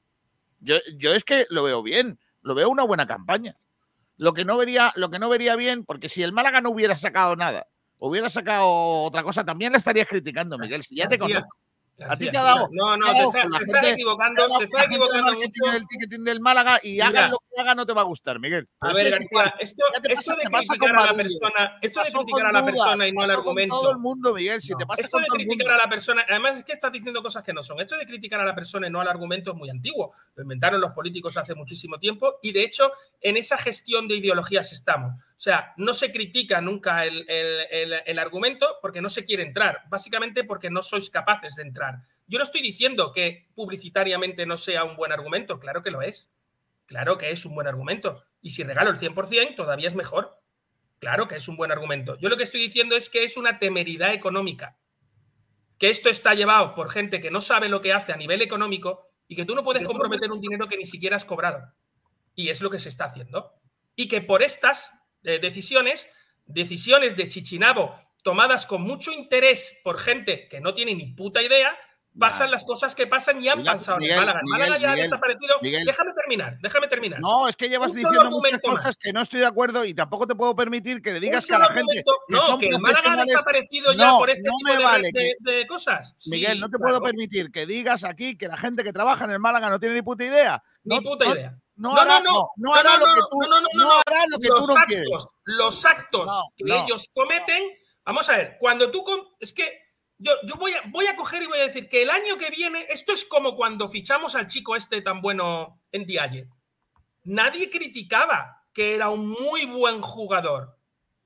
Yo, 0.60 0.76
yo 0.98 1.14
es 1.14 1.24
que 1.24 1.46
lo 1.50 1.64
veo 1.64 1.82
bien, 1.82 2.20
lo 2.42 2.54
veo 2.54 2.70
una 2.70 2.84
buena 2.84 3.08
campaña. 3.08 3.56
Lo 4.18 4.34
que 4.34 4.46
no 4.46 4.58
vería, 4.58 4.92
lo 4.98 5.10
que 5.10 5.18
no 5.18 5.30
vería 5.30 5.56
bien, 5.56 5.86
porque 5.86 6.10
si 6.10 6.22
el 6.22 6.34
Málaga 6.34 6.62
no 6.62 6.70
hubiera 6.72 6.96
sacado 6.96 7.36
nada, 7.36 7.66
hubiera 7.98 8.30
sacado 8.30 8.68
otra 9.04 9.24
cosa, 9.24 9.44
también 9.44 9.72
la 9.72 9.78
estarías 9.80 10.08
criticando, 10.08 10.58
Miguel. 10.60 10.84
Si 10.84 10.96
ya 10.96 11.08
te 11.08 11.16
conozco. 11.18 11.58
A 12.08 12.16
ti 12.18 12.30
te 12.30 12.38
ha 12.38 12.44
dado. 12.44 12.70
No, 12.72 12.96
no, 12.98 13.06
te 13.08 13.14
dado 13.14 13.30
estás- 13.60 13.84
equivocando, 13.92 14.48
te 14.58 14.64
estás 14.66 14.86
equivocando 14.86 15.34
mucho. 15.34 15.72
del 15.72 15.88
ticketing 15.88 16.24
del 16.24 16.40
Málaga 16.40 16.80
y 16.84 16.92
Mira. 16.94 17.08
hagas 17.08 17.32
lo 17.32 17.40
que 17.40 17.62
haga 17.62 17.76
no 17.76 17.86
te 17.86 17.94
va 17.94 18.02
a 18.02 18.06
gustar, 18.06 18.40
Miguel. 18.40 18.68
A 18.80 18.94
ver, 18.94 19.10
García, 19.12 19.54
esto, 19.60 19.84
esto 20.04 20.36
de 20.36 20.44
criticar 20.44 20.96
a 20.96 21.06
la 21.06 21.14
persona, 21.14 21.78
esto 21.82 22.04
de 22.04 22.12
criticar 22.12 22.46
a 22.46 22.52
la 22.52 22.66
persona 22.66 23.08
y 23.08 23.12
no 23.12 23.22
al 23.22 23.32
argumento. 23.32 23.76
todo 23.80 23.92
el 23.92 23.98
mundo, 23.98 24.34
Miguel. 24.34 24.62
Si 24.62 24.74
te 24.76 24.86
pasa 24.86 25.02
Esto 25.02 25.18
de 25.18 25.24
el 25.26 25.30
criticar 25.32 25.74
a 25.74 25.78
la 25.78 25.90
persona, 25.90 26.26
además 26.30 26.58
es 26.58 26.64
que 26.64 26.72
estás 26.74 26.92
diciendo 26.92 27.22
cosas 27.22 27.44
que 27.44 27.54
no 27.54 27.64
son. 27.64 27.80
Esto 27.82 27.98
de 27.98 28.06
criticar 28.06 28.40
a 28.40 28.46
la 28.46 28.56
persona 28.56 28.88
y 28.88 28.92
no 28.92 29.02
al 29.02 29.08
argumento 29.08 29.52
es 29.52 29.58
muy 29.58 29.70
antiguo. 29.70 30.14
Lo 30.36 30.44
inventaron 30.44 30.80
los 30.80 30.92
políticos 30.92 31.36
hace 31.38 31.56
muchísimo 31.56 31.98
tiempo 32.00 32.40
y 32.42 32.52
de 32.52 32.64
hecho 32.64 32.92
en 33.22 33.38
esa 33.38 33.58
gestión 33.58 34.08
de 34.08 34.16
ideologías 34.16 34.72
estamos. 34.72 35.14
O 35.16 35.42
sea, 35.42 35.74
no 35.78 35.94
se 35.94 36.12
critica 36.12 36.60
nunca 36.62 37.06
el, 37.06 37.26
el- 37.30 37.62
el- 37.72 38.02
el 38.06 38.20
argumento 38.20 38.78
porque 38.82 39.02
no 39.02 39.10
se 39.10 39.24
quiere 39.26 39.44
entrar, 39.44 39.84
básicamente 39.90 40.44
porque 40.44 40.70
no 40.70 40.82
sois 40.82 41.10
capaces 41.10 41.56
de 41.56 41.64
entrar. 41.64 41.89
Yo 42.28 42.38
no 42.38 42.44
estoy 42.44 42.62
diciendo 42.62 43.12
que 43.12 43.50
publicitariamente 43.56 44.46
no 44.46 44.56
sea 44.56 44.84
un 44.84 44.96
buen 44.96 45.12
argumento, 45.12 45.60
claro 45.60 45.82
que 45.82 45.92
lo 45.92 46.02
es. 46.02 46.32
Claro 46.86 47.20
que 47.20 47.30
es 47.30 47.46
un 47.46 47.54
buen 47.54 47.68
argumento. 47.68 48.24
Y 48.42 48.50
si 48.50 48.64
regalo 48.64 48.90
el 48.90 48.98
100%, 48.98 49.56
todavía 49.56 49.88
es 49.88 49.96
mejor. 49.96 50.42
Claro 51.00 51.28
que 51.28 51.36
es 51.36 51.48
un 51.48 51.56
buen 51.56 51.72
argumento. 51.72 52.18
Yo 52.18 52.30
lo 52.30 52.38
que 52.38 52.44
estoy 52.44 52.62
diciendo 52.62 52.96
es 52.96 53.10
que 53.10 53.24
es 53.24 53.38
una 53.38 53.60
temeridad 53.60 54.12
económica. 54.12 54.80
Que 55.78 55.90
esto 55.90 56.10
está 56.10 56.34
llevado 56.34 56.74
por 56.74 56.90
gente 56.90 57.22
que 57.22 57.32
no 57.32 57.42
sabe 57.42 57.70
lo 57.70 57.82
que 57.82 57.94
hace 57.94 58.12
a 58.12 58.18
nivel 58.18 58.42
económico 58.42 59.08
y 59.28 59.36
que 59.36 59.46
tú 59.46 59.54
no 59.54 59.64
puedes 59.64 59.86
comprometer 59.86 60.32
un 60.32 60.42
dinero 60.42 60.68
que 60.68 60.78
ni 60.78 60.86
siquiera 60.86 61.16
has 61.16 61.26
cobrado. 61.26 61.74
Y 62.34 62.50
es 62.50 62.62
lo 62.62 62.70
que 62.70 62.80
se 62.80 62.90
está 62.90 63.06
haciendo. 63.06 63.54
Y 63.96 64.08
que 64.08 64.22
por 64.22 64.42
estas 64.42 64.92
eh, 65.24 65.38
decisiones, 65.40 66.10
decisiones 66.48 67.16
de 67.16 67.28
Chichinabo 67.28 67.96
tomadas 68.24 68.66
con 68.66 68.82
mucho 68.82 69.12
interés 69.12 69.78
por 69.84 69.98
gente 70.00 70.48
que 70.50 70.60
no 70.62 70.74
tiene 70.74 70.94
ni 70.96 71.08
puta 71.14 71.42
idea, 71.42 71.76
pasan 72.18 72.52
las 72.52 72.66
cosas 72.66 72.96
que 72.96 73.08
pasan 73.08 73.42
y 73.42 73.48
han 73.48 73.60
Miguel, 73.60 73.74
pasado 73.76 73.98
en 73.98 74.02
Miguel, 74.02 74.18
Málaga. 74.18 74.40
El 74.40 74.44
Miguel, 74.46 74.60
Málaga 74.60 74.82
ya 74.82 74.92
ha 74.92 74.96
desaparecido. 74.96 75.56
Déjame 75.62 76.12
terminar, 76.14 76.58
déjame 76.62 76.88
terminar. 76.88 77.20
No, 77.22 77.48
es 77.48 77.56
que 77.56 77.70
llevas 77.70 77.94
diciendo 77.94 78.30
muchas 78.30 78.60
cosas 78.62 78.86
más. 78.86 78.98
que 78.98 79.14
no 79.14 79.22
estoy 79.22 79.40
de 79.40 79.46
acuerdo 79.46 79.86
y 79.86 79.94
tampoco 79.94 80.28
te 80.28 80.36
puedo 80.36 80.54
permitir 80.56 81.02
que 81.02 81.14
le 81.14 81.20
digas 81.22 81.46
que 81.46 81.54
a 81.56 81.60
la 81.60 81.68
gente 81.72 81.94
que 81.94 82.04
no, 82.28 82.58
que 82.58 82.68
el 82.68 82.80
Málaga 82.80 83.14
ha 83.14 83.16
desaparecido 83.24 83.94
ya 83.94 84.18
por 84.18 84.30
este 84.30 84.50
no 84.50 84.58
tipo 84.58 84.78
de, 84.80 84.84
vale 84.84 85.10
de- 85.14 85.36
que- 85.40 85.52
de 85.52 85.68
cosas. 85.68 86.14
Sí, 86.18 86.30
Miguel, 86.32 86.60
no 86.60 86.68
te 86.70 86.78
puedo 86.78 87.02
permitir 87.02 87.52
que 87.52 87.66
digas 87.66 88.04
aquí 88.04 88.38
que 88.38 88.48
la 88.48 88.58
gente 88.58 88.84
que 88.84 88.92
trabaja 88.92 89.24
en 89.26 89.32
el 89.32 89.40
Málaga 89.40 89.70
no 89.70 89.80
tiene 89.80 89.96
ni 89.96 90.02
puta 90.02 90.26
idea. 90.26 90.62
Ni 90.84 90.96
No- 90.98 91.02
puta 91.02 91.26
no- 91.26 91.36
idea. 91.36 91.56
No, 91.76 91.94
No, 91.94 92.02
hará, 92.02 92.20
no, 92.20 92.32
no, 92.34 92.50
no, 92.58 92.76
hará 92.76 92.98
no, 92.98 93.00
lo 93.00 93.06
no, 93.08 93.14
que 93.14 93.20
no, 93.22 93.28
tú 93.30 93.40
no, 93.40 93.48
no, 93.62 93.68
no, 93.86 93.92
hará 94.06 94.26
lo 94.28 94.38
que 94.40 94.48
los 94.50 94.68
tú 94.68 94.74
no 94.74 94.80
actos, 94.80 94.86
quieres. 94.88 95.38
los 95.46 95.86
actos 95.86 96.26
No, 96.26 96.42
que 96.58 96.64
no. 96.66 96.84
ellos 96.84 97.08
cometen. 97.14 97.64
Vamos 98.10 98.28
a 98.28 98.38
ver, 98.38 98.58
cuando 98.60 98.90
tú. 98.90 99.06
Es 99.40 99.54
que 99.54 99.84
yo, 100.18 100.32
yo 100.44 100.56
voy, 100.56 100.72
a, 100.74 100.82
voy 100.88 101.06
a 101.06 101.16
coger 101.16 101.44
y 101.44 101.46
voy 101.46 101.60
a 101.60 101.68
decir 101.68 101.88
que 101.88 102.02
el 102.02 102.10
año 102.10 102.38
que 102.40 102.50
viene, 102.50 102.88
esto 102.90 103.14
es 103.14 103.24
como 103.24 103.56
cuando 103.56 103.88
fichamos 103.88 104.36
al 104.36 104.48
chico 104.48 104.76
este 104.76 105.04
tan 105.04 105.22
bueno 105.22 105.80
en 105.92 106.08
Dialle. 106.08 106.50
Nadie 107.26 107.70
criticaba 107.70 108.66
que 108.74 108.96
era 108.96 109.10
un 109.10 109.30
muy 109.30 109.66
buen 109.68 110.02
jugador. 110.02 110.76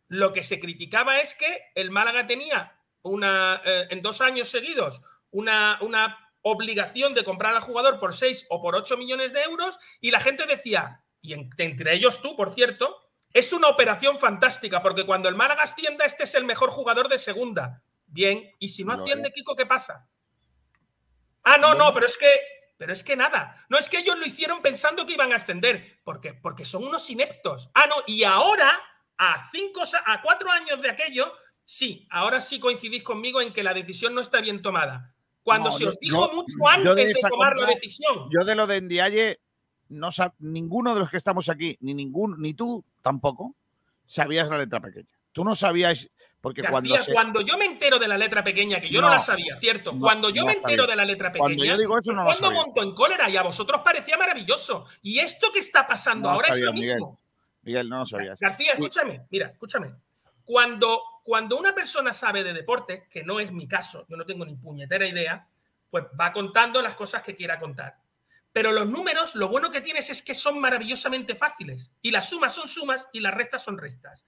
Lo 0.09 0.33
que 0.33 0.43
se 0.43 0.59
criticaba 0.59 1.21
es 1.21 1.33
que 1.35 1.71
el 1.75 1.89
Málaga 1.89 2.27
tenía 2.27 2.77
una, 3.01 3.61
eh, 3.63 3.87
en 3.89 4.01
dos 4.01 4.19
años 4.19 4.49
seguidos 4.49 5.01
una, 5.31 5.77
una 5.79 6.33
obligación 6.41 7.13
de 7.13 7.23
comprar 7.23 7.55
al 7.55 7.61
jugador 7.61 7.97
por 7.97 8.13
6 8.13 8.47
o 8.49 8.61
por 8.61 8.75
8 8.75 8.97
millones 8.97 9.31
de 9.31 9.41
euros 9.43 9.79
y 10.01 10.11
la 10.11 10.19
gente 10.19 10.45
decía, 10.47 11.05
y 11.21 11.31
en- 11.31 11.49
entre 11.59 11.93
ellos 11.93 12.21
tú, 12.21 12.35
por 12.35 12.53
cierto, 12.53 12.99
es 13.33 13.51
una 13.51 13.67
operación 13.67 14.19
fantástica 14.19 14.81
porque 14.81 15.05
cuando 15.05 15.27
el 15.27 15.35
Málaga 15.35 15.63
ascienda, 15.63 16.05
este 16.05 16.23
es 16.23 16.35
el 16.35 16.45
mejor 16.45 16.69
jugador 16.69 17.09
de 17.09 17.17
segunda. 17.17 17.83
Bien, 18.05 18.51
y 18.59 18.69
si 18.69 18.83
no 18.83 18.93
asciende, 18.93 19.31
Kiko, 19.31 19.55
¿qué 19.55 19.65
pasa? 19.65 20.07
Ah, 21.43 21.57
no, 21.57 21.73
no, 21.73 21.91
pero 21.93 22.05
es 22.05 22.15
que, 22.15 22.29
pero 22.77 22.93
es 22.93 23.03
que 23.03 23.15
nada. 23.15 23.65
No 23.69 23.77
es 23.79 23.89
que 23.89 23.97
ellos 23.97 24.17
lo 24.19 24.25
hicieron 24.25 24.61
pensando 24.61 25.05
que 25.05 25.13
iban 25.13 25.33
a 25.33 25.37
ascender, 25.37 25.99
porque, 26.03 26.35
porque 26.35 26.63
son 26.63 26.83
unos 26.83 27.09
ineptos. 27.09 27.71
Ah, 27.73 27.87
no, 27.87 27.95
y 28.05 28.23
ahora, 28.23 28.79
a 29.17 29.49
cinco, 29.51 29.81
a 30.05 30.21
cuatro 30.21 30.51
años 30.51 30.79
de 30.79 30.91
aquello, 30.91 31.33
sí, 31.65 32.07
ahora 32.11 32.39
sí 32.39 32.59
coincidís 32.59 33.01
conmigo 33.01 33.41
en 33.41 33.51
que 33.51 33.63
la 33.63 33.73
decisión 33.73 34.13
no 34.13 34.21
está 34.21 34.41
bien 34.41 34.61
tomada. 34.61 35.15
Cuando 35.41 35.71
No, 35.71 35.75
se 35.75 35.87
os 35.87 35.99
dijo 35.99 36.31
mucho 36.33 36.67
antes 36.69 37.21
de 37.21 37.29
tomar 37.29 37.57
la 37.57 37.65
decisión. 37.65 38.29
Yo 38.31 38.45
de 38.45 38.55
lo 38.55 38.67
de 38.67 38.79
Ndiaye, 38.79 39.39
no 39.89 40.09
ninguno 40.39 40.93
de 40.93 40.99
los 41.01 41.09
que 41.09 41.17
estamos 41.17 41.49
aquí, 41.49 41.77
ni 41.81 41.93
ningún, 41.93 42.41
ni 42.41 42.53
tú 42.53 42.83
tampoco, 43.01 43.55
sabías 44.05 44.49
la 44.49 44.57
letra 44.57 44.79
pequeña. 44.79 45.07
Tú 45.31 45.43
no 45.43 45.55
sabías, 45.55 46.09
porque 46.41 46.61
cuando, 46.61 46.89
García, 46.93 47.05
se- 47.05 47.13
cuando 47.13 47.41
yo 47.41 47.57
me 47.57 47.65
entero 47.65 47.97
de 47.99 48.07
la 48.07 48.17
letra 48.17 48.43
pequeña, 48.43 48.79
que 48.79 48.89
yo 48.89 49.01
no, 49.01 49.07
No, 49.07 49.13
la 49.13 49.19
sabía, 49.19 49.57
¿cierto? 49.57 49.93
no, 49.93 49.99
cuando 49.99 50.29
yo 50.29 50.41
no 50.41 50.47
me 50.47 50.53
entero 50.53 50.85
de 50.85 50.95
la 50.95 51.05
letra 51.05 51.31
pequeña, 51.31 51.43
Cuando 51.47 51.65
yo 51.65 51.77
digo 51.77 51.97
eso, 51.97 52.11
es 52.11 52.17
no 52.17 52.23
la 52.23 52.29
cuando 52.37 52.51
monto 52.51 52.83
en 52.83 52.93
cólera 52.93 53.29
y 53.29 53.37
a 53.37 53.41
vosotros 53.43 53.81
parecía 53.83 54.17
maravilloso. 54.17 54.85
Y 55.01 55.19
esto 55.19 55.51
que 55.51 55.59
está 55.59 55.87
pasando 55.87 56.29
ahora 56.29 56.49
es 56.49 56.59
lo 56.61 56.73
mismo. 56.73 57.19
Miguel, 57.63 57.89
no 57.89 57.99
lo 57.99 58.05
sabías. 58.05 58.39
García, 58.39 58.73
escúchame, 58.73 59.21
mira, 59.29 59.47
escúchame. 59.47 59.93
Cuando, 60.43 61.01
cuando 61.23 61.57
una 61.57 61.73
persona 61.73 62.11
sabe 62.11 62.43
de 62.43 62.53
deporte, 62.53 63.07
que 63.09 63.23
no 63.23 63.39
es 63.39 63.51
mi 63.51 63.67
caso, 63.67 64.05
yo 64.09 64.17
no 64.17 64.25
tengo 64.25 64.45
ni 64.45 64.55
puñetera 64.55 65.07
idea, 65.07 65.47
pues 65.89 66.03
va 66.19 66.33
contando 66.33 66.81
las 66.81 66.95
cosas 66.95 67.21
que 67.21 67.35
quiera 67.35 67.57
contar. 67.57 67.95
Pero 68.53 68.71
los 68.71 68.87
números, 68.87 69.35
lo 69.35 69.49
bueno 69.49 69.71
que 69.71 69.81
tienes 69.81 70.11
es 70.11 70.21
que 70.21 70.35
son 70.35 70.59
maravillosamente 70.59 71.35
fáciles. 71.35 71.91
Y 72.01 72.11
las 72.11 72.29
sumas 72.29 72.53
son 72.53 72.67
sumas 72.67 73.09
y 73.11 73.19
las 73.19 73.33
restas 73.33 73.63
son 73.63 73.79
restas. 73.79 74.27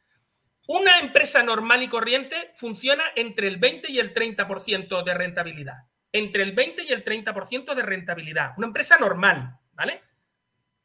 Una 0.68 1.00
empresa 1.00 1.44
normal 1.44 1.84
y 1.84 1.88
corriente 1.88 2.52
funciona 2.56 3.04
entre 3.16 3.48
el 3.48 3.58
20 3.58 3.92
y 3.92 4.00
el 4.00 4.16
30% 4.16 5.04
de 5.04 5.14
rentabilidad. 5.14 5.76
Entre 6.12 6.42
el 6.42 6.54
20 6.54 6.84
y 6.86 6.92
el 6.92 7.04
30% 7.04 7.76
de 7.76 7.82
rentabilidad. 7.84 8.54
Una 8.58 8.68
empresa 8.68 8.98
normal, 8.98 9.60
¿vale? 9.74 10.02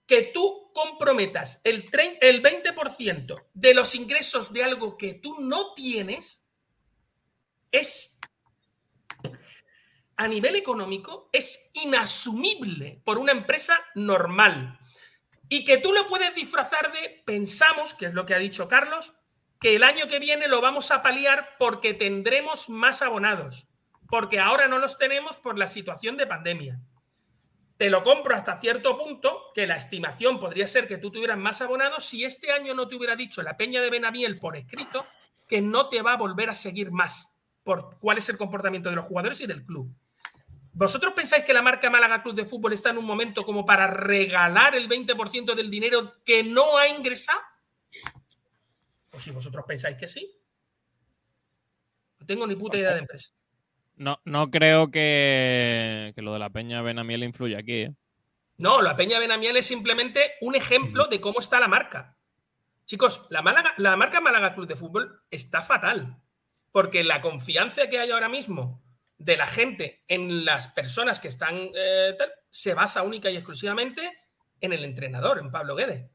Que 0.07 0.31
tú 0.35 0.71
comprometas 0.75 1.63
el, 1.65 1.89
el 2.21 2.43
20% 2.43 3.47
de 3.55 3.75
los 3.75 3.95
ingresos 3.95 4.53
de 4.53 4.65
algo 4.65 4.99
que 4.99 5.15
tú 5.15 5.41
no 5.41 5.73
tienes 5.73 6.45
es 7.73 8.20
a 10.21 10.29
nivel 10.29 10.55
económico 10.55 11.31
es 11.33 11.71
inasumible 11.73 13.01
por 13.07 13.17
una 13.17 13.33
empresa 13.33 13.73
normal. 13.95 14.79
Y 15.49 15.65
que 15.65 15.79
tú 15.79 15.95
lo 15.95 16.07
puedes 16.09 16.35
disfrazar 16.35 16.93
de, 16.93 17.23
pensamos, 17.25 17.95
que 17.95 18.05
es 18.05 18.13
lo 18.13 18.27
que 18.27 18.35
ha 18.35 18.39
dicho 18.39 18.69
Carlos, 18.69 19.15
que 19.59 19.77
el 19.77 19.83
año 19.83 20.09
que 20.09 20.19
viene 20.19 20.47
lo 20.47 20.61
vamos 20.61 20.91
a 20.91 21.03
paliar 21.03 21.57
porque 21.59 21.95
tendremos 21.95 22.69
más 22.69 23.01
abonados, 23.01 23.67
porque 24.11 24.39
ahora 24.39 24.69
no 24.69 24.79
los 24.79 24.99
tenemos 24.99 25.39
por 25.39 25.57
la 25.57 25.69
situación 25.69 26.19
de 26.19 26.27
pandemia. 26.27 26.83
Te 27.79 27.89
lo 27.89 28.03
compro 28.03 28.35
hasta 28.35 28.59
cierto 28.59 28.99
punto, 28.99 29.53
que 29.55 29.67
la 29.67 29.77
estimación 29.77 30.39
podría 30.39 30.67
ser 30.67 30.87
que 30.87 30.99
tú 30.99 31.11
tuvieras 31.11 31.39
más 31.39 31.63
abonados 31.63 32.05
si 32.05 32.25
este 32.25 32.53
año 32.53 32.75
no 32.75 32.89
te 32.89 32.97
hubiera 32.97 33.17
dicho 33.17 33.43
la 33.43 33.57
Peña 33.57 33.81
de 33.81 33.89
Benamiel 33.89 34.39
por 34.39 34.55
escrito 34.55 35.07
que 35.49 35.63
no 35.63 35.89
te 35.89 36.03
va 36.03 36.13
a 36.13 36.19
volver 36.19 36.51
a 36.51 36.55
seguir 36.55 36.91
más 36.93 37.39
por 37.65 37.99
cuál 37.99 38.19
es 38.19 38.29
el 38.29 38.37
comportamiento 38.37 38.91
de 38.91 38.97
los 38.97 39.07
jugadores 39.07 39.41
y 39.41 39.47
del 39.47 39.65
club. 39.65 39.91
¿Vosotros 40.73 41.13
pensáis 41.15 41.45
que 41.45 41.53
la 41.53 41.63
marca 41.63 41.91
Málaga 41.91 42.23
Club 42.23 42.35
de 42.35 42.45
Fútbol 42.47 42.73
está 42.73 42.91
en 42.91 42.99
un 42.99 43.05
momento 43.05 43.45
como 43.45 43.65
para 43.67 43.87
regalar 43.89 44.75
el 44.75 44.89
20% 44.89 45.55
del 45.55 45.71
dinero 45.71 46.15
que 46.25 46.43
no 46.45 46.79
ha 46.79 46.89
ingresado? 46.89 47.41
O 49.13 49.19
si 49.19 49.31
vosotros 49.33 49.65
pensáis 49.67 49.97
que 49.97 50.07
sí. 50.07 50.31
No 52.19 52.27
tengo 52.27 52.47
ni 52.47 52.55
puta 52.55 52.77
idea 52.77 52.93
de 52.93 53.01
empresa. 53.01 53.31
No, 53.97 54.21
no 54.25 54.51
creo 54.51 54.91
que, 54.91 56.13
que 56.15 56.23
lo 56.23 56.33
de 56.33 56.39
la 56.39 56.51
Peña 56.51 56.81
Benamiel 56.83 57.25
influya 57.25 57.59
aquí. 57.59 57.83
¿eh? 57.83 57.95
No, 58.59 58.81
la 58.81 58.97
Peña 58.97 59.19
Benamiel 59.19 59.57
es 59.57 59.67
simplemente 59.67 60.35
un 60.41 60.55
ejemplo 60.55 61.07
de 61.07 61.21
cómo 61.21 61.41
está 61.41 61.59
la 61.61 61.69
marca. 61.69 62.17
Chicos, 62.87 63.27
la, 63.31 63.43
Málaga- 63.43 63.75
la 63.77 63.97
marca 63.97 64.21
Málaga 64.21 64.55
Club 64.55 64.67
de 64.67 64.77
Fútbol 64.77 65.23
está 65.31 65.63
fatal. 65.63 66.17
Porque 66.73 67.03
la 67.03 67.21
confianza 67.21 67.89
que 67.89 67.99
hay 67.99 68.11
ahora 68.13 68.29
mismo 68.29 68.81
de 69.21 69.37
la 69.37 69.47
gente 69.47 70.01
en 70.09 70.47
las 70.47 70.69
personas 70.69 71.21
que 71.21 71.29
están 71.29 71.55
eh, 71.75 72.15
tal, 72.19 72.33
se 72.49 72.73
basa 72.73 73.03
única 73.03 73.31
y 73.31 73.37
exclusivamente 73.37 74.19
en 74.63 74.73
el 74.73 74.83
entrenador, 74.83 75.39
en 75.39 75.51
Pablo 75.51 75.77
Guedes. 75.77 76.11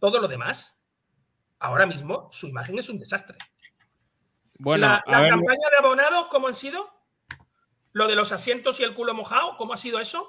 Todo 0.00 0.20
lo 0.20 0.26
demás, 0.26 0.80
ahora 1.60 1.86
mismo, 1.86 2.28
su 2.32 2.48
imagen 2.48 2.76
es 2.78 2.88
un 2.88 2.98
desastre. 2.98 3.38
Bueno, 4.58 4.88
la 4.88 4.96
a 4.96 5.10
la 5.12 5.20
ver, 5.20 5.30
campaña 5.30 5.70
de 5.70 5.86
abonados, 5.86 6.26
¿cómo 6.28 6.48
han 6.48 6.54
sido? 6.54 6.90
Lo 7.92 8.08
de 8.08 8.16
los 8.16 8.32
asientos 8.32 8.80
y 8.80 8.82
el 8.82 8.94
culo 8.94 9.14
mojado, 9.14 9.56
¿cómo 9.56 9.72
ha 9.72 9.76
sido 9.76 10.00
eso? 10.00 10.28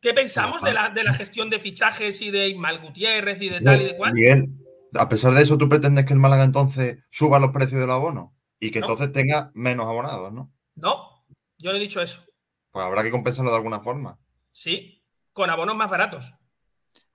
¿Qué 0.00 0.12
pensamos 0.12 0.60
de 0.62 0.72
la, 0.72 0.90
de 0.90 1.04
la 1.04 1.14
gestión 1.14 1.50
de 1.50 1.60
fichajes 1.60 2.20
y 2.20 2.32
de 2.32 2.48
Ismael 2.48 2.80
Gutiérrez 2.80 3.40
y 3.40 3.48
de 3.48 3.60
tal 3.60 3.80
y 3.80 3.84
de 3.84 3.96
cual? 3.96 4.12
Miguel, 4.12 4.48
a 4.94 5.08
pesar 5.08 5.32
de 5.34 5.42
eso, 5.42 5.56
¿tú 5.56 5.68
pretendes 5.68 6.04
que 6.04 6.14
el 6.14 6.18
Málaga 6.18 6.42
entonces 6.42 6.98
suba 7.10 7.38
los 7.38 7.52
precios 7.52 7.80
del 7.80 7.90
abono? 7.92 8.34
Y 8.58 8.72
que 8.72 8.80
No. 8.80 8.86
entonces 8.86 9.12
tenga 9.12 9.52
menos 9.54 9.86
abonados, 9.86 10.32
¿no? 10.32 10.52
No, 10.76 11.24
yo 11.58 11.70
no 11.70 11.76
he 11.76 11.80
dicho 11.80 12.00
eso. 12.00 12.22
Pues 12.70 12.84
habrá 12.84 13.02
que 13.02 13.10
compensarlo 13.10 13.50
de 13.50 13.56
alguna 13.56 13.80
forma. 13.80 14.18
Sí, 14.50 15.02
con 15.32 15.50
abonos 15.50 15.76
más 15.76 15.90
baratos. 15.90 16.34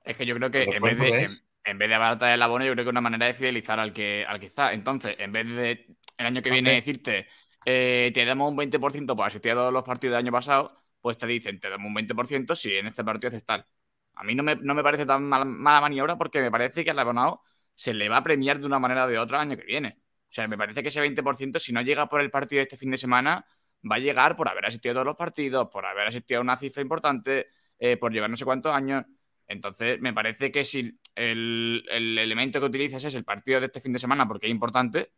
Es 0.04 0.18
que 0.18 0.26
yo 0.26 0.36
creo 0.36 0.50
que 0.50 0.64
en 0.64 0.82
vez, 0.82 0.98
de, 0.98 1.30
en, 1.64 1.78
vez 1.78 1.90
de 1.90 1.96
abaratar 1.96 2.34
el 2.34 2.42
abono, 2.42 2.66
yo 2.66 2.74
creo 2.74 2.84
que 2.84 2.90
es 2.90 2.94
una 2.94 3.02
manera 3.02 3.28
de 3.28 3.34
fidelizar 3.34 3.80
al 3.80 3.94
que, 3.94 4.26
al 4.28 4.40
que 4.40 4.48
está. 4.48 4.74
Entonces, 4.74 5.16
en 5.20 5.32
vez 5.32 5.48
de 5.48 5.96
el 6.18 6.26
año 6.26 6.42
que 6.42 6.50
viene 6.50 6.74
decirte, 6.74 7.28
eh, 7.66 8.12
te 8.14 8.26
damos 8.26 8.50
un 8.50 8.58
20% 8.58 9.16
por 9.16 9.28
asistir 9.28 9.52
a 9.52 9.56
todos 9.56 9.74
los 9.74 9.84
partidos 9.84 10.14
del 10.14 10.26
año 10.26 10.32
pasado, 10.32 10.76
pues 11.00 11.18
te 11.18 11.28
dicen, 11.28 11.60
te 11.60 11.70
damos 11.70 11.88
un 11.88 11.94
20% 11.94 12.56
si 12.56 12.76
en 12.76 12.88
este 12.88 13.04
partido 13.04 13.30
haces 13.30 13.46
tal. 13.46 13.66
A 14.16 14.24
mí 14.24 14.36
no 14.36 14.44
me, 14.44 14.56
no 14.56 14.74
me 14.74 14.84
parece 14.84 15.06
tan 15.06 15.24
mala, 15.24 15.46
mala 15.46 15.82
maniobra 15.82 16.18
porque 16.18 16.42
me 16.42 16.52
parece 16.52 16.84
que 16.84 16.92
al 16.92 17.00
abonado 17.00 17.42
se 17.76 17.94
le 17.94 18.10
va 18.10 18.18
a 18.18 18.24
premiar 18.24 18.60
de 18.60 18.66
una 18.66 18.80
manera 18.80 19.06
o 19.06 19.08
de 19.08 19.20
otra 19.20 19.38
el 19.42 19.50
año 19.50 19.58
que 19.58 19.66
viene. 19.66 20.01
O 20.32 20.34
sea, 20.34 20.48
me 20.48 20.58
parece 20.58 20.82
que 20.82 20.88
ese 20.88 21.02
20%, 21.02 21.60
si 21.60 21.74
no 21.74 21.82
llega 21.82 22.08
por 22.08 22.22
el 22.22 22.32
partido 22.32 22.60
de 22.60 22.64
este 22.64 22.78
fin 22.78 22.90
de 22.90 22.98
semana, 22.98 23.46
va 23.90 23.98
a 23.98 24.00
llegar 24.00 24.38
por 24.38 24.48
haber 24.48 24.66
asistido 24.66 24.94
a 24.94 24.96
todos 24.96 25.08
los 25.08 25.18
partidos, 25.18 25.68
por 25.70 25.86
haber 25.86 26.08
asistido 26.08 26.40
a 26.40 26.42
una 26.44 26.56
cifra 26.56 26.82
importante, 26.82 27.50
eh, 27.78 27.98
por 27.98 28.14
llevar 28.14 28.30
no 28.30 28.38
sé 28.38 28.46
cuántos 28.46 28.74
años. 28.74 29.04
Entonces, 29.46 30.00
me 30.00 30.14
parece 30.14 30.50
que 30.50 30.64
si 30.64 30.98
el, 31.16 31.84
el 31.92 32.18
elemento 32.18 32.62
que 32.62 32.66
utilizas 32.68 33.04
es 33.04 33.14
el 33.16 33.26
partido 33.26 33.60
de 33.60 33.66
este 33.66 33.82
fin 33.82 33.92
de 33.92 34.00
semana 34.00 34.26
porque 34.26 34.46
es 34.48 34.52
importante, 34.52 35.12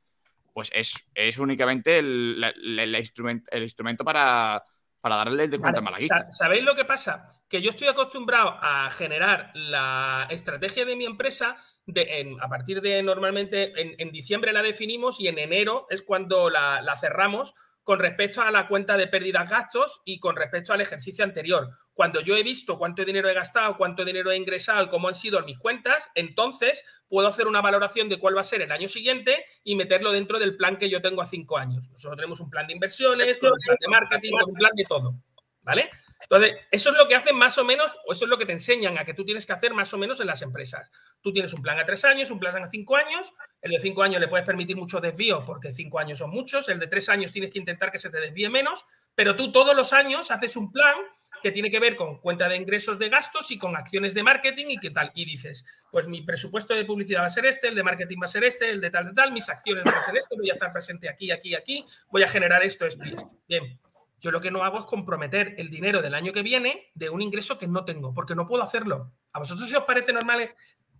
pues 0.51 0.72
es, 0.74 0.93
es 1.14 1.38
únicamente 1.38 1.99
el, 1.99 2.39
la- 2.41 2.53
la- 2.55 2.86
la 2.88 2.99
instrument- 2.99 3.45
el 3.51 3.61
instrumento 3.64 4.03
para, 4.03 4.64
para 4.99 5.16
darle 5.18 5.43
el 5.43 5.51
descuento 5.51 5.78
al 5.78 5.84
Vale, 5.84 5.91
malaguista. 5.91 6.22
sa- 6.22 6.30
¿Sabéis 6.45 6.64
lo 6.64 6.74
que 6.74 6.86
pasa? 6.86 7.39
Que 7.47 7.61
yo 7.61 7.70
estoy 7.70 7.88
acostumbrado 7.88 8.57
a 8.59 8.89
generar 8.89 9.51
la 9.53 10.26
estrategia 10.32 10.86
de 10.86 10.95
mi 10.95 11.05
empresa 11.05 11.55
de, 11.86 12.20
en- 12.22 12.42
a 12.42 12.48
partir 12.50 12.82
de 12.82 13.02
normalmente 13.04 13.80
en, 13.82 13.96
en 13.98 14.12
diciembre 14.12 14.54
la 14.54 14.62
definimos 14.62 15.20
y 15.20 15.28
en 15.28 15.38
enero 15.40 15.86
es 15.90 16.02
cuando 16.02 16.50
la, 16.50 16.82
la 16.82 16.98
cerramos 16.98 17.54
con 17.84 18.00
respecto 18.00 18.42
a 18.42 18.50
la 18.52 18.70
cuenta 18.70 18.96
de 18.96 19.08
pérdidas 19.08 19.50
gastos 19.50 20.02
y 20.06 20.20
con 20.20 20.38
respecto 20.38 20.72
al 20.72 20.80
ejercicio 20.80 21.26
anterior. 21.26 21.70
Cuando 21.94 22.22
yo 22.22 22.38
he 22.38 22.42
visto 22.42 22.78
cuánto 22.80 23.04
dinero 23.04 23.28
he 23.30 23.34
gastado, 23.34 23.76
cuánto 23.78 24.06
dinero 24.06 24.32
he 24.32 24.38
ingresado 24.38 24.86
y 24.86 24.88
cómo 24.88 25.10
han 25.10 25.16
sido 25.16 25.44
mis 25.44 25.60
cuentas, 25.60 26.10
entonces 26.16 26.84
puedo 27.10 27.28
hacer 27.28 27.46
una 27.46 27.62
valoración 27.62 28.08
de 28.08 28.18
cuál 28.20 28.38
va 28.38 28.42
a 28.42 28.46
ser 28.46 28.62
el 28.62 28.72
año 28.72 28.88
siguiente 28.88 29.44
y 29.66 29.76
meterlo 29.76 30.14
dentro 30.14 30.40
del 30.40 30.56
plan 30.56 30.78
que 30.78 30.90
yo 30.90 31.02
tengo 31.02 31.22
a 31.22 31.26
cinco 31.26 31.58
años. 31.58 31.90
Nosotros 31.92 32.16
tenemos 32.16 32.40
un 32.40 32.50
plan 32.50 32.66
de 32.68 32.74
inversiones, 32.74 33.36
un 33.44 33.52
plan 33.60 33.78
de 33.80 33.88
marketing, 33.90 34.32
un 34.48 34.54
plan 34.54 34.72
de 34.76 34.84
todo. 34.86 35.16
¿Vale? 35.62 35.90
Entonces, 36.24 36.57
eso 36.71 36.89
es 36.91 36.97
lo 36.97 37.07
que 37.07 37.15
hacen 37.15 37.36
más 37.38 37.57
o 37.57 37.63
menos, 37.63 37.97
o 38.05 38.13
eso 38.13 38.26
es 38.26 38.30
lo 38.30 38.38
que 38.38 38.45
te 38.45 38.53
enseñan 38.53 38.97
a 38.97 39.05
que 39.05 39.13
tú 39.13 39.24
tienes 39.24 39.45
que 39.45 39.53
hacer 39.53 39.74
más 39.74 39.93
o 39.93 39.97
menos 39.97 40.19
en 40.19 40.28
las 40.28 40.41
empresas. 40.41 40.89
Tú 41.21 41.32
tienes 41.32 41.53
un 41.53 41.61
plan 41.61 41.80
a 41.80 41.86
tres 41.86 42.03
años, 42.05 42.32
un 42.32 42.39
plan 42.39 42.55
a 42.63 42.67
cinco 42.67 42.95
años. 42.95 43.34
El 43.61 43.71
de 43.71 43.80
cinco 43.80 44.03
años 44.03 44.19
le 44.19 44.28
puedes 44.28 44.45
permitir 44.45 44.76
muchos 44.76 45.01
desvíos 45.01 45.43
porque 45.45 45.74
cinco 45.74 45.99
años 45.99 46.19
son 46.19 46.32
muchos. 46.32 46.67
El 46.69 46.80
de 46.80 46.88
tres 46.88 47.09
años 47.09 47.32
tienes 47.32 47.51
que 47.51 47.59
intentar 47.59 47.91
que 47.91 47.99
se 47.99 48.09
te 48.09 48.19
desvíe 48.19 48.49
menos. 48.49 48.86
Pero 49.15 49.36
tú 49.36 49.51
todos 49.51 49.76
los 49.76 49.93
años 49.93 50.32
haces 50.32 50.55
un 50.55 50.71
plan 50.71 50.95
que 51.43 51.51
tiene 51.51 51.69
que 51.69 51.80
ver 51.80 51.95
con 51.97 52.19
cuenta 52.19 52.47
de 52.47 52.55
ingresos 52.55 52.97
de 52.97 53.09
gastos 53.09 53.51
y 53.51 53.59
con 53.59 53.76
acciones 53.76 54.13
de 54.13 54.24
marketing 54.24 54.67
y 54.69 54.78
qué 54.80 54.91
tal. 54.91 55.11
Y 55.13 55.26
dices, 55.26 55.65
pues 55.91 56.07
mi 56.07 56.21
presupuesto 56.21 56.74
de 56.74 56.86
publicidad 56.86 57.21
va 57.21 57.26
a 57.26 57.30
ser 57.30 57.45
este, 57.45 57.67
el 57.67 57.76
de 57.76 57.84
marketing 57.84 58.17
va 58.21 58.26
a 58.26 58.30
ser 58.30 58.45
este, 58.45 58.69
el 58.69 58.80
de 58.80 58.89
tal, 58.89 59.07
de 59.07 59.13
tal, 59.13 59.34
mis 59.34 59.49
acciones 59.49 59.84
van 59.84 59.93
a 59.93 60.01
ser 60.01 60.17
este, 60.17 60.38
voy 60.38 60.49
a 60.49 60.53
estar 60.53 60.71
presente 60.71 61.09
aquí, 61.09 61.32
aquí, 61.32 61.53
aquí, 61.53 61.86
voy 62.09 62.24
a 62.24 62.30
generar 62.30 62.63
esto, 62.63 62.86
esto 62.86 63.05
y 63.05 63.09
esto. 63.09 63.30
Bien. 63.45 63.78
Yo 64.24 64.32
lo 64.32 64.39
que 64.39 64.51
no 64.51 64.63
hago 64.63 64.80
es 64.80 64.86
comprometer 64.86 65.53
el 65.57 65.69
dinero 65.69 66.01
del 66.01 66.15
año 66.15 66.32
que 66.32 66.43
viene 66.43 66.89
de 66.95 67.09
un 67.09 67.21
ingreso 67.21 67.57
que 67.57 67.67
no 67.67 67.84
tengo, 67.84 68.13
porque 68.13 68.36
no 68.36 68.47
puedo 68.47 68.63
hacerlo. 68.63 69.11
¿A 69.34 69.39
vosotros 69.39 69.67
si 69.67 69.76
os 69.76 69.84
parece 69.84 70.13
normal? 70.13 70.49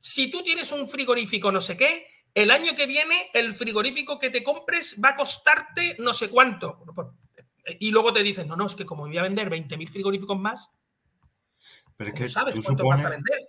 Si 0.01 0.30
tú 0.30 0.43
tienes 0.43 0.74
un 0.74 0.89
frigorífico 0.89 1.49
no 1.49 1.61
sé 1.61 1.78
qué, 1.78 2.05
el 2.34 2.51
año 2.51 2.76
que 2.76 2.86
viene 2.86 3.30
el 3.34 3.55
frigorífico 3.55 4.19
que 4.19 4.30
te 4.30 4.43
compres 4.43 4.99
va 5.01 5.09
a 5.11 5.15
costarte 5.15 5.95
no 5.99 6.11
sé 6.11 6.30
cuánto. 6.30 6.80
Pues, 6.93 7.07
Y 7.80 7.91
luego 7.91 8.11
te 8.11 8.24
dicen, 8.24 8.45
no, 8.45 8.57
no, 8.57 8.65
es 8.65 8.76
que 8.76 8.86
como 8.86 9.07
voy 9.07 9.17
a 9.17 9.21
vender 9.21 9.49
20.000 9.49 9.88
frigoríficos 9.89 10.38
más, 10.38 10.69
Pero 11.95 12.09
es 12.09 12.13
¿cómo 12.13 12.26
que 12.26 12.30
sabes 12.30 12.55
tú 12.57 12.61
cuánto 12.61 12.86
vas 12.86 13.05
a 13.05 13.09
vender? 13.09 13.39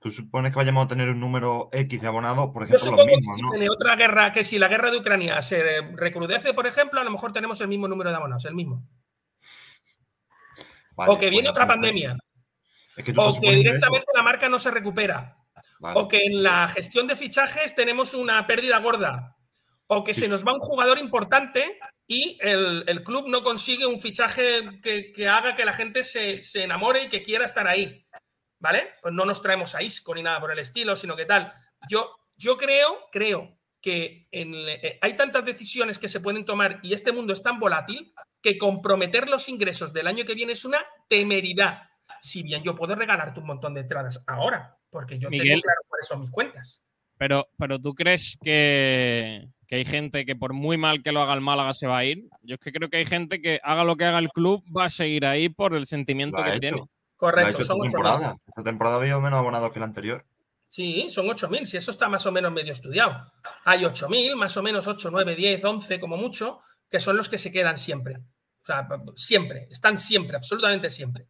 tú 0.00 0.10
supones 0.10 0.52
que 0.52 0.56
vayamos 0.56 0.84
a 0.84 0.88
tener 0.88 1.08
un 1.08 1.18
número 1.18 1.70
X 1.72 1.98
de 1.98 2.06
abonados, 2.06 2.50
por 2.52 2.68
Yo 2.68 2.76
ejemplo, 2.76 2.94
los 2.98 3.06
que 3.06 3.16
mismos, 3.16 3.36
si 3.36 3.42
¿no? 3.42 3.50
tiene 3.52 3.70
otra 3.70 3.96
guerra, 3.96 4.32
que 4.32 4.44
si 4.44 4.58
la 4.58 4.68
guerra 4.68 4.90
de 4.90 4.98
Ucrania 4.98 5.40
se 5.40 5.80
recrudece, 5.94 6.52
por 6.52 6.66
ejemplo, 6.66 7.00
a 7.00 7.04
lo 7.04 7.10
mejor 7.10 7.32
tenemos 7.32 7.58
el 7.62 7.68
mismo 7.68 7.88
número 7.88 8.10
de 8.10 8.16
abonados, 8.16 8.44
el 8.44 8.54
mismo. 8.54 8.86
Vale, 10.96 11.12
o 11.12 11.18
que 11.18 11.30
viene 11.30 11.48
otra 11.48 11.66
pandemia. 11.66 12.16
Es 12.96 13.04
que 13.04 13.12
tú 13.12 13.20
O 13.20 13.40
que 13.40 13.50
directamente 13.50 14.06
la 14.14 14.22
marca 14.22 14.48
no 14.48 14.58
se 14.58 14.70
recupera. 14.70 15.36
Vale. 15.80 16.00
O 16.00 16.08
que 16.08 16.24
en 16.24 16.42
la 16.42 16.68
gestión 16.68 17.06
de 17.06 17.16
fichajes 17.16 17.74
tenemos 17.74 18.14
una 18.14 18.46
pérdida 18.46 18.78
gorda. 18.78 19.36
o 19.86 20.02
que 20.04 20.14
se 20.14 20.28
nos 20.28 20.44
va 20.46 20.54
un 20.54 20.60
jugador 20.60 20.98
importante 20.98 21.78
y 22.06 22.38
el, 22.40 22.84
el 22.86 23.02
club 23.02 23.28
no 23.28 23.42
consigue 23.42 23.86
un 23.86 24.00
fichaje 24.00 24.80
que, 24.82 25.12
que 25.12 25.28
haga 25.28 25.54
que 25.54 25.64
la 25.64 25.72
gente 25.74 26.02
se, 26.02 26.42
se 26.42 26.64
enamore 26.64 27.04
y 27.04 27.08
que 27.08 27.22
quiera 27.22 27.44
estar 27.46 27.66
ahí. 27.68 28.06
¿Vale? 28.58 28.94
Pues 29.02 29.12
no 29.12 29.26
nos 29.26 29.42
traemos 29.42 29.74
a 29.74 29.82
Isco 29.82 30.14
ni 30.14 30.22
nada 30.22 30.40
por 30.40 30.50
el 30.52 30.58
estilo, 30.58 30.96
sino 30.96 31.16
que 31.16 31.26
tal. 31.26 31.52
Yo, 31.88 32.16
yo 32.36 32.56
creo, 32.56 33.08
creo 33.12 33.53
que 33.84 34.26
en- 34.30 34.54
eh, 34.54 34.98
hay 35.02 35.14
tantas 35.14 35.44
decisiones 35.44 35.98
que 35.98 36.08
se 36.08 36.20
pueden 36.20 36.46
tomar 36.46 36.80
y 36.82 36.94
este 36.94 37.12
mundo 37.12 37.34
es 37.34 37.42
tan 37.42 37.60
volátil 37.60 38.14
que 38.40 38.56
comprometer 38.56 39.28
los 39.28 39.46
ingresos 39.50 39.92
del 39.92 40.06
año 40.06 40.24
que 40.24 40.34
viene 40.34 40.52
es 40.54 40.64
una 40.64 40.78
temeridad. 41.06 41.82
Si 42.18 42.42
bien 42.42 42.62
yo 42.62 42.74
puedo 42.74 42.94
regalarte 42.94 43.40
un 43.40 43.46
montón 43.46 43.74
de 43.74 43.82
entradas 43.82 44.24
ahora, 44.26 44.78
porque 44.88 45.18
yo 45.18 45.28
tengo 45.28 45.42
claro 45.42 45.80
cuáles 45.86 46.06
son 46.08 46.20
mis 46.22 46.30
cuentas. 46.30 46.82
Pero, 47.18 47.46
pero 47.58 47.78
tú 47.78 47.94
crees 47.94 48.38
que, 48.42 49.48
que 49.68 49.76
hay 49.76 49.84
gente 49.84 50.24
que 50.24 50.34
por 50.34 50.54
muy 50.54 50.78
mal 50.78 51.02
que 51.02 51.12
lo 51.12 51.20
haga 51.20 51.34
el 51.34 51.42
Málaga 51.42 51.74
se 51.74 51.86
va 51.86 51.98
a 51.98 52.04
ir. 52.06 52.24
Yo 52.40 52.54
es 52.54 52.60
que 52.62 52.72
creo 52.72 52.88
que 52.88 52.96
hay 52.96 53.04
gente 53.04 53.42
que 53.42 53.60
haga 53.62 53.84
lo 53.84 53.96
que 53.96 54.06
haga 54.06 54.18
el 54.18 54.30
club 54.30 54.64
va 54.74 54.86
a 54.86 54.90
seguir 54.90 55.26
ahí 55.26 55.50
por 55.50 55.74
el 55.76 55.86
sentimiento 55.86 56.38
Lo 56.38 56.42
ha 56.44 56.52
que 56.52 56.56
hecho. 56.56 56.60
tiene. 56.74 56.82
Correcto, 57.16 57.50
hecho 57.58 57.64
son 57.66 57.84
esta 57.84 57.98
8.000. 57.98 58.02
temporada. 58.02 58.36
Esta 58.46 58.62
temporada 58.64 58.96
había 58.96 59.18
menos 59.18 59.38
abonados 59.38 59.72
que 59.72 59.78
la 59.78 59.84
anterior. 59.86 60.24
Sí, 60.74 61.08
son 61.08 61.28
8.000, 61.28 61.66
si 61.66 61.76
eso 61.76 61.92
está 61.92 62.08
más 62.08 62.26
o 62.26 62.32
menos 62.32 62.50
medio 62.50 62.72
estudiado. 62.72 63.30
Hay 63.64 63.82
8.000, 63.82 64.34
más 64.34 64.56
o 64.56 64.62
menos 64.64 64.88
8, 64.88 65.08
9, 65.08 65.36
10, 65.36 65.64
11 65.64 66.00
como 66.00 66.16
mucho, 66.16 66.62
que 66.90 66.98
son 66.98 67.16
los 67.16 67.28
que 67.28 67.38
se 67.38 67.52
quedan 67.52 67.78
siempre. 67.78 68.16
O 68.16 68.66
sea, 68.66 68.88
siempre, 69.14 69.68
están 69.70 70.00
siempre, 70.00 70.36
absolutamente 70.36 70.90
siempre. 70.90 71.28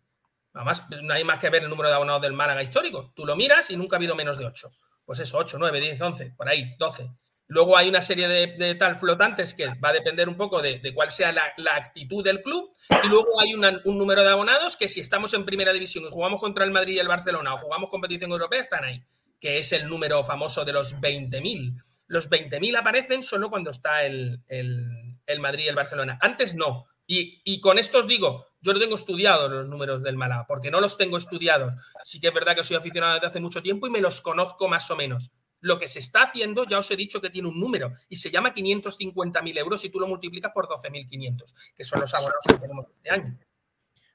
Además, 0.55 0.87
pues, 0.89 1.03
no 1.03 1.13
hay 1.13 1.25
más 1.25 1.41
que 1.41 1.51
ver 1.51 1.63
el 1.63 1.69
número 1.69 1.91
de 1.91 1.95
abonados 1.95 2.23
del 2.23 2.33
Málaga 2.33 2.63
histórico. 2.63 3.13
Tú 3.15 3.27
lo 3.27 3.37
miras 3.37 3.71
y 3.71 3.77
nunca 3.77 3.97
ha 3.97 3.99
habido 3.99 4.15
menos 4.15 4.39
de 4.39 4.47
8. 4.47 4.71
Pues 5.05 5.19
eso, 5.21 5.37
8, 5.37 5.59
9, 5.61 5.79
10, 5.79 6.01
11, 6.01 6.35
por 6.39 6.49
ahí, 6.49 6.75
12. 6.79 7.11
Luego 7.49 7.77
hay 7.77 7.91
una 7.91 8.01
serie 8.01 8.29
de, 8.29 8.75
tal 8.77 8.97
flotantes 8.97 9.53
que 9.53 9.67
va 9.75 9.91
a 9.91 9.93
depender 9.93 10.27
un 10.27 10.39
poco 10.39 10.63
de, 10.63 10.79
de 10.79 10.95
cuál 10.95 11.11
sea 11.11 11.33
la, 11.33 11.43
la 11.59 11.77
actitud 11.77 12.25
del 12.25 12.41
club. 12.41 12.73
Y 13.05 13.09
luego 13.09 13.39
hay 13.39 13.53
un 13.53 13.99
número 13.99 14.23
de 14.25 14.31
abonados 14.31 14.79
que 14.79 14.89
si 14.89 15.01
estamos 15.01 15.35
en 15.35 15.45
primera 15.45 15.75
división 15.75 16.05
y 16.05 16.11
jugamos 16.11 16.41
contra 16.41 16.65
el 16.65 16.71
Madrid 16.71 16.95
y 16.95 16.99
el 17.01 17.09
Barcelona 17.09 17.53
o 17.53 17.59
jugamos 17.59 17.91
competición 17.91 18.33
europea, 18.33 18.63
están 18.63 18.85
ahí, 18.85 19.05
que 19.45 19.59
es 19.59 19.73
el 19.75 19.87
número 19.91 20.25
famoso 20.25 20.65
de 20.65 20.73
los 20.73 20.95
20.000. 21.03 21.75
Los 22.07 22.31
20.000 22.31 22.79
aparecen 22.79 23.23
solo 23.23 23.51
cuando 23.51 23.71
está 23.73 24.03
el, 24.07 24.41
el- 24.49 25.19
el 25.27 25.41
Madrid 25.41 25.65
y 25.65 25.69
el 25.69 25.75
Barcelona. 25.75 26.19
Antes 26.23 26.55
no. 26.55 26.87
Y, 27.07 27.43
y 27.45 27.61
con 27.61 27.79
esto 27.79 27.99
os 27.99 28.07
digo, 28.09 28.47
yo 28.63 28.73
no 28.73 28.79
tengo 28.79 28.95
estudiados 28.95 29.51
los 29.51 29.67
números 29.69 30.03
del 30.03 30.17
Málaga, 30.17 30.47
porque 30.49 30.71
no 30.71 30.81
los 30.81 30.97
tengo 30.97 31.19
estudiados. 31.19 31.75
Sí 32.03 32.23
que 32.23 32.29
es 32.29 32.33
verdad 32.33 32.57
que 32.57 32.65
soy 32.65 32.77
aficionado 32.79 33.13
desde 33.17 33.27
hace 33.27 33.41
mucho 33.41 33.63
tiempo 33.63 33.87
y 33.87 33.91
me 33.91 34.01
los 34.01 34.23
conozco 34.23 34.67
más 34.67 34.91
o 34.91 34.97
menos. 34.97 35.31
Lo 35.61 35.79
que 35.79 35.89
se 35.89 35.99
está 35.99 36.23
haciendo, 36.23 36.65
ya 36.65 36.79
os 36.79 36.91
he 36.91 36.97
dicho 36.97 37.21
que 37.21 37.29
tiene 37.29 37.49
un 37.49 37.61
número 37.61 37.93
y 38.09 38.17
se 38.17 38.31
llama 38.31 38.55
550.000 38.55 39.59
euros 39.59 39.85
y 39.85 39.91
tú 39.91 40.01
lo 40.01 40.07
multiplicas 40.09 40.53
por 40.55 40.69
12.500, 40.69 41.55
que 41.77 41.85
son 41.85 42.01
los 42.01 42.15
abonados 42.15 42.45
que 42.49 42.55
tenemos 42.57 42.87
este 42.89 43.11
año. 43.11 43.39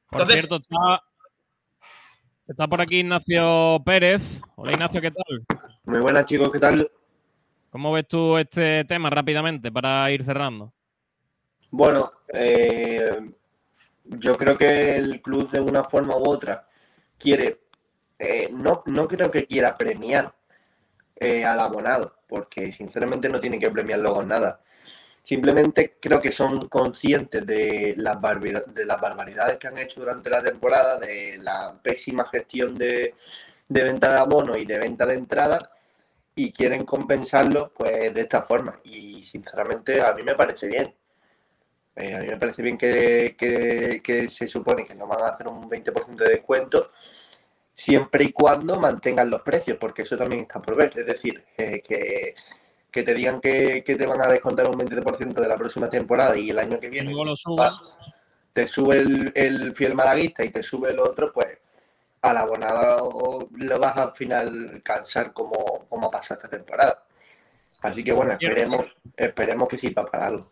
Por 0.10 0.22
Entonces- 0.22 0.48
cierto, 0.48 0.60
está 2.50 2.68
por 2.68 2.82
aquí 2.82 3.00
Ignacio 3.00 3.82
Pérez. 3.86 4.42
Hola 4.56 4.74
Ignacio, 4.74 5.00
¿qué 5.00 5.12
tal? 5.12 5.46
Muy 5.86 6.00
buenas 6.00 6.26
chicos, 6.26 6.52
¿qué 6.52 6.60
tal? 6.60 6.92
¿Cómo 7.70 7.92
ves 7.92 8.08
tú 8.08 8.38
este 8.38 8.84
tema 8.86 9.10
rápidamente 9.12 9.72
para 9.72 10.10
ir 10.12 10.26
cerrando? 10.26 10.74
Bueno, 11.70 12.12
eh, 12.34 13.32
yo 14.04 14.36
creo 14.36 14.58
que 14.58 14.96
el 14.96 15.22
club 15.22 15.50
de 15.52 15.60
una 15.60 15.84
forma 15.84 16.18
u 16.18 16.28
otra 16.28 16.68
quiere, 17.20 17.60
eh, 18.18 18.50
no, 18.52 18.82
no 18.88 19.08
creo 19.08 19.30
que 19.30 19.46
quiera 19.46 19.78
premiar 19.78 20.34
eh, 21.16 21.46
al 21.46 21.60
abonado, 21.60 22.16
porque 22.28 22.74
sinceramente 22.74 23.30
no 23.30 23.40
tiene 23.40 23.60
que 23.60 23.70
premiarlo 23.70 24.16
con 24.16 24.28
nada. 24.28 24.62
Simplemente 25.30 25.98
creo 26.02 26.20
que 26.20 26.32
son 26.32 26.68
conscientes 26.70 27.46
de 27.46 27.94
las, 27.98 28.18
de 28.20 28.84
las 28.84 29.00
barbaridades 29.00 29.60
que 29.60 29.68
han 29.68 29.78
hecho 29.78 30.00
durante 30.00 30.28
la 30.28 30.42
temporada, 30.42 30.98
de 30.98 31.38
la 31.38 31.80
pésima 31.84 32.28
gestión 32.30 32.76
de, 32.76 33.14
venta 33.68 34.12
de 34.12 34.18
abonos 34.18 34.58
y 34.58 34.66
de 34.66 34.80
venta 34.80 35.06
de 35.06 35.14
entradas, 35.14 35.70
y 36.34 36.52
quieren 36.52 36.84
compensarlo 36.84 37.72
pues 37.78 38.12
de 38.12 38.22
esta 38.22 38.42
forma. 38.42 38.80
Y 38.86 39.24
sinceramente 39.24 40.02
a 40.02 40.14
mí 40.14 40.24
me 40.24 40.34
parece 40.34 40.68
bien. 40.68 40.96
Eh, 41.96 42.16
a 42.16 42.20
mí 42.22 42.28
me 42.28 42.38
parece 42.38 42.64
bien 42.64 42.76
que, 42.76 44.28
se 44.32 44.48
supone 44.48 44.84
que 44.84 44.96
nos 44.96 45.08
van 45.08 45.22
a 45.22 45.28
hacer 45.28 45.48
un 45.48 45.70
20% 45.70 46.16
de 46.16 46.30
descuento 46.30 46.92
siempre 47.76 48.24
y 48.24 48.32
cuando 48.32 48.80
mantengan 48.80 49.30
los 49.30 49.44
precios, 49.44 49.78
porque 49.78 50.02
eso 50.02 50.18
también 50.18 50.42
está 50.42 50.60
por 50.60 50.76
ver. 50.76 50.92
Es 50.96 51.06
decir, 51.06 51.46
eh, 51.56 51.84
que, 51.88 52.34
que 52.92 53.04
te 53.04 53.14
digan 53.14 53.40
que, 53.40 53.84
que 53.84 53.96
te 53.96 54.06
van 54.06 54.22
a 54.22 54.28
descontar 54.28 54.68
un 54.68 54.80
20% 54.80 55.34
de 55.34 55.48
la 55.48 55.58
próxima 55.58 55.90
temporada 55.90 56.38
y 56.38 56.50
el 56.50 56.60
año 56.60 56.80
que 56.80 56.90
viene 56.90 57.12
lo 57.12 57.36
te 58.54 58.68
sube 58.68 58.98
el, 58.98 59.32
el 59.36 59.76
fiel 59.76 59.94
malaguista 59.94 60.44
y 60.44 60.50
te 60.50 60.64
sube 60.64 60.90
el 60.90 61.00
otro, 61.00 61.32
pues 61.32 61.60
al 62.22 62.38
abonado 62.38 63.48
lo 63.56 63.80
vas 63.80 63.98
al 63.98 64.14
final 64.14 64.82
cansar 64.84 65.32
como, 65.34 65.88
como 65.88 66.08
ha 66.08 66.12
pasado 66.12 66.40
esta 66.42 66.50
temporada. 66.50 67.04
Así 67.82 68.04
que 68.04 68.12
bueno, 68.12 68.34
esperemos, 68.34 68.86
esperemos 69.16 69.68
que 69.68 69.78
sirva 69.78 70.06
para 70.06 70.28
algo. 70.28 70.52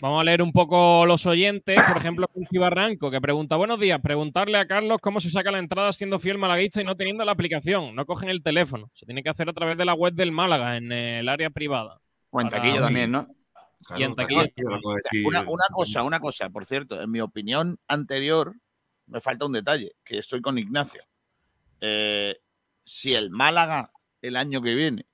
Vamos 0.00 0.20
a 0.20 0.24
leer 0.24 0.42
un 0.42 0.52
poco 0.52 1.06
los 1.06 1.24
oyentes. 1.26 1.80
Por 1.88 1.96
ejemplo, 1.96 2.28
Quincy 2.32 2.58
Barranco, 2.58 3.10
que 3.10 3.20
pregunta: 3.20 3.56
Buenos 3.56 3.78
días, 3.80 4.00
preguntarle 4.00 4.58
a 4.58 4.66
Carlos 4.66 4.98
cómo 5.00 5.20
se 5.20 5.30
saca 5.30 5.50
la 5.50 5.58
entrada 5.58 5.92
siendo 5.92 6.18
fiel 6.18 6.38
malaguista 6.38 6.80
y 6.80 6.84
no 6.84 6.96
teniendo 6.96 7.24
la 7.24 7.32
aplicación. 7.32 7.94
No 7.94 8.04
cogen 8.04 8.28
el 8.28 8.42
teléfono. 8.42 8.90
Se 8.94 9.06
tiene 9.06 9.22
que 9.22 9.30
hacer 9.30 9.48
a 9.48 9.52
través 9.52 9.78
de 9.78 9.84
la 9.84 9.94
web 9.94 10.14
del 10.14 10.32
Málaga, 10.32 10.76
en 10.76 10.90
el 10.92 11.28
área 11.28 11.50
privada. 11.50 12.00
O 12.30 12.40
en 12.40 12.48
Para- 12.48 12.62
también, 12.80 13.10
¿no? 13.12 13.28
Y 13.96 14.02
en 14.02 14.14
taquilla 14.14 14.48
también. 14.48 15.26
Una, 15.26 15.42
una 15.42 15.64
cosa, 15.70 16.02
una 16.02 16.18
cosa, 16.20 16.48
por 16.50 16.64
cierto, 16.64 17.00
en 17.00 17.10
mi 17.10 17.20
opinión 17.20 17.78
anterior, 17.86 18.54
me 19.06 19.20
falta 19.20 19.44
un 19.46 19.52
detalle, 19.52 19.92
que 20.04 20.18
estoy 20.18 20.40
con 20.40 20.58
Ignacio. 20.58 21.02
Eh, 21.80 22.36
si 22.82 23.14
el 23.14 23.30
Málaga 23.30 23.90
el 24.22 24.36
año 24.36 24.62
que 24.62 24.74
viene 24.74 25.06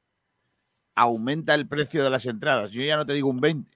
aumenta 0.95 1.55
el 1.55 1.67
precio 1.67 2.05
de 2.05 2.11
las 2.11 2.27
entradas, 2.27 2.71
yo 2.71 2.83
ya 2.83 2.97
no 2.97 3.05
te 3.07 3.13
digo 3.15 3.29
un 3.29 3.41
20, 3.41 3.71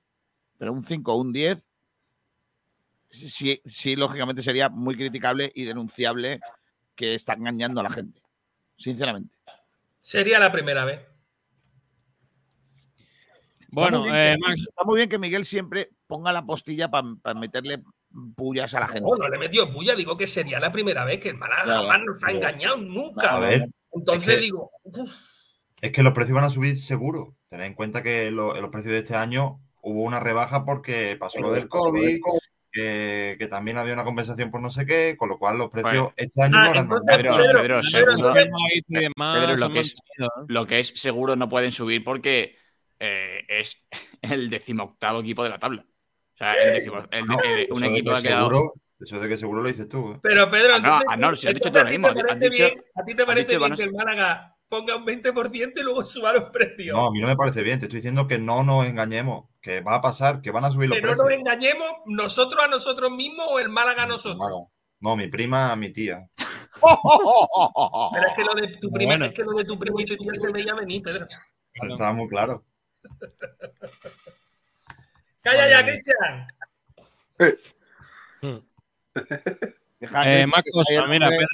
pero 0.58 0.72
un 0.72 0.82
5 0.82 1.12
o 1.14 1.16
un 1.20 1.32
10, 1.32 1.66
sí, 3.08 3.60
sí, 3.64 3.96
lógicamente 3.96 4.42
sería 4.42 4.68
muy 4.68 4.96
criticable 4.96 5.50
y 5.54 5.64
denunciable 5.64 6.40
que 6.94 7.14
está 7.14 7.32
engañando 7.34 7.80
a 7.80 7.84
la 7.84 7.90
gente, 7.90 8.20
sinceramente. 8.76 9.36
Sería 9.98 10.38
la 10.38 10.52
primera 10.52 10.84
vez. 10.84 11.00
Bueno, 13.68 14.04
está 14.06 14.10
muy, 14.10 14.18
eh, 14.18 14.22
bien 14.28 14.40
que, 14.40 14.48
Max. 14.48 14.60
está 14.68 14.84
muy 14.84 14.96
bien 14.96 15.08
que 15.08 15.18
Miguel 15.18 15.44
siempre 15.44 15.90
ponga 16.06 16.32
la 16.32 16.44
postilla 16.46 16.88
para 16.90 17.34
meterle 17.34 17.78
pullas 18.36 18.72
a 18.74 18.80
la 18.80 18.86
gente. 18.88 19.10
No, 19.10 19.16
no 19.16 19.28
le 19.28 19.38
metió 19.38 19.68
puya, 19.72 19.96
digo 19.96 20.16
que 20.16 20.28
sería 20.28 20.60
la 20.60 20.70
primera 20.70 21.04
vez 21.04 21.18
que 21.18 21.30
el 21.30 21.36
Málaga 21.36 21.64
Claro, 21.64 21.82
jamás 21.82 22.00
nos 22.06 22.16
ha 22.22 22.26
claro. 22.28 22.36
engañado, 22.38 22.76
nunca. 22.76 23.30
A 23.36 23.40
ver, 23.40 23.68
Entonces 23.92 24.28
es 24.28 24.34
que- 24.36 24.40
digo, 24.42 24.70
uf, 24.84 25.12
Es 25.82 25.90
que 25.92 26.02
los 26.04 26.12
precios 26.14 26.36
van 26.36 26.44
a 26.44 26.50
subir 26.50 26.80
seguro. 26.80 27.36
Tened 27.48 27.66
en 27.66 27.74
cuenta 27.74 28.02
que 28.02 28.30
lo- 28.30 28.54
los 28.60 28.70
precios 28.70 28.92
de 28.92 28.98
este 29.00 29.16
año 29.16 29.60
hubo 29.84 30.02
una 30.02 30.18
rebaja 30.20 30.64
porque 30.64 31.16
pasó 31.18 31.40
lo 31.40 31.52
del 31.52 31.68
COVID, 31.68 32.20
que, 32.72 33.36
que 33.38 33.46
también 33.46 33.76
había 33.78 33.92
una 33.94 34.02
compensación 34.04 34.50
por 34.50 34.60
no 34.60 34.70
sé 34.70 34.84
qué, 34.84 35.14
con 35.16 35.28
lo 35.28 35.38
cual 35.38 35.58
los 35.58 35.68
precios 35.70 35.92
Bueno. 35.92 36.14
este 36.16 36.42
año 36.42 36.56
Ah, 36.58 36.64
no 36.74 36.80
entonces. 36.80 37.16
Pedro, 37.16 37.36
lo 37.36 38.32
que, 38.32 39.80
es, 39.80 39.94
mantenido, 39.94 40.26
¿eh? 40.26 40.44
lo 40.48 40.66
que 40.66 40.78
es 40.80 40.88
seguro 41.00 41.36
no 41.36 41.48
pueden 41.48 41.70
subir 41.72 42.02
porque 42.02 42.56
eh, 42.98 43.44
es 43.48 43.76
el 44.22 44.50
decimoctavo 44.50 45.20
equipo 45.20 45.42
de 45.44 45.50
la 45.50 45.58
tabla. 45.58 45.84
O 45.86 46.36
sea, 46.36 46.52
el 46.54 46.74
decimo- 46.74 46.98
el 47.12 47.24
el- 47.44 47.68
un 47.72 47.84
equipo 47.84 48.10
que 48.10 48.16
ha 48.16 48.22
quedado. 48.22 48.48
seguro, 48.50 48.72
eso 48.98 49.20
de 49.20 49.28
que 49.28 49.36
seguro 49.36 49.62
lo 49.62 49.68
dices 49.68 49.88
tú. 49.88 50.12
¿eh? 50.14 50.18
Pero 50.22 50.50
Pedro, 50.50 50.74
Ah, 50.74 50.78
no, 50.78 50.84
entonces, 50.86 51.06
ah, 51.08 51.16
no, 51.16 51.34
si 51.36 51.46
has 51.46 51.54
dicho 51.54 51.68
entonces 51.68 51.72
tú 51.72 51.78
lo 51.78 51.80
a 51.80 51.88
ti 51.88 51.98
mismo, 51.98 52.14
te 52.14 52.20
has 52.20 52.26
parece 52.26 52.50
dicho- 52.50 52.64
bien, 52.74 52.84
a 52.96 53.04
ti 53.04 53.14
te 53.14 53.24
parece 53.26 53.46
dicho 53.46 53.58
bien 53.60 53.76
que 53.76 53.82
el 53.84 53.92
Málaga 53.92 54.53
ponga 54.74 54.96
un 54.96 55.06
20% 55.06 55.72
y 55.76 55.82
luego 55.82 56.04
suba 56.04 56.32
los 56.32 56.44
precios. 56.44 56.96
No, 56.96 57.06
a 57.06 57.10
mí 57.12 57.20
no 57.20 57.28
me 57.28 57.36
parece 57.36 57.62
bien. 57.62 57.78
Te 57.78 57.86
estoy 57.86 57.98
diciendo 57.98 58.26
que 58.26 58.38
no 58.38 58.64
nos 58.64 58.86
engañemos, 58.86 59.44
que 59.60 59.80
va 59.80 59.94
a 59.94 60.00
pasar, 60.00 60.40
que 60.40 60.50
van 60.50 60.64
a 60.64 60.70
subir 60.70 60.88
los 60.88 60.96
que 60.96 61.02
no 61.02 61.08
precios. 61.08 61.24
nos 61.24 61.32
engañemos 61.38 61.88
nosotros 62.06 62.64
a 62.64 62.68
nosotros 62.68 63.10
mismos 63.12 63.46
o 63.50 63.60
el 63.60 63.68
Málaga 63.68 64.02
a 64.02 64.06
nosotros. 64.06 64.48
No, 64.50 64.72
no, 65.00 65.16
mi 65.16 65.28
prima 65.28 65.70
a 65.70 65.76
mi 65.76 65.92
tía. 65.92 66.28
Pero 66.36 68.26
es 68.26 68.34
que 68.34 68.44
lo 68.44 68.54
de 68.54 68.68
tu 68.80 68.90
prima, 68.90 69.10
Bueno. 69.12 69.26
es 69.26 69.32
que 69.32 69.44
lo 69.44 69.52
de 69.52 69.64
tu 69.64 69.78
prima 69.78 70.02
y 70.02 70.06
tu 70.06 70.16
tía 70.16 70.32
se 70.34 70.50
veía 70.52 70.74
venir, 70.74 71.02
Pedro. 71.02 71.26
Estaba 71.74 72.12
muy 72.12 72.28
claro. 72.28 72.64
Calla 75.40 75.68
ya, 75.68 75.84
Cristian. 75.84 76.48
Eh, 77.38 77.56
más 80.46 80.62
cosas, 80.72 81.08
mira, 81.08 81.28
Pedro, 81.28 81.46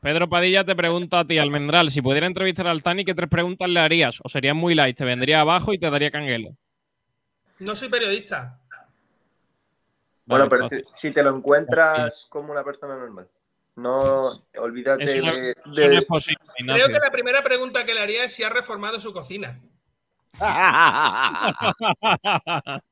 Pedro 0.00 0.28
Padilla 0.28 0.64
te 0.64 0.76
pregunta 0.76 1.20
a 1.20 1.26
ti, 1.26 1.38
Almendral, 1.38 1.90
si 1.90 2.00
pudiera 2.00 2.26
entrevistar 2.26 2.68
al 2.68 2.82
Tani, 2.82 3.04
¿qué 3.04 3.14
tres 3.14 3.28
preguntas 3.28 3.68
le 3.68 3.80
harías? 3.80 4.18
¿O 4.22 4.28
serías 4.28 4.54
muy 4.54 4.74
light? 4.74 4.96
¿Te 4.96 5.04
vendría 5.04 5.40
abajo 5.40 5.72
y 5.72 5.78
te 5.78 5.90
daría 5.90 6.10
canguelo? 6.10 6.50
No 7.58 7.74
soy 7.74 7.88
periodista. 7.88 8.54
Bueno, 10.24 10.48
pero 10.48 10.64
fácil. 10.68 10.84
si 10.92 11.10
te 11.10 11.22
lo 11.22 11.34
encuentras 11.34 12.26
como 12.28 12.52
una 12.52 12.62
persona 12.62 12.96
normal. 12.96 13.28
No 13.76 14.30
olvídate 14.56 15.04
Eso 15.04 15.24
no, 15.24 15.32
de, 15.32 15.50
eso 15.50 15.60
no 15.64 15.74
de- 15.74 15.96
es 15.98 16.04
posible, 16.04 16.38
Creo 16.58 16.88
que 16.88 16.98
la 16.98 17.10
primera 17.10 17.42
pregunta 17.42 17.84
que 17.84 17.94
le 17.94 18.00
haría 18.00 18.24
es 18.24 18.34
si 18.34 18.42
ha 18.42 18.48
reformado 18.50 19.00
su 19.00 19.12
cocina. 19.12 19.58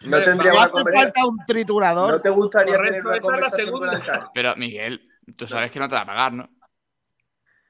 No 0.00 0.16
Me- 0.16 0.24
tendría 0.24 0.52
una 0.52 0.68
falta 0.68 1.26
un 1.26 1.44
triturador. 1.44 2.12
¿No 2.12 2.20
te 2.20 2.28
gustaría 2.30 2.76
Correcto, 2.76 2.92
tener 2.92 3.06
una 3.06 3.16
esa 3.16 3.34
es 3.34 3.40
la 3.40 3.50
segunda. 3.50 4.30
Pero, 4.32 4.54
Miguel, 4.54 5.02
tú 5.36 5.46
sabes 5.46 5.70
que 5.70 5.78
no 5.78 5.88
te 5.88 5.94
va 5.94 6.02
a 6.02 6.06
pagar, 6.06 6.32
¿no? 6.32 6.48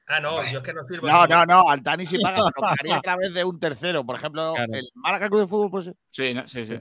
Ah, 0.07 0.19
no, 0.19 0.43
yo 0.51 0.57
es 0.57 0.63
que 0.63 0.73
no 0.73 0.83
sirvo. 0.87 1.07
No, 1.07 1.27
no, 1.27 1.45
no, 1.45 1.69
Altani 1.69 2.05
sí 2.05 2.17
paga, 2.17 2.37
pero 2.37 2.51
pagaría 2.67 2.95
a 2.97 3.01
través 3.01 3.31
de 3.33 3.43
un 3.43 3.59
tercero. 3.59 4.03
Por 4.03 4.15
ejemplo, 4.15 4.53
Claro. 4.55 4.73
el 4.73 4.89
Málaga 4.95 5.29
Club 5.29 5.41
de 5.41 5.47
Fútbol, 5.47 5.69
pues 5.69 5.91
Sí, 6.09 6.33
no, 6.33 6.47
sí, 6.47 6.65
sí. 6.65 6.79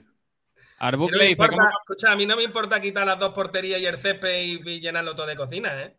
Arbuk 0.79 1.11
no 1.11 1.19
dice, 1.19 1.31
importa, 1.33 1.57
¿cómo, 1.57 1.69
escucha, 1.69 2.13
a 2.13 2.17
mí 2.17 2.25
no 2.25 2.37
me 2.37 2.45
importa 2.45 2.81
quitar 2.81 3.05
las 3.07 3.19
dos 3.19 3.35
porterías 3.35 3.81
y 3.81 3.87
el 3.87 3.99
césped 3.99 4.43
y, 4.43 4.63
y 4.71 4.81
llenarlo 4.81 5.15
todo 5.15 5.27
de 5.27 5.37
cocina, 5.37 5.83
¿eh? 5.83 5.95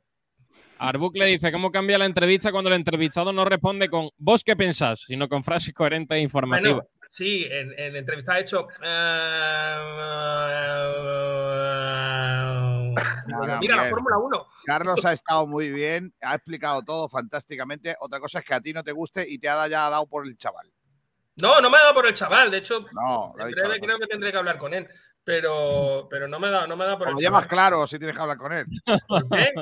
Arbuk 0.80 1.18
le 1.18 1.26
dice 1.26 1.52
cómo 1.52 1.70
cambia 1.72 1.98
la 1.98 2.06
entrevista 2.06 2.52
cuando 2.52 2.70
el 2.70 2.78
entrevistado 2.78 3.34
no 3.34 3.44
responde 3.44 3.90
con 3.90 4.10
vos 4.18 4.44
qué 4.44 4.56
pensás, 4.56 5.02
sino 5.02 5.28
con 5.28 5.44
frases 5.44 5.74
coherentes 5.74 6.18
e 6.18 6.22
informativas. 6.22 6.76
Bueno, 6.76 6.90
sí, 7.10 7.46
en, 7.52 7.78
en 7.78 7.96
entrevista 7.98 8.34
ha 8.36 8.40
hecho. 8.40 8.68
No, 12.02 12.69
Mira, 13.60 13.76
la. 13.76 13.90
Fórmula 13.90 14.18
1. 14.18 14.48
Carlos 14.66 15.04
ha 15.06 15.14
estado 15.14 15.48
muy 15.48 15.70
bien, 15.70 16.14
ha 16.22 16.36
explicado 16.36 16.82
todo 16.84 17.10
fantásticamente. 17.10 17.96
Otra 18.00 18.20
cosa 18.20 18.40
es 18.40 18.46
que 18.46 18.54
a 18.54 18.62
ti 18.62 18.74
no 18.74 18.84
te 18.84 18.92
guste 18.92 19.26
y 19.28 19.40
te 19.40 19.50
haya 19.50 19.90
dado 19.90 20.08
por 20.08 20.26
el 20.26 20.38
chaval. 20.38 20.72
No, 21.42 21.62
no 21.62 21.70
me 21.70 21.78
ha 21.78 21.82
dado 21.82 21.94
por 21.94 22.06
el 22.08 22.14
chaval. 22.14 22.52
De 22.52 22.58
hecho, 22.58 22.86
No, 22.92 23.34
ha 23.40 23.46
dicho. 23.46 23.62
creo 23.82 23.98
que 23.98 24.08
tendré 24.08 24.32
que 24.32 24.38
hablar 24.38 24.58
con 24.58 24.74
él. 24.74 24.88
Pero, 25.24 26.08
pero 26.10 26.28
no 26.28 26.40
me 26.40 26.48
ha 26.48 26.52
dado, 26.52 26.68
no 26.68 26.76
me 26.76 26.84
ha 26.84 26.88
dado 26.88 27.00
por 27.00 27.10
el 27.10 27.16
chaval. 27.18 27.48
claro 27.48 27.86
si 27.88 27.98
tienes 28.00 28.16
que 28.16 28.22
hablar 28.22 28.38
con 28.38 28.52
él. 28.52 28.66
¿Por 29.08 29.30
qué? 29.30 29.54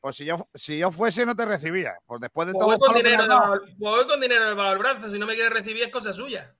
Pues 0.00 0.14
si 0.16 0.24
yo, 0.24 0.48
si 0.54 0.78
yo 0.78 0.92
fuese, 0.92 1.26
no 1.26 1.34
te 1.34 1.44
recibía. 1.44 1.94
Pues 2.06 2.20
después 2.20 2.46
de 2.46 2.52
Pues 2.52 2.64
todo. 2.64 2.78
voy 2.78 2.86
con 2.86 2.94
dinero 2.96 3.26
dado- 3.26 3.60
pues 3.60 3.74
voy 3.78 4.06
con 4.06 4.20
dinero 4.20 4.48
debajo 4.48 4.70
del 4.70 4.78
brazo. 4.78 5.10
Si 5.10 5.18
no 5.18 5.26
me 5.26 5.34
quiere 5.34 5.50
recibir, 5.50 5.82
es 5.82 5.88
cosa 5.90 6.12
suya. 6.12 6.54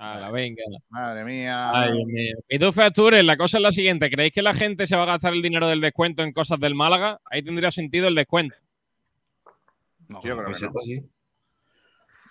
Hala, 0.00 0.30
venga. 0.30 0.62
Madre 0.90 1.24
mía. 1.24 1.70
Ay, 1.72 2.04
mío. 2.04 2.36
Y 2.48 2.58
tú, 2.58 2.70
Features, 2.72 3.24
la 3.24 3.36
cosa 3.36 3.58
es 3.58 3.62
la 3.62 3.72
siguiente. 3.72 4.08
¿Creéis 4.10 4.32
que 4.32 4.42
la 4.42 4.54
gente 4.54 4.86
se 4.86 4.94
va 4.96 5.02
a 5.02 5.06
gastar 5.06 5.32
el 5.32 5.42
dinero 5.42 5.66
del 5.66 5.80
descuento 5.80 6.22
en 6.22 6.32
cosas 6.32 6.60
del 6.60 6.76
Málaga? 6.76 7.20
Ahí 7.24 7.42
tendría 7.42 7.70
sentido 7.72 8.06
el 8.06 8.14
descuento. 8.14 8.54
No, 10.06 10.22
Yo 10.22 10.36
creo 10.36 10.54
que 10.54 10.62
no. 10.62 10.72
Sí. 10.84 11.02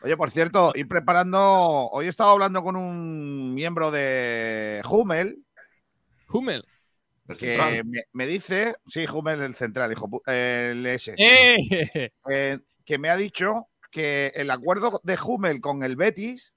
Oye, 0.01 0.15
por 0.15 0.32
cierto, 0.32 0.72
ir 0.76 0.88
preparando. 0.88 1.39
Hoy 1.91 2.05
he 2.05 2.09
estado 2.09 2.30
hablando 2.32 2.63
con 2.63 2.76
un 2.78 3.53
miembro 3.53 3.91
de 3.91 4.82
Hummel 4.89 5.39
Hummel. 6.30 6.65
El 7.28 7.38
que 7.38 7.82
me, 7.84 8.01
me 8.13 8.28
dice. 8.28 8.76
Sí, 8.88 9.05
Hummel 9.11 9.41
el 9.41 9.55
central, 9.55 9.91
hijo. 9.91 10.07
pu- 10.07 10.22
El 10.26 10.86
S. 10.86 11.13
¡Eh! 11.18 12.11
eh, 12.30 12.59
que 12.86 12.97
me 12.97 13.09
ha 13.09 13.18
dicho 13.18 13.68
que 13.91 14.32
el 14.36 14.49
acuerdo 14.51 15.01
de 15.03 15.18
Hummel 15.22 15.59
con 15.59 15.84
el 15.84 15.97
Betis 15.97 16.53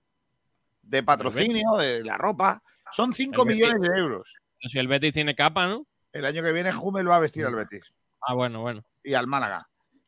de 0.90 1.02
patrocinio 1.02 1.76
de 1.76 2.02
la 2.04 2.16
ropa 2.18 2.62
son 2.92 3.12
5 3.12 3.42
El 3.42 3.48
Betis. 3.48 3.62
millones 3.62 3.80
de 3.88 3.98
euros. 3.98 4.34
Si 4.62 4.78
el 4.78 4.88
Betis 4.88 5.14
tiene 5.14 5.34
capa, 5.34 5.66
¿no? 5.66 5.86
El 6.12 6.24
año 6.24 6.42
que 6.42 6.52
viene 6.52 6.74
Hummel 6.74 7.08
va 7.08 7.16
a 7.16 7.20
vestir 7.20 7.46
al 7.46 7.54
Betis 7.54 7.94
Ah, 8.20 8.34
bueno, 8.34 8.60
bueno. 8.60 8.82
y 9.04 9.14
al 9.14 9.26
Málaga. 9.26 9.66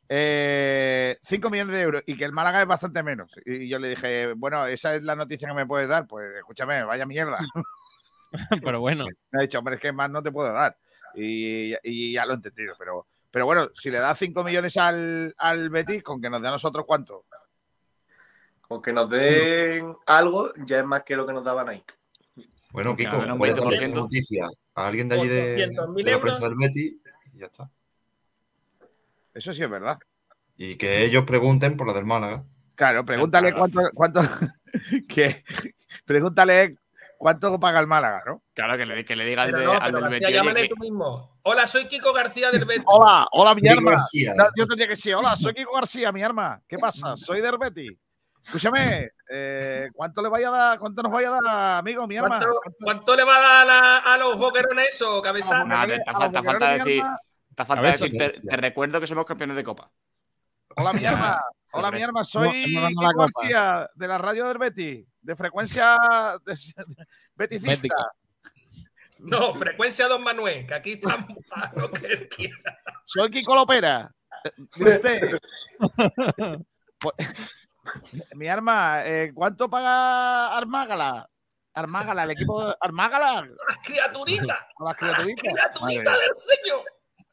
5 0.09 1.49
millones 1.49 1.73
de 1.75 1.81
euros 1.81 2.03
y 2.05 2.15
que 2.17 2.25
el 2.25 2.33
Málaga 2.33 2.61
es 2.61 2.67
bastante 2.67 3.01
menos. 3.01 3.31
Y 3.45 3.67
yo 3.69 3.79
le 3.79 3.89
dije, 3.89 4.33
bueno, 4.33 4.65
esa 4.67 4.95
es 4.95 5.03
la 5.03 5.15
noticia 5.15 5.47
que 5.47 5.53
me 5.55 5.65
puedes 5.65 5.87
dar. 5.87 6.05
Pues 6.07 6.29
escúchame, 6.37 6.83
vaya 6.83 7.05
mierda. 7.05 7.39
Pero 8.63 8.79
bueno. 8.79 9.05
Me 9.31 9.39
ha 9.39 9.41
dicho, 9.43 9.59
hombre, 9.59 9.75
es 9.75 9.81
que 9.81 9.91
más 9.91 10.09
no 10.09 10.21
te 10.21 10.31
puedo 10.31 10.51
dar. 10.53 10.77
Y, 11.15 11.73
y 11.83 12.13
ya 12.13 12.25
lo 12.25 12.33
he 12.33 12.35
entendido. 12.35 12.75
Pero, 12.77 13.07
pero 13.31 13.45
bueno, 13.45 13.69
si 13.73 13.89
le 13.89 13.99
da 13.99 14.13
5 14.13 14.43
millones 14.43 14.75
al, 14.77 15.33
al 15.37 15.69
Betis, 15.69 16.03
con 16.03 16.21
que 16.21 16.29
nos 16.29 16.41
dé 16.41 16.47
a 16.47 16.51
nosotros 16.51 16.85
cuánto. 16.87 17.25
Con 18.73 18.81
que 18.81 18.91
nos 18.91 19.07
den 19.07 19.95
algo, 20.07 20.51
ya 20.65 20.79
es 20.79 20.85
más 20.85 21.03
que 21.03 21.15
lo 21.15 21.27
que 21.27 21.33
nos 21.33 21.43
daba 21.43 21.63
Nike. 21.63 21.93
Bueno, 22.71 22.95
Kiko, 22.95 23.17
20%. 23.17 23.71
esa 23.71 23.87
noticia 23.89 24.47
a 24.73 24.87
alguien 24.87 25.07
de 25.09 25.15
allí 25.19 25.27
de, 25.27 25.67
200.000 25.67 26.03
de 26.03 26.11
la 26.11 26.19
prensa 26.19 26.39
del 26.49 26.55
Betty 26.55 26.99
y 27.33 27.37
ya 27.37 27.45
está. 27.45 27.69
Eso 29.35 29.53
sí 29.53 29.61
es 29.61 29.69
verdad. 29.69 29.99
Y 30.57 30.75
que 30.75 31.05
ellos 31.05 31.23
pregunten 31.23 31.77
por 31.77 31.85
la 31.85 31.93
del 31.93 32.05
Málaga. 32.05 32.43
Claro, 32.73 33.05
pregúntale 33.05 33.53
cuánto, 33.53 33.79
cuánto 33.93 34.21
que, 35.07 35.43
pregúntale 36.05 36.77
cuánto 37.19 37.59
paga 37.59 37.79
el 37.79 37.85
Málaga, 37.85 38.23
¿no? 38.25 38.41
Claro, 38.55 38.75
que 38.75 38.87
le, 38.87 39.05
que 39.05 39.15
le 39.15 39.25
diga 39.25 39.43
al, 39.43 39.51
Pero 39.51 39.59
de- 39.59 39.65
no, 39.65 39.71
al 39.73 39.81
pero 39.93 39.99
del 40.01 40.09
Betis, 40.09 40.29
llámale 40.33 40.61
que- 40.63 40.69
tú 40.69 40.77
mismo. 40.77 41.37
Hola, 41.43 41.67
soy 41.67 41.85
Kiko 41.85 42.11
García 42.11 42.49
del 42.49 42.65
Betis. 42.65 42.85
Hola, 42.87 43.27
hola, 43.33 43.53
mi 43.53 43.67
arma. 43.67 43.91
García. 43.91 44.33
No, 44.35 44.45
Yo 44.57 44.65
tendría 44.65 44.87
que 44.87 44.93
decir, 44.95 45.13
hola, 45.13 45.35
soy 45.35 45.53
Kiko 45.53 45.75
García, 45.75 46.11
mi 46.11 46.23
arma. 46.23 46.59
¿Qué 46.67 46.79
pasa? 46.79 47.15
Soy 47.15 47.39
del 47.39 47.59
Betis. 47.59 47.91
Escúchame, 48.43 49.09
eh, 49.29 49.87
¿cuánto 49.93 50.21
le 50.21 50.29
vaya 50.29 50.49
a 50.49 50.51
dar, 50.51 50.79
cuánto 50.79 51.01
nos 51.01 51.11
vaya 51.11 51.29
a 51.29 51.39
dar, 51.41 51.77
amigo, 51.79 52.05
mi 52.07 52.17
arma? 52.17 52.37
¿Cuánto, 52.39 52.59
cuánto 52.81 53.15
le 53.15 53.23
va 53.23 53.37
a 53.37 53.41
dar 53.41 53.61
a, 53.61 53.65
la- 53.65 53.97
a 54.13 54.17
los 54.17 54.37
boquerones 54.37 54.89
eso, 54.89 55.21
cabeza? 55.21 55.63
Nada, 55.63 55.87
te, 55.87 56.11
falta, 56.11 56.43
falta 56.43 56.73
decir, 56.75 57.01
te 57.55 57.65
falta 57.65 57.81
Cabeza, 57.81 58.05
decir, 58.05 58.11
te, 58.11 58.25
cabeza. 58.25 58.41
te 58.49 58.57
recuerdo 58.57 58.99
que 58.99 59.07
somos 59.07 59.25
campeones 59.25 59.55
de 59.55 59.63
Copa. 59.63 59.89
Hola, 60.75 60.93
mi 60.93 61.05
arma. 61.05 61.41
Hola, 61.71 61.89
mi 61.91 62.03
arma. 62.03 62.23
Soy. 62.23 62.75
García, 63.15 63.89
de 63.95 64.07
la 64.07 64.17
radio 64.19 64.45
del 64.47 64.57
Betis, 64.59 65.07
de 65.21 65.35
frecuencia 65.35 65.97
de- 66.45 66.55
beticista. 67.35 67.71
Bética. 67.71 67.95
No, 69.19 69.53
frecuencia 69.55 70.07
Don 70.07 70.21
Manuel, 70.21 70.67
que 70.67 70.73
aquí 70.73 70.91
estamos 70.93 71.27
para 71.49 71.71
lo 71.75 71.89
que 71.91 72.05
él 72.07 72.27
quiera. 72.29 72.77
Soy 73.05 73.31
Kiko 73.31 73.55
Lopera. 73.55 74.11
Eh, 74.43 74.51
¿de 74.75 74.95
usted? 74.95 75.39
Mi 78.35 78.47
arma, 78.47 79.05
eh, 79.05 79.31
¿cuánto 79.33 79.69
paga 79.69 80.55
Armágala? 80.57 81.29
Armágala, 81.75 82.23
el 82.23 82.31
equipo 82.31 82.65
de 82.67 82.75
Armágala. 82.79 83.41
Las 83.67 83.77
criaturitas, 83.83 84.67
A 84.77 84.83
las 84.83 84.95
criaturitas. 84.97 85.43
Del 85.83 86.35
señor. 86.35 86.81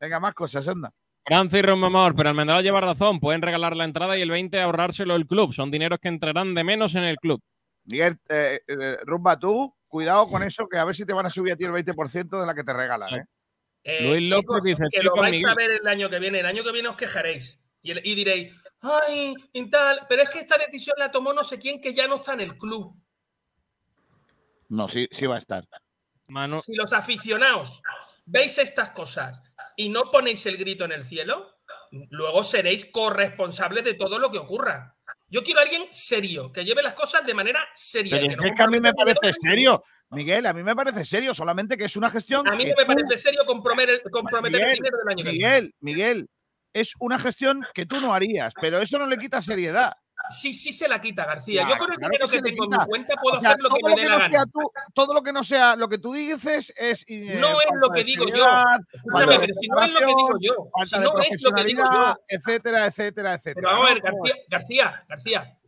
Venga, 0.00 0.18
más 0.20 0.34
cosas, 0.34 0.66
anda. 0.66 0.92
Francis 1.26 1.62
Romamor, 1.62 2.16
pero 2.16 2.30
Almendral 2.30 2.62
lleva 2.62 2.80
razón. 2.80 3.20
Pueden 3.20 3.42
regalar 3.42 3.76
la 3.76 3.84
entrada 3.84 4.16
y 4.16 4.22
el 4.22 4.30
20 4.30 4.58
ahorrárselo 4.60 5.14
el 5.14 5.26
club. 5.26 5.52
Son 5.52 5.70
dineros 5.70 5.98
que 6.00 6.08
entrarán 6.08 6.54
de 6.54 6.64
menos 6.64 6.94
en 6.94 7.04
el 7.04 7.16
club. 7.18 7.40
Miguel, 7.84 8.16
eh, 8.28 8.60
eh, 8.66 8.96
Rumba, 9.04 9.38
tú, 9.38 9.74
cuidado 9.86 10.26
con 10.28 10.42
eso, 10.42 10.66
que 10.68 10.78
a 10.78 10.84
ver 10.84 10.96
si 10.96 11.04
te 11.04 11.12
van 11.12 11.26
a 11.26 11.30
subir 11.30 11.52
a 11.52 11.56
ti 11.56 11.64
el 11.64 11.72
20% 11.72 12.40
de 12.40 12.46
la 12.46 12.54
que 12.54 12.64
te 12.64 12.72
regalan. 12.72 13.14
¿eh? 13.14 13.24
Eh, 13.84 14.08
Luis 14.08 14.30
López 14.30 14.40
chicos, 14.42 14.64
dice, 14.64 14.84
que 14.90 15.02
lo 15.02 15.14
vais 15.16 15.34
Miguel. 15.36 15.50
a 15.50 15.54
ver 15.54 15.70
el 15.72 15.86
año 15.86 16.08
que 16.08 16.18
viene. 16.18 16.40
El 16.40 16.46
año 16.46 16.64
que 16.64 16.72
viene 16.72 16.88
os 16.88 16.96
quejaréis. 16.96 17.60
Y, 17.82 17.90
el- 17.92 18.00
y 18.04 18.14
diréis, 18.14 18.54
ay, 18.82 19.34
y 19.52 19.68
tal, 19.70 20.06
pero 20.08 20.22
es 20.22 20.28
que 20.28 20.40
esta 20.40 20.56
decisión 20.58 20.96
la 20.98 21.10
tomó 21.10 21.32
no 21.32 21.44
sé 21.44 21.58
quién 21.58 21.80
que 21.80 21.92
ya 21.94 22.06
no 22.06 22.16
está 22.16 22.32
en 22.34 22.40
el 22.40 22.56
club. 22.58 22.94
No, 24.68 24.88
sí, 24.88 25.08
sí 25.10 25.26
va 25.26 25.36
a 25.36 25.38
estar. 25.38 25.64
Manu, 26.28 26.58
Si 26.58 26.74
los 26.74 26.92
aficionados 26.92 27.82
veis 28.24 28.58
estas 28.58 28.90
cosas 28.90 29.42
y 29.76 29.88
no 29.88 30.10
ponéis 30.10 30.46
el 30.46 30.56
grito 30.56 30.84
en 30.84 30.92
el 30.92 31.04
cielo, 31.04 31.58
luego 32.10 32.42
seréis 32.44 32.86
corresponsables 32.86 33.84
de 33.84 33.94
todo 33.94 34.18
lo 34.18 34.30
que 34.30 34.38
ocurra. 34.38 34.96
Yo 35.28 35.42
quiero 35.42 35.60
a 35.60 35.62
alguien 35.64 35.86
serio, 35.92 36.52
que 36.52 36.64
lleve 36.64 36.82
las 36.82 36.94
cosas 36.94 37.24
de 37.26 37.34
manera 37.34 37.60
seria. 37.74 38.16
Pero 38.16 38.26
que 38.28 38.34
es 38.34 38.42
no 38.42 38.54
que 38.56 38.62
a 38.62 38.66
mí 38.68 38.80
me 38.80 38.92
parece 38.94 39.32
serio. 39.32 39.82
Miguel, 40.10 40.44
a 40.46 40.52
mí 40.52 40.62
me 40.64 40.74
parece 40.74 41.04
serio, 41.04 41.32
solamente 41.34 41.76
que 41.76 41.84
es 41.84 41.96
una 41.96 42.10
gestión. 42.10 42.46
A 42.48 42.56
mí 42.56 42.64
no 42.64 42.74
me 42.76 42.84
tú- 42.84 42.86
parece 42.86 43.16
serio 43.16 43.42
comprometer, 43.46 44.02
comprometer 44.10 44.60
el 44.60 44.74
dinero 44.74 44.98
del 44.98 45.08
año 45.08 45.24
que 45.24 45.30
viene. 45.30 45.48
Miguel, 45.48 45.74
Miguel, 45.80 46.30
es 46.72 46.94
una 47.00 47.18
gestión 47.18 47.64
que 47.74 47.86
tú 47.86 48.00
no 48.00 48.14
harías, 48.14 48.52
pero 48.60 48.78
eso 48.80 48.98
no 48.98 49.06
le 49.06 49.18
quita 49.18 49.40
seriedad. 49.42 49.92
Sí, 50.28 50.52
sí 50.52 50.70
se 50.70 50.86
la 50.86 51.00
quita, 51.00 51.24
García. 51.24 51.62
Claro, 51.62 51.74
Yo 51.74 51.78
con 51.78 51.92
el 51.92 51.98
claro 51.98 52.10
dinero 52.12 52.28
que 52.28 52.36
que, 52.36 52.42
le 52.42 52.50
tengo 52.50 52.64
en 52.74 52.78
mi 52.80 52.86
cuenta 52.86 53.14
puedo 53.16 53.38
O 53.38 53.40
sea, 53.40 53.50
hacer 53.50 53.62
lo 53.62 53.70
que 53.70 53.80
me 53.82 53.94
dé 53.96 54.04
la 54.04 54.10
no 54.10 54.18
gana. 54.18 54.34
sea 54.34 54.44
tú- 54.52 54.70
todo 54.92 55.14
lo 55.14 55.22
que 55.22 55.32
no 55.32 55.42
sea 55.42 55.76
lo 55.76 55.88
que 55.88 55.96
tú 55.98 56.12
dices 56.12 56.74
es. 56.76 57.04
eh, 57.08 57.38
No 57.40 57.48
es 57.58 57.66
lo 57.80 57.88
que 57.88 58.04
digo 58.04 58.26
yo. 58.28 58.44
Escúchame, 58.92 59.38
pero 59.40 59.54
si 59.54 59.68
no 59.68 59.80
es 59.82 59.92
lo 59.94 59.98
que 60.00 60.04
digo 60.06 60.38
yo, 60.38 60.70
si 60.84 60.98
no 60.98 61.18
es 61.22 61.42
lo 61.42 61.52
que 61.52 61.64
digo 61.64 61.82
yo. 61.90 62.16
etcétera, 62.28 62.84
etcétera, 62.86 63.34
etcétera. 63.34 63.54
Pero 63.54 63.68
vamos 63.68 63.90
a 63.90 63.94
ver. 63.94 64.02
García, 64.02 64.34
García, 64.50 65.04
García, 65.08 65.58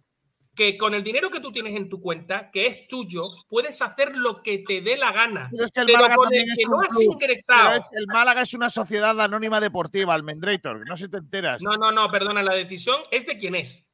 que 0.55 0.77
con 0.77 0.93
el 0.95 1.03
dinero 1.03 1.31
que 1.31 1.41
tú 1.41 1.51
tienes 1.51 1.75
en 1.75 1.89
tu 1.89 2.01
cuenta, 2.01 2.51
que 2.51 2.67
es 2.67 2.87
tuyo, 2.87 3.25
puedes 3.49 3.81
hacer 3.81 4.17
lo 4.17 4.43
que 4.43 4.59
te 4.59 4.83
dé 4.83 4.97
la 4.99 5.11
gana. 5.13 5.49
Pero 5.51 5.65
es 5.65 5.71
que 5.73 5.81
el 5.81 5.87
Pero 5.87 5.99
Málaga 5.99 6.17
con 6.17 6.35
el 6.35 6.45
que 6.55 6.65
no 6.67 6.81
has. 6.81 6.89
Pero 6.99 7.13
ingresado. 7.13 7.73
es- 7.77 7.83
el 7.93 8.07
Málaga 8.07 8.43
es 8.43 8.53
una 8.55 8.69
sociedad 8.69 9.19
anónima 9.21 9.61
deportiva, 9.61 10.13
Almendrator, 10.15 10.87
no 10.87 10.97
se 10.97 11.09
te 11.09 11.17
enteras. 11.19 11.63
No, 11.63 11.73
no, 11.77 11.91
no, 11.91 12.11
perdona, 12.11 12.43
la 12.43 12.55
decisión 12.55 12.97
es 13.11 13.25
de 13.27 13.37
quién 13.39 13.55
es. 13.55 13.87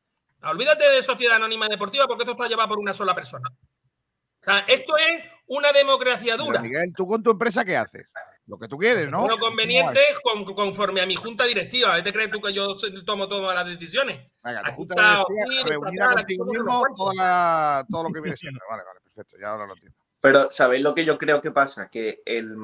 Olvídate 0.43 0.89
de 0.89 1.03
Sociedad 1.03 1.35
Anónima 1.37 1.67
Deportiva 1.69 2.07
porque 2.07 2.23
esto 2.23 2.33
está 2.33 2.47
llevado 2.47 2.69
por 2.69 2.79
una 2.79 2.95
sola 2.95 3.13
persona. 3.13 3.49
O 3.51 4.45
sea, 4.45 4.61
esto 4.69 4.97
es 4.97 5.25
una 5.47 5.73
democracia 5.73 6.35
Pero, 6.35 6.45
dura. 6.45 6.61
Miguel, 6.63 6.93
¿tú 6.97 7.07
con 7.09 7.23
tu 7.25 7.33
empresa 7.33 7.65
qué 7.65 7.77
haces? 7.77 8.07
Lo 8.49 8.59
que 8.59 8.67
tú 8.67 8.79
quieres, 8.79 9.11
¿no? 9.11 9.29
Lo 9.29 9.37
conveniente 9.39 10.01
es 10.11 10.19
con- 10.21 10.43
conforme 10.55 11.03
a 11.03 11.07
mi 11.07 11.15
junta 11.15 11.45
directiva. 11.45 12.03
¿Te 12.03 12.13
crees 12.13 12.31
tú 12.31 12.41
que 12.41 12.53
yo 12.53 12.75
tomo 13.05 13.29
todas 13.29 13.55
las 13.55 13.67
decisiones? 13.67 14.27
Venga, 14.43 14.63
tu 14.65 14.73
junta 14.73 15.25
directiva 15.29 15.69
reunida 15.69 16.11
contigo 16.13 16.45
mismo, 16.47 16.83
toda 16.97 17.15
la- 17.15 17.87
todo 17.91 18.05
lo 18.05 18.09
que 18.11 18.21
viene 18.21 18.37
siendo. 18.39 18.59
Vale, 18.71 18.83
vale, 18.85 19.01
perfecto, 19.05 19.37
ya 19.39 19.51
ahora 19.51 19.67
lo 19.67 19.75
entiendo. 19.75 19.97
Pero, 20.21 20.51
¿sabéis 20.51 20.83
lo 20.83 20.95
que 20.95 21.05
yo 21.05 21.17
creo 21.19 21.41
que 21.41 21.51
pasa? 21.53 21.91
Que 21.91 22.23
el, 22.25 22.57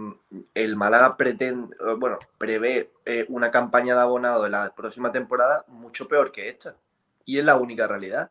el 0.55 0.75
Málaga 0.75 1.17
pretende, 1.17 1.77
eh, 1.87 1.95
bueno, 1.97 2.19
prevé 2.39 2.91
eh, 3.05 3.27
una 3.29 3.51
campaña 3.51 3.95
de 3.95 4.01
abonado 4.01 4.43
de 4.43 4.51
la 4.51 4.75
próxima 4.75 5.13
temporada 5.13 5.65
mucho 5.69 6.09
peor 6.09 6.33
que 6.33 6.49
esta. 6.49 6.75
Y 7.27 7.39
es 7.39 7.45
la 7.45 7.57
única 7.57 7.87
realidad. 7.87 8.31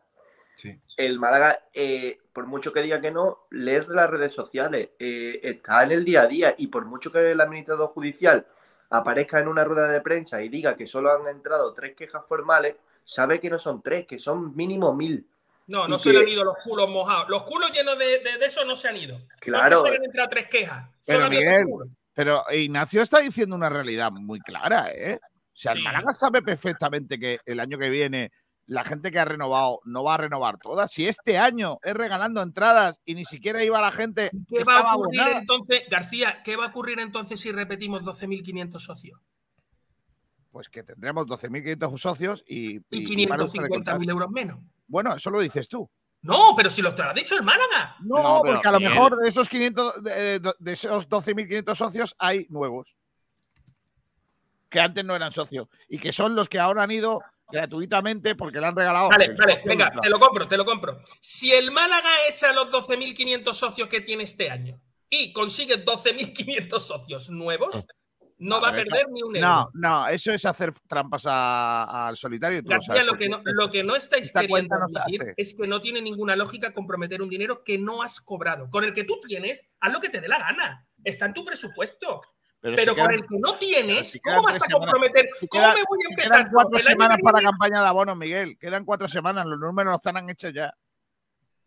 Sí. 0.55 0.77
El 0.97 1.19
Málaga, 1.19 1.63
eh, 1.73 2.19
por 2.33 2.47
mucho 2.47 2.73
que 2.73 2.81
diga 2.81 2.99
que 2.99 3.11
no, 3.11 3.45
leer 3.51 3.87
las 3.89 4.09
redes 4.09 4.33
sociales, 4.33 4.89
eh, 4.99 5.39
está 5.43 5.83
en 5.83 5.91
el 5.91 6.03
día 6.05 6.23
a 6.23 6.27
día 6.27 6.55
y 6.57 6.67
por 6.67 6.85
mucho 6.85 7.11
que 7.11 7.31
el 7.31 7.39
administrador 7.41 7.89
judicial 7.89 8.45
aparezca 8.89 9.39
en 9.39 9.47
una 9.47 9.63
rueda 9.63 9.87
de 9.87 10.01
prensa 10.01 10.41
y 10.41 10.49
diga 10.49 10.75
que 10.75 10.87
solo 10.87 11.11
han 11.11 11.27
entrado 11.27 11.73
tres 11.73 11.95
quejas 11.95 12.23
formales, 12.27 12.75
sabe 13.05 13.39
que 13.39 13.49
no 13.49 13.59
son 13.59 13.81
tres, 13.81 14.05
que 14.07 14.19
son 14.19 14.55
mínimo 14.55 14.93
mil. 14.93 15.27
No, 15.67 15.87
no 15.87 15.97
se 15.97 16.09
que- 16.11 16.17
le 16.17 16.23
han 16.23 16.29
ido 16.29 16.43
los 16.43 16.57
culos 16.63 16.89
mojados. 16.89 17.29
Los 17.29 17.43
culos 17.43 17.71
llenos 17.71 17.97
de, 17.97 18.19
de, 18.19 18.37
de 18.37 18.45
eso 18.45 18.65
no 18.65 18.75
se 18.75 18.89
han 18.89 18.97
ido. 18.97 19.19
Claro. 19.39 19.69
No 19.69 19.77
es 19.77 19.83
que 19.83 19.89
se 19.91 19.97
han 19.97 20.03
entrado 20.05 20.29
tres 20.29 20.47
quejas. 20.49 20.89
Pero 21.05 21.29
Miguel, 21.29 21.65
pero 22.13 22.43
Ignacio 22.51 23.01
está 23.01 23.19
diciendo 23.19 23.55
una 23.55 23.69
realidad 23.69 24.11
muy 24.11 24.39
clara, 24.41 24.91
¿eh? 24.91 25.19
O 25.23 25.55
sea, 25.55 25.71
el 25.73 25.77
Sí. 25.79 25.83
Málaga 25.83 26.13
sabe 26.13 26.41
perfectamente 26.41 27.17
que 27.19 27.39
el 27.45 27.59
año 27.59 27.77
que 27.77 27.89
viene 27.89 28.31
la 28.65 28.83
gente 28.83 29.11
que 29.11 29.19
ha 29.19 29.25
renovado 29.25 29.81
no 29.83 30.03
va 30.03 30.13
a 30.13 30.17
renovar 30.17 30.57
todas. 30.57 30.91
Si 30.91 31.05
este 31.07 31.37
año 31.37 31.79
es 31.83 31.93
regalando 31.93 32.41
entradas 32.41 33.01
y 33.03 33.15
ni 33.15 33.25
siquiera 33.25 33.63
iba 33.63 33.81
la 33.81 33.91
gente 33.91 34.29
¿Qué 34.47 34.57
que 34.59 34.63
va 34.63 34.79
a 34.79 34.95
ocurrir 34.95 35.19
abonada, 35.19 35.39
entonces, 35.41 35.83
García? 35.89 36.41
¿Qué 36.43 36.55
va 36.55 36.65
a 36.65 36.67
ocurrir 36.69 36.99
entonces 36.99 37.39
si 37.41 37.51
repetimos 37.51 38.03
12.500 38.03 38.79
socios? 38.79 39.19
pues 40.51 40.69
que 40.69 40.83
tendremos 40.83 41.25
12.500 41.25 41.97
socios 41.97 42.43
y, 42.47 42.75
Y 42.91 43.25
contar. 43.27 43.39
550.000 43.97 44.09
euros 44.11 44.29
menos. 44.29 44.59
Bueno, 44.85 45.15
eso 45.15 45.31
lo 45.31 45.39
dices 45.41 45.67
tú. 45.67 45.89
No, 46.21 46.53
pero 46.55 46.69
si 46.69 46.83
lo 46.83 46.93
te 46.93 47.01
lo 47.01 47.09
ha 47.09 47.13
dicho 47.13 47.35
el 47.35 47.41
Málaga. 47.41 47.95
No, 48.01 48.21
No, 48.21 48.41
porque 48.45 48.67
a 48.67 48.71
lo 48.73 48.79
mejor 48.79 49.17
de 49.17 49.29
esos 49.29 49.49
500, 49.49 50.03
de, 50.03 50.39
de- 50.39 50.53
de 50.59 50.71
esos 50.73 51.09
12.500 51.09 51.75
socios 51.75 52.15
hay 52.19 52.45
nuevos 52.49 52.95
que 54.69 54.79
antes 54.79 55.03
no 55.03 55.15
eran 55.15 55.31
socios 55.31 55.67
y 55.89 55.97
que 55.99 56.11
son 56.11 56.35
los 56.35 56.47
que 56.49 56.59
ahora 56.59 56.83
han 56.83 56.91
ido 56.91 57.19
gratuitamente 57.53 58.35
porque 58.35 58.59
le 58.59 58.67
han 58.67 58.75
regalado. 58.75 59.09
Vale, 59.09 59.35
vale, 59.37 59.61
venga, 59.63 59.93
te 60.01 60.09
lo 60.09 60.19
compro, 60.19 60.47
te 60.47 60.57
lo 60.57 60.65
compro. 60.65 60.99
Si 61.21 61.53
el 61.53 61.71
Málaga 61.71 62.09
echa 62.29 62.51
los 62.51 62.69
12.500 62.69 63.53
socios 63.53 63.87
que 63.87 64.01
tiene 64.01 64.23
este 64.23 64.49
año 64.49 64.81
y 65.07 65.31
consigue 65.31 65.85
12.500 65.85 66.79
socios 66.79 67.29
nuevos, 67.29 67.85
no 68.39 68.59
va 68.59 68.69
a 68.69 68.71
perder 68.73 69.07
ni 69.11 69.21
un 69.21 69.35
euro. 69.35 69.47
No, 69.47 69.69
no, 69.75 70.07
eso 70.07 70.31
es 70.31 70.43
hacer 70.45 70.73
trampas 70.87 71.23
al 71.27 72.17
solitario. 72.17 72.61
tú 72.61 72.69
lo 72.69 72.71
García, 72.71 72.95
sabes, 72.95 73.05
lo 73.05 73.17
que, 73.17 73.29
no, 73.29 73.41
lo 73.43 73.69
que 73.69 73.83
no 73.83 73.95
estáis 73.95 74.31
queriendo 74.31 74.75
no 74.75 74.85
admitir 74.85 75.33
es 75.37 75.53
que 75.53 75.67
no 75.67 75.79
tiene 75.79 76.01
ninguna 76.01 76.35
lógica 76.35 76.73
comprometer 76.73 77.21
un 77.21 77.29
dinero 77.29 77.63
que 77.63 77.77
no 77.77 78.01
has 78.01 78.19
cobrado. 78.19 78.69
Con 78.71 78.83
el 78.83 78.93
que 78.93 79.03
tú 79.03 79.19
tienes, 79.25 79.63
haz 79.79 79.93
lo 79.93 79.99
que 79.99 80.09
te 80.09 80.19
dé 80.19 80.27
la 80.27 80.39
gana. 80.39 80.87
Está 81.03 81.27
en 81.27 81.33
tu 81.35 81.45
presupuesto. 81.45 82.21
Pero 82.63 82.77
Pero, 82.77 82.93
si 82.93 82.99
con 83.01 83.07
quedan- 83.09 83.19
el 83.19 83.27
que 83.27 83.39
no 83.39 83.55
tienes, 83.57 84.09
si 84.09 84.19
¿cómo 84.21 84.41
vas 84.41 84.55
a 84.55 84.59
comprometer? 84.71 85.27
si 85.37 85.47
¿Cómo 85.49 85.63
queda- 85.63 85.73
me 85.73 85.81
voy 85.85 85.97
a 85.99 86.01
si 86.07 86.13
empezar? 86.13 86.31
quedan 86.31 86.51
cuatro 86.53 86.79
semanas 86.79 87.17
para 87.21 87.37
la 87.41 87.43
campaña 87.49 87.81
de 87.81 87.87
abonos, 87.87 88.17
Miguel. 88.17 88.57
Quedan 88.57 88.85
cuatro 88.85 89.07
semanas, 89.09 89.45
los 89.45 89.59
números 89.59 89.95
están 90.01 90.29
hechos 90.29 90.53
ya. 90.53 90.73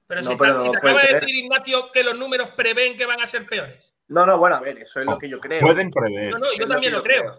Pero 0.06 0.22
No, 0.22 0.30
si, 0.30 0.36
pero 0.36 0.50
está- 0.52 0.58
si 0.62 0.66
no 0.68 0.72
te 0.72 0.78
acaba 0.78 1.02
de 1.02 1.14
decir 1.14 1.34
Ignacio 1.34 1.92
que 1.92 2.02
los 2.02 2.18
números 2.18 2.48
prevén 2.56 2.96
que 2.96 3.04
van 3.04 3.20
a 3.20 3.26
ser 3.26 3.44
peores. 3.46 3.94
No, 4.08 4.24
no, 4.24 4.38
bueno, 4.38 4.56
a 4.56 4.60
ver, 4.60 4.78
eso 4.78 5.00
es 5.00 5.06
lo 5.06 5.18
que 5.18 5.28
yo 5.28 5.38
creo. 5.38 5.60
Pueden 5.60 5.90
prever. 5.90 6.30
No, 6.30 6.38
no, 6.38 6.46
yo 6.58 6.66
también 6.66 6.92
lo 6.94 7.02
creo. 7.02 7.38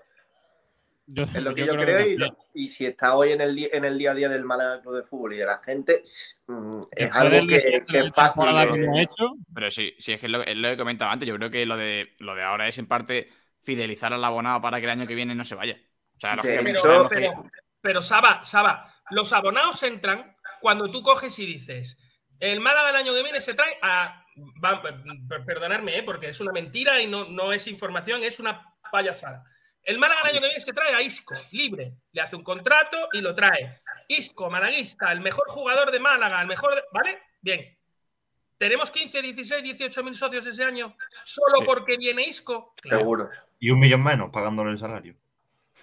Yo, 1.10 1.24
Es 1.24 1.36
lo 1.42 1.56
que 1.56 1.62
yo 1.66 1.74
yo, 1.74 1.80
creo 1.82 2.06
y, 2.06 2.18
lo- 2.18 2.38
y 2.54 2.70
si 2.70 2.86
está 2.86 3.16
hoy 3.16 3.32
en 3.32 3.40
el, 3.40 3.58
en 3.72 3.86
el 3.86 3.98
día 3.98 4.12
a 4.12 4.14
día 4.14 4.28
del 4.28 4.44
Málaga 4.44 4.82
Club 4.82 4.98
de 4.98 5.04
Fútbol 5.04 5.34
y 5.36 5.38
de 5.38 5.46
la 5.46 5.58
gente, 5.60 6.04
mm, 6.48 6.82
es 6.92 7.10
algo 7.14 7.48
que, 7.48 7.58
que 7.88 7.98
es 8.00 8.12
fácil. 8.14 8.44
de- 8.74 9.02
hecho, 9.02 9.32
Pero 9.56 9.72
sí, 9.72 9.96
sí, 9.98 10.12
es 10.12 10.20
que 10.20 10.26
es 10.26 10.32
lo, 10.32 10.44
es 10.44 10.58
lo 10.58 10.68
que 10.70 10.78
comentaba 10.78 11.14
antes. 11.14 11.28
Yo 11.28 11.36
creo 11.38 11.50
que 11.50 11.66
lo 11.66 11.78
de, 11.78 12.14
lo 12.20 12.36
de 12.36 12.44
ahora 12.44 12.68
es 12.68 12.78
en 12.78 12.88
parte 12.88 13.30
fidelizar 13.68 14.14
al 14.14 14.24
abonado 14.24 14.62
para 14.62 14.80
que 14.80 14.86
el 14.86 14.92
año 14.92 15.06
que 15.06 15.14
viene 15.14 15.36
no 15.36 15.44
se 15.44 15.54
vaya. 15.56 15.76
O 16.16 16.20
sea, 16.22 16.36
lógicamente 16.38 16.80
que- 16.82 16.88
Pero, 17.10 17.50
pero 17.82 18.02
Saba, 18.02 18.42
Saba, 18.46 18.96
los 19.12 19.34
abonados 19.34 19.84
entran 19.84 20.34
cuando 20.62 20.90
tú 20.90 21.04
coges 21.04 21.38
y 21.40 21.46
dices, 21.46 21.98
el 22.40 22.62
Málaga 22.62 22.88
del 22.88 22.96
año 22.96 23.14
que 23.14 23.24
viene 23.24 23.42
se 23.42 23.54
trae 23.54 23.78
a... 23.82 24.24
va- 24.64 24.82
per- 24.82 25.04
perdonadme, 25.46 25.98
¿eh? 25.98 26.04
porque 26.04 26.30
es 26.30 26.40
una 26.40 26.54
mentira 26.54 27.02
y 27.02 27.08
no, 27.08 27.26
no 27.26 27.52
es 27.52 27.68
información, 27.68 28.24
es 28.24 28.40
una 28.40 28.74
payasada. 28.90 29.44
El 29.84 30.00
Málaga 30.00 30.22
del 30.22 30.32
año 30.32 30.42
que 30.42 30.48
viene 30.48 30.62
se 30.62 30.72
trae 30.74 30.94
a 30.96 31.02
Isco, 31.02 31.36
libre. 31.52 31.92
Le 32.14 32.22
hace 32.22 32.38
un 32.38 32.44
contrato 32.44 33.10
y 33.12 33.20
lo 33.20 33.36
trae. 33.36 33.82
Isco, 34.08 34.50
malaguista, 34.50 35.12
el 35.12 35.20
mejor 35.20 35.50
jugador 35.50 35.92
de 35.92 36.00
Málaga, 36.00 36.40
el 36.42 36.48
mejor... 36.48 36.74
de- 36.74 36.84
¿Vale? 36.94 37.22
Bien. 37.42 37.77
¿Tenemos 38.58 38.90
15, 38.92 39.22
16, 39.22 39.64
18 39.64 40.04
mil 40.04 40.16
socios 40.16 40.46
ese 40.48 40.64
año 40.64 40.96
solo 41.24 41.58
Sí. 41.60 41.64
porque 41.66 41.98
viene 41.98 42.24
Isco? 42.24 42.74
Claro. 42.82 43.00
Seguro. 43.00 43.30
Y 43.60 43.70
un 43.70 43.80
millón 43.80 44.04
menos 44.04 44.30
pagándole 44.32 44.72
el 44.72 44.80
salario. 44.80 45.16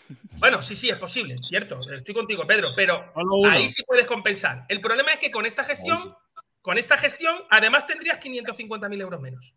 Bueno, 0.38 0.60
sí, 0.60 0.76
sí, 0.76 0.90
es 0.90 0.96
posible, 0.98 1.36
cierto. 1.38 1.80
Estoy 1.90 2.12
contigo, 2.14 2.46
Pedro, 2.46 2.70
pero 2.76 3.12
ahí 3.48 3.68
sí 3.70 3.82
puedes 3.84 4.06
compensar. 4.06 4.66
El 4.68 4.80
problema 4.82 5.12
es 5.12 5.18
que 5.18 5.30
con 5.30 5.46
esta 5.46 5.64
gestión, 5.64 6.14
con 6.60 6.76
esta 6.76 6.98
gestión, 6.98 7.36
además 7.48 7.86
tendrías 7.86 8.18
550.000 8.20 9.00
euros 9.00 9.20
menos. 9.20 9.54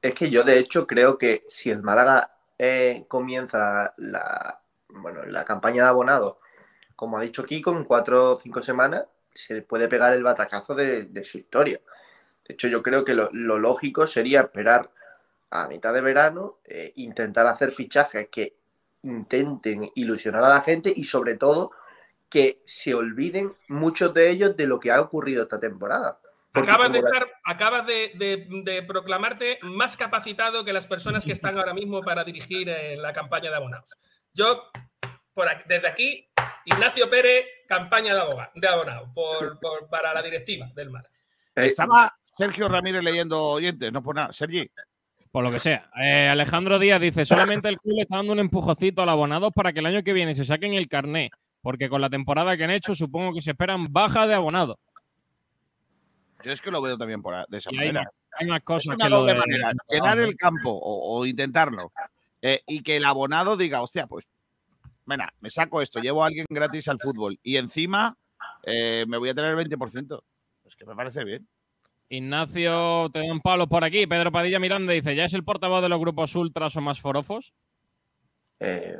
Es 0.00 0.14
que 0.14 0.30
yo, 0.30 0.42
de 0.44 0.58
hecho, 0.58 0.86
creo 0.86 1.18
que 1.18 1.44
si 1.48 1.68
el 1.68 1.82
Málaga 1.82 2.34
eh, 2.58 3.04
comienza 3.08 3.92
la, 3.98 4.62
bueno, 4.88 5.24
la 5.26 5.44
campaña 5.44 5.82
de 5.82 5.88
abonados, 5.90 6.36
como 6.96 7.18
ha 7.18 7.22
dicho 7.22 7.44
Kiko, 7.44 7.72
en 7.72 7.84
cuatro 7.84 8.32
o 8.36 8.40
cinco 8.40 8.62
semanas, 8.62 9.04
se 9.34 9.54
le 9.54 9.62
puede 9.62 9.88
pegar 9.88 10.14
el 10.14 10.22
batacazo 10.22 10.74
de, 10.74 11.04
de 11.04 11.24
su 11.24 11.36
historia. 11.38 11.80
De 12.52 12.54
hecho, 12.54 12.68
yo 12.68 12.82
creo 12.82 13.02
que 13.02 13.14
lo, 13.14 13.30
lo 13.32 13.58
lógico 13.58 14.06
sería 14.06 14.42
esperar 14.42 14.90
a 15.50 15.68
mitad 15.68 15.94
de 15.94 16.02
verano, 16.02 16.58
eh, 16.66 16.92
intentar 16.96 17.46
hacer 17.46 17.72
fichajes 17.72 18.28
que 18.30 18.56
intenten 19.00 19.90
ilusionar 19.94 20.44
a 20.44 20.50
la 20.50 20.60
gente 20.60 20.92
y 20.94 21.04
sobre 21.04 21.38
todo 21.38 21.70
que 22.28 22.60
se 22.66 22.92
olviden 22.92 23.54
muchos 23.68 24.12
de 24.12 24.28
ellos 24.28 24.54
de 24.54 24.66
lo 24.66 24.78
que 24.80 24.90
ha 24.90 25.00
ocurrido 25.00 25.42
esta 25.44 25.58
temporada. 25.58 26.18
Acabas 26.52 26.92
de 26.92 27.00
como 27.00 27.08
la- 27.10 27.18
estar, 27.18 27.40
acabas 27.44 27.86
de, 27.86 28.12
de- 28.16 28.46
de 28.70 28.82
proclamarte 28.82 29.58
más 29.62 29.96
capacitado 29.96 30.62
que 30.62 30.74
las 30.74 30.86
personas 30.86 31.24
que 31.24 31.32
están 31.32 31.56
ahora 31.56 31.72
mismo 31.72 32.02
para 32.02 32.22
dirigir 32.22 32.68
eh, 32.68 32.96
la 32.98 33.14
campaña 33.14 33.48
de 33.48 33.56
abonados. 33.56 33.90
Yo, 34.34 34.64
por 35.32 35.48
aquí- 35.48 35.64
desde 35.66 35.88
aquí, 35.88 36.28
Ignacio 36.66 37.08
Pérez, 37.08 37.46
campaña 37.66 38.14
de, 38.14 38.20
aboga- 38.20 38.52
de 38.54 38.68
abonados 38.68 39.08
por- 39.14 39.58
por- 39.58 39.88
para 39.88 40.12
la 40.12 40.20
directiva 40.20 40.66
del 40.74 40.90
Estaba 41.54 42.14
Sergio 42.36 42.68
Ramírez 42.68 43.02
leyendo 43.02 43.42
oyentes, 43.44 43.92
no 43.92 44.02
por 44.02 44.14
nada. 44.16 44.32
Sergi, 44.32 44.70
por 45.30 45.44
lo 45.44 45.50
que 45.50 45.60
sea. 45.60 45.90
Eh, 46.02 46.28
Alejandro 46.28 46.78
Díaz 46.78 47.00
dice: 47.00 47.24
solamente 47.24 47.68
el 47.68 47.78
club 47.78 47.96
le 47.96 48.02
está 48.02 48.16
dando 48.16 48.32
un 48.32 48.38
empujocito 48.38 49.02
al 49.02 49.08
abonado 49.08 49.50
para 49.50 49.72
que 49.72 49.80
el 49.80 49.86
año 49.86 50.02
que 50.02 50.12
viene 50.12 50.34
se 50.34 50.44
saquen 50.44 50.74
el 50.74 50.88
carné, 50.88 51.30
porque 51.60 51.88
con 51.88 52.00
la 52.00 52.10
temporada 52.10 52.56
que 52.56 52.64
han 52.64 52.70
hecho, 52.70 52.94
supongo 52.94 53.34
que 53.34 53.42
se 53.42 53.50
esperan 53.52 53.92
baja 53.92 54.26
de 54.26 54.34
abonado. 54.34 54.78
yo 56.44 56.52
es 56.52 56.60
que 56.60 56.70
lo 56.70 56.82
veo 56.82 56.98
también 56.98 57.22
por, 57.22 57.46
de 57.48 57.58
esa 57.58 57.70
Y 57.72 57.78
hay 57.78 57.86
manera. 57.88 58.00
más, 58.02 58.08
hay 58.40 58.46
más 58.48 58.58
Es 58.58 58.64
cosas 58.64 58.94
una 58.96 59.04
que 59.04 59.10
lo 59.10 59.24
de. 59.24 59.34
manera. 59.34 59.72
Llenar 59.88 60.18
el 60.18 60.36
campo 60.36 60.70
o, 60.70 61.18
o 61.18 61.26
intentarlo. 61.26 61.92
eh, 62.42 62.60
y 62.66 62.82
que 62.82 62.96
el 62.96 63.04
abonado 63.04 63.56
diga, 63.56 63.80
hostia, 63.82 64.06
pues, 64.06 64.26
venga, 65.06 65.32
me 65.40 65.50
saco 65.50 65.80
esto, 65.82 66.00
llevo 66.00 66.24
a 66.24 66.26
alguien 66.26 66.46
gratis 66.50 66.88
al 66.88 66.98
fútbol 66.98 67.38
y 67.42 67.56
encima 67.56 68.16
eh, 68.64 69.04
me 69.06 69.18
voy 69.18 69.28
a 69.28 69.34
tener 69.34 69.50
el 69.56 69.56
20%. 69.68 70.20
Pues 70.62 70.74
que 70.76 70.84
me 70.86 70.94
parece 70.96 71.22
bien. 71.24 71.46
Ignacio, 72.12 73.08
te 73.10 73.26
dan 73.26 73.40
palos 73.40 73.68
por 73.68 73.84
aquí. 73.84 74.06
Pedro 74.06 74.30
Padilla 74.30 74.58
Miranda 74.58 74.92
dice: 74.92 75.14
¿ya 75.16 75.24
es 75.24 75.32
el 75.32 75.44
portavoz 75.44 75.80
de 75.80 75.88
los 75.88 75.98
grupos 75.98 76.36
ultras 76.36 76.76
o 76.76 76.82
más 76.82 77.00
forofos? 77.00 77.54
Eh, 78.60 78.98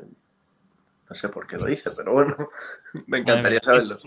no 1.11 1.15
sé 1.15 1.29
por 1.29 1.47
qué 1.47 1.59
lo 1.59 1.67
dice, 1.67 1.91
pero 1.91 2.15
bueno, 2.15 2.35
me 3.07 3.19
encantaría 3.19 3.61
saberlo. 3.63 3.99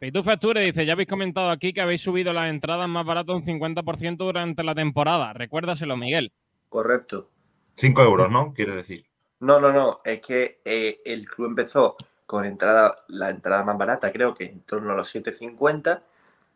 Pitu 0.00 0.24
Facture 0.24 0.60
dice: 0.60 0.84
Ya 0.84 0.94
habéis 0.94 1.08
comentado 1.08 1.50
aquí 1.50 1.72
que 1.72 1.82
habéis 1.82 2.00
subido 2.00 2.32
las 2.32 2.50
entradas 2.50 2.88
más 2.88 3.06
baratas 3.06 3.36
un 3.36 3.44
50% 3.44 4.16
durante 4.16 4.64
la 4.64 4.74
temporada. 4.74 5.32
Recuérdaselo, 5.34 5.96
Miguel. 5.96 6.32
Correcto. 6.68 7.30
5 7.74 8.02
euros, 8.02 8.28
¿no? 8.28 8.52
Quiere 8.52 8.72
decir. 8.72 9.06
No, 9.38 9.60
no, 9.60 9.72
no, 9.72 10.00
es 10.04 10.20
que 10.20 10.60
eh, 10.64 11.00
el 11.04 11.26
club 11.26 11.46
empezó 11.46 11.96
con 12.26 12.44
entrada, 12.44 13.04
la 13.06 13.30
entrada 13.30 13.62
más 13.62 13.78
barata, 13.78 14.10
creo 14.10 14.34
que 14.34 14.46
en 14.46 14.62
torno 14.62 14.94
a 14.94 14.96
los 14.96 15.14
7.50, 15.14 16.02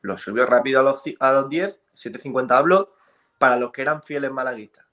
lo 0.07 0.17
subió 0.19 0.47
rápido 0.47 0.81
a 0.81 0.83
los, 0.83 1.03
a 1.21 1.33
los 1.33 1.49
10, 1.49 1.81
7.50 1.95 2.57
hablo, 2.57 2.95
para 3.39 3.57
los 3.57 3.73
que 3.73 3.83
eran 3.83 4.03
fieles 4.03 4.31
malaguistas. 4.31 4.85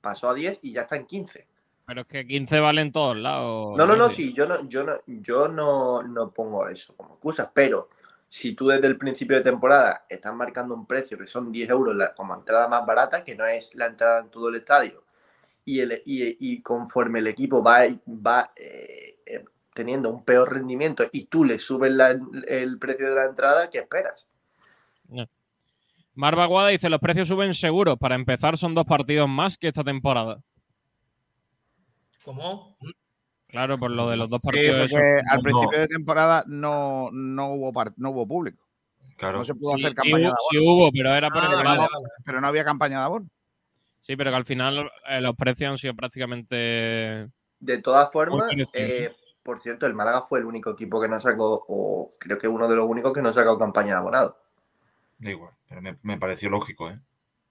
Pasó 0.00 0.30
a 0.30 0.34
10 0.34 0.58
y 0.62 0.72
ya 0.72 0.82
está 0.82 0.96
en 0.96 1.06
15. 1.06 1.46
Pero 1.86 2.00
es 2.00 2.06
que 2.06 2.26
15 2.26 2.60
vale 2.60 2.80
en 2.82 2.92
todos 2.92 3.16
lados. 3.16 3.76
No, 3.76 3.86
no, 3.86 3.96
no, 3.96 4.08
sí, 4.10 4.32
yo 4.32 4.46
no, 4.46 4.68
yo 4.68 4.84
no, 4.84 4.94
yo 5.06 5.48
no, 5.48 6.02
no 6.02 6.30
pongo 6.30 6.68
eso 6.68 6.94
como 6.96 7.14
excusa, 7.14 7.50
pero 7.52 7.88
si 8.28 8.54
tú 8.54 8.68
desde 8.68 8.86
el 8.86 8.98
principio 8.98 9.36
de 9.36 9.42
temporada 9.44 10.04
estás 10.08 10.34
marcando 10.34 10.74
un 10.74 10.86
precio 10.86 11.16
que 11.18 11.26
son 11.26 11.52
10 11.52 11.68
euros 11.70 11.94
la- 11.94 12.14
como 12.14 12.34
entrada 12.34 12.68
más 12.68 12.84
barata, 12.86 13.22
que 13.24 13.34
no 13.36 13.44
es 13.46 13.74
la 13.74 13.86
entrada 13.86 14.20
en 14.20 14.30
todo 14.30 14.48
el 14.48 14.56
estadio, 14.56 15.04
y, 15.64 15.80
el, 15.80 16.02
y, 16.04 16.36
y 16.54 16.62
conforme 16.62 17.18
el 17.20 17.26
equipo 17.28 17.62
va, 17.62 17.80
va 18.06 18.52
eh, 18.56 19.18
eh, 19.26 19.44
teniendo 19.76 20.08
un 20.10 20.24
peor 20.24 20.52
rendimiento 20.54 21.04
y 21.12 21.26
tú 21.26 21.44
le 21.44 21.58
subes 21.60 21.92
la- 21.92 22.18
el 22.48 22.78
precio 22.78 23.10
de 23.10 23.14
la 23.14 23.26
entrada, 23.26 23.68
¿qué 23.70 23.78
esperas? 23.78 24.26
Mar 26.14 26.34
Baguada 26.34 26.70
dice: 26.70 26.88
Los 26.88 26.98
precios 26.98 27.28
suben 27.28 27.52
seguros. 27.52 27.98
Para 27.98 28.14
empezar, 28.14 28.56
son 28.56 28.74
dos 28.74 28.86
partidos 28.86 29.28
más 29.28 29.58
que 29.58 29.68
esta 29.68 29.84
temporada. 29.84 30.40
¿Cómo? 32.24 32.76
Claro, 33.48 33.76
por 33.78 33.90
lo 33.90 34.08
de 34.08 34.16
los 34.16 34.28
dos 34.30 34.40
Sí, 34.42 34.46
partidos. 34.48 34.90
porque 34.90 35.18
esos. 35.18 35.30
al 35.30 35.36
no. 35.36 35.42
principio 35.42 35.78
de 35.78 35.88
temporada 35.88 36.42
no, 36.46 37.10
no, 37.12 37.52
hubo, 37.52 37.72
par- 37.72 37.92
no 37.98 38.10
hubo 38.10 38.26
público. 38.26 38.64
Claro. 39.18 39.38
No 39.38 39.44
se 39.44 39.54
pudo 39.54 39.76
Sí, 39.76 39.84
hacer 39.84 39.90
sí 39.90 39.94
campaña 39.94 40.16
hubo, 40.16 40.20
de 40.20 40.26
abono. 40.26 40.38
sí 40.50 40.58
hubo, 40.58 40.90
pero 40.92 41.14
era 41.14 41.30
por 41.30 41.42
Ah, 41.42 41.46
el 41.46 41.50
pero, 41.58 41.64
vale, 41.68 41.80
no, 41.82 41.88
pero 42.24 42.40
no 42.40 42.46
había 42.48 42.64
campaña 42.64 42.98
de 42.98 43.04
abono. 43.04 43.28
Sí, 44.00 44.16
pero 44.16 44.30
que 44.30 44.36
al 44.36 44.44
final 44.46 44.90
eh, 45.08 45.20
los 45.20 45.36
precios 45.36 45.70
han 45.70 45.78
sido 45.78 45.94
prácticamente. 45.94 47.28
De 47.60 47.78
todas 47.82 48.10
formas, 48.10 48.50
eh, 48.72 49.12
por 49.46 49.60
cierto, 49.60 49.86
el 49.86 49.94
Málaga 49.94 50.20
fue 50.22 50.40
el 50.40 50.44
único 50.44 50.70
equipo 50.72 51.00
que 51.00 51.08
no 51.08 51.18
sacó, 51.20 51.64
o 51.68 52.12
creo 52.18 52.38
que 52.38 52.48
uno 52.48 52.68
de 52.68 52.76
los 52.76 52.86
únicos 52.86 53.14
que 53.14 53.22
no 53.22 53.32
sacó 53.32 53.58
campaña 53.58 53.92
de 53.92 53.98
abonado. 54.00 54.36
Da 55.18 55.30
igual, 55.30 55.54
pero 55.68 55.80
me, 55.80 55.96
me 56.02 56.18
pareció 56.18 56.50
lógico, 56.50 56.90
¿eh? 56.90 57.00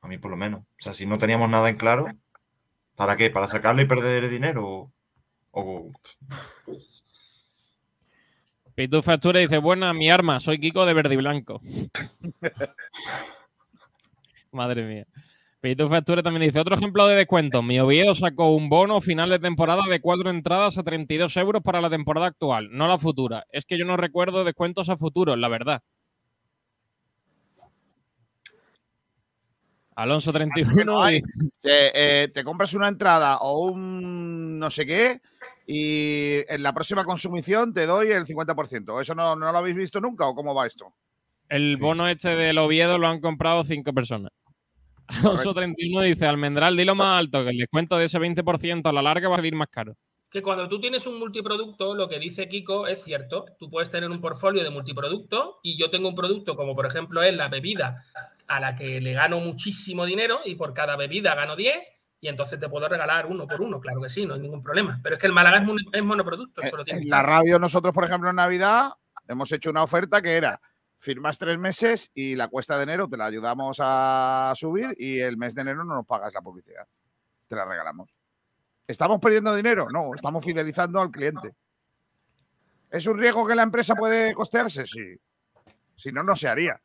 A 0.02 0.08
mí 0.08 0.20
por 0.20 0.30
lo 0.30 0.38
menos. 0.38 0.62
O 0.62 0.66
sea, 0.78 0.94
si 0.94 1.08
no 1.08 1.18
teníamos 1.18 1.50
nada 1.50 1.68
en 1.70 1.78
claro, 1.78 2.06
¿para 2.96 3.18
qué? 3.18 3.32
¿Para 3.32 3.48
sacarlo 3.48 3.82
y 3.82 3.86
perder 3.86 4.30
dinero? 4.30 4.68
O, 4.68 4.92
o- 5.52 5.92
Pitu 8.76 9.02
Factura 9.02 9.40
dice: 9.40 9.58
Buena, 9.58 9.94
mi 9.94 10.12
arma, 10.12 10.40
soy 10.40 10.60
Kiko 10.60 10.86
de 10.86 10.94
verde 10.94 11.16
y 11.16 11.18
blanco. 11.18 11.60
Madre 14.52 14.84
mía. 14.86 15.06
Pitu 15.66 15.90
Factura 15.90 16.22
también 16.22 16.44
dice: 16.46 16.60
Otro 16.60 16.76
ejemplo 16.76 17.08
de 17.08 17.16
descuento. 17.16 17.64
Mi 17.64 17.80
Oviedo 17.80 18.14
sacó 18.14 18.54
un 18.56 18.70
bono 18.70 19.02
final 19.02 19.32
de 19.32 19.40
temporada 19.40 19.82
de 19.90 20.00
cuatro 20.00 20.30
entradas 20.30 20.78
a 20.78 20.84
32 20.84 21.36
euros 21.38 21.64
para 21.64 21.82
la 21.82 21.90
temporada 21.90 22.28
actual, 22.28 22.70
no 22.72 22.88
la 22.88 23.00
futura. 23.00 23.46
Es 23.50 23.66
que 23.66 23.76
yo 23.80 23.84
no 23.84 23.98
recuerdo 23.98 24.44
descuentos 24.44 24.90
a 24.90 24.98
futuro, 24.98 25.36
la 25.36 25.48
verdad. 25.48 25.82
Alonso 29.96 30.32
31. 30.32 30.84
no 30.86 31.02
hay. 31.02 31.18
y- 31.18 31.22
Te, 31.62 32.24
eh, 32.24 32.28
te 32.28 32.44
compras 32.44 32.76
una 32.76 32.88
entrada 32.88 33.38
o 33.40 33.66
un 33.72 34.60
no 34.60 34.70
sé 34.70 34.86
qué 34.86 35.20
y 35.66 36.44
en 36.48 36.62
la 36.62 36.74
próxima 36.74 37.04
consumición 37.06 37.74
te 37.74 37.88
doy 37.88 38.10
el 38.12 38.28
50%. 38.28 39.02
¿Eso 39.02 39.16
no, 39.16 39.36
no 39.36 39.52
lo 39.52 39.58
habéis 39.58 39.78
visto 39.78 40.00
nunca 40.00 40.28
o 40.28 40.36
cómo 40.36 40.54
va 40.54 40.68
esto? 40.68 40.94
El 41.50 41.76
Sí. 41.78 41.82
bono 41.82 42.08
este 42.08 42.36
del 42.36 42.60
Oviedo 42.60 43.00
lo 43.00 43.08
han 43.08 43.20
comprado 43.20 43.64
cinco 43.64 43.94
personas. 43.94 44.32
Alonso 45.08 45.54
31 45.54 46.02
dice, 46.02 46.26
Almendral, 46.26 46.76
dilo 46.76 46.96
más 46.96 47.20
alto, 47.20 47.44
que 47.44 47.52
el 47.52 47.58
descuento 47.58 47.98
de 47.98 48.06
ese 48.06 48.20
20% 48.20 48.88
a 48.90 48.94
la 48.94 49.02
larga 49.02 49.30
va 49.30 49.36
a 49.36 49.38
salir 49.38 49.56
más 49.56 49.68
caro. 49.70 49.96
Que 50.30 50.42
cuando 50.42 50.68
tú 50.68 50.80
tienes 50.82 51.06
un 51.08 51.18
multiproducto, 51.20 51.96
lo 51.96 52.10
que 52.10 52.20
dice 52.20 52.50
Kiko 52.50 52.88
es 52.88 53.04
cierto. 53.04 53.46
Tú 53.58 53.70
puedes 53.70 53.90
tener 53.90 54.10
un 54.10 54.20
portfolio 54.20 54.64
de 54.64 54.70
multiproducto 54.70 55.60
y 55.64 55.78
yo 55.78 55.90
tengo 55.90 56.10
un 56.10 56.16
producto 56.16 56.56
como 56.56 56.76
por 56.76 56.86
ejemplo 56.86 57.24
es 57.24 57.34
la 57.36 57.48
bebida 57.48 58.04
a 58.48 58.60
la 58.60 58.76
que 58.76 59.00
le 59.00 59.14
gano 59.14 59.40
muchísimo 59.40 60.06
dinero 60.06 60.40
y 60.44 60.56
por 60.56 60.74
cada 60.74 60.98
bebida 60.98 61.36
gano 61.36 61.56
10 61.56 61.76
y 62.20 62.28
entonces 62.28 62.60
te 62.60 62.68
puedo 62.68 62.90
regalar 62.90 63.28
uno 63.28 63.48
por 63.48 63.62
uno, 63.62 63.80
claro 63.80 64.02
que 64.02 64.10
sí, 64.10 64.26
no 64.26 64.34
hay 64.34 64.40
ningún 64.42 64.62
problema. 64.64 65.00
Pero 65.04 65.16
es 65.16 65.22
que 65.22 65.28
el 65.28 65.34
Málaga 65.34 65.58
es, 65.58 65.64
mon- 65.64 65.78
es 65.94 66.04
monoproducto, 66.04 66.62
eso 66.64 66.76
lo 66.76 66.84
tienes 66.84 67.04
En 67.04 67.10
la 67.10 67.22
radio 67.22 67.60
nosotros, 67.60 67.94
por 67.94 68.04
ejemplo, 68.04 68.30
en 68.30 68.36
Navidad 68.38 68.90
hemos 69.28 69.52
hecho 69.52 69.70
una 69.70 69.84
oferta 69.84 70.22
que 70.22 70.36
era 70.36 70.60
firmas 70.98 71.38
tres 71.38 71.58
meses 71.60 72.10
y 72.14 72.36
la 72.36 72.48
cuesta 72.48 72.78
de 72.78 72.84
enero 72.84 73.08
te 73.08 73.18
la 73.18 73.26
ayudamos 73.26 73.78
a 73.80 74.54
subir 74.56 74.96
y 74.98 75.20
el 75.20 75.38
mes 75.38 75.54
de 75.56 75.62
enero 75.62 75.84
no 75.84 75.96
nos 75.96 76.06
pagas 76.06 76.34
la 76.34 76.42
publicidad. 76.42 76.88
Te 77.48 77.56
la 77.56 77.66
regalamos. 77.66 78.10
¿Estamos 78.88 79.20
perdiendo 79.20 79.56
dinero? 79.56 79.88
No, 79.92 80.14
estamos 80.16 80.44
fidelizando 80.44 81.00
al 81.02 81.12
cliente. 81.12 81.54
¿Es 82.90 83.06
un 83.08 83.18
riesgo 83.18 83.46
que 83.48 83.56
la 83.56 83.64
empresa 83.64 83.96
puede 83.96 84.34
costearse? 84.34 84.86
Sí. 84.86 85.16
Si 85.96 86.12
no, 86.12 86.24
no 86.24 86.36
se 86.36 86.48
haría. 86.48 86.80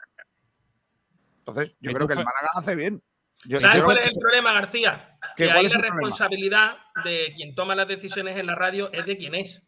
Entonces, 1.39 1.75
yo 1.81 1.93
creo 1.93 2.07
que 2.07 2.13
el 2.15 2.19
Málaga 2.19 2.49
hace 2.55 2.75
bien. 2.77 3.03
Yo- 3.45 3.59
¿Sabes 3.59 3.83
cuál 3.83 3.99
es 3.99 4.07
el 4.07 4.19
problema, 4.21 4.53
García? 4.53 5.19
¿Qué- 5.37 5.45
Que 5.45 5.51
ahí 5.51 5.65
la 5.65 5.71
problema? 5.71 5.95
responsabilidad 5.97 6.77
de 7.05 7.33
quien 7.35 7.55
toma 7.55 7.75
las 7.75 7.89
decisiones 7.89 8.37
en 8.39 8.47
la 8.47 8.55
radio 8.55 8.91
es 8.93 9.07
de 9.07 9.17
quien 9.17 9.35
es. 9.35 9.67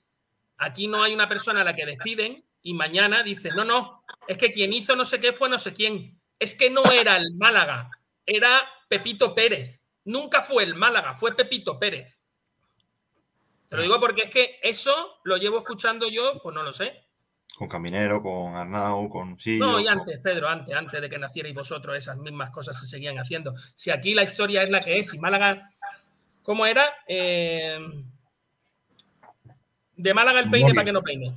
Aquí 0.58 0.86
no 0.88 1.02
hay 1.02 1.14
una 1.14 1.28
persona 1.28 1.62
a 1.62 1.64
la 1.64 1.74
que 1.74 1.86
despiden 1.86 2.44
y 2.62 2.74
mañana 2.74 3.22
dice, 3.22 3.50
no, 3.50 3.64
no, 3.64 4.04
es 4.26 4.38
que 4.38 4.52
quien 4.52 4.72
hizo 4.72 4.94
no 4.96 5.04
sé 5.04 5.20
qué 5.20 5.32
fue 5.32 5.48
no 5.48 5.58
sé 5.58 5.74
quién. 5.74 6.20
Es 6.38 6.54
que 6.54 6.70
no 6.70 6.84
era 6.90 7.16
el 7.16 7.34
Málaga, 7.34 7.90
era 8.24 8.62
Pepito 8.88 9.34
Pérez. 9.34 9.84
Nunca 10.04 10.42
fue 10.42 10.64
el 10.64 10.74
Málaga, 10.74 11.14
fue 11.14 11.34
Pepito 11.34 11.78
Pérez. 11.78 12.20
Te 13.68 13.76
lo 13.76 13.82
digo 13.82 14.00
porque 14.00 14.22
es 14.22 14.30
que 14.30 14.58
eso 14.62 15.20
lo 15.24 15.36
llevo 15.36 15.58
escuchando 15.58 16.08
yo, 16.08 16.40
pues 16.42 16.54
no 16.54 16.62
lo 16.62 16.72
sé. 16.72 17.06
con 17.56 17.68
Caminero, 17.68 18.22
con 18.22 18.54
Arnau, 18.54 19.08
con 19.08 19.38
sí. 19.38 19.58
No, 19.58 19.80
y 19.80 19.86
antes, 19.86 20.18
Pedro, 20.18 20.48
antes, 20.48 20.74
antes 20.74 21.00
de 21.00 21.08
que 21.08 21.18
nacierais 21.18 21.54
vosotros, 21.54 21.96
esas 21.96 22.18
mismas 22.18 22.50
cosas 22.50 22.78
se 22.78 22.86
seguían 22.86 23.18
haciendo. 23.18 23.54
Si 23.74 23.90
aquí 23.90 24.14
la 24.14 24.24
historia 24.24 24.62
es 24.62 24.70
la 24.70 24.82
que 24.82 24.98
es, 24.98 25.14
y 25.14 25.18
Málaga, 25.18 25.70
¿cómo 26.42 26.66
era? 26.66 26.84
Eh, 27.06 27.78
de 29.96 30.14
Málaga 30.14 30.40
el 30.40 30.50
peine 30.50 30.74
para 30.74 30.84
que 30.84 30.92
no 30.92 31.02
peine. 31.02 31.32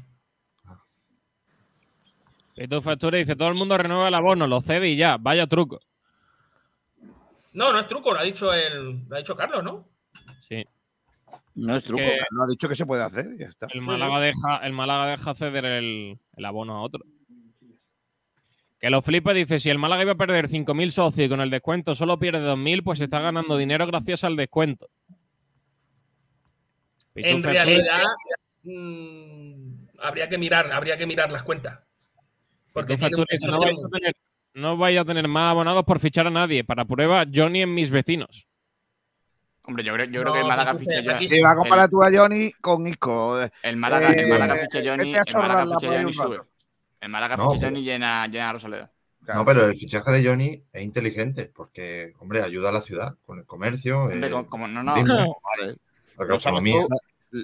Pitu 2.55 2.81
Factura 2.81 3.19
dice, 3.19 3.35
todo 3.35 3.49
el 3.49 3.55
mundo 3.55 3.77
renueva 3.77 4.07
el 4.07 4.13
abono, 4.15 4.47
lo 4.47 4.61
cede 4.61 4.89
y 4.89 4.95
ya, 4.95 5.17
vaya 5.17 5.45
truco. 5.45 5.79
No, 7.53 7.71
no 7.73 7.79
es 7.79 7.87
truco, 7.87 8.13
lo 8.13 8.19
ha 8.19 8.23
dicho 8.23 8.53
el, 8.53 9.05
lo 9.07 9.15
ha 9.15 9.19
dicho 9.19 9.35
Carlos, 9.35 9.63
¿no? 9.63 9.87
Sí. 10.47 10.65
No 11.55 11.75
es 11.75 11.83
truco, 11.83 12.01
que- 12.03 12.17
lo 12.31 12.43
ha 12.43 12.47
dicho 12.47 12.67
que 12.69 12.75
se 12.75 12.85
puede 12.85 13.03
hacer. 13.03 13.27
y 13.35 13.39
Ya 13.39 13.47
está. 13.47 13.67
El 13.73 13.81
Málaga 13.81 14.19
deja, 14.19 14.57
el 14.57 14.73
Málaga 14.73 15.07
deja 15.07 15.33
ceder 15.35 15.65
el, 15.65 16.17
el 16.35 16.45
abono 16.45 16.75
a 16.77 16.81
otro. 16.81 17.03
Que 18.79 18.89
lo 18.89 19.01
flipa, 19.01 19.33
dice, 19.33 19.59
si 19.59 19.69
el 19.69 19.79
Málaga 19.79 20.03
iba 20.03 20.11
a 20.13 20.17
perder 20.17 20.47
5.000 20.49 20.91
socios 20.91 21.25
y 21.25 21.29
con 21.29 21.41
el 21.41 21.49
descuento 21.49 21.95
solo 21.95 22.19
pierde 22.19 22.39
2.000, 22.45 22.83
pues 22.83 22.99
está 23.01 23.19
ganando 23.19 23.57
dinero 23.57 23.87
gracias 23.87 24.23
al 24.23 24.35
descuento. 24.35 24.89
En 27.15 27.41
realidad, 27.41 28.03
mm, 28.63 29.87
habría 29.99 30.27
que 30.27 30.37
mirar, 30.37 30.71
habría 30.71 30.97
que 30.97 31.05
mirar 31.05 31.31
las 31.31 31.43
cuentas. 31.43 31.79
Porque 32.75 32.97
no, 32.97 33.59
vais 33.59 33.81
a 33.81 33.87
tener, 33.89 34.15
no 34.53 34.77
vais 34.77 34.99
a 34.99 35.05
tener 35.05 35.27
más 35.29 35.51
abonados 35.51 35.83
por 35.85 35.99
fichar 35.99 36.27
a 36.27 36.29
nadie. 36.29 36.63
Para 36.65 36.83
prueba, 36.85 37.25
Johnny 37.33 37.61
en 37.61 37.73
mis 37.73 37.89
vecinos. 37.89 38.45
Hombre, 39.63 39.83
yo 39.83 39.93
creo, 39.93 40.05
yo 40.07 40.23
No, 40.23 40.31
creo 40.31 40.33
que 40.33 40.39
el 40.41 40.47
Málaga 40.47 40.75
ficha 40.75 40.99
ya. 41.01 41.13
aquí 41.15 41.27
Sí, 41.29 41.41
va 41.41 41.51
a 41.51 41.55
comparar 41.55 41.89
tú 41.89 42.03
a 42.03 42.11
Johnny 42.13 42.51
con 42.61 42.85
Isco. 42.85 43.39
El 43.63 43.77
Málaga, 43.77 44.09
el 44.11 44.19
Eh, 44.19 44.27
Málaga 44.27 44.55
ficha 44.57 44.79
Johnny, 44.85 45.15
a 45.15 45.23
el 45.25 45.33
Málaga 45.35 45.65
ficha 45.79 45.87
Johnny 45.97 46.13
sube. 46.13 46.39
El 46.99 47.09
Málaga 47.09 47.37
No, 47.37 47.51
ficha 47.51 47.65
Johnny 47.67 47.81
llena, 47.83 48.27
llena 48.27 48.49
a 48.49 48.53
Rosaleda. 48.53 48.91
No, 49.33 49.43
pero 49.45 49.65
el 49.65 49.75
fichaje 49.75 50.11
de 50.11 50.23
Johnny 50.27 50.61
es 50.71 50.83
inteligente 50.83 51.51
porque, 51.55 52.13
hombre, 52.19 52.43
ayuda 52.43 52.69
a 52.69 52.73
la 52.73 52.81
ciudad 52.81 53.15
con 53.25 53.39
el 53.39 53.45
comercio. 53.45 54.01
Hombre, 54.03 54.27
eh, 54.27 54.29
como, 54.29 54.47
como- 54.47 54.67
no, 54.67 54.83
no. 54.83 54.93
Vale. 55.57 55.77
la 56.17 56.25
gastronomía. 56.25 56.85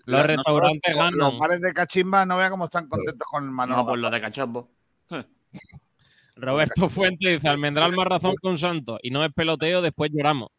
Los 0.06 0.26
restaurantes 0.26 0.96
ganan. 0.96 1.18
Los 1.18 1.38
bares 1.40 1.60
de 1.62 1.74
Cachimba 1.74 2.26
no 2.26 2.38
vea 2.38 2.50
cómo 2.52 2.66
están 2.66 2.88
contentos 2.88 3.28
con 3.28 3.46
el 3.46 3.52
Manolo. 3.52 3.82
No, 3.82 3.88
pues 3.88 4.00
lo 4.00 4.10
de 4.12 4.22
cachopo. 4.22 4.70
Roberto 6.36 6.90
Fuente 6.90 7.30
dice, 7.30 7.48
Almendral 7.48 7.96
más 7.96 8.08
razón 8.08 8.36
que 8.42 8.48
un 8.48 8.58
santo. 8.58 9.00
Y 9.02 9.12
no 9.12 9.24
es 9.24 9.34
peloteo, 9.34 9.82
después 9.82 10.12
lloramos. 10.14 10.50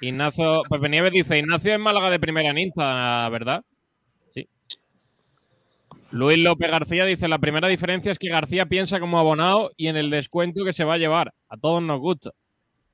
Ignacio, 0.00 0.62
Pepe 0.70 0.88
Nieves 0.88 1.12
dice, 1.12 1.38
Ignacio 1.38 1.74
es 1.74 1.80
Málaga 1.80 2.10
de 2.10 2.20
primera 2.20 2.50
en 2.50 2.58
Insta, 2.58 3.28
¿verdad? 3.30 3.64
Sí. 4.30 4.48
Luis 6.12 6.38
López 6.38 6.70
García 6.70 7.04
dice, 7.04 7.26
la 7.26 7.38
primera 7.38 7.68
diferencia 7.68 8.12
es 8.12 8.18
que 8.18 8.28
García 8.28 8.66
piensa 8.66 9.00
como 9.00 9.18
abonado 9.18 9.70
y 9.76 9.88
en 9.88 9.96
el 9.96 10.10
descuento 10.10 10.64
que 10.64 10.72
se 10.72 10.84
va 10.84 10.94
a 10.94 10.98
llevar. 10.98 11.34
A 11.48 11.56
todos 11.56 11.82
nos 11.82 11.98
gusta. 11.98 12.30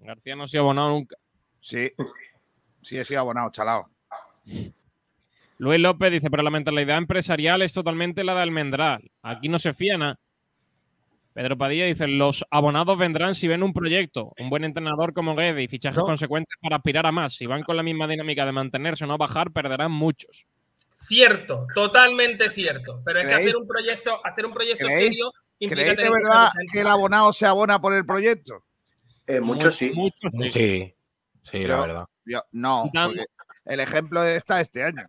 García 0.00 0.34
no 0.34 0.48
se 0.48 0.56
ha 0.56 0.60
abonado 0.60 0.90
nunca. 0.90 1.16
Sí, 1.60 1.90
sí, 2.82 2.96
he 2.96 3.04
sido 3.04 3.20
abonado, 3.20 3.50
chalao. 3.50 3.88
Luis 5.58 5.78
López 5.78 6.10
dice, 6.10 6.30
pero 6.30 6.42
la 6.42 6.50
mentalidad 6.50 6.98
empresarial 6.98 7.62
es 7.62 7.72
totalmente 7.72 8.24
la 8.24 8.34
de 8.34 8.42
Almendral. 8.42 9.10
Aquí 9.22 9.48
no 9.48 9.58
se 9.58 9.72
fía 9.72 9.96
nada. 9.96 10.18
Pedro 11.32 11.58
Padilla 11.58 11.86
dice, 11.86 12.06
los 12.06 12.44
abonados 12.50 12.96
vendrán 12.96 13.34
si 13.34 13.48
ven 13.48 13.62
un 13.64 13.72
proyecto, 13.72 14.32
un 14.38 14.50
buen 14.50 14.62
entrenador 14.62 15.12
como 15.12 15.34
Guede 15.34 15.62
y 15.64 15.68
fichajes 15.68 15.98
No. 15.98 16.04
consecuentes 16.04 16.56
para 16.60 16.76
aspirar 16.76 17.06
a 17.06 17.12
más. 17.12 17.34
Si 17.34 17.46
van 17.46 17.62
con 17.64 17.76
la 17.76 17.82
misma 17.82 18.06
dinámica 18.06 18.46
de 18.46 18.52
mantenerse 18.52 19.04
o 19.04 19.06
no 19.08 19.18
bajar, 19.18 19.50
perderán 19.50 19.90
muchos. 19.90 20.46
Cierto, 20.94 21.66
totalmente 21.74 22.50
cierto. 22.50 23.02
Pero 23.04 23.18
es 23.18 23.26
que 23.26 23.32
¿Creéis- 23.34 23.48
hacer 23.48 23.56
un 23.60 23.66
proyecto, 23.66 24.20
hacer 24.24 24.46
un 24.46 24.52
proyecto 24.52 24.86
¿Creéis- 24.86 24.98
serio 25.16 25.32
implica 25.58 25.82
¿Creéis 25.82 25.96
de 25.96 26.02
tener 26.04 26.12
que 26.18 26.24
verdad 26.28 26.48
que 26.72 26.80
el 26.80 26.86
abonado 26.86 27.32
se 27.32 27.46
abona 27.46 27.80
por 27.80 27.94
el 27.94 28.06
proyecto? 28.06 28.64
Eh, 29.26 29.40
muchos 29.40 29.74
sí. 29.74 29.90
Muchos 29.92 30.30
sí. 30.40 30.50
Sí, 30.50 30.94
sí, 31.42 31.66
la 31.66 31.80
verdad. 31.80 32.04
Yo- 32.24 32.44
no, 32.52 32.90
el 33.64 33.80
ejemplo 33.80 34.22
está 34.24 34.60
este 34.60 34.84
año. 34.84 35.08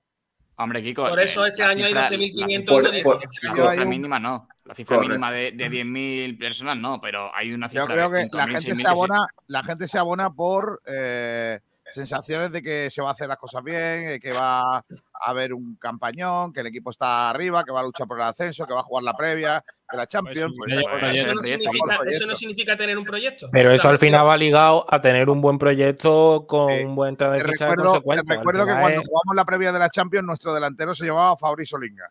Hombre, 0.58 0.82
Kiko. 0.82 1.08
Por 1.10 1.20
eso 1.20 1.45
eh, 1.45 1.49
este 1.49 1.64
la 1.64 1.70
año 1.70 1.86
hay 1.86 1.93
cifra- 1.93 2.10
12.500, 2.10 2.66
por- 2.66 2.91
18. 2.91 3.53
La 3.53 3.64
hay 3.70 3.70
cifra 3.72 3.86
mínima 3.86 4.20
no. 4.20 4.47
La 4.64 4.74
cifra 4.74 4.95
Correcto. 4.95 5.10
mínima 5.20 5.32
de, 5.32 5.51
de 5.51 5.70
10.000 5.70 6.38
personas 6.39 6.78
no, 6.78 6.99
pero 7.01 7.30
hay 7.36 7.51
una 7.53 7.68
cifra 7.70 7.84
Yo 7.84 7.88
creo 7.88 8.10
de 8.10 8.30
que 8.30 8.38
la 8.38 8.45
5.000, 8.45 8.51
gente 8.51 8.60
6.000 8.60 8.62
se 8.62 8.70
que 8.70 8.76
sí. 8.76 8.86
abona, 8.88 9.28
la 9.47 9.64
gente 9.64 9.88
se 9.88 9.97
abona 9.99 10.30
por 10.32 10.82
eh, 10.86 11.60
sensaciones 11.88 12.52
de 12.52 12.62
que 12.64 12.90
se 12.90 13.02
va 13.02 13.10
a 13.10 13.12
hacer 13.14 13.28
las 13.28 13.38
cosas 13.38 13.64
bien, 13.64 14.06
eh, 14.08 14.20
que 14.20 14.32
va 14.34 14.78
a 14.78 14.84
haber 15.26 15.54
un 15.54 15.76
campañón, 15.76 16.52
que 16.52 16.62
el 16.62 16.68
equipo 16.68 16.90
está 16.90 17.30
arriba, 17.30 17.64
que 17.64 17.72
va 17.72 17.82
a 17.82 17.84
luchar 17.84 18.08
por 18.08 18.18
el 18.20 18.26
ascenso, 18.26 18.66
que 18.66 18.74
va 18.74 18.80
a 18.80 18.84
jugar 18.84 19.04
la 19.04 19.14
previa 19.14 19.64
de 19.92 19.98
la 19.98 20.08
Champions. 20.08 20.54
Pues, 20.58 20.74
pues, 20.74 20.86
pues, 21.00 21.02
ya- 21.02 21.20
Eso 21.22 21.34
no, 21.34 21.40
proyecto, 21.42 21.64
significa, 21.64 21.86
proyecto. 21.98 22.10
eso 22.10 22.26
no 22.26 22.36
significa 22.36 22.78
tener 22.78 22.98
un 22.98 23.06
proyecto. 23.06 23.50
Pero 23.52 23.72
eso 23.72 23.88
al 23.90 24.00
final 24.00 24.28
va 24.28 24.36
ligado 24.36 24.86
a 24.90 25.00
tener 25.00 25.30
un 25.30 25.42
buen 25.42 25.58
proyecto 25.58 26.46
con 26.48 26.74
Sí. 26.74 26.84
un 26.84 26.96
buen 26.96 27.16
Te 27.16 27.26
de 27.26 27.44
recuerdo, 27.44 27.94
te 28.02 28.34
recuerdo 28.36 28.66
que 28.66 28.72
cuando 28.74 29.02
es- 29.02 29.08
jugamos 29.08 29.36
la 29.36 29.46
previa 29.46 29.72
de 29.72 29.80
la 29.80 29.90
Champions, 29.90 30.26
nuestro 30.26 30.54
delantero 30.54 30.94
se 30.96 31.06
llamaba 31.06 31.38
Fabri 31.38 31.66
Solinga. 31.66 32.10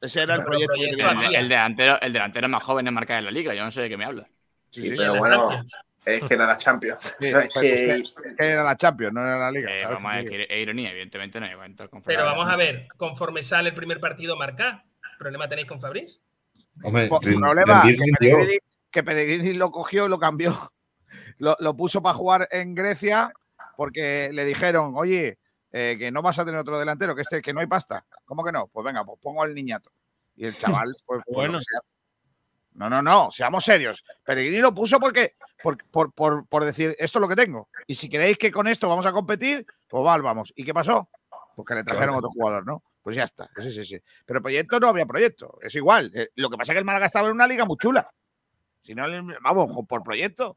Ese 0.00 0.22
era 0.22 0.34
el 0.34 0.40
Pero 0.44 0.50
proyecto. 0.50 0.74
El, 0.74 1.34
el 1.36 1.48
delantero, 1.48 2.00
el 2.00 2.12
delantero 2.12 2.48
más 2.48 2.62
joven 2.62 2.86
en 2.86 2.94
marcar 2.94 3.18
en 3.18 3.24
la 3.24 3.30
liga, 3.30 3.54
yo 3.54 3.64
no 3.64 3.70
sé 3.70 3.82
de 3.82 3.88
qué 3.88 3.96
me 3.96 4.04
habla. 4.04 4.28
Sí, 4.70 4.82
sí, 4.82 4.94
pero 4.96 5.16
bueno, 5.16 5.36
Champions. 5.48 5.72
Es 6.06 6.24
que 6.24 6.34
era 6.34 6.46
la 6.46 6.56
Champions. 6.56 6.98
Sí, 7.20 7.26
O 7.26 7.28
sea, 7.28 7.40
es 7.40 7.48
que- 7.52 7.74
es 7.74 8.12
que- 8.14 8.28
es 8.28 8.34
que 8.34 8.46
era 8.46 8.62
la 8.64 8.76
Champions, 8.76 9.12
no 9.12 9.20
era 9.26 9.38
la 9.38 9.50
Liga. 9.50 9.70
Eh, 9.70 9.80
¿sabes 9.82 9.94
vamos 9.96 10.12
a 10.12 10.16
ver, 10.16 10.24
es 10.24 10.28
ironía, 10.62 10.90
evidentemente 10.90 11.40
no 11.40 11.46
con 11.90 12.02
Pero 12.02 12.24
vamos 12.24 12.48
a 12.48 12.56
ver, 12.56 12.88
conforme 12.96 13.42
sale 13.42 13.68
el 13.70 13.74
primer 13.74 14.00
partido 14.00 14.36
marcá, 14.36 14.84
¿problema 15.18 15.48
tenéis 15.48 15.66
con 15.68 15.80
Fabriz? 15.80 16.20
Hombre, 16.82 17.08
rin- 17.22 17.40
problema 17.40 17.82
que. 17.82 17.96
Pellegrini, 18.18 18.58
que 18.90 19.02
Pellegrini 19.02 19.54
lo 19.54 19.70
cogió 19.70 20.06
y 20.06 20.08
lo 20.08 20.18
cambió. 20.18 20.50
Lo, 21.38 21.54
lo 21.60 21.76
puso 21.76 22.02
para 22.02 22.14
jugar 22.14 22.48
en 22.50 22.74
Grecia 22.74 23.30
porque 23.76 24.30
le 24.32 24.44
dijeron, 24.46 24.94
oye, 24.96 25.38
eh, 25.70 25.96
que 25.98 26.10
no 26.10 26.22
vas 26.22 26.38
a 26.38 26.46
tener 26.46 26.58
otro 26.58 26.78
delantero, 26.78 27.14
que 27.14 27.20
este, 27.22 27.42
que 27.42 27.52
no 27.52 27.60
hay 27.60 27.66
pasta. 27.66 28.06
¿Cómo 28.24 28.42
que 28.42 28.52
no? 28.52 28.68
Pues 28.68 28.84
venga, 28.86 29.04
pues 29.04 29.18
pongo 29.22 29.42
al 29.42 29.54
niñato. 29.54 29.90
Y 30.34 30.46
el 30.46 30.56
chaval, 30.56 30.96
pues, 31.04 31.20
pues, 31.26 31.34
Bueno. 31.36 31.58
sea. 31.60 31.80
No, 32.76 32.90
no, 32.90 33.02
no, 33.02 33.30
seamos 33.30 33.64
serios. 33.64 34.04
Pellegrini 34.24 34.60
lo 34.60 34.74
puso 34.74 35.00
porque, 35.00 35.34
por, 35.62 35.78
por, 35.90 36.12
por, 36.12 36.46
por 36.46 36.64
decir, 36.64 36.94
esto 36.98 37.18
es 37.18 37.20
lo 37.20 37.28
que 37.28 37.36
tengo. 37.36 37.68
Y 37.86 37.94
si 37.94 38.08
queréis 38.08 38.36
que 38.36 38.52
con 38.52 38.66
esto 38.68 38.88
vamos 38.88 39.06
a 39.06 39.12
competir, 39.12 39.64
pues 39.88 40.04
vale, 40.04 40.22
vamos. 40.22 40.52
¿Y 40.56 40.64
qué 40.64 40.74
pasó? 40.74 41.08
Porque 41.54 41.74
le 41.74 41.84
trajeron 41.84 42.14
Claro. 42.14 42.18
otro 42.18 42.30
jugador, 42.30 42.66
¿no? 42.66 42.82
Pues 43.02 43.16
ya 43.16 43.24
está. 43.24 43.48
Sí, 43.60 43.72
sí, 43.72 43.84
sí. 43.84 43.98
Pero 44.26 44.42
proyecto 44.42 44.78
no 44.78 44.88
había 44.88 45.06
proyecto. 45.06 45.58
Es 45.62 45.74
igual. 45.74 46.10
Eh, 46.14 46.28
Lo 46.34 46.50
que 46.50 46.56
pasa 46.56 46.72
es 46.72 46.74
que 46.74 46.80
el 46.80 46.84
Málaga 46.84 47.06
estaba 47.06 47.28
en 47.28 47.34
una 47.34 47.46
liga 47.46 47.64
muy 47.64 47.76
chula. 47.78 48.10
Si 48.82 48.94
no, 48.94 49.04
vamos, 49.42 49.86
por 49.88 50.02
proyecto. 50.02 50.56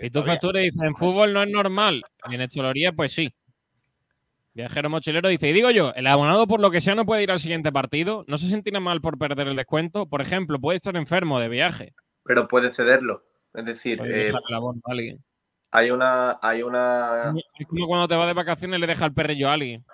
Y 0.00 0.10
tú, 0.10 0.20
Todavía. 0.20 0.34
Facture, 0.34 0.60
dice, 0.62 0.86
en 0.86 0.94
fútbol 0.94 1.32
no 1.32 1.42
es 1.42 1.50
normal. 1.50 2.02
En 2.30 2.40
hecholoría, 2.40 2.92
pues 2.92 3.12
sí. 3.12 3.34
Viajero 4.58 4.90
mochilero 4.90 5.28
dice, 5.28 5.48
y 5.48 5.52
digo 5.52 5.70
yo, 5.70 5.92
el 5.94 6.04
abonado 6.08 6.48
por 6.48 6.58
lo 6.60 6.72
que 6.72 6.80
sea 6.80 6.96
no 6.96 7.06
puede 7.06 7.22
ir 7.22 7.30
al 7.30 7.38
siguiente 7.38 7.70
partido, 7.70 8.24
no 8.26 8.38
se 8.38 8.48
sentirá 8.48 8.80
mal 8.80 9.00
por 9.00 9.16
perder 9.16 9.46
el 9.46 9.54
descuento. 9.54 10.06
Por 10.06 10.20
ejemplo, 10.20 10.58
puede 10.58 10.74
estar 10.74 10.96
enfermo 10.96 11.38
de 11.38 11.48
viaje. 11.48 11.94
pero 12.24 12.48
puede 12.48 12.72
cederlo. 12.72 13.22
Es 13.54 13.64
decir, 13.64 14.00
eh, 14.00 14.04
dejar 14.26 14.42
el 14.48 14.54
abono 14.56 14.80
a 14.84 14.90
alguien. 14.90 15.22
hay 15.70 15.92
una, 15.92 16.40
hay 16.42 16.64
una. 16.64 17.32
Es 17.56 17.66
como 17.68 17.86
cuando 17.86 18.08
te 18.08 18.16
vas 18.16 18.26
de 18.26 18.34
vacaciones 18.34 18.78
y 18.78 18.80
le 18.80 18.86
deja 18.88 19.04
el 19.06 19.14
perrillo 19.14 19.48
a 19.48 19.52
alguien. 19.52 19.84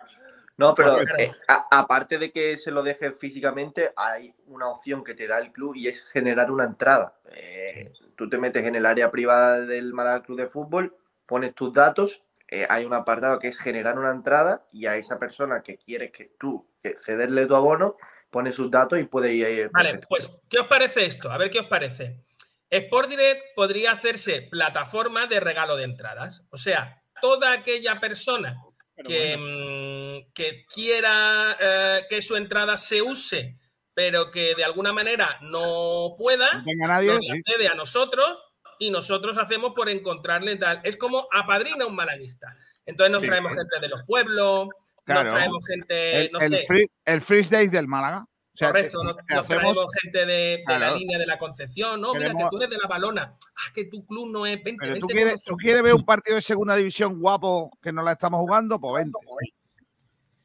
No, 0.57 0.75
pero 0.75 0.99
eh, 1.19 1.31
a- 1.47 1.67
aparte 1.71 2.17
de 2.17 2.33
que 2.33 2.57
se 2.57 2.71
lo 2.71 2.83
deje 2.83 3.13
físicamente, 3.13 3.91
hay 3.97 4.35
una 4.47 4.69
opción 4.69 5.05
que 5.05 5.13
te 5.15 5.27
da 5.29 5.39
el 5.41 5.53
club 5.53 5.77
y 5.77 5.89
es 5.89 6.03
generar 6.07 6.51
una 6.51 6.65
entrada. 6.65 7.15
Eh, 7.37 7.93
Tú 8.17 8.31
te 8.31 8.39
metes 8.39 8.65
en 8.65 8.77
el 8.77 8.87
área 8.87 9.11
privada 9.11 9.61
del 9.67 9.93
Málaga 9.93 10.23
Club 10.23 10.39
de 10.39 10.47
Fútbol, 10.49 10.97
pones 11.27 11.55
tus 11.55 11.73
datos, 11.75 12.24
eh, 12.49 12.67
hay 12.69 12.85
un 12.85 12.95
apartado 12.95 13.39
que 13.39 13.49
es 13.49 13.59
generar 13.59 13.99
una 13.99 14.11
entrada 14.11 14.67
y 14.73 14.87
a 14.87 14.97
esa 14.97 15.19
persona 15.19 15.63
que 15.63 15.79
quieres 15.79 16.13
que 16.13 16.33
tú 16.39 16.69
que 16.83 16.95
cederle 17.03 17.47
tu 17.47 17.55
abono, 17.57 17.97
pones 18.31 18.55
sus 18.57 18.71
datos 18.71 18.99
y 18.99 19.05
puede 19.05 19.33
ir. 19.35 19.47
eh, 19.47 19.69
Vale, 19.73 19.91
perfecto. 19.91 20.07
pues, 20.09 20.39
¿qué 20.51 20.59
os 20.61 20.67
parece 20.67 21.07
esto? 21.07 21.31
A 21.31 21.39
ver 21.39 21.51
qué 21.51 21.61
os 21.61 21.67
parece. 21.67 22.25
Sport 22.69 23.09
Direct 23.09 23.43
podría 23.55 23.93
hacerse 23.93 24.43
plataforma 24.51 25.27
de 25.27 25.41
regalo 25.41 25.77
de 25.77 25.85
entradas. 25.85 26.45
O 26.51 26.57
sea, 26.57 27.03
toda 27.21 27.53
aquella 27.53 28.01
persona 28.01 28.57
que, 29.05 29.37
mm, 29.37 30.33
que 30.33 30.65
quiera 30.67 31.57
eh, 31.61 32.07
que 32.09 32.21
su 32.23 32.37
entrada 32.37 32.77
se 32.77 33.01
use, 33.03 33.59
pero 33.95 34.31
que 34.31 34.55
de 34.57 34.65
alguna 34.65 34.93
manera 34.93 35.39
no 35.43 36.15
pueda, 36.19 36.53
No 36.55 36.65
tenga 36.65 36.87
nadie. 36.89 37.09
nos 37.15 37.25
sí. 37.25 37.29
la 37.29 37.37
cede 37.45 37.69
a 37.69 37.75
nosotros 37.75 38.43
y 38.79 38.91
nosotros 38.91 39.39
hacemos 39.39 39.73
por 39.75 39.89
encontrarle 39.89 40.57
tal. 40.57 40.81
Es 40.85 40.97
como 40.97 41.27
apadrina 41.33 41.87
un 41.87 41.95
malaguista. 41.95 42.57
Entonces 42.87 43.11
nos 43.13 43.21
Sí, 43.23 43.27
traemos 43.29 43.53
claro. 43.53 43.69
gente 43.71 43.81
de 43.87 43.89
los 43.89 44.05
pueblos, 44.05 44.69
Claro. 45.05 45.25
nos 45.25 45.33
traemos 45.35 45.67
gente, 45.67 46.21
El, 46.27 46.33
no 46.33 46.39
el 46.41 46.49
sé. 46.49 46.65
free, 46.67 46.87
el 47.05 47.21
Freeze 47.21 47.51
Days 47.55 47.71
del 47.71 47.87
Málaga. 47.89 48.25
O 48.27 48.57
sea, 48.57 48.69
Correcto, 48.69 49.03
nos, 49.03 49.17
traemos 49.49 49.77
gente 50.01 50.27
de, 50.27 50.63
de 50.67 50.79
la 50.79 50.93
línea 50.95 51.19
de 51.19 51.27
la 51.27 51.37
Concepción, 51.39 52.01
¿no? 52.01 52.15
Mira 52.15 52.31
que 52.33 52.45
tú 52.51 52.57
eres 52.59 52.71
de 52.71 52.77
la 52.79 52.87
balona. 52.87 53.33
Ah, 53.33 53.73
que 53.75 53.87
tu 53.87 54.07
club 54.07 54.31
no 54.31 54.47
es 54.47 54.63
20. 54.63 54.77
Pero 54.81 54.95
tú 55.01 55.07
20 55.09 55.13
quieres, 55.15 55.43
tú 55.43 55.57
quieres 55.57 55.83
ver 55.83 55.93
un 55.95 56.05
partido 56.05 56.37
de 56.37 56.43
segunda 56.43 56.77
división 56.77 57.19
guapo 57.19 57.77
que 57.83 57.91
no 57.93 58.01
la 58.03 58.13
estamos 58.13 58.39
jugando, 58.39 58.79
pues 58.81 59.05
vente. 59.05 59.19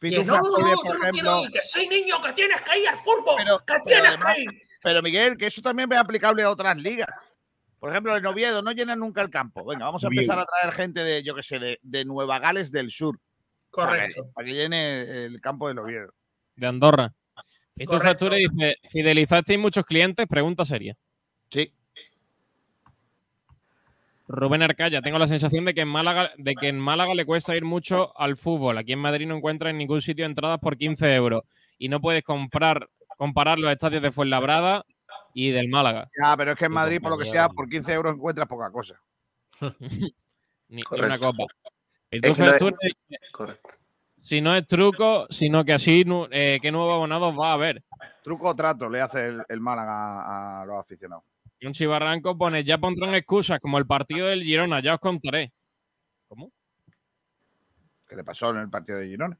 Y 0.01 0.15
es, 0.15 0.19
Pitufo 0.21 0.25
no, 0.37 0.41
no, 0.41 0.43
no, 0.43 0.51
por 0.51 0.61
yo 0.65 0.73
no 0.73 0.79
ejemplo. 0.81 1.11
quiero 1.11 1.43
ir, 1.43 1.51
que 1.51 1.61
soy 1.61 1.87
niño, 1.87 2.21
que 2.21 2.33
tienes 2.33 2.61
que 2.63 2.79
ir 2.79 2.87
al 2.87 2.95
fútbol, 2.97 3.35
Pero- 3.37 3.59
que 3.65 3.73
tienes 3.85 4.07
además- 4.09 4.35
que 4.35 4.41
ir. 4.41 4.49
Pero 4.81 5.01
Miguel, 5.01 5.37
que 5.37 5.45
eso 5.47 5.61
también 5.61 5.91
es 5.91 5.99
aplicable 5.99 6.41
a 6.41 6.49
otras 6.49 6.77
ligas. 6.77 7.09
Por 7.79 7.89
ejemplo, 7.91 8.15
en 8.15 8.25
Oviedo 8.25 8.61
no 8.61 8.71
llenan 8.71 8.99
nunca 8.99 9.21
el 9.21 9.29
campo. 9.29 9.65
Venga, 9.65 9.85
vamos 9.85 10.03
a 10.03 10.07
Oviedo. 10.07 10.21
empezar 10.21 10.39
a 10.39 10.45
traer 10.45 10.73
gente 10.73 10.99
de, 11.01 11.23
yo 11.23 11.33
qué 11.35 11.43
sé, 11.43 11.59
de, 11.59 11.79
de 11.81 12.05
Nueva 12.05 12.39
Gales 12.39 12.71
del 12.71 12.91
Sur. 12.91 13.19
Para 13.71 13.91
que, 13.91 13.97
Correcto. 13.97 14.31
para 14.33 14.47
que 14.47 14.53
llene 14.53 15.25
el 15.25 15.39
campo 15.41 15.67
del 15.67 15.79
Oviedo. 15.79 16.13
De 16.55 16.67
Andorra. 16.67 17.13
Y 17.75 17.85
Correcto. 17.85 18.25
Facture, 18.25 18.37
dice, 18.37 18.75
¿fidelizasteis 18.89 19.59
muchos 19.59 19.85
clientes? 19.85 20.27
Pregunta 20.27 20.65
seria. 20.65 20.97
Sí. 21.49 21.71
Rubén 24.27 24.61
Arcaya, 24.61 25.01
tengo 25.01 25.17
la 25.17 25.27
sensación 25.27 25.65
de 25.65 25.73
que 25.73 25.81
en 25.81 25.87
Málaga, 25.87 26.31
de 26.37 26.53
que 26.53 26.67
en 26.67 26.79
Málaga 26.79 27.15
le 27.15 27.25
cuesta 27.25 27.55
ir 27.55 27.63
mucho 27.65 28.15
al 28.19 28.37
fútbol. 28.37 28.77
Aquí 28.77 28.93
en 28.93 28.99
Madrid 28.99 29.25
no 29.27 29.37
encuentras 29.37 29.71
en 29.71 29.77
ningún 29.79 30.01
sitio 30.01 30.25
entradas 30.25 30.59
por 30.59 30.77
15 30.77 31.15
euros 31.15 31.43
y 31.79 31.89
no 31.89 31.99
puedes 31.99 32.23
comprar, 32.23 32.89
comparar 33.17 33.57
los 33.57 33.71
estadios 33.71 34.03
de 34.03 34.11
Fuenlabrada 34.11 34.85
y 35.33 35.51
del 35.51 35.69
Málaga. 35.69 36.09
Ya, 36.21 36.35
pero 36.37 36.51
es 36.53 36.57
que 36.57 36.65
en 36.65 36.71
Madrid, 36.73 37.01
por 37.01 37.11
lo 37.11 37.17
que 37.17 37.25
sea, 37.25 37.49
por 37.49 37.69
15 37.69 37.93
euros 37.93 38.15
encuentras 38.15 38.47
poca 38.47 38.71
cosa. 38.71 38.99
Ni, 40.69 40.83
Correcto. 40.83 41.05
una 41.07 41.19
copa. 41.19 41.43
Y 42.11 42.21
tú, 42.21 42.29
Es 42.29 42.37
que 42.37 42.43
no 42.43 42.55
es- 42.55 42.95
Correcto. 43.31 43.69
si 44.21 44.41
no 44.41 44.55
es 44.55 44.65
truco, 44.67 45.25
sino 45.29 45.63
que 45.65 45.73
así, 45.73 46.03
eh, 46.31 46.59
¿qué 46.61 46.71
nuevos 46.71 46.93
abonados 46.95 47.35
va 47.37 47.51
a 47.51 47.53
haber? 47.53 47.83
Truco 48.23 48.49
o 48.49 48.55
trato 48.55 48.89
le 48.89 49.01
hace 49.01 49.27
el, 49.27 49.43
el 49.47 49.59
Málaga 49.61 50.61
a 50.61 50.65
los 50.65 50.77
aficionados. 50.79 51.23
Un 51.61 51.73
chivarranco 51.73 52.37
pone, 52.37 52.63
ya 52.63 52.77
pondrán 52.77 53.13
excusas 53.15 53.59
como 53.59 53.77
el 53.77 53.85
partido 53.85 54.27
del 54.27 54.43
Girona, 54.43 54.81
ya 54.81 54.93
os 54.95 54.99
contaré. 54.99 55.51
¿Cómo? 56.27 56.51
¿Qué 58.07 58.15
le 58.15 58.23
pasó 58.23 58.51
en 58.51 58.57
el 58.57 58.69
partido 58.69 58.97
de 58.99 59.07
Girona? 59.07 59.37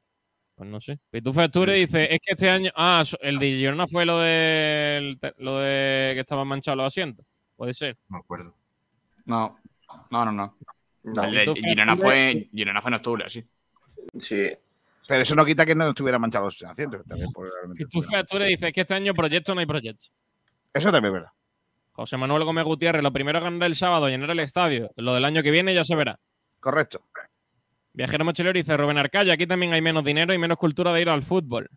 Pues 0.60 0.68
no 0.68 0.78
sé. 0.78 0.98
Pitú 1.10 1.32
Facture 1.32 1.72
dice, 1.72 2.04
es 2.14 2.20
que 2.22 2.32
este 2.32 2.50
año. 2.50 2.70
Ah, 2.76 3.02
el 3.22 3.38
de 3.38 3.46
Girona 3.46 3.88
fue 3.88 4.04
lo 4.04 4.18
de 4.18 5.16
lo 5.38 5.58
de 5.58 6.10
que 6.12 6.20
estaban 6.20 6.46
manchados 6.46 6.76
los 6.76 6.86
asientos. 6.88 7.24
Puede 7.56 7.72
ser. 7.72 7.96
No 8.10 8.18
me 8.18 8.20
acuerdo. 8.20 8.54
No, 9.24 9.56
no, 10.10 10.24
no. 10.26 10.32
no. 10.32 10.56
No, 11.02 11.24
El 11.24 11.34
de 11.34 11.44
Tú, 11.46 11.54
Girona 11.54 11.96
fue, 11.96 12.50
Girona 12.52 12.82
fue 12.82 12.90
en 12.90 12.94
octubre, 12.94 13.24
sí. 13.30 13.42
sí. 14.20 14.50
Pero 15.08 15.22
eso 15.22 15.34
no 15.34 15.46
quita 15.46 15.64
que 15.64 15.74
no 15.74 15.88
estuviera 15.88 16.18
manchado 16.18 16.44
los 16.44 16.62
asientos. 16.62 17.06
Estuviera. 17.08 18.10
Facture 18.10 18.44
dice, 18.44 18.68
es 18.68 18.74
que 18.74 18.82
este 18.82 18.92
año 18.92 19.14
proyecto 19.14 19.54
no 19.54 19.60
hay 19.60 19.66
proyecto. 19.66 20.08
Eso 20.74 20.92
también 20.92 21.14
es 21.14 21.20
verdad. 21.22 21.32
José 21.92 22.18
Manuel 22.18 22.44
Gómez 22.44 22.66
Gutiérrez, 22.66 23.02
lo 23.02 23.14
primero 23.14 23.40
ganar 23.40 23.66
el 23.66 23.76
sábado, 23.76 24.10
llenar 24.10 24.28
el 24.28 24.40
estadio. 24.40 24.90
Lo 24.96 25.14
del 25.14 25.24
año 25.24 25.42
que 25.42 25.52
viene 25.52 25.74
ya 25.74 25.84
se 25.84 25.96
verá. 25.96 26.20
Correcto. 26.60 27.00
Viajero 27.92 28.24
Mochilero 28.24 28.56
dice, 28.56 28.76
Rubén 28.76 28.98
Arcaya, 28.98 29.32
aquí 29.34 29.46
también 29.46 29.72
hay 29.72 29.82
menos 29.82 30.04
dinero 30.04 30.32
y 30.32 30.38
menos 30.38 30.58
cultura 30.58 30.92
de 30.92 31.00
ir 31.02 31.08
al 31.08 31.22
fútbol. 31.22 31.68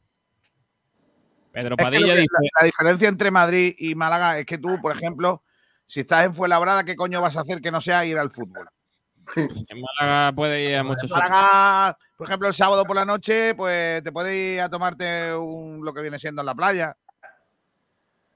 Pedro 1.52 1.76
Es 1.78 1.78
que 1.78 1.84
lo 1.84 1.90
Padilla 1.92 2.14
que- 2.14 2.22
dice, 2.22 2.36
la, 2.42 2.50
la 2.62 2.66
diferencia 2.66 3.08
entre 3.08 3.32
Madrid 3.32 3.76
y 3.78 3.96
Málaga 3.96 4.40
es 4.40 4.46
que 4.46 4.58
tú, 4.58 4.80
por 4.82 4.92
ejemplo, 4.96 5.44
si 5.86 6.00
estás 6.02 6.26
en 6.26 6.34
Fuenlabrada, 6.34 6.84
¿qué 6.84 6.96
coño 6.96 7.22
vas 7.22 7.38
a 7.38 7.42
hacer 7.42 7.62
que 7.62 7.72
no 7.72 7.82
sea 7.82 8.06
ir 8.06 8.18
al 8.18 8.32
fútbol? 8.32 8.68
en 9.36 9.82
Málaga 9.82 10.36
puede 10.36 10.70
ir 10.70 10.76
a 10.76 10.84
muchos 10.84 11.10
En 11.10 11.18
Málaga, 11.18 11.98
por 12.18 12.28
ejemplo, 12.28 12.48
el 12.48 12.54
sábado 12.54 12.84
por 12.86 12.96
la 12.96 13.06
noche, 13.06 13.56
pues 13.56 14.04
te 14.04 14.12
puedes 14.12 14.36
ir 14.56 14.62
a 14.62 14.70
tomarte 14.70 15.34
un, 15.34 15.84
lo 15.84 15.94
que 15.94 16.02
viene 16.02 16.20
siendo 16.20 16.42
en 16.42 16.46
la 16.46 16.56
playa. 16.56 16.96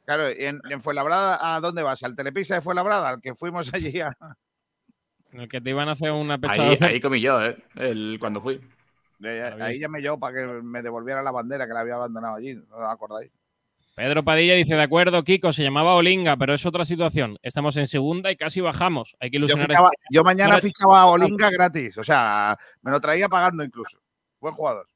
Claro, 0.06 0.32
y 0.32 0.46
en, 0.46 0.62
en 0.70 0.82
Fuenlabrada, 0.82 1.56
¿a 1.56 1.60
dónde 1.60 1.82
vas? 1.84 2.02
¿Al 2.04 2.16
Telepisa 2.16 2.56
de 2.56 2.62
Fuenlabrada? 2.62 3.10
Al 3.10 3.22
que 3.22 3.36
fuimos 3.36 3.70
allí 3.74 4.00
a... 4.00 4.16
En 5.38 5.44
el 5.44 5.50
que 5.50 5.62
te 5.62 5.70
iban 5.70 5.88
a 5.88 5.92
hacer 5.92 6.12
una 6.12 6.40
pechada. 6.40 6.68
Ahí, 6.72 6.78
ahí 6.82 7.00
comí 7.00 7.22
yo, 7.22 7.40
¿eh? 7.46 7.56
El, 7.76 8.18
cuando 8.20 8.42
fui. 8.42 8.60
de- 9.20 9.44
ahí 9.62 9.78
llamé 9.78 10.02
yo 10.02 10.18
para 10.18 10.34
que 10.36 10.46
me 10.48 10.82
devolviera 10.82 11.22
la 11.22 11.30
bandera 11.30 11.68
que 11.68 11.74
la 11.74 11.82
había 11.82 11.94
abandonado 11.94 12.38
allí. 12.38 12.56
¿No 12.56 12.76
os 12.78 12.84
acordáis? 12.84 13.30
Pedro 13.96 14.24
Padilla 14.24 14.56
dice, 14.56 14.74
de 14.74 14.82
acuerdo, 14.82 15.24
Kiko, 15.24 15.54
se 15.54 15.62
llamaba 15.62 15.94
Olinga, 15.94 16.38
pero 16.38 16.56
es 16.56 16.66
otra 16.66 16.86
situación. 16.86 17.38
Estamos 17.44 17.78
en 17.78 17.86
segunda 17.86 18.32
y 18.32 18.36
casi 18.36 18.62
bajamos. 18.62 19.16
Hay 19.20 19.30
que 19.30 19.38
Yo, 19.38 19.46
ilusionar. 19.46 19.68
fichaba- 19.70 19.90
este- 19.94 20.06
yo 20.10 20.24
mañana 20.24 20.60
fichaba 20.60 21.02
a 21.02 21.06
Olinga 21.06 21.52
gratis. 21.52 22.00
O 22.00 22.04
sea, 22.04 22.58
me 22.82 22.90
lo 22.90 23.00
traía 23.00 23.30
pagando 23.30 23.64
incluso. 23.64 24.00
Buen 24.40 24.56
jugador. 24.56 24.88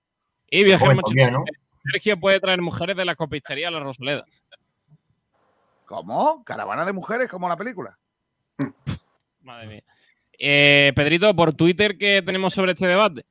Y 0.49 0.65
también, 0.76 1.34
¿no? 1.34 1.43
Sergio 1.91 2.19
puede 2.19 2.39
traer 2.39 2.61
mujeres 2.63 2.97
de 2.97 3.05
la 3.05 3.15
copistería 3.15 3.68
a 3.68 3.72
la 3.72 3.80
Rosaleda. 3.80 4.26
¿Cómo? 5.85 6.43
¿Caravana 6.43 6.84
de 6.84 6.93
mujeres 6.93 7.30
como 7.30 7.47
la 7.47 7.55
película? 7.57 7.95
Madre 9.43 9.68
mía. 9.68 9.84
Eh, 10.43 10.91
Pedrito, 10.95 11.35
por 11.35 11.53
Twitter, 11.53 11.99
¿qué 11.99 12.23
tenemos 12.26 12.55
sobre 12.55 12.72
este 12.72 12.88
debate? 12.88 13.27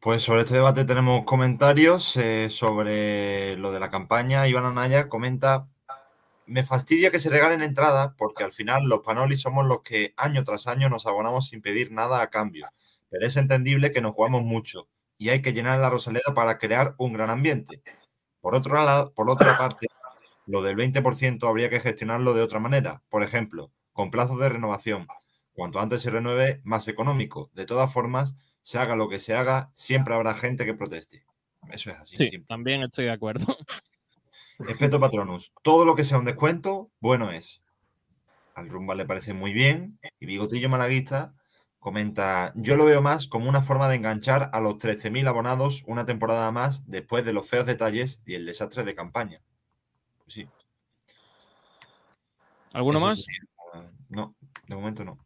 Pues 0.00 0.22
sobre 0.22 0.42
este 0.42 0.52
debate 0.52 0.84
tenemos 0.84 1.24
comentarios 1.24 2.18
eh, 2.18 2.50
sobre 2.50 3.56
lo 3.56 3.72
de 3.72 3.80
la 3.80 3.88
campaña. 3.88 4.46
Iván 4.46 4.66
Anaya 4.66 5.08
comenta, 5.08 5.66
me 6.44 6.62
fastidia 6.62 7.10
que 7.10 7.18
se 7.18 7.30
regalen 7.30 7.62
entradas 7.62 8.12
porque 8.18 8.44
al 8.44 8.52
final 8.52 8.86
los 8.86 9.00
Panoli 9.00 9.38
somos 9.38 9.66
los 9.66 9.80
que 9.80 10.12
año 10.18 10.44
tras 10.44 10.66
año 10.66 10.90
nos 10.90 11.06
abonamos 11.06 11.48
sin 11.48 11.62
pedir 11.62 11.90
nada 11.90 12.20
a 12.20 12.28
cambio. 12.28 12.68
Pero 13.08 13.26
es 13.26 13.38
entendible 13.38 13.90
que 13.90 14.02
nos 14.02 14.12
jugamos 14.12 14.42
mucho 14.42 14.90
y 15.16 15.30
hay 15.30 15.40
que 15.40 15.54
llenar 15.54 15.78
la 15.78 15.88
Rosaleda 15.88 16.34
para 16.34 16.58
crear 16.58 16.94
un 16.98 17.14
gran 17.14 17.30
ambiente. 17.30 17.80
Por, 18.42 18.54
otro 18.54 18.74
lado, 18.74 19.14
por 19.14 19.30
otra 19.30 19.56
parte, 19.56 19.86
lo 20.44 20.60
del 20.60 20.76
20% 20.76 21.48
habría 21.48 21.70
que 21.70 21.80
gestionarlo 21.80 22.34
de 22.34 22.42
otra 22.42 22.60
manera. 22.60 23.00
Por 23.08 23.22
ejemplo, 23.22 23.72
con 23.94 24.10
plazos 24.10 24.38
de 24.38 24.50
renovación. 24.50 25.06
Cuanto 25.54 25.78
antes 25.80 26.02
se 26.02 26.10
renueve, 26.10 26.60
más 26.64 26.86
económico. 26.88 27.50
De 27.54 27.64
todas 27.64 27.92
formas, 27.92 28.36
se 28.62 28.78
haga 28.78 28.96
lo 28.96 29.08
que 29.08 29.20
se 29.20 29.34
haga, 29.34 29.70
siempre 29.72 30.14
habrá 30.14 30.34
gente 30.34 30.64
que 30.66 30.74
proteste. 30.74 31.24
Eso 31.70 31.90
es 31.90 31.96
así. 31.96 32.16
Sí, 32.16 32.28
siempre. 32.28 32.46
también 32.48 32.82
estoy 32.82 33.06
de 33.06 33.12
acuerdo. 33.12 33.46
Respeto 34.58 35.00
Patronus. 35.00 35.52
Todo 35.62 35.84
lo 35.84 35.94
que 35.94 36.04
sea 36.04 36.18
un 36.18 36.24
descuento, 36.24 36.90
bueno 37.00 37.30
es. 37.30 37.62
Al 38.54 38.68
Rumba 38.68 38.94
le 38.94 39.04
parece 39.06 39.32
muy 39.32 39.52
bien. 39.52 39.98
Y 40.20 40.26
Bigotillo 40.26 40.68
Malaguista 40.68 41.34
comenta: 41.80 42.52
Yo 42.56 42.76
lo 42.76 42.84
veo 42.84 43.02
más 43.02 43.26
como 43.26 43.48
una 43.48 43.62
forma 43.62 43.88
de 43.88 43.96
enganchar 43.96 44.50
a 44.52 44.60
los 44.60 44.74
13.000 44.78 45.26
abonados 45.26 45.82
una 45.86 46.06
temporada 46.06 46.50
más 46.52 46.82
después 46.86 47.24
de 47.24 47.32
los 47.32 47.48
feos 47.48 47.66
detalles 47.66 48.22
y 48.26 48.34
el 48.34 48.46
desastre 48.46 48.84
de 48.84 48.94
campaña. 48.94 49.42
Pues 50.24 50.34
sí. 50.34 50.48
¿Alguno 52.72 52.98
Eso 52.98 53.06
más? 53.06 53.18
sí. 53.20 53.32
No, 54.08 54.36
de 54.68 54.76
momento 54.76 55.04
no. 55.04 55.23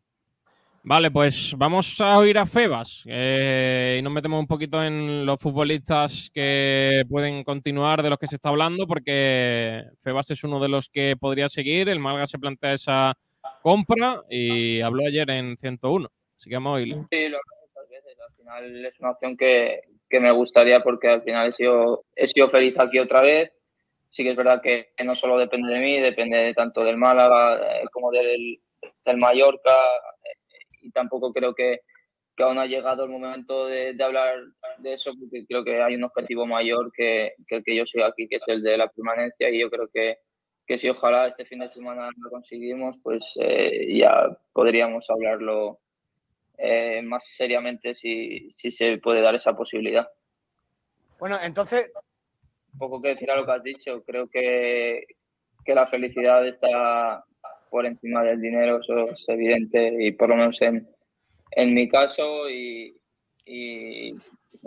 Vale, 0.88 1.10
pues 1.10 1.52
vamos 1.54 2.00
a 2.00 2.18
oír 2.18 2.38
a 2.38 2.46
Febas 2.46 3.04
eh, 3.06 3.96
y 3.98 4.02
nos 4.02 4.10
metemos 4.10 4.40
un 4.40 4.46
poquito 4.46 4.82
en 4.82 5.26
los 5.26 5.38
futbolistas 5.38 6.30
que 6.32 7.02
pueden 7.10 7.44
continuar 7.44 8.02
de 8.02 8.08
los 8.08 8.18
que 8.18 8.26
se 8.26 8.36
está 8.36 8.48
hablando, 8.48 8.86
porque 8.86 9.82
Febas 10.02 10.30
es 10.30 10.42
uno 10.44 10.58
de 10.58 10.70
los 10.70 10.88
que 10.88 11.14
podría 11.20 11.50
seguir. 11.50 11.90
El 11.90 11.98
Malga 12.00 12.26
se 12.26 12.38
plantea 12.38 12.72
esa 12.72 13.12
compra 13.60 14.22
y 14.30 14.80
habló 14.80 15.06
ayer 15.06 15.28
en 15.28 15.58
101. 15.58 16.08
Así 16.38 16.48
que 16.48 16.56
vamos 16.56 16.70
a 16.70 16.76
oírlo. 16.76 17.06
Sí, 17.10 17.28
lo 17.28 17.36
hablado 17.36 17.66
muchas 17.66 17.88
veces. 17.90 18.18
Al 18.26 18.34
final 18.34 18.86
es 18.86 19.00
una 19.00 19.10
opción 19.10 19.36
que, 19.36 19.82
que 20.08 20.20
me 20.20 20.30
gustaría 20.30 20.80
porque 20.80 21.08
al 21.08 21.22
final 21.22 21.50
he 21.50 21.52
sido, 21.52 22.06
he 22.16 22.28
sido 22.28 22.48
feliz 22.48 22.78
aquí 22.78 22.98
otra 22.98 23.20
vez. 23.20 23.52
Sí 24.08 24.22
que 24.24 24.30
es 24.30 24.36
verdad 24.36 24.62
que 24.62 24.88
no 25.04 25.14
solo 25.14 25.36
depende 25.36 25.70
de 25.70 25.80
mí, 25.80 26.00
depende 26.00 26.54
tanto 26.54 26.82
del 26.82 26.96
Málaga 26.96 27.56
eh, 27.56 27.84
como 27.92 28.10
del, 28.10 28.58
del 29.04 29.16
Mallorca. 29.18 29.76
Y 30.88 30.90
tampoco 30.92 31.32
creo 31.32 31.54
que, 31.54 31.80
que 32.36 32.42
aún 32.42 32.58
ha 32.58 32.66
llegado 32.66 33.04
el 33.04 33.10
momento 33.10 33.66
de, 33.66 33.92
de 33.92 34.04
hablar 34.04 34.38
de 34.78 34.94
eso 34.94 35.12
porque 35.18 35.44
creo 35.46 35.64
que 35.64 35.82
hay 35.82 35.94
un 35.94 36.04
objetivo 36.04 36.46
mayor 36.46 36.90
que, 36.96 37.34
que 37.46 37.56
el 37.56 37.64
que 37.64 37.76
yo 37.76 37.84
soy 37.86 38.02
aquí, 38.02 38.28
que 38.28 38.36
es 38.36 38.42
el 38.46 38.62
de 38.62 38.78
la 38.78 38.88
permanencia. 38.88 39.50
Y 39.50 39.60
yo 39.60 39.70
creo 39.70 39.88
que, 39.92 40.18
que 40.66 40.78
si 40.78 40.88
ojalá 40.88 41.26
este 41.28 41.44
fin 41.44 41.58
de 41.58 41.70
semana 41.70 42.10
lo 42.16 42.30
conseguimos, 42.30 42.96
pues 43.02 43.24
eh, 43.40 43.94
ya 43.94 44.36
podríamos 44.52 45.04
hablarlo 45.10 45.80
eh, 46.56 47.02
más 47.02 47.24
seriamente 47.26 47.94
si, 47.94 48.50
si 48.50 48.70
se 48.70 48.98
puede 48.98 49.20
dar 49.20 49.34
esa 49.34 49.56
posibilidad. 49.56 50.08
Bueno, 51.18 51.36
entonces, 51.42 51.90
Poco 52.78 53.02
que 53.02 53.08
decir 53.08 53.30
a 53.30 53.36
lo 53.36 53.44
que 53.44 53.52
has 53.52 53.62
dicho, 53.62 54.02
creo 54.04 54.28
que, 54.28 55.04
que 55.64 55.74
la 55.74 55.88
felicidad 55.88 56.46
está 56.46 57.24
por 57.70 57.86
encima 57.86 58.22
del 58.24 58.40
dinero, 58.40 58.80
eso 58.80 59.10
es 59.10 59.24
evidente 59.28 59.94
y 60.00 60.12
por 60.12 60.28
lo 60.30 60.36
menos 60.36 60.60
en, 60.62 60.88
en 61.52 61.74
mi 61.74 61.88
caso 61.88 62.48
y, 62.50 62.96
y 63.46 64.12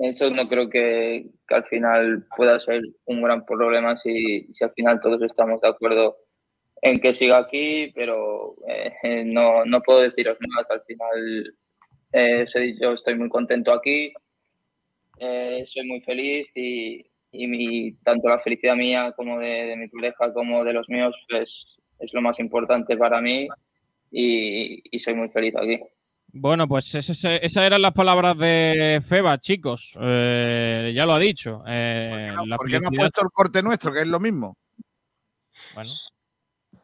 eso 0.04 0.30
no 0.32 0.48
creo 0.50 0.70
que, 0.70 1.28
que 1.48 1.56
al 1.56 1.66
final 1.66 2.26
pueda 2.36 2.60
ser 2.60 2.82
un 3.06 3.22
gran 3.22 3.46
problema 3.46 3.98
si, 3.98 4.48
si 4.54 4.64
al 4.64 4.74
final 4.74 5.00
todos 5.02 5.22
estamos 5.24 5.62
de 5.62 5.70
acuerdo 5.70 6.18
en 6.82 7.00
que 7.00 7.14
siga 7.14 7.38
aquí, 7.40 7.92
pero 7.96 8.56
eh, 8.68 9.24
no, 9.26 9.66
no 9.66 9.82
puedo 9.82 10.02
deciros 10.02 10.38
más. 10.42 10.66
Al 10.70 10.84
final, 10.84 11.56
eh, 12.14 12.46
estoy 12.94 13.16
muy 13.16 13.30
contento 13.30 13.74
aquí, 13.74 14.14
eh, 15.20 15.64
soy 15.68 15.86
muy 15.88 16.02
feliz 16.02 16.48
y, 16.56 17.06
y 17.32 17.48
mi- 17.48 17.94
tanto 18.04 18.28
la 18.30 18.40
felicidad 18.40 18.76
mía 18.76 19.14
como 19.16 19.40
de, 19.40 19.48
de 19.68 19.78
mi 19.78 19.88
pareja 19.90 20.34
como 20.34 20.64
de 20.64 20.74
los 20.74 20.90
míos 20.90 21.16
es, 21.30 21.66
es 22.02 22.14
lo 22.14 22.22
más 22.22 22.40
importante 22.40 22.98
para 22.98 23.22
mí 23.22 23.48
y, 24.12 24.96
y 24.96 25.00
soy 25.00 25.14
muy 25.16 25.30
feliz 25.30 25.56
aquí. 25.56 25.80
Bueno, 26.34 26.66
pues 26.68 26.96
esas 26.96 27.56
eran 27.58 27.82
las 27.82 27.92
palabras 27.94 28.38
de 28.38 29.02
Febas, 29.06 29.42
chicos. 29.42 29.94
Eh, 30.00 30.94
ya 30.96 31.06
lo 31.06 31.14
ha 31.14 31.20
dicho. 31.20 31.62
Eh, 31.68 32.34
la 32.46 32.56
¿Por 32.56 32.68
qué 32.68 32.80
no 32.80 32.88
ha 32.88 32.90
felicidad- 32.90 33.02
puesto 33.12 33.22
el 33.22 33.30
corte 33.32 33.62
nuestro, 33.62 33.92
que 33.92 34.02
es 34.02 34.08
lo 34.08 34.20
mismo? 34.20 34.58
Bueno, 35.76 35.90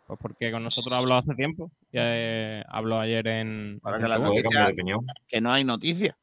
pues 0.06 0.19
porque 0.22 0.52
con 0.52 0.64
nosotros 0.64 0.94
habló 0.98 1.15
hace 1.15 1.34
tiempo. 1.35 1.72
Ya 1.94 2.02
eh, 2.03 2.64
habló 2.68 2.99
ayer 2.99 3.26
en. 3.27 3.80
Para 3.81 3.98
que 3.99 4.07
la 4.07 4.18
101. 4.18 4.31
Puede 4.31 4.44
cambiar 4.44 4.68
de 4.68 4.73
opinión. 4.73 5.06
Que 5.30 5.39
no 5.39 5.53
hay 5.53 5.64
noticia. 5.64 6.18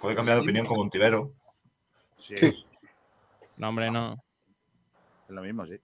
Puede 0.00 0.16
cambiar 0.16 0.38
de 0.38 0.42
opinión 0.44 0.64
como 0.66 0.80
un 0.82 0.90
tibero. 0.90 1.32
Sí. 2.18 2.34
No, 3.58 3.68
hombre, 3.68 3.90
no. 3.90 4.14
Es 5.28 5.34
lo 5.34 5.42
mismo, 5.42 5.66
sí. 5.66 5.76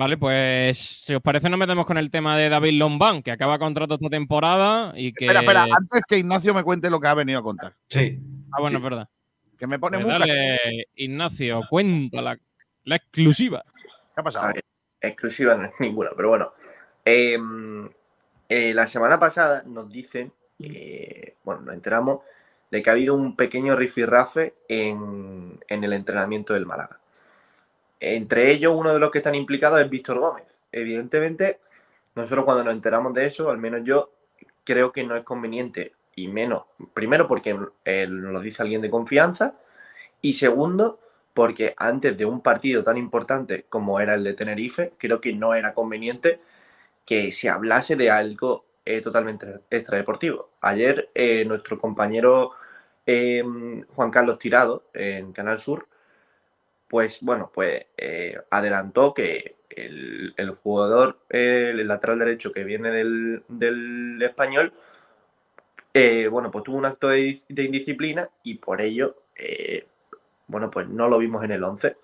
Vale, 0.00 0.16
pues 0.16 0.78
si 0.78 1.14
os 1.14 1.20
parece, 1.20 1.50
nos 1.50 1.58
metemos 1.58 1.84
con 1.84 1.98
el 1.98 2.10
tema 2.10 2.34
de 2.34 2.48
David 2.48 2.78
Lombán, 2.78 3.22
que 3.22 3.32
acaba 3.32 3.58
contrato 3.58 3.96
esta 3.96 4.08
temporada 4.08 4.94
y 4.96 5.12
que. 5.12 5.26
Espera, 5.26 5.40
espera, 5.40 5.64
antes 5.64 6.04
que 6.08 6.16
Ignacio 6.16 6.54
me 6.54 6.64
cuente 6.64 6.88
lo 6.88 6.98
que 6.98 7.08
ha 7.08 7.12
venido 7.12 7.40
a 7.40 7.42
contar. 7.42 7.74
Sí. 7.86 8.18
Ah, 8.50 8.62
bueno, 8.62 8.78
es 8.78 8.82
verdad. 8.82 9.10
Que 9.58 9.66
me 9.66 9.78
pone 9.78 9.98
Pues 9.98 10.06
muy 10.06 10.18
dale, 10.18 10.86
Ignacio, 10.94 11.60
cuenta 11.68 12.22
la, 12.22 12.38
la 12.84 12.96
exclusiva. 12.96 13.62
¿Qué 14.14 14.20
ha 14.22 14.22
pasado? 14.22 14.54
Ver, 14.54 14.64
exclusiva 15.02 15.54
no 15.54 15.66
es 15.66 15.72
ninguna, 15.78 16.12
pero 16.16 16.30
bueno. 16.30 16.52
Eh, 17.04 17.38
eh, 18.48 18.72
la 18.72 18.86
semana 18.86 19.20
pasada 19.20 19.64
nos 19.66 19.92
dicen, 19.92 20.32
eh, 20.60 21.36
bueno, 21.44 21.60
nos 21.60 21.74
enteramos 21.74 22.20
de 22.70 22.82
que 22.82 22.88
ha 22.88 22.94
habido 22.94 23.14
un 23.14 23.36
pequeño 23.36 23.76
rifirrafe 23.76 24.54
en, 24.66 25.60
en 25.68 25.84
el 25.84 25.92
entrenamiento 25.92 26.54
del 26.54 26.64
Málaga. 26.64 26.99
Entre 28.00 28.50
ellos, 28.50 28.72
uno 28.74 28.94
de 28.94 28.98
los 28.98 29.10
que 29.10 29.18
están 29.18 29.34
implicados 29.34 29.80
es 29.80 29.90
Víctor 29.90 30.18
Gómez. 30.18 30.58
Evidentemente, 30.72 31.60
nosotros 32.14 32.44
cuando 32.44 32.64
nos 32.64 32.72
enteramos 32.72 33.12
de 33.14 33.26
eso, 33.26 33.50
al 33.50 33.58
menos 33.58 33.82
yo 33.84 34.10
creo 34.64 34.90
que 34.90 35.04
no 35.04 35.16
es 35.16 35.24
conveniente, 35.24 35.92
y 36.14 36.28
menos, 36.28 36.64
primero 36.94 37.28
porque 37.28 37.56
eh, 37.84 38.06
nos 38.08 38.32
lo 38.32 38.40
dice 38.40 38.62
alguien 38.62 38.80
de 38.80 38.90
confianza, 38.90 39.54
y 40.22 40.34
segundo, 40.34 40.98
porque 41.34 41.74
antes 41.76 42.16
de 42.16 42.24
un 42.24 42.40
partido 42.40 42.82
tan 42.82 42.96
importante 42.96 43.66
como 43.68 44.00
era 44.00 44.14
el 44.14 44.24
de 44.24 44.34
Tenerife, 44.34 44.92
creo 44.98 45.20
que 45.20 45.32
no 45.32 45.54
era 45.54 45.74
conveniente 45.74 46.40
que 47.06 47.32
se 47.32 47.48
hablase 47.48 47.96
de 47.96 48.10
algo 48.10 48.64
eh, 48.84 49.00
totalmente 49.02 49.60
extradeportivo. 49.70 50.50
Ayer 50.60 51.10
eh, 51.14 51.44
nuestro 51.44 51.78
compañero 51.78 52.52
Juan 53.06 54.10
Carlos 54.12 54.38
Tirado 54.38 54.84
en 54.94 55.32
Canal 55.32 55.58
Sur, 55.58 55.88
pues 56.90 57.20
bueno, 57.22 57.52
pues 57.54 57.86
eh, 57.96 58.36
adelantó 58.50 59.14
que 59.14 59.54
el, 59.70 60.34
el 60.36 60.50
jugador, 60.56 61.20
el 61.28 61.86
lateral 61.86 62.18
derecho 62.18 62.52
que 62.52 62.64
viene 62.64 62.90
del, 62.90 63.44
del 63.46 64.20
español, 64.20 64.72
eh, 65.94 66.26
bueno, 66.26 66.50
pues 66.50 66.64
tuvo 66.64 66.78
un 66.78 66.86
acto 66.86 67.08
de, 67.08 67.38
de 67.48 67.62
indisciplina 67.62 68.28
y 68.42 68.56
por 68.56 68.80
ello, 68.80 69.22
eh, 69.36 69.86
bueno, 70.48 70.68
pues 70.68 70.88
no 70.88 71.08
lo 71.08 71.18
vimos 71.18 71.44
en 71.44 71.52
el 71.52 71.62
11. 71.62 71.96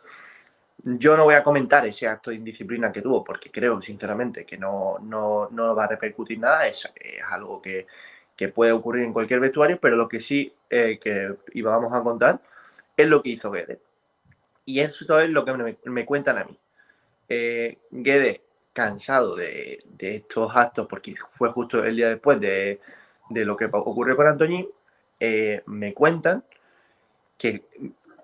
Yo 0.85 1.17
no 1.17 1.25
voy 1.25 1.35
a 1.35 1.43
comentar 1.43 1.85
ese 1.85 2.07
acto 2.07 2.31
de 2.31 2.37
indisciplina 2.37 2.93
que 2.93 3.03
tuvo 3.03 3.25
porque 3.25 3.51
creo, 3.51 3.83
sinceramente, 3.83 4.47
que 4.47 4.57
no, 4.57 4.99
no, 5.03 5.49
no 5.51 5.75
va 5.75 5.85
a 5.85 5.89
repercutir 5.89 6.39
nada. 6.39 6.69
Es, 6.69 6.89
es 6.95 7.23
algo 7.29 7.61
que, 7.61 7.89
que 8.37 8.51
puede 8.51 8.71
ocurrir 8.71 9.03
en 9.05 9.13
cualquier 9.13 9.41
vestuario, 9.41 9.81
pero 9.81 9.97
lo 9.97 10.09
que 10.09 10.21
sí 10.21 10.53
que 10.69 11.37
íbamos 11.55 11.93
a 11.93 12.03
contar 12.05 12.41
es 12.97 13.09
lo 13.09 13.21
que 13.21 13.31
hizo 13.31 13.51
Guedes. 13.51 13.79
Y 14.67 14.81
eso 14.81 15.19
es 15.21 15.31
lo 15.31 15.45
que 15.45 15.77
me, 15.85 16.05
cuentan 16.05 16.39
a 16.39 16.45
mí. 16.45 16.59
Eh, 17.29 17.79
Guedes, 17.91 18.41
cansado 18.73 19.35
de, 19.35 19.83
de 19.87 20.17
estos 20.17 20.55
actos, 20.55 20.87
porque 20.87 21.15
fue 21.33 21.51
justo 21.51 21.83
el 21.83 21.97
día 21.97 22.11
después 22.11 22.39
de, 22.41 22.81
de 23.31 23.45
lo 23.45 23.57
que 23.57 23.67
ocurrió 23.73 24.17
con 24.17 24.29
Antoñín, 24.29 24.69
eh, 25.19 25.63
me 25.67 25.95
cuentan 25.95 26.45
que 27.39 27.65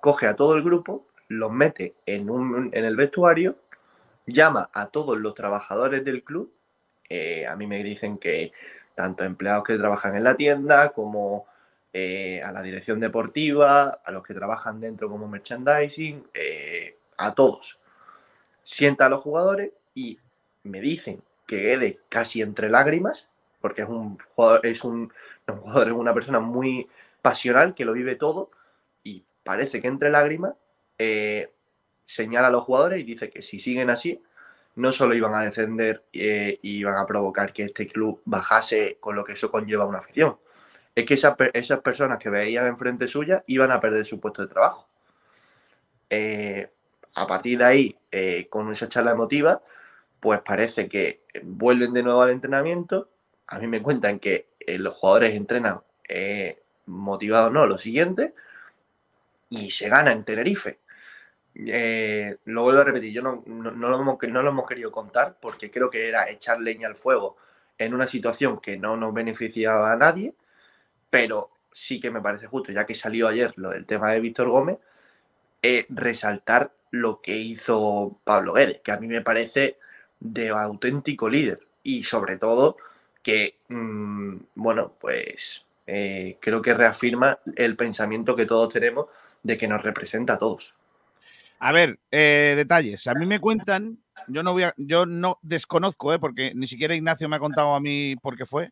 coge 0.01 0.27
a 0.27 0.36
todo 0.36 0.56
el 0.56 0.62
grupo, 0.62 1.06
los 1.28 1.51
mete 1.51 1.94
en, 2.06 2.28
un, 2.28 2.70
en 2.73 2.85
el 2.85 2.97
vestuario, 2.97 3.56
llama 4.27 4.69
a 4.73 4.89
todos 4.89 5.19
los 5.19 5.35
trabajadores 5.35 6.05
del 6.05 6.23
club. 6.23 6.52
eh, 7.09 7.47
a 7.47 7.56
mí 7.56 7.66
me 7.66 7.82
dicen 7.82 8.19
que 8.19 8.52
tanto 8.94 9.24
empleados 9.24 9.64
que 9.64 9.78
trabajan 9.78 10.16
en 10.16 10.24
la 10.24 10.36
tienda 10.36 10.90
como 10.90 11.47
eh, 11.94 12.40
a 12.43 12.52
la 12.52 12.62
dirección 12.62 13.01
deportiva, 13.01 14.01
a 14.02 14.10
los 14.12 14.23
que 14.23 14.32
trabajan 14.32 14.81
dentro 14.81 15.10
como 15.10 15.28
merchandising, 15.28 16.27
eh, 16.32 16.97
a 17.19 17.35
todos. 17.35 17.78
Sienta 18.62 19.06
a 19.06 19.09
los 19.10 19.23
jugadores 19.23 19.73
y 19.94 20.19
me 20.62 20.81
dicen 20.81 21.23
que 21.47 21.59
Guedes 21.59 21.97
casi 22.09 22.40
entre 22.40 22.70
lágrimas, 22.70 23.28
porque 23.60 23.82
es 23.82 23.89
un 23.89 24.16
jugador, 24.35 24.64
es 24.64 24.85
un, 24.85 25.12
jugador, 25.47 25.89
es 25.89 25.93
una 25.93 26.14
persona 26.14 26.40
muy 26.40 26.89
pasional 27.20 27.74
que 27.74 27.85
lo 27.85 27.93
vive 27.93 28.16
todo 28.16 28.51
y 29.05 29.23
parece 29.44 29.82
que 29.82 29.89
entre 29.89 30.09
lágrimas 30.09 30.55
eh, 30.98 31.52
señala 32.06 32.47
a 32.47 32.51
los 32.51 32.64
jugadores 32.64 33.01
y 33.01 33.05
dice 33.05 33.28
que 33.28 33.43
si 33.43 33.60
siguen 33.60 33.90
así, 33.90 34.23
no 34.77 34.93
solo 34.93 35.14
iban 35.14 35.35
a 35.35 35.43
descender 35.43 36.05
y 36.10 36.56
iban 36.62 36.97
a 36.97 37.05
provocar 37.05 37.52
que 37.52 37.64
este 37.64 37.86
club 37.86 38.23
bajase 38.24 38.97
con 38.98 39.14
lo 39.14 39.24
que 39.24 39.35
eso 39.35 39.51
conlleva 39.51 39.85
una 39.85 39.98
afición. 39.98 40.39
Es 40.94 41.06
que 41.06 41.14
esas, 41.14 41.35
esas 41.55 41.81
personas 41.81 42.19
que 42.19 42.31
veían 42.31 42.66
enfrente 42.66 43.09
suya 43.09 43.44
iban 43.47 43.70
a 43.70 43.81
perder 43.81 44.05
su 44.06 44.20
puesto 44.20 44.43
de 44.43 44.48
trabajo. 44.48 44.89
eh, 46.10 46.70
a 47.14 47.27
partir 47.27 47.59
de 47.59 47.64
ahí, 47.64 47.98
eh, 48.10 48.48
con 48.48 48.73
esa 48.73 48.89
charla 48.89 49.12
emotiva, 49.12 49.62
pues 50.20 50.40
parece 50.40 50.89
que 50.89 51.23
vuelven 51.43 51.93
de 51.93 52.02
nuevo 52.02 52.23
al 52.23 52.31
entrenamiento. 52.31 53.10
A 53.48 53.59
mí 53.59 53.66
me 53.66 53.82
cuentan 53.82 54.19
que 54.19 54.48
eh, 54.60 54.78
los 54.78 54.94
jugadores 54.94 55.35
entrenan 55.35 55.81
eh, 56.09 56.62
motivados, 56.86 57.52
no, 57.52 57.66
lo 57.66 57.78
siguiente, 57.78 58.35
y 59.51 59.70
se 59.70 59.89
gana 59.89 60.12
en 60.12 60.24
Tenerife. 60.24 60.78
Lo 61.55 62.62
vuelvo 62.62 62.81
a 62.81 62.85
repetir, 62.85 63.12
yo 63.12 63.23
no, 63.23 63.43
no, 63.47 63.70
no 63.73 63.89
lo 63.89 64.01
hemos, 64.01 64.19
no 64.23 64.43
lo 64.43 64.51
hemos 64.51 64.66
querido 64.66 64.90
contar 64.90 65.36
porque 65.40 65.70
creo 65.70 65.90
que 65.90 66.09
era 66.09 66.31
echar 66.31 66.60
leña 66.60 66.89
al 66.89 66.97
fuego 66.97 67.36
en 67.78 67.94
una 67.94 68.06
situación 68.06 68.60
que 68.60 68.78
no 68.78 68.97
nos 68.97 69.12
beneficiaba 69.12 69.93
a 69.93 69.97
nadie, 69.97 70.35
pero 71.12 71.51
sí 71.70 72.01
que 72.01 72.10
me 72.10 72.22
parece 72.22 72.47
justo, 72.47 72.72
ya 72.72 72.86
que 72.86 72.94
salió 72.94 73.28
ayer 73.28 73.52
lo 73.56 73.68
del 73.68 73.84
tema 73.84 74.10
de 74.10 74.20
Víctor 74.20 74.48
Gómez, 74.48 74.78
eh, 75.60 75.84
resaltar 75.90 76.72
lo 76.90 77.20
que 77.20 77.36
hizo 77.36 78.18
Pablo 78.24 78.55
Guedes, 78.55 78.80
que 78.80 78.93
a 78.93 78.97
mí 78.97 79.09
me 79.09 79.20
parece 79.20 79.76
de 80.20 80.48
auténtico 80.48 81.28
líder 81.28 81.60
y 81.82 82.05
sobre 82.05 82.39
todo 82.39 82.78
que, 83.22 83.59
mm, 83.68 84.36
bueno, 84.55 84.94
pues 84.98 85.66
eh, 85.86 86.39
creo 86.40 86.62
que 86.62 86.72
reafirma 86.72 87.39
el 87.56 87.76
pensamiento 87.76 88.34
que 88.34 88.47
todos 88.47 88.72
tenemos 88.72 89.09
de 89.43 89.59
que 89.59 89.68
nos 89.68 89.82
representa 89.82 90.32
a 90.32 90.39
todos. 90.39 90.74
A 91.59 91.72
ver, 91.72 91.98
eh, 92.10 92.55
detalles. 92.56 93.06
A 93.06 93.12
mí 93.12 93.26
me 93.26 93.39
cuentan, 93.39 93.98
yo 94.28 94.43
no 94.43 94.55
voy 94.55 94.62
a, 94.62 94.74
yo 94.78 95.05
no 95.05 95.39
desconozco, 95.43 96.14
eh, 96.14 96.18
porque 96.18 96.52
ni 96.55 96.66
siquiera 96.66 96.94
Ignacio 96.94 97.28
me 97.28 97.36
ha 97.36 97.39
contado 97.40 97.74
a 97.74 97.80
mí 97.80 98.16
por 98.22 98.34
qué 98.34 98.47
fue. 98.47 98.70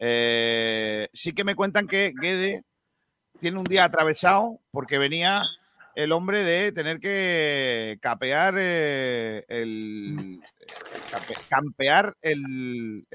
Eh, 0.00 1.08
sí 1.12 1.32
que 1.32 1.44
me 1.44 1.54
cuentan 1.54 1.86
que 1.86 2.12
Guede 2.20 2.64
tiene 3.40 3.58
un 3.58 3.64
día 3.64 3.84
atravesado 3.84 4.60
porque 4.70 4.98
venía 4.98 5.44
el 5.94 6.12
hombre 6.12 6.42
de 6.42 6.72
tener 6.72 6.98
que 6.98 7.98
capear 8.00 8.56
eh, 8.58 9.44
el 9.48 10.40
campear 11.48 12.16
el, 12.20 13.06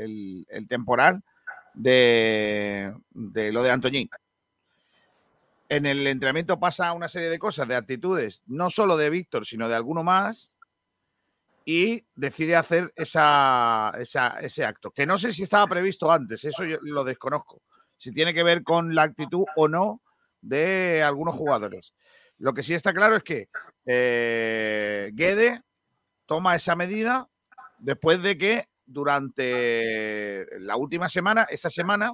temporal 0.68 1.22
de, 1.74 2.94
de 3.12 3.52
lo 3.52 3.64
de 3.64 3.72
Antoñín. 3.72 4.10
En 5.68 5.86
el 5.86 6.08
entrenamiento 6.08 6.60
pasa 6.60 6.94
una 6.94 7.10
serie 7.10 7.30
de 7.30 7.38
cosas, 7.38 7.68
de 7.68 7.76
actitudes, 7.76 8.42
no 8.48 8.70
solo 8.70 8.98
de 8.98 9.10
Víctor, 9.10 9.46
sino 9.46 9.70
de 9.70 9.76
alguno 9.76 10.04
más, 10.04 10.54
y 11.72 12.04
decide 12.16 12.56
hacer 12.56 12.91
esa, 12.96 13.94
ese 14.00 14.66
acto, 14.66 14.90
que 14.90 15.06
no 15.06 15.20
sé 15.20 15.32
si 15.32 15.44
estaba 15.44 15.68
previsto 15.68 16.12
antes, 16.12 16.44
eso 16.44 16.66
yo 16.66 16.80
lo 16.82 17.04
desconozco, 17.04 17.62
si 17.96 18.12
tiene 18.12 18.34
que 18.34 18.41
ver 18.41 18.64
con 18.64 18.96
la 18.96 19.04
actitud 19.04 19.46
o 19.56 19.68
no 19.68 20.02
de 20.41 21.04
algunos 21.04 21.36
jugadores. 21.36 21.94
Lo 22.40 22.56
que 22.56 22.64
sí 22.64 22.74
está 22.74 22.91
claro 22.91 23.18
es 23.18 23.24
que 23.24 23.50
eh, 23.86 25.12
Guede 25.14 25.62
toma 26.26 26.56
esa 26.56 26.76
medida 26.76 27.30
después 27.78 28.20
de 28.24 28.36
que 28.36 28.66
durante 28.84 30.48
la 30.62 30.76
última 30.76 31.08
semana, 31.08 31.44
esa 31.52 31.70
semana, 31.70 32.12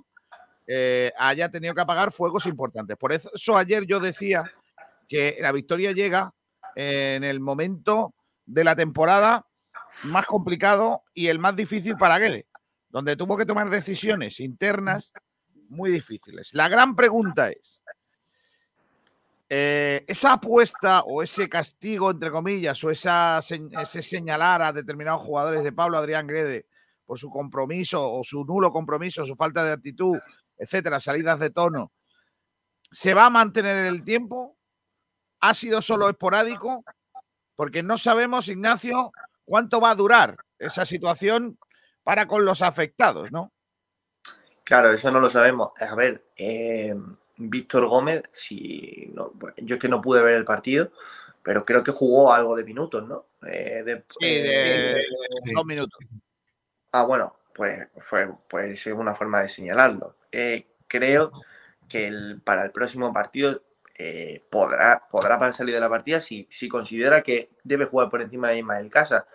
eh, 0.68 1.14
haya 1.18 1.50
tenido 1.50 1.74
que 1.74 1.80
apagar 1.80 2.12
fuegos 2.12 2.46
importantes. 2.46 2.98
Por 2.98 3.14
eso 3.14 3.56
ayer 3.56 3.86
yo 3.88 4.02
decía 4.02 4.52
que 5.08 5.38
la 5.40 5.54
victoria 5.54 5.94
llega 5.94 6.34
en 6.76 7.24
el 7.24 7.40
momento 7.40 8.15
de 8.46 8.64
la 8.64 8.76
temporada 8.76 9.46
más 10.04 10.26
complicado 10.26 11.04
y 11.14 11.28
el 11.28 11.40
más 11.40 11.56
difícil 11.56 11.96
para 11.98 12.18
Guede, 12.18 12.48
donde 12.90 13.16
tuvo 13.16 13.38
que 13.38 13.46
tomar 13.46 13.70
decisiones 13.70 14.40
internas 14.40 15.12
muy 15.70 15.92
difíciles. 15.92 16.54
La 16.54 16.68
gran 16.68 16.96
pregunta 16.96 17.50
es, 17.50 17.82
eh, 19.48 20.04
esa 20.08 20.34
apuesta 20.34 21.02
o 21.02 21.22
ese 21.22 21.48
castigo, 21.48 22.12
entre 22.12 22.32
comillas, 22.32 22.84
o 22.84 22.90
esa, 22.90 23.40
ese 23.40 24.02
señalar 24.02 24.62
a 24.62 24.74
determinados 24.74 25.22
jugadores 25.22 25.64
de 25.64 25.72
Pablo 25.72 25.98
Adrián 25.98 26.28
Guede 26.28 26.66
por 27.06 27.20
su 27.20 27.30
compromiso 27.30 28.12
o 28.12 28.24
su 28.24 28.44
nulo 28.44 28.72
compromiso, 28.72 29.26
su 29.26 29.36
falta 29.36 29.64
de 29.64 29.74
actitud, 29.74 30.18
etcétera, 30.58 31.00
salidas 31.00 31.40
de 31.40 31.52
tono, 31.52 31.92
¿se 32.92 33.14
va 33.14 33.28
a 33.28 33.30
mantener 33.30 33.78
en 33.78 33.86
el 33.86 34.04
tiempo? 34.04 34.58
¿Ha 35.42 35.54
sido 35.54 35.82
solo 35.82 36.10
esporádico? 36.10 36.84
Porque 37.56 37.84
no 37.84 37.98
sabemos, 37.98 38.48
Ignacio, 38.48 39.12
cuánto 39.46 39.80
va 39.80 39.92
a 39.92 39.96
durar 39.96 40.38
esa 40.60 40.86
situación 40.86 41.58
para 42.04 42.28
con 42.28 42.46
los 42.46 42.62
afectados, 42.62 43.32
¿no? 43.32 43.52
Claro, 44.64 44.92
eso 44.92 45.12
no 45.12 45.20
lo 45.20 45.30
sabemos. 45.30 45.70
A 45.80 45.96
ver, 45.96 46.26
eh, 46.38 46.96
Víctor 47.38 47.88
Gómez, 47.88 48.24
si 48.32 49.12
no, 49.14 49.32
yo 49.58 49.76
es 49.76 49.82
que 49.82 49.90
no 49.90 50.02
pude 50.02 50.24
ver 50.24 50.36
el 50.36 50.46
partido, 50.46 50.92
pero 51.44 51.64
creo 51.66 51.84
que 51.84 51.92
jugó 51.92 52.34
algo 52.34 52.56
de 52.56 52.64
minutos, 52.64 53.08
¿no? 53.08 53.26
Eh, 53.48 53.84
de- 53.84 54.04
Sí, 54.20 54.26
de, 54.26 54.96
eh, 55.00 55.04
de 55.44 55.54
dos 55.54 55.66
minutos. 55.66 56.00
Ah, 56.92 57.04
bueno, 57.04 57.36
pues, 57.54 57.88
fue, 58.00 58.30
pues 58.50 58.86
es 58.88 58.94
una 58.94 59.14
forma 59.14 59.42
de 59.42 59.50
señalarlo. 59.50 60.16
Eh, 60.32 60.68
creo 60.88 61.32
que 61.88 62.08
el- 62.08 62.42
para 62.44 62.64
el 62.64 62.72
próximo 62.72 63.14
partido 63.14 63.62
eh, 63.98 64.44
podrá, 64.50 65.08
podrá 65.10 65.52
salir 65.54 65.74
de 65.74 65.80
la 65.80 65.90
partida 65.90 66.20
si, 66.20 66.48
si 66.50 66.68
considera 66.68 67.22
que 67.22 67.50
debe 67.64 67.86
jugar 67.86 68.10
por 68.10 68.22
encima 68.22 68.50
de 68.50 68.60
Ismael 68.60 68.90
Casa. 68.90 69.28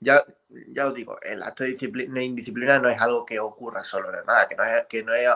Ya, 0.00 0.24
ya 0.68 0.86
os 0.86 0.94
digo, 0.94 1.18
el 1.22 1.42
acto 1.42 1.64
de 1.64 1.70
disciplina, 1.70 2.22
indisciplina 2.22 2.78
no 2.78 2.88
es 2.88 3.00
algo 3.00 3.24
que 3.24 3.40
ocurra 3.40 3.82
solo, 3.84 4.16
es 4.16 4.26
nada, 4.26 4.48
que 4.48 4.54
no 4.54 4.64
es, 4.64 4.86
que 4.86 5.02
no 5.02 5.14
es 5.14 5.28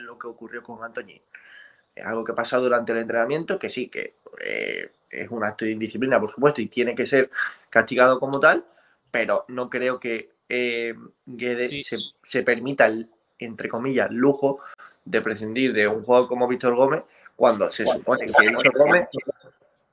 lo 0.00 0.18
que 0.18 0.28
ocurrió 0.28 0.62
con 0.62 0.82
Antoñín. 0.82 1.20
Es 1.94 2.06
algo 2.06 2.24
que 2.24 2.32
pasa 2.32 2.56
durante 2.58 2.92
el 2.92 2.98
entrenamiento, 2.98 3.58
que 3.58 3.68
sí, 3.68 3.88
que 3.88 4.14
eh, 4.40 4.92
es 5.10 5.28
un 5.30 5.44
acto 5.44 5.64
de 5.64 5.72
indisciplina, 5.72 6.20
por 6.20 6.30
supuesto, 6.30 6.62
y 6.62 6.68
tiene 6.68 6.94
que 6.94 7.06
ser 7.06 7.30
castigado 7.68 8.18
como 8.18 8.40
tal, 8.40 8.64
pero 9.10 9.44
no 9.48 9.68
creo 9.68 10.00
que 10.00 10.30
eh, 10.48 10.94
Guedes 11.26 11.70
Sí. 11.70 11.82
se, 11.82 11.96
se 12.22 12.42
permita 12.42 12.86
el, 12.86 13.10
entre 13.38 13.68
comillas, 13.68 14.10
lujo 14.10 14.60
de 15.04 15.20
prescindir 15.20 15.72
de 15.72 15.88
un 15.88 16.04
jugador 16.04 16.28
como 16.28 16.48
Víctor 16.48 16.76
Gómez 16.76 17.02
cuando 17.36 17.70
se 17.72 17.84
supone 17.86 18.26
que 18.26 18.32
Víctor 18.46 18.72
Gómez 18.78 19.08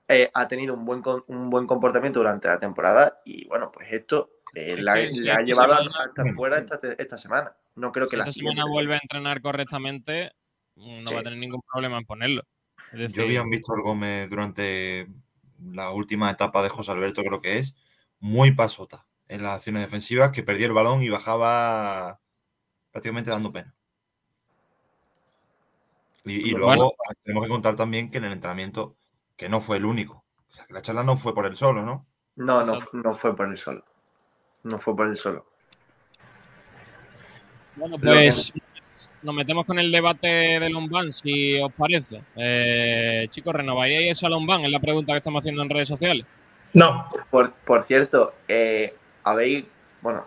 eh, 0.07 0.29
ha 0.33 0.47
tenido 0.47 0.73
un 0.73 0.85
buen, 0.85 1.01
con- 1.01 1.23
un 1.27 1.49
buen 1.49 1.67
comportamiento 1.67 2.19
durante 2.19 2.47
la 2.47 2.59
temporada 2.59 3.21
y 3.25 3.47
bueno, 3.47 3.71
pues 3.71 3.87
esto 3.91 4.31
eh, 4.55 4.75
la- 4.81 4.95
le 4.95 5.31
ha 5.31 5.41
llevado 5.41 5.73
a- 5.73 5.77
semana- 5.77 6.03
a 6.03 6.05
estar 6.07 6.33
fuera 6.35 6.57
esta, 6.57 6.79
esta 6.97 7.17
semana. 7.17 7.55
No 7.75 7.91
creo 7.91 8.07
que 8.07 8.11
Si 8.11 8.17
la 8.17 8.23
esta 8.23 8.33
siguiente. 8.33 8.55
semana 8.59 8.71
vuelve 8.71 8.95
a 8.95 8.99
entrenar 9.01 9.41
correctamente, 9.41 10.31
no 10.75 11.13
va 11.13 11.19
a 11.19 11.23
tener 11.23 11.37
ningún 11.39 11.61
problema 11.71 11.97
en 11.97 12.05
ponerlo. 12.05 12.43
Es 12.91 13.13
Yo 13.13 13.21
vi 13.23 13.27
decir, 13.27 13.37
a 13.37 13.43
un 13.43 13.49
Víctor 13.51 13.83
Gómez 13.83 14.29
durante 14.29 15.07
la 15.71 15.91
última 15.91 16.31
etapa 16.31 16.63
de 16.63 16.69
José 16.69 16.91
Alberto, 16.91 17.21
creo 17.23 17.41
que 17.41 17.59
es, 17.59 17.75
muy 18.19 18.51
pasota 18.53 19.05
en 19.27 19.43
las 19.43 19.57
acciones 19.57 19.83
defensivas, 19.83 20.31
que 20.31 20.41
perdía 20.41 20.65
el 20.65 20.73
balón 20.73 21.03
y 21.03 21.09
bajaba 21.09 22.17
prácticamente 22.91 23.29
dando 23.29 23.51
pena. 23.51 23.75
Y, 26.25 26.49
y 26.49 26.53
Bueno. 26.53 26.75
luego 26.75 26.95
tenemos 27.23 27.45
que 27.45 27.49
contar 27.49 27.75
también 27.75 28.09
que 28.09 28.17
en 28.17 28.25
el 28.25 28.33
entrenamiento, 28.33 28.95
que 29.35 29.49
no 29.49 29.61
fue 29.61 29.77
el 29.77 29.85
único. 29.85 30.23
O 30.49 30.53
sea, 30.53 30.65
que 30.65 30.73
la 30.73 30.81
charla 30.81 31.03
no 31.03 31.17
fue 31.17 31.33
por 31.33 31.45
él 31.45 31.55
solo, 31.55 31.83
¿no? 31.83 32.05
No, 32.35 32.63
no, 32.63 32.79
no 32.93 33.15
fue 33.15 33.35
por 33.35 33.49
el 33.49 33.57
solo. 33.57 33.83
No 34.63 34.79
fue 34.79 34.95
por 34.95 35.07
el 35.07 35.17
solo. 35.17 35.45
Bueno, 37.75 37.97
pues 37.97 38.53
nos 39.21 39.35
metemos 39.35 39.65
con 39.65 39.79
el 39.79 39.91
debate 39.91 40.27
de 40.27 40.69
Lombán, 40.69 41.13
si 41.13 41.59
os 41.59 41.71
parece. 41.73 42.21
Eh, 42.35 43.27
chicos, 43.29 43.53
¿renovaríais 43.53 44.21
a 44.23 44.29
Lombán? 44.29 44.63
Es 44.65 44.71
la 44.71 44.79
pregunta 44.79 45.13
que 45.13 45.17
estamos 45.17 45.39
haciendo 45.41 45.61
en 45.61 45.69
redes 45.69 45.87
sociales. 45.87 46.25
No. 46.73 47.09
Por, 47.29 47.51
por 47.53 47.83
cierto, 47.83 48.33
eh, 48.47 48.95
habéis. 49.23 49.65
Bueno, 50.01 50.25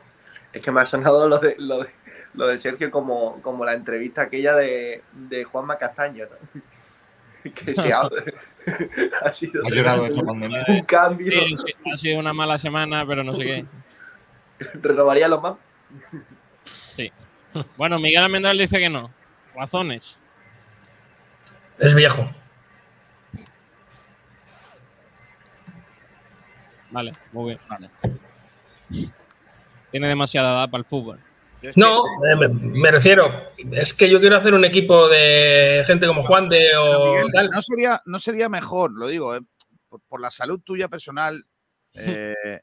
es 0.53 0.61
que 0.61 0.71
me 0.71 0.81
ha 0.81 0.87
sonado 0.87 1.29
lo 1.29 1.39
de, 1.39 1.55
lo 1.59 1.83
de, 1.83 1.91
lo 2.35 2.47
de 2.47 2.59
Sergio 2.59 2.91
como, 2.91 3.41
como 3.43 3.65
la 3.65 3.75
entrevista 3.75 4.23
aquella 4.23 4.55
de, 4.55 5.03
de 5.13 5.45
Juanma 5.45 5.79
Castaño, 5.79 6.27
¿no? 6.27 6.61
Que 7.43 7.75
se 7.75 7.93
ha, 7.93 8.03
ha 9.25 9.33
sido 9.33 9.67
Ha 9.67 9.71
llorado 9.71 10.07
esta 10.07 10.23
pandemia. 10.23 10.65
un 10.69 10.83
cambio. 10.83 11.27
Sí, 11.27 11.57
sí, 11.57 11.75
ha 11.93 11.97
sido 11.97 12.21
una 12.21 12.33
mala 12.33 12.57
semana, 12.57 13.05
pero 13.05 13.25
no 13.25 13.35
sé 13.35 13.45
qué. 13.45 13.65
¿Renovaría 14.81 15.27
los 15.27 15.43
más? 15.43 15.57
Sí. 16.95 17.11
Bueno, 17.77 17.99
Miguel 17.99 18.23
Almendral 18.23 18.57
dice 18.57 18.79
que 18.79 18.89
no. 18.89 19.11
Razones. 19.57 20.17
Es 21.79 21.97
viejo. 21.97 22.31
Vale, 26.93 27.13
muy 27.33 27.57
bien. 27.57 29.11
Tiene 29.91 30.07
demasiada 30.09 30.53
edad 30.53 30.71
para 30.71 30.83
el 30.83 30.85
fútbol. 30.85 31.19
No, 31.77 32.05
eh, 32.07 32.37
me, 32.39 32.49
me 32.49 32.91
refiero, 32.91 33.25
es 33.73 33.95
que 33.95 34.09
yo 34.11 34.21
quiero 34.21 34.37
hacer 34.37 34.55
un 34.55 34.65
equipo 34.65 35.09
de 35.09 35.83
gente 35.87 36.07
como 36.07 36.23
Juan 36.23 36.49
de 36.49 36.77
o 36.77 37.13
Miguel, 37.15 37.33
tal. 37.33 37.51
no, 37.51 37.63
sería, 37.63 38.03
no 38.07 38.19
sería 38.19 38.49
mejor, 38.49 38.93
lo 38.93 39.07
digo, 39.07 39.37
eh, 39.37 39.41
por, 39.89 40.01
por 40.03 40.21
la 40.21 40.31
salud 40.31 40.61
tuya 40.61 40.89
personal, 40.89 41.45
eh, 41.95 42.61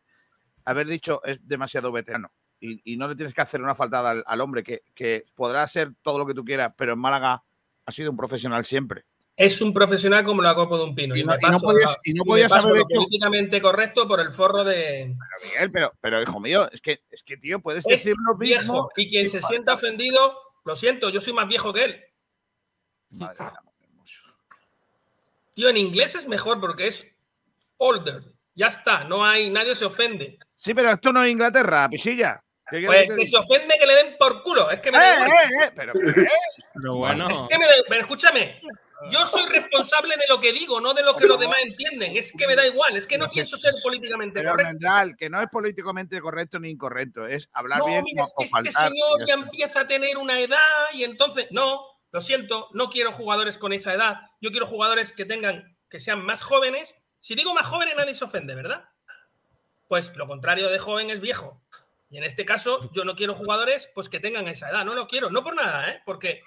haber 0.65 0.88
dicho 0.88 1.21
es 1.23 1.39
demasiado 1.47 1.91
veterano. 1.91 2.31
Y, 2.61 2.93
y 2.93 2.97
no 2.97 3.07
le 3.07 3.15
tienes 3.15 3.34
que 3.34 3.41
hacer 3.41 3.61
una 3.61 3.73
faltada 3.73 4.11
al, 4.11 4.23
al 4.26 4.41
hombre 4.41 4.63
que, 4.63 4.81
que 4.93 5.23
podrá 5.34 5.65
ser 5.65 5.93
todo 6.01 6.19
lo 6.19 6.26
que 6.26 6.34
tú 6.34 6.43
quieras, 6.43 6.73
pero 6.77 6.93
en 6.93 6.99
Málaga 6.99 7.41
ha 7.85 7.91
sido 7.91 8.11
un 8.11 8.17
profesional 8.17 8.65
siempre. 8.65 9.05
Es 9.40 9.61
un 9.61 9.74
profesional 9.74 10.24
como 10.24 10.41
la 10.41 10.53
copa 10.53 10.76
de 10.78 10.84
un 10.84 10.94
pino. 10.94 11.16
Y, 11.16 11.22
Y 11.22 11.24
no- 11.24 11.34
y 11.34 11.49
no 11.49 11.60
podías- 11.60 11.98
y 12.03 12.14
podías 12.20 12.52
lo 12.66 12.86
políticamente 12.86 13.61
correcto 13.61 14.07
por 14.07 14.20
el 14.20 14.32
forro 14.34 14.64
de. 14.66 15.16
Pero, 15.18 15.52
Miguel, 15.53 15.72
pero, 15.72 15.94
pero 16.02 16.22
hijo 16.22 16.40
mío, 16.40 16.70
es 16.72 16.82
que, 16.82 17.02
es 17.10 17.24
que 17.24 17.38
tío, 17.38 17.60
puedes 17.61 17.86
Es 17.86 18.03
decir 18.03 18.16
lo 18.26 18.36
mismo. 18.36 18.40
viejo. 18.60 18.90
Y 18.98 19.07
quien 19.10 19.30
se 19.30 19.41
sienta 19.41 19.74
ofendido, 19.76 20.38
lo 20.66 20.76
siento, 20.76 21.10
yo 21.10 21.22
soy 21.22 21.32
más 21.34 21.48
viejo 21.48 21.72
que 21.74 21.86
él. 21.86 22.03
Madre 23.11 23.38
mía, 23.40 23.61
hermoso. 23.82 24.22
Tío, 25.56 25.70
en 25.70 25.78
inglés 25.78 26.16
es 26.16 26.28
mejor 26.28 26.60
porque 26.60 26.88
es 26.88 27.06
older. 27.78 28.22
Ya 28.56 28.68
está, 28.68 29.06
no 29.06 29.26
hay, 29.26 29.49
nadie 29.49 29.74
se 29.76 29.86
ofende. 29.86 30.38
Sí, 30.53 30.74
pero 30.74 30.91
esto 30.91 31.14
no 31.14 31.24
es 31.24 31.32
Inglaterra, 31.32 31.88
pisilla. 31.90 32.44
¿Qué 32.70 32.84
Pues 32.86 33.10
que 33.10 33.16
que 33.16 33.26
se 33.26 33.38
ofende 33.38 33.76
que 33.80 33.86
le 33.86 33.96
den 33.96 34.18
por 34.18 34.44
culo. 34.44 34.70
Es 34.72 34.80
que 34.80 34.91
me 34.91 34.98
da 34.98 35.16
igual. 35.16 35.32
¡Eh, 35.32 35.64
eh, 35.64 35.66
eh! 35.66 35.72
Pero, 36.74 36.96
bueno. 36.96 37.30
Es 37.30 37.41
que 37.44 37.58
me 37.58 37.66
da, 37.66 37.72
pero 37.88 38.02
escúchame, 38.02 38.62
yo 39.10 39.26
soy 39.26 39.50
responsable 39.50 40.16
de 40.18 40.26
lo 40.30 40.40
que 40.40 40.52
digo, 40.52 40.82
no 40.82 40.94
de 40.94 41.04
lo 41.04 41.16
que 41.16 41.26
los 41.26 41.40
demás 41.40 41.60
entienden. 41.64 42.18
Es 42.18 42.34
que 42.38 42.48
me 42.48 42.56
da 42.56 42.68
igual, 42.68 42.98
es 42.98 43.08
que 43.08 43.18
no 43.18 43.30
pienso 43.30 43.58
ser 43.58 43.74
políticamente 43.82 44.40
Pero, 44.40 44.52
correcto. 44.52 44.72
Mendral, 44.72 45.16
que 45.18 45.30
no 45.30 45.41
es 45.41 45.50
políticamente 45.50 46.20
correcto 46.20 46.60
ni 46.60 46.70
incorrecto, 46.70 47.26
es 47.26 47.50
hablar 47.54 47.80
No, 47.80 47.86
bien 47.86 48.04
mira, 48.04 48.24
es 48.24 48.34
o 48.36 48.40
que 48.40 48.46
este 48.46 48.72
señor 48.72 49.26
Ya 49.26 49.36
empieza 49.36 49.82
a 49.82 49.88
tener 49.88 50.18
una 50.18 50.40
edad 50.40 50.60
y 50.94 51.04
entonces, 51.06 51.48
no, 51.52 51.82
lo 52.12 52.22
siento, 52.22 52.68
no 52.74 52.90
quiero 52.90 53.12
jugadores 53.12 53.58
con 53.58 53.72
esa 53.72 53.94
edad. 53.94 54.18
Yo 54.41 54.52
quiero 54.52 54.68
jugadores 54.68 55.14
que 55.14 55.26
tengan, 55.26 55.78
que 55.90 56.00
sean 56.00 56.26
más 56.26 56.41
jóvenes. 56.41 56.96
Si 57.22 57.36
digo 57.36 57.54
más 57.54 57.68
jóvenes, 57.68 57.96
nadie 57.96 58.14
se 58.14 58.26
ofende, 58.26 58.54
¿verdad? 58.54 58.90
Pues 59.88 60.16
lo 60.16 60.28
contrario 60.28 60.70
de 60.70 60.80
joven 60.80 61.10
es 61.10 61.22
viejo. 61.22 61.62
Y 62.10 62.18
en 62.18 62.23
este 62.23 62.44
caso, 62.45 62.90
yo 62.91 63.03
no 63.06 63.15
quiero 63.15 63.36
jugadores 63.36 63.91
pues 63.94 64.10
que 64.10 64.19
tengan 64.19 64.48
esa 64.48 64.69
edad. 64.69 64.84
No 64.86 64.95
lo 64.95 65.07
quiero, 65.07 65.30
no 65.30 65.44
por 65.44 65.56
nada, 65.56 65.90
¿eh? 65.91 66.02
Porque 66.06 66.41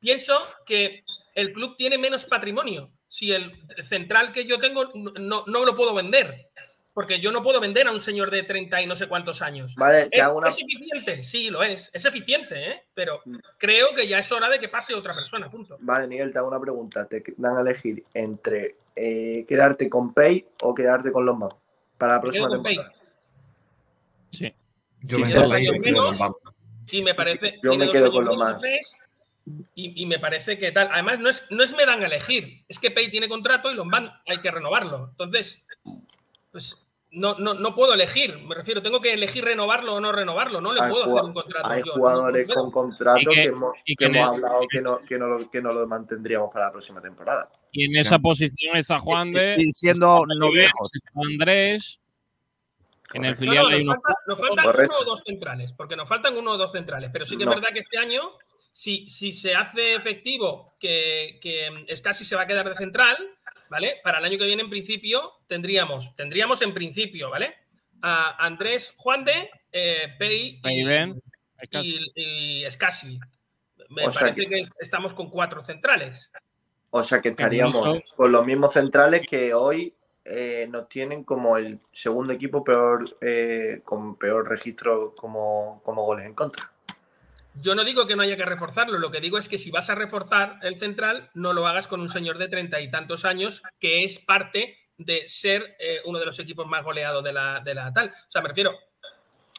pienso 0.00 0.36
que 0.64 1.04
el 1.34 1.52
club 1.52 1.76
tiene 1.76 1.96
menos 1.98 2.26
patrimonio. 2.26 2.90
Si 3.08 3.32
el 3.32 3.52
central 3.84 4.32
que 4.32 4.44
yo 4.46 4.58
tengo 4.58 4.90
no, 5.20 5.44
no 5.46 5.64
lo 5.64 5.74
puedo 5.76 5.94
vender. 5.94 6.48
Porque 6.92 7.20
yo 7.20 7.30
no 7.30 7.42
puedo 7.42 7.60
vender 7.60 7.86
a 7.86 7.92
un 7.92 8.00
señor 8.00 8.30
de 8.30 8.42
30 8.42 8.80
y 8.80 8.86
no 8.86 8.96
sé 8.96 9.06
cuántos 9.06 9.42
años. 9.42 9.74
Vale, 9.76 10.08
te 10.08 10.16
¿Es, 10.16 10.22
hago 10.24 10.38
una- 10.38 10.48
es 10.48 10.58
eficiente? 10.58 11.22
Sí, 11.22 11.50
lo 11.50 11.62
es. 11.62 11.90
Es 11.92 12.04
eficiente, 12.06 12.70
¿eh? 12.70 12.84
Pero 12.94 13.20
creo 13.58 13.94
que 13.94 14.08
ya 14.08 14.18
es 14.18 14.32
hora 14.32 14.48
de 14.48 14.58
que 14.58 14.70
pase 14.70 14.94
otra 14.94 15.12
persona, 15.14 15.50
punto. 15.50 15.76
Vale, 15.80 16.08
Miguel, 16.08 16.32
te 16.32 16.38
hago 16.38 16.48
una 16.48 16.58
pregunta. 16.58 17.06
Te 17.06 17.22
dan 17.36 17.58
a 17.58 17.60
elegir 17.60 18.02
entre 18.14 18.76
eh, 18.96 19.44
quedarte 19.46 19.90
con 19.90 20.14
Pay 20.14 20.46
o 20.62 20.74
quedarte 20.74 21.12
con 21.12 21.26
Lombard 21.26 21.54
para 21.98 22.14
la 22.14 22.20
próxima 22.22 22.48
Pay. 22.48 22.62
temporada. 22.76 22.94
Sí. 24.30 24.54
Yo 25.06 25.18
me 25.18 25.32
dos 25.32 25.50
quedo 25.50 25.72
menos. 25.72 26.20
Y 26.92 27.02
me 27.02 27.14
parece. 27.14 27.58
Yo 27.62 27.74
me 27.76 27.90
quedo 27.90 28.10
con 28.12 28.24
lo 28.24 28.36
más. 28.36 28.56
Y, 29.74 30.02
y 30.02 30.06
me 30.06 30.18
parece 30.18 30.58
que 30.58 30.72
tal. 30.72 30.88
Además, 30.92 31.20
no 31.20 31.28
es, 31.28 31.46
no 31.50 31.62
es 31.62 31.74
me 31.76 31.86
dan 31.86 32.02
a 32.02 32.06
elegir. 32.06 32.64
Es 32.68 32.78
que 32.78 32.90
Pay 32.90 33.10
tiene 33.10 33.28
contrato 33.28 33.70
y 33.70 33.74
Lombán 33.74 34.10
hay 34.26 34.38
que 34.38 34.50
renovarlo. 34.50 35.08
Entonces, 35.12 35.64
pues 36.50 36.86
no, 37.12 37.36
no, 37.38 37.54
no 37.54 37.74
puedo 37.76 37.94
elegir. 37.94 38.38
Me 38.40 38.54
refiero, 38.56 38.82
tengo 38.82 39.00
que 39.00 39.12
elegir 39.14 39.44
renovarlo 39.44 39.94
o 39.94 40.00
no 40.00 40.10
renovarlo. 40.10 40.60
No 40.60 40.72
le 40.72 40.80
Hay 40.80 40.90
puedo 40.90 41.04
hacer 41.04 41.24
un 41.24 41.32
contrato. 41.32 41.68
Hay 41.68 41.82
yo, 41.86 41.92
jugadores 41.92 42.48
no 42.48 42.54
con 42.54 42.70
contrato 42.72 43.18
que, 43.20 43.34
que- 43.34 43.44
hemos, 43.44 43.72
que 43.84 43.94
el- 44.06 44.18
hablado 44.18 44.60
que 44.68 44.80
no, 44.80 44.98
que, 44.98 45.18
no 45.18 45.26
lo, 45.28 45.50
que 45.50 45.62
no 45.62 45.72
lo 45.72 45.86
mantendríamos 45.86 46.50
para 46.52 46.66
la 46.66 46.72
próxima 46.72 47.00
temporada. 47.00 47.48
Y 47.70 47.84
en 47.84 47.96
esa 47.96 48.18
posición 48.18 48.76
está 48.76 48.98
Juan 48.98 49.30
de. 49.30 49.54
Y 49.58 49.70
siendo 49.72 50.22
está 50.22 50.34
no 50.38 50.50
viejos. 50.50 50.90
está 50.94 51.10
En 53.14 53.24
el. 53.24 53.32
No, 53.32 53.36
filial 53.36 53.62
no, 53.64 53.68
hay 53.68 53.84
nos, 53.84 53.94
unos. 53.94 53.96
falta- 54.04 54.20
nos 54.26 54.40
faltan 54.40 54.64
Correcto. 54.64 54.94
uno 54.94 55.02
o 55.02 55.10
dos 55.10 55.22
centrales, 55.24 55.72
porque 55.72 55.96
nos 55.96 56.08
faltan 56.08 56.36
uno 56.36 56.50
o 56.52 56.56
dos 56.56 56.72
centrales. 56.72 57.10
Pero 57.12 57.26
sí 57.26 57.36
que 57.36 57.44
No. 57.44 57.52
es 57.52 57.56
verdad 57.60 57.72
que 57.72 57.80
este 57.80 57.98
año, 57.98 58.32
si, 58.72 59.08
si 59.08 59.32
se 59.32 59.54
hace 59.54 59.94
efectivo 59.94 60.74
que, 60.78 61.38
que 61.40 61.86
Scassi 61.96 62.24
se 62.24 62.36
va 62.36 62.42
a 62.42 62.46
quedar 62.46 62.68
de 62.68 62.74
central, 62.74 63.16
¿vale? 63.70 64.00
Para 64.02 64.18
el 64.18 64.24
año 64.24 64.38
que 64.38 64.46
viene, 64.46 64.62
en 64.62 64.70
principio, 64.70 65.34
tendríamos, 65.46 66.14
tendríamos 66.16 66.62
en 66.62 66.74
principio, 66.74 67.30
¿vale? 67.30 67.54
A 68.02 68.44
Andrés 68.44 68.92
Juan 68.96 69.24
de, 69.24 69.50
eh, 69.72 70.14
Pei 70.18 70.60
y, 70.64 70.84
Scassi. 71.64 72.00
y, 72.14 72.62
y 72.64 72.70
Scassi. 72.70 73.20
Me 73.90 74.06
O 74.08 74.12
parece 74.12 74.46
que... 74.46 74.66
estamos 74.80 75.14
con 75.14 75.30
cuatro 75.30 75.64
centrales. 75.64 76.30
O 76.90 77.02
sea 77.04 77.20
que 77.20 77.30
estaríamos 77.30 78.00
con 78.16 78.32
los 78.32 78.44
mismos 78.46 78.72
centrales 78.72 79.22
que 79.28 79.54
hoy 79.54 79.94
eh, 80.28 80.66
nos 80.70 80.88
tienen 80.88 81.24
como 81.24 81.56
el 81.56 81.80
segundo 81.92 82.32
equipo 82.32 82.62
peor 82.64 83.16
eh, 83.20 83.80
con 83.84 84.16
peor 84.16 84.48
registro 84.48 85.14
como, 85.14 85.80
como 85.84 86.04
goles 86.04 86.26
en 86.26 86.34
contra. 86.34 86.70
Yo 87.58 87.74
no 87.74 87.84
digo 87.84 88.06
que 88.06 88.16
no 88.16 88.22
haya 88.22 88.36
que 88.36 88.44
reforzarlo, 88.44 88.98
lo 88.98 89.10
que 89.10 89.20
digo 89.20 89.38
es 89.38 89.48
que 89.48 89.56
si 89.56 89.70
vas 89.70 89.88
a 89.88 89.94
reforzar 89.94 90.58
el 90.60 90.76
central, 90.76 91.30
no 91.32 91.54
lo 91.54 91.66
hagas 91.66 91.88
con 91.88 92.00
un 92.00 92.08
señor 92.10 92.36
de 92.36 92.48
treinta 92.48 92.80
y 92.80 92.90
tantos 92.90 93.24
años 93.24 93.62
que 93.80 94.04
es 94.04 94.18
parte 94.18 94.76
de 94.98 95.26
ser 95.26 95.74
eh, 95.78 96.00
uno 96.04 96.18
de 96.18 96.26
los 96.26 96.38
equipos 96.38 96.66
más 96.66 96.84
goleados 96.84 97.24
de 97.24 97.32
la, 97.32 97.60
de 97.60 97.74
la 97.74 97.92
tal. 97.92 98.08
O 98.08 98.30
sea, 98.30 98.42
me 98.42 98.48
refiero, 98.48 98.74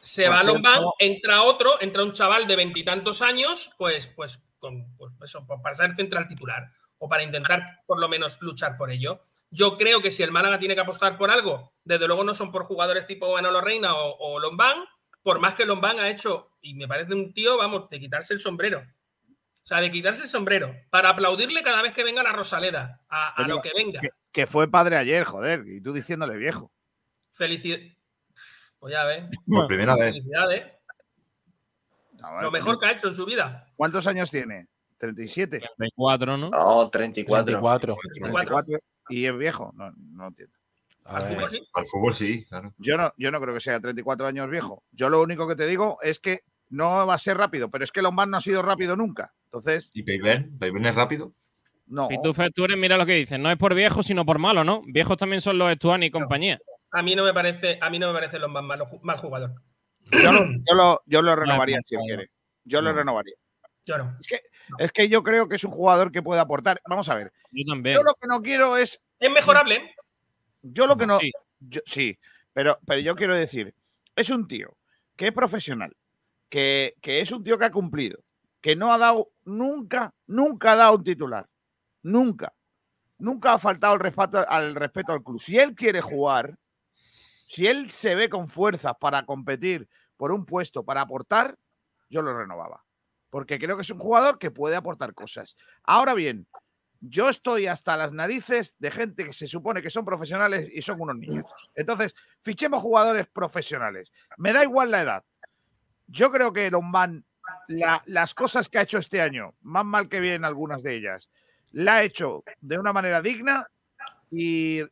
se 0.00 0.24
Por 0.26 0.32
va 0.32 0.36
cierto- 0.42 0.52
Lombán, 0.52 0.82
entra 1.00 1.42
otro, 1.42 1.80
entra 1.80 2.04
un 2.04 2.12
chaval 2.12 2.46
de 2.46 2.54
veintitantos 2.54 3.20
años, 3.20 3.72
pues, 3.78 4.06
pues, 4.06 4.44
con, 4.60 4.94
pues 4.96 5.16
eso, 5.24 5.44
pues 5.46 5.60
para 5.60 5.74
ser 5.74 5.96
central 5.96 6.26
titular 6.28 6.70
o 6.98 7.08
para 7.08 7.22
intentar 7.24 7.80
por 7.86 7.98
lo 7.98 8.08
menos 8.08 8.38
luchar 8.40 8.76
por 8.76 8.90
ello. 8.92 9.22
Yo 9.50 9.76
creo 9.76 10.02
que 10.02 10.10
si 10.10 10.22
el 10.22 10.30
Málaga 10.30 10.58
tiene 10.58 10.74
que 10.74 10.82
apostar 10.82 11.16
por 11.16 11.30
algo, 11.30 11.72
desde 11.84 12.06
luego 12.06 12.24
no 12.24 12.34
son 12.34 12.52
por 12.52 12.64
jugadores 12.64 13.06
tipo 13.06 13.32
Manolo 13.32 13.60
Reina 13.60 13.94
o, 13.94 14.16
o 14.18 14.38
Lombán, 14.38 14.84
por 15.22 15.40
más 15.40 15.54
que 15.54 15.66
Lombán 15.66 15.98
ha 16.00 16.10
hecho, 16.10 16.50
y 16.60 16.74
me 16.74 16.88
parece 16.88 17.14
un 17.14 17.32
tío, 17.32 17.56
vamos, 17.56 17.88
de 17.88 18.00
quitarse 18.00 18.34
el 18.34 18.40
sombrero. 18.40 18.80
O 18.80 19.66
sea, 19.68 19.80
de 19.80 19.90
quitarse 19.90 20.22
el 20.22 20.28
sombrero, 20.28 20.74
para 20.90 21.10
aplaudirle 21.10 21.62
cada 21.62 21.82
vez 21.82 21.92
que 21.92 22.04
venga 22.04 22.22
la 22.22 22.32
Rosaleda, 22.32 23.02
a, 23.08 23.46
lo 23.46 23.60
que 23.60 23.72
venga. 23.74 24.00
Que, 24.00 24.08
que 24.32 24.46
fue 24.46 24.70
padre 24.70 24.96
ayer, 24.96 25.24
joder, 25.24 25.64
y 25.66 25.80
tú 25.80 25.92
diciéndole 25.92 26.36
viejo. 26.36 26.72
Felicidad. 27.30 27.78
Pues 28.78 28.92
ya 28.92 29.04
ves. 29.04 29.24
Por 29.46 29.66
primera 29.66 29.94
vez. 29.96 30.14
Felicidades. 30.14 30.66
Vale, 32.12 32.42
Lo 32.42 32.50
mejor 32.50 32.78
que 32.78 32.86
ha 32.86 32.92
hecho 32.92 33.08
en 33.08 33.14
su 33.14 33.26
vida. 33.26 33.66
¿Cuántos 33.76 34.06
años 34.06 34.30
tiene? 34.30 34.68
37. 34.98 35.60
34, 35.76 36.36
¿no? 36.36 36.50
No, 36.50 36.90
34. 36.90 37.44
34. 37.44 37.96
34. 38.14 38.78
¿Y 39.08 39.26
es 39.26 39.36
viejo? 39.36 39.72
No, 39.76 39.90
no 39.92 40.28
entiendo. 40.28 40.52
A 41.04 41.16
Al 41.16 41.22
fútbol 41.28 41.50
sí. 41.50 41.60
Al 41.74 41.86
fútbol 41.86 42.14
sí, 42.14 42.44
claro. 42.46 42.74
Yo 42.78 42.96
no, 42.96 43.12
yo 43.16 43.30
no 43.30 43.40
creo 43.40 43.54
que 43.54 43.60
sea 43.60 43.80
34 43.80 44.26
años 44.26 44.50
viejo. 44.50 44.84
Yo 44.92 45.08
lo 45.08 45.22
único 45.22 45.48
que 45.48 45.56
te 45.56 45.66
digo 45.66 45.98
es 46.02 46.20
que 46.20 46.40
no 46.70 47.06
va 47.06 47.14
a 47.14 47.18
ser 47.18 47.38
rápido, 47.38 47.70
pero 47.70 47.82
es 47.84 47.90
que 47.92 48.02
Lombard 48.02 48.28
no 48.28 48.36
ha 48.36 48.40
sido 48.42 48.60
rápido 48.62 48.94
nunca. 48.94 49.32
Entonces, 49.46 49.90
¿Y 49.94 50.02
Peiben? 50.02 50.58
¿Peiben 50.58 50.84
es 50.84 50.94
rápido? 50.94 51.32
no. 51.86 52.08
Y 52.10 52.18
tú, 52.22 52.64
eres, 52.64 52.76
mira 52.76 52.98
lo 52.98 53.06
que 53.06 53.14
dicen, 53.14 53.42
no 53.42 53.50
es 53.50 53.56
por 53.56 53.74
viejo, 53.74 54.02
sino 54.02 54.26
por 54.26 54.38
malo, 54.38 54.62
¿no? 54.64 54.82
Viejos 54.86 55.16
también 55.16 55.40
son 55.40 55.56
los 55.56 55.72
Estuani 55.72 56.06
y 56.06 56.10
compañía. 56.10 56.58
A 56.92 57.02
mí 57.02 57.14
no 57.16 57.24
me 57.24 57.32
parece, 57.32 57.78
a 57.80 57.88
mí 57.88 57.98
no 57.98 58.08
me 58.08 58.12
parece 58.12 58.38
Lombán 58.38 58.66
malo, 58.66 58.86
mal 59.02 59.16
jugador. 59.16 59.54
Yo 60.12 60.32
lo, 60.32 60.44
yo 60.46 60.74
lo- 60.74 61.00
yo 61.06 61.22
lo 61.22 61.36
renovaría 61.36 61.76
No, 61.78 61.82
si 61.86 61.94
él 61.94 62.00
no. 62.00 62.04
quiere. 62.06 62.30
Yo 62.64 62.82
lo 62.82 62.90
No. 62.92 62.98
renovaría. 62.98 63.34
Yo 63.86 63.96
no. 63.96 64.16
Es 64.20 64.26
que, 64.26 64.40
es 64.78 64.92
que 64.92 65.08
yo 65.08 65.22
creo 65.22 65.48
que 65.48 65.56
es 65.56 65.64
un 65.64 65.70
jugador 65.70 66.12
que 66.12 66.22
puede 66.22 66.40
aportar. 66.40 66.80
Vamos 66.86 67.08
a 67.08 67.14
ver. 67.14 67.32
Yo 67.50 67.64
también. 67.66 67.96
Yo 67.96 68.02
lo 68.02 68.14
que 68.14 68.26
no 68.28 68.42
quiero 68.42 68.76
es. 68.76 69.00
Es 69.18 69.30
mejorable. 69.30 69.94
Yo 70.62 70.86
lo 70.86 70.96
que 70.96 71.06
no. 71.06 71.18
Sí. 71.18 71.32
yo- 71.60 71.80
sí, 71.86 72.18
pero, 72.52 72.78
pero 72.86 73.00
yo 73.00 73.14
quiero 73.14 73.36
decir, 73.36 73.74
es 74.16 74.30
un 74.30 74.46
tío 74.46 74.76
que 75.16 75.28
es 75.28 75.32
profesional, 75.32 75.96
que, 76.48 76.94
que 77.00 77.20
es 77.20 77.30
un 77.32 77.42
tío 77.42 77.58
que 77.58 77.64
ha 77.64 77.70
cumplido, 77.70 78.18
que 78.60 78.76
no 78.76 78.92
ha 78.92 78.98
dado 78.98 79.30
nunca, 79.44 80.14
nunca 80.26 80.72
ha 80.72 80.76
dado 80.76 80.96
un 80.96 81.04
titular. 81.04 81.48
Nunca. 82.02 82.52
Nunca 83.18 83.54
ha 83.54 83.58
faltado 83.58 83.94
el 83.94 84.00
respeto, 84.00 84.44
al 84.48 84.74
respeto 84.76 85.12
al 85.12 85.22
club. 85.24 85.40
Si 85.40 85.58
él 85.58 85.74
quiere 85.74 86.00
jugar, 86.00 86.56
si 87.46 87.66
él 87.66 87.90
se 87.90 88.14
ve 88.14 88.28
con 88.28 88.48
fuerzas 88.48 88.92
para 89.00 89.24
competir 89.26 89.88
por 90.16 90.30
un 90.30 90.44
puesto, 90.46 90.84
para 90.84 91.00
aportar, 91.00 91.56
yo 92.08 92.22
lo 92.22 92.36
renovaba. 92.36 92.84
Porque 93.30 93.58
creo 93.58 93.76
que 93.76 93.82
es 93.82 93.90
un 93.90 93.98
jugador 93.98 94.38
que 94.38 94.50
puede 94.50 94.76
aportar 94.76 95.14
cosas. 95.14 95.56
Ahora 95.84 96.14
bien, 96.14 96.46
yo 97.00 97.28
estoy 97.28 97.66
hasta 97.66 97.96
las 97.96 98.12
narices 98.12 98.74
de 98.78 98.90
gente 98.90 99.24
que 99.24 99.32
se 99.32 99.46
supone 99.46 99.82
que 99.82 99.90
son 99.90 100.04
profesionales 100.04 100.68
y 100.72 100.82
son 100.82 101.00
unos 101.00 101.16
niñitos. 101.16 101.70
Entonces, 101.74 102.14
fichemos 102.42 102.82
jugadores 102.82 103.26
profesionales. 103.28 104.12
Me 104.36 104.52
da 104.52 104.64
igual 104.64 104.90
la 104.90 105.02
edad. 105.02 105.24
Yo 106.06 106.32
creo 106.32 106.52
que 106.52 106.70
Lombán, 106.70 107.24
la- 107.68 108.02
las 108.06 108.34
cosas 108.34 108.68
que 108.68 108.78
ha 108.78 108.82
hecho 108.82 108.98
este 108.98 109.20
año, 109.20 109.54
más 109.62 109.84
mal 109.84 110.08
que 110.08 110.20
bien 110.20 110.44
algunas 110.44 110.82
de 110.82 110.96
ellas, 110.96 111.30
la 111.72 111.96
ha 111.96 112.02
hecho 112.02 112.42
de 112.60 112.78
una 112.78 112.92
manera 112.92 113.20
digna 113.20 113.66
y, 114.30 114.82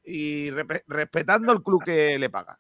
respetando 0.87 1.53
el 1.53 1.63
club 1.63 1.83
que 1.85 2.19
le 2.19 2.31
paga. 2.31 2.59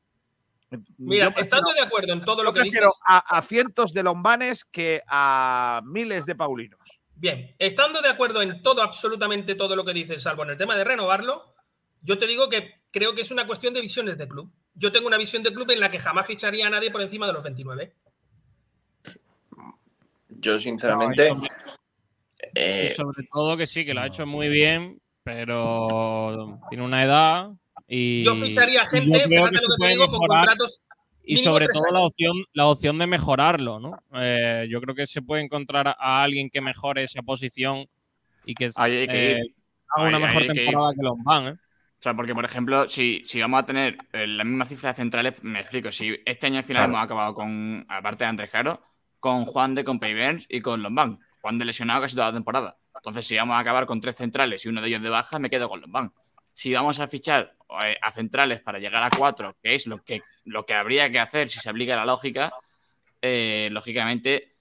Mira, 0.98 1.26
prefiero- 1.26 1.40
estando 1.40 1.72
de 1.72 1.80
acuerdo 1.80 2.12
en 2.12 2.20
todo 2.24 2.42
lo 2.42 2.52
que 2.52 2.60
dices, 2.60 2.80
prefiero 2.80 2.94
a, 3.06 3.18
a 3.38 3.42
cientos 3.42 3.92
de 3.92 4.02
lombanes 4.02 4.64
que 4.64 5.00
a 5.06 5.80
miles 5.84 6.26
de 6.26 6.34
paulinos. 6.34 7.00
bien, 7.14 7.54
estando 7.58 8.02
de 8.02 8.08
acuerdo 8.08 8.42
en 8.42 8.62
todo, 8.62 8.82
absolutamente 8.82 9.54
todo 9.54 9.76
lo 9.76 9.84
que 9.84 9.92
dices, 9.94 10.22
salvo 10.22 10.42
en 10.42 10.50
el 10.50 10.56
tema 10.56 10.74
de 10.76 10.84
renovarlo, 10.84 11.54
yo 12.02 12.18
te 12.18 12.26
digo 12.26 12.48
que 12.48 12.82
creo 12.90 13.14
que 13.14 13.22
es 13.22 13.30
una 13.30 13.46
cuestión 13.46 13.74
de 13.74 13.80
visiones 13.80 14.18
de 14.18 14.28
club. 14.28 14.50
Yo 14.74 14.92
tengo 14.92 15.06
una 15.06 15.16
visión 15.16 15.42
de 15.42 15.52
club 15.54 15.70
en 15.70 15.80
la 15.80 15.90
que 15.90 15.98
jamás 15.98 16.26
ficharía 16.26 16.66
a 16.66 16.70
nadie 16.70 16.90
por 16.90 17.00
encima 17.00 17.26
de 17.26 17.32
los 17.32 17.42
29. 17.42 17.94
Yo, 20.28 20.58
sinceramente, 20.58 21.28
No, 21.30 21.36
y 21.36 21.38
sobre- 21.38 21.50
eh, 22.54 22.88
Y 22.92 22.94
sobre 22.94 23.26
todo 23.32 23.56
que 23.56 23.66
sí, 23.66 23.84
que 23.84 23.94
lo 23.94 24.00
ha 24.02 24.06
hecho 24.06 24.26
muy 24.26 24.48
bien, 24.48 25.00
pero 25.22 26.58
tiene 26.68 26.84
una 26.84 27.02
edad 27.04 27.50
y. 27.88 28.22
Yo 28.22 28.34
ficharía 28.34 28.84
gente, 28.86 29.18
yo 29.20 29.28
fíjate 29.28 29.56
que 29.58 29.66
lo 29.66 29.76
que 29.76 29.86
te 29.86 29.88
digo, 29.88 30.08
con 30.08 30.20
mejorar 30.20 30.46
contratos 30.46 30.84
Y 31.24 31.36
sobre 31.38 31.66
todo 31.68 31.84
la 31.92 32.00
opción, 32.00 32.32
la 32.52 32.66
opción 32.66 32.98
de 32.98 33.06
mejorarlo, 33.06 33.80
¿no? 33.80 33.98
Eh, 34.14 34.66
yo 34.70 34.80
creo 34.80 34.94
que 34.94 35.06
se 35.06 35.22
puede 35.22 35.42
encontrar 35.42 35.88
a- 35.88 36.22
alguien 36.22 36.50
que 36.50 36.60
mejore 36.60 37.02
esa 37.02 37.22
posición 37.22 37.86
y 38.44 38.54
que 38.54 38.70
hay 38.76 39.06
que 39.08 39.32
eh, 39.32 39.54
haga 39.88 40.08
una 40.08 40.18
mejor 40.20 40.42
hay 40.42 40.48
que 40.48 40.54
temporada 40.54 40.92
que 40.94 41.02
los 41.02 41.14
van, 41.24 41.46
¿eh? 41.48 41.52
O 41.98 42.02
sea, 42.06 42.14
porque, 42.14 42.34
por 42.34 42.44
ejemplo, 42.44 42.86
si, 42.88 43.22
si 43.24 43.40
vamos 43.40 43.60
a 43.62 43.66
tener 43.66 43.96
eh, 44.12 44.26
la 44.26 44.44
misma 44.44 44.66
cifra 44.66 44.90
de 44.90 44.96
centrales, 44.96 45.34
me 45.42 45.60
explico. 45.60 45.90
Si 45.90 46.14
este 46.26 46.46
año 46.46 46.58
al 46.58 46.64
final 46.64 46.82
Claro. 46.82 46.92
hemos 46.92 47.04
acabado 47.04 47.34
con, 47.34 47.86
aparte 47.88 48.22
de 48.24 48.28
Andrés 48.28 48.50
Caro, 48.50 48.80
con 49.18 49.46
Juan 49.46 49.74
de, 49.74 49.82
con 49.82 49.98
Payverns 49.98 50.46
y 50.48 50.60
con 50.60 50.82
Lombán. 50.82 51.18
Juan 51.40 51.58
de 51.58 51.64
lesionado 51.64 52.02
casi 52.02 52.14
toda 52.14 52.28
la 52.28 52.34
temporada. 52.34 52.76
Entonces, 52.94 53.26
si 53.26 53.34
vamos 53.36 53.54
a 53.56 53.60
acabar 53.60 53.86
con 53.86 54.00
tres 54.00 54.14
centrales 54.14 54.64
y 54.64 54.68
uno 54.68 54.82
de 54.82 54.88
ellos 54.88 55.02
de 55.02 55.08
baja, 55.08 55.38
me 55.38 55.48
quedo 55.50 55.68
con 55.70 55.80
Lombán. 55.80 56.12
Si 56.52 56.72
vamos 56.72 57.00
a 57.00 57.08
fichar 57.08 57.55
a 57.68 58.10
centrales 58.10 58.60
para 58.60 58.78
llegar 58.78 59.02
a 59.02 59.10
cuatro, 59.10 59.56
que 59.62 59.74
es 59.74 59.86
lo 59.86 60.02
que, 60.02 60.22
lo 60.44 60.64
que 60.64 60.74
habría 60.74 61.10
que 61.10 61.18
hacer 61.18 61.48
si 61.48 61.58
se 61.58 61.68
aplica 61.68 61.96
la 61.96 62.04
lógica, 62.06 62.52
eh, 63.20 63.68
lógicamente, 63.72 64.54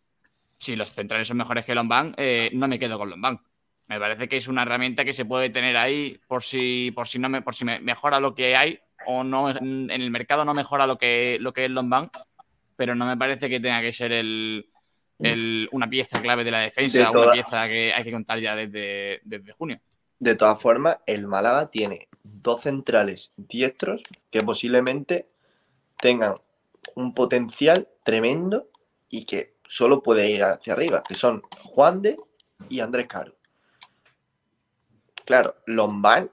si 0.57 0.75
los 0.75 0.89
centrales 0.91 1.27
son 1.27 1.37
mejores 1.37 1.65
que 1.65 1.75
Lombán, 1.75 2.13
eh, 2.17 2.49
no 2.53 2.67
me 2.67 2.79
quedo 2.79 2.97
con 2.97 3.09
Lombán. 3.09 3.39
Me 3.87 3.99
parece 3.99 4.27
que 4.27 4.37
es 4.37 4.47
una 4.47 4.63
herramienta 4.63 5.05
que 5.05 5.13
se 5.13 5.25
puede 5.25 5.51
tener 5.51 5.77
ahí 5.77 6.19
por 6.27 6.41
si, 6.41 6.91
por 6.95 7.07
si 7.07 7.19
no 7.19 7.29
me, 7.29 7.41
por 7.43 7.53
si 7.53 7.65
me 7.65 7.79
mejora 7.79 8.19
lo 8.19 8.33
que 8.33 8.55
hay 8.55 8.79
o 9.05 9.23
no 9.23 9.49
en 9.51 9.91
el 9.91 10.09
mercado 10.09 10.43
no 10.43 10.55
mejora 10.55 10.87
lo 10.87 10.97
que, 10.97 11.37
lo 11.39 11.53
que 11.53 11.65
es 11.65 11.71
Lombán, 11.71 12.09
pero 12.75 12.95
no 12.95 13.05
me 13.05 13.15
parece 13.17 13.47
que 13.47 13.59
tenga 13.59 13.81
que 13.81 13.91
ser 13.91 14.11
el, 14.11 14.67
el- 15.19 15.69
una 15.71 15.87
pieza 15.87 16.19
clave 16.19 16.43
de 16.43 16.49
la 16.51 16.61
defensa, 16.61 16.97
De 16.97 17.03
una 17.03 17.11
toda- 17.11 17.33
pieza 17.33 17.67
que 17.67 17.93
hay 17.93 18.03
que 18.03 18.11
contar 18.11 18.39
ya 18.39 18.55
desde, 18.55 19.21
desde 19.23 19.51
junio. 19.51 19.79
De 20.17 20.35
todas 20.35 20.59
formas, 20.59 20.97
el 21.05 21.27
Málaga 21.27 21.69
tiene 21.69 22.07
dos 22.25 22.61
centrales 22.61 23.31
diestros 23.37 24.01
que 24.31 24.41
posiblemente 24.41 25.27
tengan 25.99 26.35
un 26.95 27.13
potencial 27.13 27.87
tremendo 28.03 28.67
y 29.09 29.25
que 29.25 29.55
solo 29.67 30.03
puede 30.03 30.29
ir 30.29 30.43
hacia 30.43 30.73
arriba, 30.73 31.03
que 31.07 31.15
son 31.15 31.41
Juan 31.63 32.01
de 32.01 32.17
y 32.69 32.79
Andrés 32.79 33.07
Caro. 33.07 33.35
Claro, 35.25 35.55
Lombán 35.65 36.29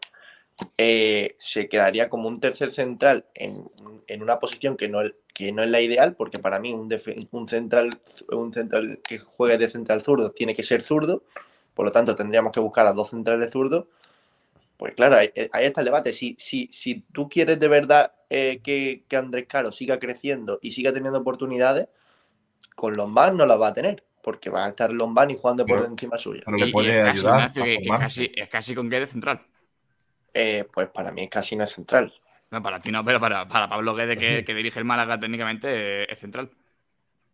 eh, 0.77 1.35
se 1.39 1.69
quedaría 1.69 2.09
como 2.09 2.29
un 2.29 2.41
tercer 2.41 2.73
central 2.73 3.27
en, 3.35 3.71
en 4.07 4.23
una 4.23 4.39
posición 4.39 4.77
que 4.77 4.89
no, 4.89 5.01
que 5.33 5.53
no 5.53 5.63
es 5.63 5.71
la 5.71 5.81
ideal, 5.81 6.15
porque 6.15 6.39
para 6.39 6.59
mí 6.59 6.73
un, 6.73 6.93
un 7.31 7.49
central, 7.49 7.91
un 8.31 8.53
central 8.53 9.01
que 9.03 9.19
juegue 9.19 9.59
de 9.59 9.69
central 9.69 10.03
zurdo 10.03 10.33
tiene 10.33 10.55
que 10.55 10.63
ser 10.63 10.83
zurdo, 10.83 11.25
por 11.75 11.87
lo 11.87 11.93
tanto 11.93 12.15
tendríamos 12.15 12.53
que 12.53 12.61
buscar 12.61 12.87
a 12.87 12.93
dos 12.93 13.11
centrales 13.11 13.51
zurdos. 13.51 13.87
Pues 14.83 14.97
claro, 14.97 15.15
ahí, 15.15 15.31
ahí 15.53 15.67
está 15.67 15.81
el 15.81 15.85
debate. 15.85 16.13
Si, 16.13 16.35
si, 16.41 16.69
si 16.73 17.05
tú 17.13 17.29
quieres 17.29 17.61
de 17.61 17.69
verdad 17.69 18.13
eh, 18.29 18.61
que, 18.65 19.05
que 19.09 19.17
Andrés 19.17 19.47
Caro 19.49 19.71
siga 19.71 20.01
creciendo 20.01 20.59
y 20.61 20.73
siga 20.73 20.93
teniendo 20.93 21.21
oportunidades, 21.21 21.87
con 22.75 22.97
Lombán 22.97 23.37
no 23.37 23.47
las 23.47 23.61
va 23.61 23.69
a 23.69 23.75
tener, 23.75 24.03
porque 24.25 24.51
va 24.51 24.67
a 24.67 24.71
estar 24.71 24.91
Lombán 24.91 25.31
y 25.31 25.37
jugando 25.37 25.65
por 25.65 25.79
Pero- 25.79 25.89
encima 25.93 26.19
suya. 26.19 26.43
pero 26.45 26.57
le 26.57 26.67
Y- 26.67 26.73
puede 26.73 26.89
y 26.89 26.91
es 26.91 26.97
casi, 27.05 27.19
ayudar 27.21 27.35
Ignacio, 27.39 27.63
a 27.63 27.65
que- 27.67 27.79
que 27.79 27.85
formarse. 27.87 28.27
casi- 28.29 28.41
es 28.41 28.49
casi 28.49 28.75
con 28.75 28.91
que 28.91 28.99
de 28.99 29.07
central. 29.07 29.41
Eh, 30.35 30.65
pues 30.75 30.89
para 30.89 31.13
mí 31.13 31.29
casi 31.29 31.55
no 31.55 31.63
es 31.63 31.71
central. 31.71 32.13
No, 32.51 32.61
para 32.61 32.81
ti 32.81 32.91
no, 32.91 33.05
pero 33.05 33.21
para, 33.21 33.47
para 33.47 33.69
Pablo 33.69 33.95
Guede, 33.95 34.17
que, 34.17 34.43
que 34.45 34.53
dirige 34.53 34.81
el 34.81 34.85
Málaga 34.85 35.21
técnicamente, 35.21 35.69
eh, 36.03 36.07
es 36.11 36.19
central. 36.19 36.51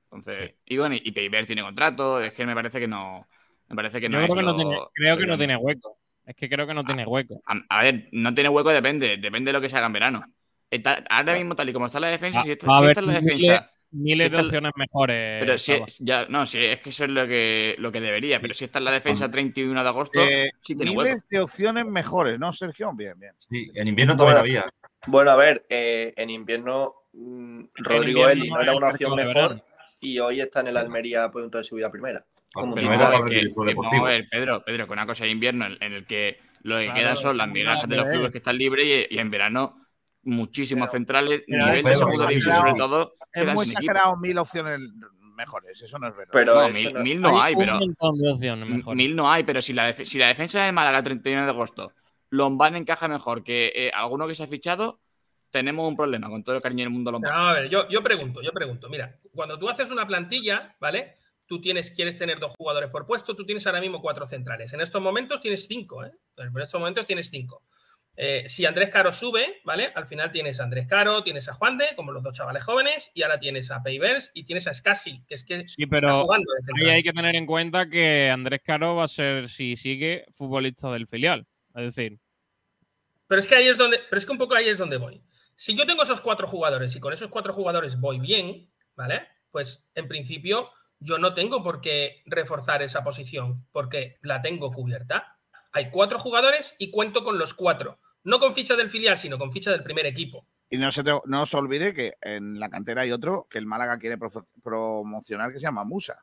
Entonces, 0.04 0.54
y 0.66 0.76
bueno, 0.76 0.96
y 0.96 1.12
Peiber 1.12 1.46
tiene 1.46 1.62
contrato, 1.62 2.20
es 2.22 2.34
que 2.34 2.44
me 2.44 2.54
parece 2.54 2.78
que 2.78 2.88
no. 2.88 3.26
Me 3.68 3.76
parece 3.76 4.00
que 4.00 4.08
no 4.08 4.18
Yo 4.18 4.24
es 4.24 4.30
creo 4.30 4.36
que 4.36 4.42
no 4.42 4.50
lo- 4.52 4.56
tiene, 4.56 4.78
creo 4.94 5.16
que 5.18 5.26
no 5.26 5.36
tiene 5.38 5.56
hueco. 5.56 5.97
Es 6.28 6.36
que 6.36 6.48
creo 6.48 6.66
que 6.66 6.74
no 6.74 6.84
tiene 6.84 7.06
hueco. 7.06 7.40
A, 7.46 7.54
a 7.70 7.82
ver, 7.84 8.08
no 8.12 8.34
tiene 8.34 8.50
hueco, 8.50 8.68
depende. 8.70 9.16
Depende 9.16 9.48
de 9.48 9.52
lo 9.54 9.60
que 9.62 9.68
se 9.70 9.76
haga 9.78 9.86
en 9.86 9.92
verano. 9.94 10.22
Está- 10.70 11.02
ahora 11.08 11.34
mismo, 11.34 11.56
tal 11.56 11.70
y 11.70 11.72
como 11.72 11.86
está 11.86 11.98
la 11.98 12.08
defensa, 12.08 12.40
Va- 12.40 12.44
si 12.44 12.50
está, 12.50 12.66
si 12.78 12.84
está 12.86 13.00
la 13.00 13.12
miles- 13.14 13.24
defensa. 13.24 13.70
miles 13.92 14.28
si 14.30 14.36
de 14.36 14.42
opciones 14.42 14.72
mejores, 14.76 15.40
Pero 15.40 15.56
si 15.56 15.72
es, 15.72 15.98
ya, 16.00 16.26
no, 16.28 16.44
si 16.44 16.62
es 16.62 16.80
que 16.80 16.90
eso 16.90 17.04
es 17.04 17.10
lo 17.10 17.26
que, 17.26 17.74
lo 17.78 17.90
que 17.90 18.02
debería. 18.02 18.38
Pero 18.42 18.52
si 18.52 18.66
está 18.66 18.78
en 18.78 18.84
la 18.84 18.90
defensa 18.92 19.30
31 19.30 19.82
de 19.82 19.88
agosto, 19.88 20.20
Eh, 20.22 20.50
sí 20.60 20.76
tiene 20.76 20.90
hueco. 20.90 21.02
miles 21.04 21.26
de 21.28 21.40
opciones 21.40 21.86
mejores, 21.86 22.38
¿no, 22.38 22.52
Sergio? 22.52 22.92
Bien, 22.94 23.18
bien. 23.18 23.32
Sí, 23.38 23.70
en 23.74 23.88
invierno 23.88 24.12
también 24.14 24.26
Bueno, 24.26 24.40
había. 24.40 24.66
Bueno, 25.06 25.30
a 25.30 25.36
ver, 25.36 25.64
eh, 25.70 26.12
en 26.14 26.28
invierno 26.28 26.92
mm, 27.14 27.64
Rodrigo 27.76 28.20
invierno 28.20 28.28
Eli 28.44 28.50
no 28.50 28.60
era 28.60 28.76
una 28.76 28.88
opción 28.90 29.16
de 29.16 29.24
mejor 29.24 29.64
y 30.00 30.18
hoy 30.18 30.42
está 30.42 30.60
en 30.60 30.66
el 30.68 30.76
Almería 30.76 31.24
a 31.24 31.30
punto 31.30 31.56
de 31.56 31.64
subir 31.64 31.86
a 31.86 31.90
primera. 31.90 32.26
Como 32.52 32.74
Pero 32.74 32.88
no 32.88 32.94
era 32.94 33.10
que- 33.28 33.34
que 33.34 33.40
deportivo. 33.42 33.82
vamos 33.82 34.02
a 34.02 34.12
ver, 34.12 34.28
Pedro, 34.30 34.64
Pedro, 34.64 34.86
que 34.86 34.92
una 34.92 35.06
cosa 35.06 35.24
de 35.24 35.30
invierno 35.30 35.66
en, 35.66 35.76
en 35.82 35.92
el 35.92 36.06
que 36.06 36.38
lo 36.62 36.76
que 36.78 36.84
Claro, 36.84 37.00
quedan 37.00 37.16
son 37.16 37.36
las 37.36 37.48
nada 37.48 37.86
de 37.86 37.96
los 37.96 38.06
clubes 38.06 38.30
que 38.30 38.38
están 38.38 38.58
libres 38.58 38.84
y, 39.10 39.14
y 39.14 39.18
en 39.18 39.30
verano 39.30 39.86
muchísimos 40.22 40.90
centrales, 40.90 41.42
pero 41.46 41.64
nivel 41.64 41.78
es 41.78 41.84
de 41.84 41.96
segunda 41.96 42.54
sobre 42.54 42.74
todo, 42.74 43.14
Es 43.32 43.46
muy 43.54 43.64
exagerado 43.64 44.16
mil 44.16 44.38
opciones 44.38 44.80
mejores, 45.36 45.80
eso 45.80 45.98
no 45.98 46.08
es 46.08 46.16
verdad. 46.16 46.32
Pero 46.32 46.54
No, 46.54 46.62
eso 46.66 46.72
mil, 46.74 46.94
no- 46.94 47.00
mil 47.02 47.20
no 47.20 47.40
hay, 47.40 47.54
pero 47.56 47.78
montón 47.78 48.18
de 48.18 48.32
opciones 48.32 48.68
m- 48.68 48.76
mejores. 48.78 48.96
mil 48.96 49.16
no 49.16 49.30
hay, 49.30 49.44
pero 49.44 49.62
si 49.62 49.72
la, 49.72 49.86
def- 49.86 50.04
si 50.06 50.18
la 50.18 50.26
defensa 50.26 50.64
de 50.64 50.72
Málaga 50.72 51.02
31 51.02 51.44
de 51.44 51.50
agosto 51.50 51.92
Lombán 52.30 52.74
encaja 52.76 53.06
mejor 53.08 53.44
que 53.44 53.72
eh, 53.74 53.90
alguno 53.94 54.26
que 54.26 54.34
se 54.34 54.42
ha 54.42 54.46
fichado, 54.48 55.00
tenemos 55.50 55.86
un 55.88 55.96
problema 55.96 56.28
con 56.28 56.42
todo 56.42 56.56
el 56.56 56.62
cariño 56.62 56.82
del 56.84 56.90
mundo 56.92 57.12
Lombán. 57.12 57.32
No, 57.32 57.48
a 57.48 57.52
ver, 57.54 57.68
yo, 57.70 57.88
yo 57.88 58.02
pregunto, 58.02 58.42
yo 58.42 58.52
pregunto. 58.52 58.88
Mira, 58.90 59.18
cuando 59.34 59.58
tú 59.58 59.68
haces 59.68 59.90
una 59.90 60.06
plantilla, 60.06 60.74
¿vale? 60.80 61.14
Tú 61.48 61.60
tienes, 61.60 61.90
quieres 61.90 62.16
tener 62.16 62.38
dos 62.38 62.52
jugadores 62.56 62.90
por 62.90 63.06
puesto, 63.06 63.34
tú 63.34 63.44
tienes 63.44 63.66
ahora 63.66 63.80
mismo 63.80 64.00
cuatro 64.02 64.26
centrales. 64.26 64.72
En 64.74 64.80
estos 64.82 65.02
momentos 65.02 65.40
tienes 65.40 65.66
cinco, 65.66 66.04
¿eh? 66.04 66.12
En 66.36 66.56
estos 66.60 66.78
momentos 66.78 67.06
tienes 67.06 67.30
cinco. 67.30 67.64
Eh, 68.20 68.48
si 68.48 68.66
Andrés 68.66 68.90
Caro 68.90 69.12
sube, 69.12 69.60
¿vale? 69.64 69.90
Al 69.94 70.06
final 70.06 70.30
tienes 70.30 70.60
a 70.60 70.64
Andrés 70.64 70.86
Caro, 70.88 71.22
tienes 71.22 71.48
a 71.48 71.54
Juan 71.54 71.78
de, 71.78 71.86
como 71.96 72.12
los 72.12 72.22
dos 72.22 72.32
chavales 72.34 72.64
jóvenes, 72.64 73.10
y 73.14 73.22
ahora 73.22 73.38
tienes 73.40 73.70
a 73.70 73.82
Peivers 73.82 74.30
y 74.34 74.42
tienes 74.44 74.66
a 74.66 74.74
Scassi, 74.74 75.24
que 75.26 75.34
es 75.36 75.44
que 75.44 75.68
Sí, 75.68 75.84
está 75.84 75.88
pero 75.88 76.22
jugando 76.22 76.52
de 76.52 76.58
ahí 76.58 76.64
central. 76.64 76.90
hay 76.96 77.02
que 77.02 77.12
tener 77.12 77.36
en 77.36 77.46
cuenta 77.46 77.88
que 77.88 78.28
Andrés 78.28 78.60
Caro 78.64 78.96
va 78.96 79.04
a 79.04 79.08
ser, 79.08 79.48
si 79.48 79.76
sigue, 79.76 80.26
futbolista 80.34 80.90
del 80.90 81.06
filial. 81.06 81.46
Es 81.76 81.94
decir, 81.94 82.18
Pero 83.28 83.40
es 83.40 83.46
que 83.46 83.54
ahí 83.54 83.68
es 83.68 83.78
donde, 83.78 84.00
pero 84.10 84.18
es 84.18 84.26
que 84.26 84.32
un 84.32 84.38
poco 84.38 84.54
ahí 84.54 84.68
es 84.68 84.78
donde 84.78 84.96
voy. 84.96 85.22
Si 85.54 85.76
yo 85.76 85.86
tengo 85.86 86.02
esos 86.02 86.20
cuatro 86.20 86.46
jugadores 86.48 86.94
y 86.96 87.00
con 87.00 87.12
esos 87.12 87.30
cuatro 87.30 87.52
jugadores 87.52 88.00
voy 88.00 88.18
bien, 88.18 88.68
¿vale? 88.96 89.28
Pues 89.52 89.88
en 89.94 90.08
principio 90.08 90.70
yo 91.00 91.18
no 91.18 91.34
tengo 91.34 91.62
por 91.62 91.80
qué 91.80 92.22
reforzar 92.26 92.82
esa 92.82 93.02
posición 93.04 93.66
porque 93.72 94.16
la 94.22 94.42
tengo 94.42 94.72
cubierta. 94.72 95.36
Hay 95.72 95.90
cuatro 95.90 96.18
jugadores 96.18 96.74
y 96.78 96.90
cuento 96.90 97.24
con 97.24 97.38
los 97.38 97.54
cuatro. 97.54 97.98
No 98.24 98.38
con 98.40 98.54
ficha 98.54 98.74
del 98.76 98.90
filial, 98.90 99.16
sino 99.16 99.38
con 99.38 99.52
ficha 99.52 99.70
del 99.70 99.82
primer 99.82 100.06
equipo. 100.06 100.46
Y 100.70 100.76
no 100.76 100.90
se, 100.90 101.02
te- 101.02 101.12
no 101.26 101.42
os 101.42 101.54
olvide 101.54 101.94
que 101.94 102.14
en 102.20 102.58
la 102.60 102.68
cantera 102.68 103.02
hay 103.02 103.12
otro 103.12 103.46
que 103.50 103.58
el 103.58 103.66
Málaga 103.66 103.98
quiere 103.98 104.18
promocionar 104.62 105.50
que 105.52 105.58
se 105.58 105.62
llama 105.62 105.84
Musa. 105.84 106.22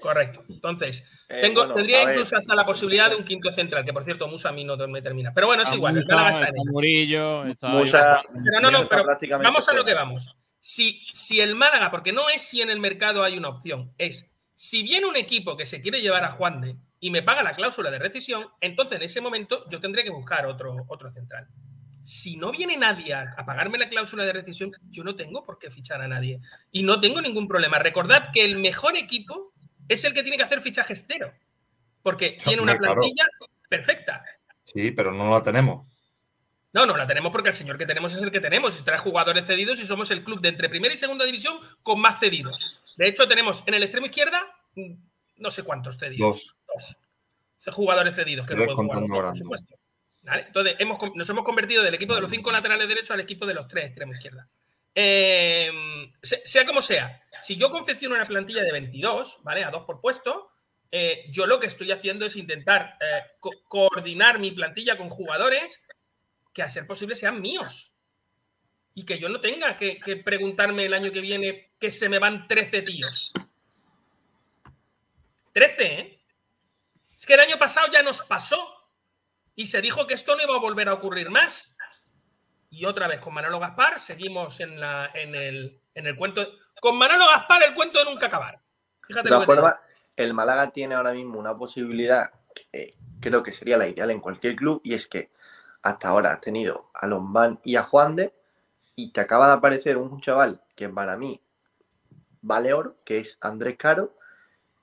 Correcto. 0.00 0.44
Entonces, 0.48 1.04
Eh, 1.28 1.40
tengo, 1.40 1.60
bueno, 1.62 1.74
tendría 1.74 2.02
a 2.02 2.04
ver. 2.06 2.14
incluso 2.14 2.36
hasta 2.36 2.54
la 2.54 2.66
posibilidad 2.66 3.08
de 3.10 3.16
un 3.16 3.24
quinto 3.24 3.50
central, 3.52 3.84
que 3.84 3.92
por 3.92 4.04
cierto, 4.04 4.28
Musa 4.28 4.50
a 4.50 4.52
mí 4.52 4.62
no 4.64 4.76
me 4.88 5.00
termina. 5.02 5.32
Pero 5.34 5.46
bueno, 5.46 5.62
es 5.62 5.72
igual, 5.72 5.94
el 5.94 6.00
Musa, 6.00 6.16
Málaga 6.16 6.48
está. 6.48 6.62
Murillo, 6.70 7.44
está 7.46 7.68
Musa- 7.68 8.22
Pero 8.44 8.60
no, 8.60 8.70
no, 8.70 8.88
pero 8.88 9.04
vamos 9.42 9.68
a 9.68 9.72
lo 9.72 9.84
que 9.84 9.94
vamos. 9.94 10.36
Si, 10.58 10.94
si 11.12 11.40
el 11.40 11.54
Málaga, 11.54 11.90
porque 11.90 12.12
no 12.12 12.28
es 12.28 12.42
si 12.42 12.60
en 12.60 12.70
el 12.70 12.80
mercado 12.80 13.22
hay 13.22 13.36
una 13.36 13.48
opción, 13.48 13.92
es 13.98 14.32
si 14.54 14.82
viene 14.82 15.06
un 15.06 15.16
equipo 15.16 15.56
que 15.56 15.66
se 15.66 15.80
quiere 15.80 16.00
llevar 16.00 16.24
a 16.24 16.30
Juan 16.30 16.60
de 16.60 16.76
y 16.98 17.10
me 17.10 17.22
paga 17.22 17.42
la 17.42 17.54
cláusula 17.54 17.90
de 17.90 17.98
rescisión, 17.98 18.48
entonces 18.60 18.96
en 18.96 19.02
ese 19.02 19.20
momento 19.20 19.68
yo 19.68 19.80
tendré 19.80 20.02
que 20.02 20.10
buscar 20.10 20.46
otro, 20.46 20.84
otro 20.88 21.12
central. 21.12 21.46
Si 22.00 22.36
no 22.36 22.52
viene 22.52 22.76
nadie 22.76 23.12
a, 23.12 23.34
a 23.36 23.44
pagarme 23.44 23.78
la 23.78 23.88
cláusula 23.88 24.24
de 24.24 24.32
rescisión, 24.32 24.72
yo 24.88 25.04
no 25.04 25.14
tengo 25.14 25.42
por 25.44 25.58
qué 25.58 25.70
fichar 25.70 26.00
a 26.00 26.08
nadie. 26.08 26.40
Y 26.70 26.84
no 26.84 27.00
tengo 27.00 27.20
ningún 27.20 27.48
problema. 27.48 27.78
Recordad 27.78 28.30
que 28.32 28.44
el 28.44 28.58
mejor 28.58 28.96
equipo 28.96 29.52
es 29.88 30.04
el 30.04 30.14
que 30.14 30.22
tiene 30.22 30.36
que 30.36 30.44
hacer 30.44 30.62
fichajes 30.62 31.04
cero. 31.06 31.32
Porque 32.02 32.38
tiene 32.42 32.62
una 32.62 32.78
plantilla 32.78 33.26
perfecta. 33.68 34.24
Sí, 34.64 34.92
pero 34.92 35.12
no 35.12 35.30
la 35.30 35.42
tenemos. 35.42 35.86
No, 36.76 36.84
no 36.84 36.94
la 36.96 37.06
tenemos 37.06 37.32
porque 37.32 37.48
el 37.48 37.54
señor 37.54 37.78
que 37.78 37.86
tenemos 37.86 38.12
es 38.14 38.22
el 38.22 38.30
que 38.30 38.38
tenemos. 38.40 38.78
Y 38.78 38.84
trae 38.84 38.98
jugadores 38.98 39.46
cedidos 39.46 39.80
y 39.80 39.86
somos 39.86 40.10
el 40.10 40.22
club 40.22 40.42
de 40.42 40.50
entre 40.50 40.68
primera 40.68 40.92
y 40.92 40.98
segunda 40.98 41.24
división 41.24 41.58
con 41.82 41.98
más 42.00 42.20
cedidos. 42.20 42.78
De 42.98 43.08
hecho, 43.08 43.26
tenemos 43.26 43.64
en 43.66 43.72
el 43.72 43.82
extremo 43.82 44.04
izquierda 44.06 44.44
mm, 44.74 44.92
no 45.38 45.50
sé 45.50 45.62
cuántos 45.62 45.96
cedidos. 45.96 46.54
Dos. 46.66 46.98
Dos. 47.64 47.74
Jugadores 47.74 48.14
cedidos 48.14 48.46
que 48.46 48.54
no 48.54 48.64
pueden 48.66 48.76
jugar, 49.08 49.24
por 49.30 49.36
supuesto. 49.38 49.74
¿Vale? 50.22 50.44
Entonces, 50.48 50.76
hemos, 50.78 50.98
nos 51.14 51.28
hemos 51.30 51.44
convertido 51.44 51.82
del 51.82 51.94
equipo 51.94 52.14
de 52.14 52.20
los 52.20 52.30
cinco 52.30 52.52
laterales 52.52 52.86
derechos 52.88 53.12
al 53.12 53.20
equipo 53.20 53.46
de 53.46 53.54
los 53.54 53.66
tres 53.68 53.86
extremo 53.86 54.12
izquierda. 54.12 54.46
Eh, 54.94 55.70
se- 56.22 56.46
sea 56.46 56.64
como 56.66 56.80
sea, 56.82 57.22
si 57.40 57.56
yo 57.56 57.70
confecciono 57.70 58.14
una 58.14 58.26
plantilla 58.26 58.62
de 58.62 58.72
22, 58.72 59.38
¿vale? 59.42 59.64
A 59.64 59.70
dos 59.70 59.84
por 59.84 60.00
puesto, 60.00 60.50
eh, 60.90 61.26
yo 61.30 61.46
lo 61.46 61.58
que 61.60 61.66
estoy 61.66 61.90
haciendo 61.92 62.24
es 62.26 62.36
intentar 62.36 62.96
eh, 63.00 63.22
co- 63.40 63.52
coordinar 63.68 64.38
mi 64.38 64.50
plantilla 64.52 64.96
con 64.96 65.08
jugadores 65.10 65.80
que 66.56 66.62
a 66.62 66.68
ser 66.70 66.86
posible 66.86 67.14
sean 67.14 67.38
míos. 67.38 67.94
Y 68.94 69.04
que 69.04 69.18
yo 69.18 69.28
no 69.28 69.40
tenga 69.40 69.76
que, 69.76 69.98
que 69.98 70.16
preguntarme 70.16 70.86
el 70.86 70.94
año 70.94 71.12
que 71.12 71.20
viene 71.20 71.74
que 71.78 71.90
se 71.90 72.08
me 72.08 72.18
van 72.18 72.48
13 72.48 72.80
tíos. 72.80 73.34
13, 75.52 75.84
¿eh? 75.84 76.24
Es 77.14 77.26
que 77.26 77.34
el 77.34 77.40
año 77.40 77.58
pasado 77.58 77.88
ya 77.92 78.02
nos 78.02 78.22
pasó. 78.22 78.72
y 79.54 79.66
se 79.66 79.82
dijo 79.82 80.06
que 80.06 80.14
esto 80.14 80.34
no 80.34 80.42
iba 80.42 80.56
a 80.56 80.60
volver 80.60 80.88
a 80.88 80.94
ocurrir 80.94 81.28
más. 81.28 81.76
Y 82.70 82.86
otra 82.86 83.06
vez 83.06 83.20
con 83.20 83.34
Manolo 83.34 83.58
Gaspar 83.58 84.00
seguimos 84.00 84.60
en, 84.60 84.80
la, 84.80 85.10
en, 85.12 85.34
el, 85.34 85.78
en 85.94 86.06
el 86.06 86.16
cuento. 86.16 86.46
Con 86.80 86.96
Manolo 86.96 87.26
Gaspar 87.26 87.64
el 87.64 87.74
cuento 87.74 87.98
de 87.98 88.06
nunca 88.06 88.26
acabar. 88.26 88.58
Fíjate 89.06 89.28
De 89.28 89.44
formas, 89.44 89.76
el 90.16 90.32
Málaga 90.32 90.70
tiene 90.70 90.94
ahora 90.94 91.12
mismo 91.12 91.38
una 91.38 91.54
posibilidad 91.54 92.30
que 92.54 92.96
creo 93.20 93.42
que 93.42 93.52
sería 93.52 93.76
la 93.76 93.88
ideal 93.88 94.10
en 94.10 94.20
cualquier 94.20 94.56
club 94.56 94.80
y 94.82 94.94
es 94.94 95.06
que 95.06 95.30
hasta 95.86 96.08
ahora 96.08 96.32
has 96.32 96.40
tenido 96.40 96.90
a 96.94 97.06
Lombán 97.06 97.60
y 97.62 97.76
a 97.76 97.84
Juan 97.84 98.16
de 98.16 98.34
y 98.96 99.12
te 99.12 99.20
acaba 99.20 99.46
de 99.46 99.52
aparecer 99.52 99.96
un 99.96 100.20
chaval 100.20 100.60
que 100.74 100.88
para 100.88 101.16
mí 101.16 101.40
vale 102.42 102.72
oro, 102.72 102.96
que 103.04 103.18
es 103.18 103.38
Andrés 103.40 103.76
Caro 103.78 104.16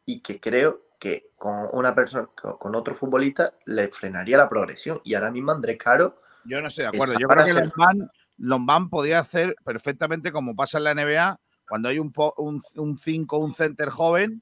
y 0.05 0.21
que 0.21 0.39
creo 0.39 0.84
que 0.99 1.31
con 1.35 1.67
una 1.73 1.93
persona, 1.93 2.30
con 2.35 2.73
otro 2.75 2.95
futbolista 2.95 3.53
le 3.65 3.89
frenaría 3.89 4.38
la 4.38 4.47
progresión 4.47 5.01
y 5.03 5.13
ahora 5.15 5.30
mismo 5.30 5.51
Andrés 5.51 5.77
Caro 5.77 6.21
Yo 6.45 6.61
no 6.61 6.69
estoy 6.69 6.84
de 6.84 6.89
acuerdo. 6.89 7.19
Yo 7.19 7.27
creo 7.27 7.45
que 7.45 7.51
ser- 7.51 7.63
Lombán, 7.65 8.11
Lombán 8.38 8.89
podía 8.89 9.19
hacer 9.19 9.57
perfectamente 9.65 10.31
como 10.31 10.55
pasa 10.55 10.77
en 10.77 10.85
la 10.85 10.91
NBA, 10.93 11.38
cuando 11.67 11.89
hay 11.89 11.99
un 11.99 12.13
5 12.13 12.34
un, 12.38 12.61
un 12.75 12.97
cinco, 12.97 13.39
un 13.39 13.53
center 13.53 13.89
joven, 13.89 14.41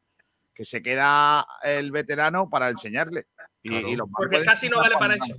que 0.53 0.63
se 0.63 0.83
queda 0.83 1.47
el 1.63 1.91
veterano 1.91 2.49
para 2.51 2.69
enseñarle. 2.69 3.25
Y, 3.63 3.69
Claro. 3.69 3.88
y 3.88 3.95
Lombán 3.95 4.13
Porque 4.15 4.43
casi 4.43 4.69
no 4.69 4.77
vale 4.77 4.95
para 4.99 5.15
eso. 5.15 5.35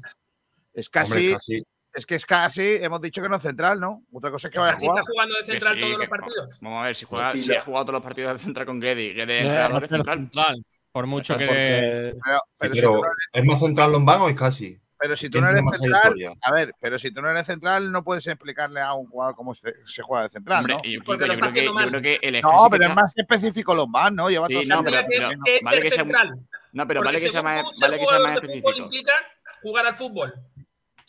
Es 0.75 0.89
casi, 0.89 1.13
Hombre, 1.13 1.33
casi. 1.35 1.63
es 1.95 2.07
que 2.07 2.15
es 2.15 2.27
casi, 2.27 2.63
hemos 2.81 3.01
dicho 3.01 3.21
que 3.23 3.29
no 3.29 3.37
es 3.37 3.43
central, 3.43 3.79
¿no? 3.81 4.03
Otra 4.13 4.31
cosa 4.31 4.49
es 4.49 4.53
que 4.53 4.59
vaya 4.59 4.73
a 4.73 4.77
jugar. 4.79 4.99
está 5.01 5.11
jugando 5.13 5.35
de 5.37 5.45
central 5.45 5.75
sí, 5.75 5.81
todos 5.81 5.93
que- 5.93 5.99
los 5.99 6.09
partidos. 6.09 6.59
Vamos 6.61 6.81
a 6.83 6.85
ver, 6.87 6.95
si, 6.95 7.05
juega, 7.05 7.33
si 7.35 7.55
ha 7.55 7.61
jugado 7.63 7.85
todos 7.85 7.95
los 7.95 8.03
partidos 8.03 8.33
de 8.33 8.39
central 8.39 8.67
con 8.67 8.81
Gedi, 8.81 9.13
Gedi 9.15 9.33
es 9.33 9.45
Eh, 9.47 9.69
ser 9.73 9.83
central. 9.83 10.19
central. 10.19 10.65
Por 10.93 11.07
mucho 11.07 11.37
que. 11.39 11.47
Porque 11.47 12.15
Pero, 12.25 12.41
pero 12.59 12.75
si 12.75 12.81
Pero, 12.81 12.93
no 12.93 12.99
eres- 12.99 13.17
¿es 13.33 13.45
más 13.45 13.61
central 13.61 13.93
Lombán 13.93 14.21
o 14.23 14.29
es 14.29 14.35
casi? 14.37 14.79
pero 14.99 15.17
si 15.17 15.27
tú 15.29 15.33
¿Quién 15.41 15.45
no 15.45 15.51
eres 15.51 15.81
central, 15.81 16.15
a 16.43 16.53
ver, 16.53 16.75
pero 16.81 16.97
si 16.99 17.11
tú 17.11 17.21
no 17.23 17.29
eres 17.31 17.45
central, 17.47 17.91
no 17.91 18.05
puedes 18.05 18.25
explicarle 18.29 18.81
a 18.81 18.93
un 18.95 19.07
jugador 19.09 19.35
cómo 19.35 19.53
se, 19.53 19.75
se 19.85 20.01
juega 20.01 20.23
de 20.25 20.29
central, 20.29 20.59
Hombre, 20.61 20.75
¿no? 20.75 20.81
y 20.85 20.93
Kiko, 20.93 21.05
Porque 21.07 21.23
lo 21.23 21.27
yo, 21.27 21.33
está 21.33 21.51
creo 21.51 21.55
que, 21.55 21.83
yo 21.83 21.89
creo 21.89 22.03
que 22.03 22.19
el 22.23 22.41
No, 22.41 22.69
pero 22.71 22.85
es 22.85 22.91
está- 22.91 23.01
más 23.03 23.17
específico 23.19 23.75
Lombán, 23.75 24.15
¿no? 24.15 24.31
Lleva 24.31 24.47
Sí, 24.47 24.53
todos 24.55 24.67
no, 24.69 24.85
pero- 24.85 24.99
que, 25.09 25.17
en 25.17 25.23
es- 25.23 25.29
el- 25.31 25.39
que 25.45 25.57
es 25.57 25.65
vale 25.65 25.77
ser 25.77 25.83
que 25.83 25.91
sea- 25.91 25.99
central. 26.05 26.29
No, 26.73 26.87
pero 26.87 27.01
Porque 27.01 27.07
vale 27.17 27.21
que 27.25 27.31
sea 27.31 27.43
más, 27.43 27.63
vale 27.81 27.99
que 27.99 28.07
sea 28.07 28.19
más 28.21 28.35
específico. 28.35 28.71
implica 28.77 29.13
jugar 29.61 29.87
al 29.87 29.95
fútbol. 29.95 30.35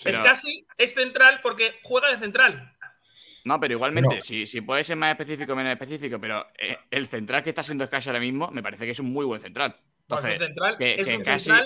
Es 0.03 0.19
casi 0.19 0.65
es 0.77 0.93
central 0.93 1.39
porque 1.41 1.79
juega 1.83 2.11
de 2.11 2.17
central. 2.17 2.73
No, 3.45 3.59
pero 3.59 3.73
igualmente, 3.73 4.21
si, 4.21 4.45
si 4.45 4.61
puede 4.61 4.83
ser 4.83 4.95
más 4.95 5.11
específico 5.11 5.53
o 5.53 5.55
menos 5.55 5.73
específico, 5.73 6.19
pero 6.19 6.47
eh, 6.57 6.77
el 6.89 7.07
central 7.07 7.43
que 7.43 7.49
está 7.49 7.61
siendo 7.61 7.83
escaso 7.83 8.09
ahora 8.09 8.21
mismo 8.21 8.49
me 8.51 8.63
parece 8.63 8.85
que 8.85 8.91
es 8.91 8.99
un 8.99 9.11
muy 9.11 9.25
buen 9.25 9.41
central. 9.41 9.75
Pues 10.07 10.23
Entonces, 10.23 10.41
un 10.41 10.47
central 10.47 10.77
que, 10.77 10.93
es 10.93 11.07
que 11.07 11.17
un 11.17 11.23
casi, 11.23 11.43
central 11.45 11.65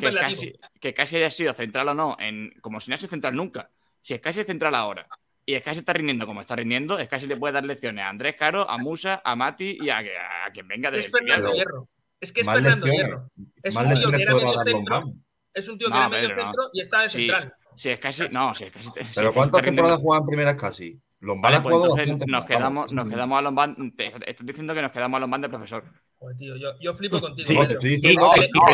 que, 0.00 0.20
casi, 0.20 0.52
que 0.80 0.94
casi 0.94 1.16
haya 1.16 1.30
sido 1.30 1.52
central 1.54 1.88
o 1.88 1.94
no, 1.94 2.16
en, 2.20 2.52
como 2.60 2.80
si 2.80 2.90
no 2.90 2.94
ha 2.94 2.98
sido 2.98 3.10
central 3.10 3.34
nunca. 3.34 3.70
Si 4.00 4.14
es 4.14 4.20
casi 4.20 4.44
central 4.44 4.74
ahora 4.76 5.08
y 5.44 5.54
es 5.54 5.62
casi 5.64 5.80
está 5.80 5.92
rindiendo 5.92 6.26
como 6.26 6.40
está 6.40 6.54
rindiendo, 6.54 6.98
es 6.98 7.08
casi 7.08 7.26
le 7.26 7.36
puede 7.36 7.54
dar 7.54 7.64
lecciones 7.64 8.04
a 8.04 8.08
Andrés 8.08 8.36
Caro, 8.36 8.68
a 8.68 8.78
Musa, 8.78 9.20
a 9.24 9.34
Mati 9.34 9.78
y 9.80 9.88
a, 9.88 9.98
a 9.98 10.50
quien 10.52 10.68
venga 10.68 10.92
de 10.92 11.00
Es 11.00 11.10
Fernando 11.10 11.52
Hierro. 11.52 11.88
Es 12.20 12.32
que 12.32 12.42
es 12.42 12.46
Fernando 12.46 12.86
lecciones. 12.86 13.10
Hierro. 13.10 13.30
Es 13.62 13.76
un 13.76 13.94
tío 13.94 14.12
que 14.12 14.22
era 14.22 14.34
medio 14.34 14.58
centro. 14.60 15.12
Es 15.56 15.68
un 15.70 15.78
tío 15.78 15.88
que 15.88 15.94
No, 15.94 15.98
era 16.00 16.08
medio 16.10 16.28
Pedro, 16.28 16.36
no. 16.42 16.48
centro 16.50 16.70
y 16.74 16.80
está 16.82 17.00
de 17.00 17.08
Sí, 17.10 17.16
central. 17.18 17.54
Si 17.76 17.88
es 17.90 17.98
casi. 17.98 18.24
No, 18.32 18.54
si 18.54 18.64
es 18.64 18.72
casi. 18.72 18.90
¿Pero 19.14 19.32
cuántas 19.32 19.62
temporadas 19.62 20.00
juegan 20.00 20.26
primeras 20.26 20.54
casi? 20.56 21.00
Lombán 21.20 21.42
Vale, 21.50 21.56
ha 21.56 21.62
pues 21.62 21.72
jugado 21.74 21.92
entonces 21.94 22.12
bastante 22.12 22.30
nos 22.32 22.44
quedamos, 22.44 22.64
vamos. 22.74 22.92
nos 22.92 23.08
quedamos 23.08 23.38
a 23.38 23.40
Lombán. 23.42 23.92
Te, 23.96 24.06
estás 24.08 24.46
diciendo 24.46 24.74
que 24.74 24.82
nos 24.82 24.92
quedamos 24.92 25.16
a 25.16 25.20
Lombán 25.20 25.40
de 25.40 25.48
profesor. 25.48 25.84
Joder, 26.18 26.36
tío, 26.36 26.56
yo, 26.56 26.68
yo 26.78 26.92
flipo 26.92 27.20
contigo. 27.20 27.46
Sí, 27.46 27.56
sí, 27.80 28.00
sí, 28.02 28.14
no, 28.14 28.22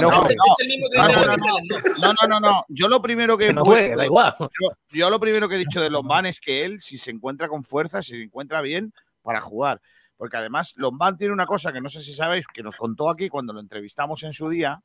no, 0.01 0.11
no, 0.11 0.11
no. 0.11 0.27
es 0.27 0.61
el 0.61 0.67
mismo 0.67 0.87
No, 0.93 1.05
criterio 1.05 1.21
no, 1.21 1.23
que 1.23 1.37
no. 1.37 1.45
Selendorf. 1.45 1.99
No, 1.99 2.13
no, 2.13 2.29
no, 2.29 2.41
no. 2.41 2.65
Yo 2.69 2.89
lo 2.89 3.01
primero 3.01 3.39
que 3.39 3.53
no 3.53 3.63
puesto- 3.65 3.85
juegue, 3.85 3.97
da 3.97 4.05
igual. 4.05 4.35
yo, 4.41 4.49
yo 4.91 5.09
lo 5.11 5.21
primero 5.21 5.49
que 5.49 5.55
he 5.55 5.59
dicho 5.59 5.81
de 5.81 5.89
Lombán 5.91 6.27
es 6.27 6.41
que 6.41 6.65
él, 6.65 6.81
si 6.81 6.99
se 6.99 7.13
encuentra 7.13 7.47
con 7.49 7.63
fuerza, 7.63 8.03
si 8.03 8.17
se 8.19 8.23
encuentra 8.25 8.61
bien, 8.61 8.93
para 9.23 9.41
jugar. 9.41 9.81
Porque 10.17 10.37
además, 10.37 10.73
Lombán 10.77 11.17
tiene 11.17 11.33
una 11.33 11.47
cosa 11.47 11.73
que 11.73 11.81
no 11.81 11.89
sé 11.89 12.01
si 12.03 12.13
sabéis, 12.13 12.45
que 12.53 12.63
nos 12.65 12.75
contó 12.75 13.09
aquí 13.09 13.29
cuando 13.29 13.53
lo 13.53 13.61
entrevistamos 13.61 14.23
en 14.25 14.33
su 14.33 14.49
día, 14.49 14.81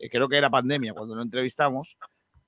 eh, 0.00 0.10
creo 0.10 0.28
que 0.28 0.36
era 0.36 0.50
pandemia 0.50 0.94
cuando 0.94 1.14
lo 1.14 1.22
entrevistamos, 1.22 1.98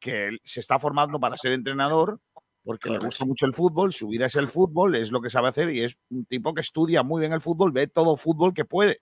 que 0.01 0.27
él 0.27 0.41
se 0.43 0.61
está 0.61 0.79
formando 0.79 1.21
para 1.21 1.37
ser 1.37 1.53
entrenador 1.53 2.19
porque 2.65 2.91
le 2.91 2.99
gusta 2.99 3.25
mucho 3.25 3.47
el 3.47 3.55
fútbol, 3.55 3.93
su 3.93 4.09
vida 4.09 4.27
es 4.27 4.37
el 4.37 4.49
fútbol, 4.49 4.95
es 4.95 5.11
lo 5.11 5.21
que 5.21 5.31
sabe 5.31 5.49
hacer 5.49 5.71
y 5.71 5.83
es 5.83 5.99
un 6.11 6.25
tipo 6.27 6.55
que 6.55 6.61
estudia 6.61 7.03
muy 7.03 7.21
bien 7.21 7.33
el 7.33 7.41
fútbol, 7.41 7.73
ve 7.73 7.89
todo 7.89 8.17
fútbol 8.17 8.55
que 8.55 8.65
puede. 8.65 9.01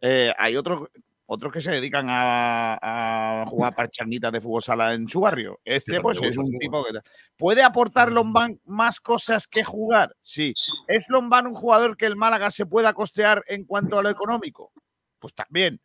Eh, 0.00 0.32
hay 0.36 0.56
otros 0.56 0.88
otros 1.24 1.50
que 1.50 1.62
se 1.62 1.70
dedican 1.70 2.08
a, 2.10 2.78
a 2.82 3.46
jugar 3.46 3.74
parchanitas 3.76 4.30
de 4.32 4.40
fútbol 4.40 4.62
sala 4.62 4.92
en 4.92 5.08
su 5.08 5.20
barrio. 5.20 5.60
Este, 5.64 6.00
pues, 6.00 6.20
es 6.20 6.36
un 6.36 6.58
tipo 6.58 6.84
que... 6.84 6.98
¿Puede 7.38 7.62
aportar 7.62 8.12
Lombán 8.12 8.60
más 8.66 9.00
cosas 9.00 9.46
que 9.46 9.64
jugar? 9.64 10.14
Sí. 10.20 10.52
¿Es 10.88 11.08
Lombán 11.08 11.46
un 11.46 11.54
jugador 11.54 11.96
que 11.96 12.04
el 12.04 12.16
Málaga 12.16 12.50
se 12.50 12.66
pueda 12.66 12.92
costear 12.92 13.44
en 13.48 13.64
cuanto 13.64 13.98
a 13.98 14.02
lo 14.02 14.10
económico? 14.10 14.72
Pues 15.18 15.34
también. 15.34 15.80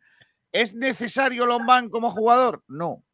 ¿Es 0.52 0.74
necesario 0.74 1.46
Lombán 1.46 1.88
como 1.90 2.10
jugador? 2.10 2.62
No. 2.68 3.04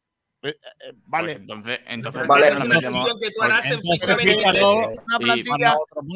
Eh, 0.41 0.49
eh, 0.49 0.93
vale. 1.07 1.33
Pues 1.33 1.41
entonces, 1.41 1.79
entonces 1.87 2.27
Vale, 2.27 2.51
no 2.51 2.55
es 2.77 2.85
una 2.85 3.05
que 3.19 3.31
tú 3.31 3.41
harás 3.41 3.65
en 3.65 3.73
entonces, 3.73 3.99
FIFA 4.05 4.17
fíjate, 4.17 4.35
23. 4.35 4.65
una 5.07 5.17
Sí, 5.17 5.23
plantilla, 5.23 5.75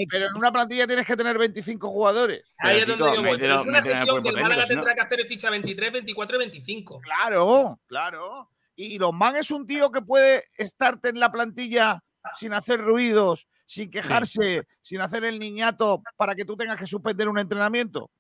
pero 0.10 0.28
en 0.28 0.36
una 0.38 0.52
plantilla 0.52 0.86
tienes 0.88 1.08
que 1.08 1.18
tener 1.18 1.38
25 1.40 1.90
jugadores. 1.90 2.44
Ahí 2.60 2.78
es 2.78 2.86
Pero, 2.86 2.98
donde 2.98 3.16
yo 3.18 3.24
voy. 3.24 3.38
Pero 3.40 3.56
mételo- 3.56 3.62
es 3.62 3.68
una 3.68 3.82
gestión 3.82 4.22
que 4.22 4.30
el 4.30 4.36
Málaga 4.42 4.66
tendrá 4.68 4.94
que 4.94 5.02
hacer 5.02 5.20
en 5.22 5.28
ficha 5.28 5.50
23, 5.50 5.92
24 5.94 6.36
y 6.36 6.40
25. 6.40 7.00
Claro, 7.02 7.80
claro. 7.88 8.52
Y 8.76 9.00
Lombán 9.00 9.36
es 9.36 9.50
un 9.52 9.66
tío 9.66 9.92
que 9.92 10.02
puede 10.04 10.44
estarte 10.58 11.10
en 11.10 11.20
la 11.20 11.32
plantilla 11.32 12.02
sin 12.36 12.54
hacer 12.54 12.80
ruidos, 12.82 13.48
sin 13.66 13.90
quejarse, 13.90 14.68
sin 14.82 15.02
hacer 15.02 15.24
el 15.24 15.40
niñato 15.40 16.04
para 16.18 16.36
que 16.36 16.46
tú 16.46 16.56
tengas 16.56 16.78
que 16.78 16.86
suspender 16.86 17.28
un 17.28 17.40
entrenamiento. 17.40 18.12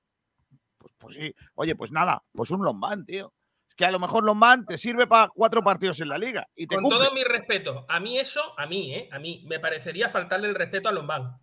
Pues, 0.79 0.93
pues 0.97 1.15
sí. 1.15 1.35
Oye, 1.55 1.75
pues 1.75 1.91
nada, 1.91 2.23
pues 2.31 2.49
un 2.49 2.63
Lombán, 2.63 3.05
tío. 3.05 3.33
Es 3.67 3.75
que 3.75 3.85
a 3.85 3.91
lo 3.91 3.99
mejor 3.99 4.23
Lombán 4.23 4.65
te 4.65 4.77
sirve 4.77 5.05
para 5.05 5.27
cuatro 5.29 5.61
partidos 5.63 5.99
en 5.99 6.09
la 6.09 6.17
liga 6.17 6.47
y 6.55 6.65
te 6.65 6.75
Con 6.75 6.85
cumple. 6.85 6.99
todo 6.99 7.13
mi 7.13 7.23
respeto, 7.23 7.85
a 7.87 7.99
mí 7.99 8.17
eso, 8.17 8.41
a 8.57 8.65
mí, 8.65 8.95
¿eh? 8.95 9.09
A 9.11 9.19
mí 9.19 9.45
me 9.47 9.59
parecería 9.59 10.09
faltarle 10.09 10.47
el 10.47 10.55
respeto 10.55 10.89
a 10.89 10.91
Lombán. 10.91 11.37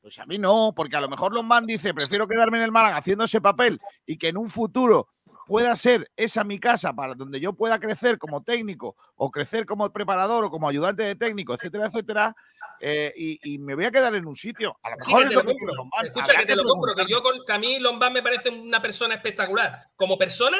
Pues 0.00 0.18
a 0.20 0.26
mí 0.26 0.38
no, 0.38 0.72
porque 0.76 0.96
a 0.96 1.00
lo 1.00 1.08
mejor 1.08 1.34
Lombán 1.34 1.66
dice, 1.66 1.92
prefiero 1.92 2.28
quedarme 2.28 2.58
en 2.58 2.64
el 2.64 2.70
Málaga 2.70 2.98
haciendo 2.98 3.24
ese 3.24 3.40
papel 3.40 3.80
y 4.04 4.18
que 4.18 4.28
en 4.28 4.36
un 4.36 4.48
futuro 4.48 5.08
pueda 5.46 5.74
ser 5.76 6.10
esa 6.16 6.44
mi 6.44 6.58
casa 6.58 6.92
para 6.92 7.14
donde 7.14 7.40
yo 7.40 7.52
pueda 7.52 7.78
crecer 7.78 8.18
como 8.18 8.42
técnico 8.42 8.96
o 9.14 9.30
crecer 9.30 9.64
como 9.64 9.90
preparador 9.92 10.44
o 10.44 10.50
como 10.50 10.68
ayudante 10.68 11.02
de 11.04 11.14
técnico, 11.14 11.54
etcétera, 11.54 11.86
etcétera, 11.86 12.36
eh, 12.80 13.12
y, 13.16 13.38
y 13.54 13.58
me 13.58 13.74
voy 13.74 13.84
a 13.86 13.90
quedar 13.90 14.14
en 14.14 14.26
un 14.26 14.36
sitio. 14.36 14.76
A 14.82 14.90
lo 14.90 14.96
Sí, 15.00 15.14
mejor 15.14 15.22
que 15.22 15.26
es 15.26 15.28
te 15.28 15.34
lo 15.36 15.44
compro. 15.44 15.74
Lombán. 15.74 16.04
Escucha, 16.04 16.34
que 16.36 16.46
te 16.46 16.56
lo 16.56 16.64
compro. 16.64 16.94
Que 16.94 17.06
yo 17.08 17.22
con, 17.22 17.34
que 17.46 17.52
a 17.52 17.58
mí 17.58 17.78
Lombán 17.78 18.12
me 18.12 18.22
parece 18.22 18.50
una 18.50 18.82
persona 18.82 19.14
espectacular. 19.14 19.84
Como 19.96 20.18
persona, 20.18 20.58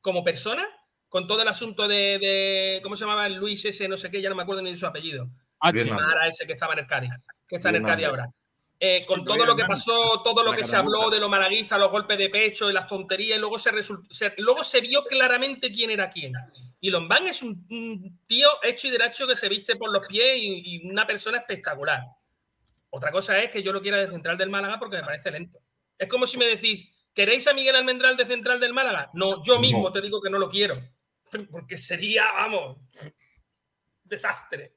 como 0.00 0.24
persona, 0.24 0.66
con 1.08 1.26
todo 1.26 1.42
el 1.42 1.48
asunto 1.48 1.86
de, 1.86 2.18
de- 2.18 2.80
¿cómo 2.82 2.96
se 2.96 3.04
llamaba 3.04 3.28
Luis 3.28 3.64
ese, 3.66 3.86
no 3.86 3.96
sé 3.96 4.10
qué, 4.10 4.20
ya 4.22 4.30
no 4.30 4.34
me 4.34 4.42
acuerdo 4.42 4.62
ni 4.62 4.70
de 4.70 4.76
su 4.76 4.86
apellido. 4.86 5.28
H. 5.60 5.84
Bien, 5.84 5.94
Mara 5.94 6.26
ese 6.26 6.46
que 6.46 6.54
estaba 6.54 6.72
en 6.72 6.80
el 6.80 6.86
Cádiz, 6.86 7.10
que 7.46 7.56
está 7.56 7.68
en 7.68 7.76
el 7.76 7.82
Cádiz 7.84 8.06
ahora. 8.06 8.28
Eh, 8.84 9.04
con 9.06 9.24
todo 9.24 9.46
lo 9.46 9.54
que 9.54 9.64
pasó, 9.64 10.22
todo 10.24 10.42
lo 10.42 10.50
que 10.52 10.64
se 10.64 10.74
habló 10.74 11.08
de 11.08 11.20
los 11.20 11.30
malaguistas, 11.30 11.78
los 11.78 11.88
golpes 11.88 12.18
de 12.18 12.28
pecho 12.28 12.68
y 12.68 12.72
las 12.72 12.88
tonterías, 12.88 13.38
y 13.38 13.40
luego 13.40 13.56
se, 13.56 13.70
luego 14.38 14.64
se 14.64 14.80
vio 14.80 15.04
claramente 15.04 15.70
quién 15.70 15.90
era 15.90 16.10
quién. 16.10 16.32
Y 16.80 16.90
Lombán 16.90 17.28
es 17.28 17.42
un, 17.42 17.64
un 17.70 18.20
tío 18.26 18.48
hecho 18.60 18.88
y 18.88 18.90
derecho 18.90 19.24
que 19.28 19.36
se 19.36 19.48
viste 19.48 19.76
por 19.76 19.92
los 19.92 20.04
pies 20.08 20.36
y, 20.36 20.62
y 20.64 20.90
una 20.90 21.06
persona 21.06 21.38
espectacular. 21.38 22.02
Otra 22.90 23.12
cosa 23.12 23.40
es 23.40 23.50
que 23.50 23.62
yo 23.62 23.72
lo 23.72 23.80
quiera 23.80 23.98
de 23.98 24.08
central 24.08 24.36
del 24.36 24.50
Málaga 24.50 24.80
porque 24.80 24.96
me 24.96 25.04
parece 25.04 25.30
lento. 25.30 25.60
Es 25.96 26.08
como 26.08 26.26
si 26.26 26.36
me 26.36 26.46
decís, 26.46 26.88
¿queréis 27.14 27.46
a 27.46 27.54
Miguel 27.54 27.76
Almendral 27.76 28.16
de 28.16 28.26
central 28.26 28.58
del 28.58 28.72
Málaga? 28.72 29.10
No, 29.14 29.44
yo 29.44 29.60
mismo 29.60 29.84
No. 29.84 29.92
te 29.92 30.00
digo 30.00 30.20
que 30.20 30.28
no 30.28 30.40
lo 30.40 30.48
quiero. 30.48 30.82
Porque 31.52 31.78
sería, 31.78 32.24
vamos, 32.32 32.78
desastre. 34.02 34.74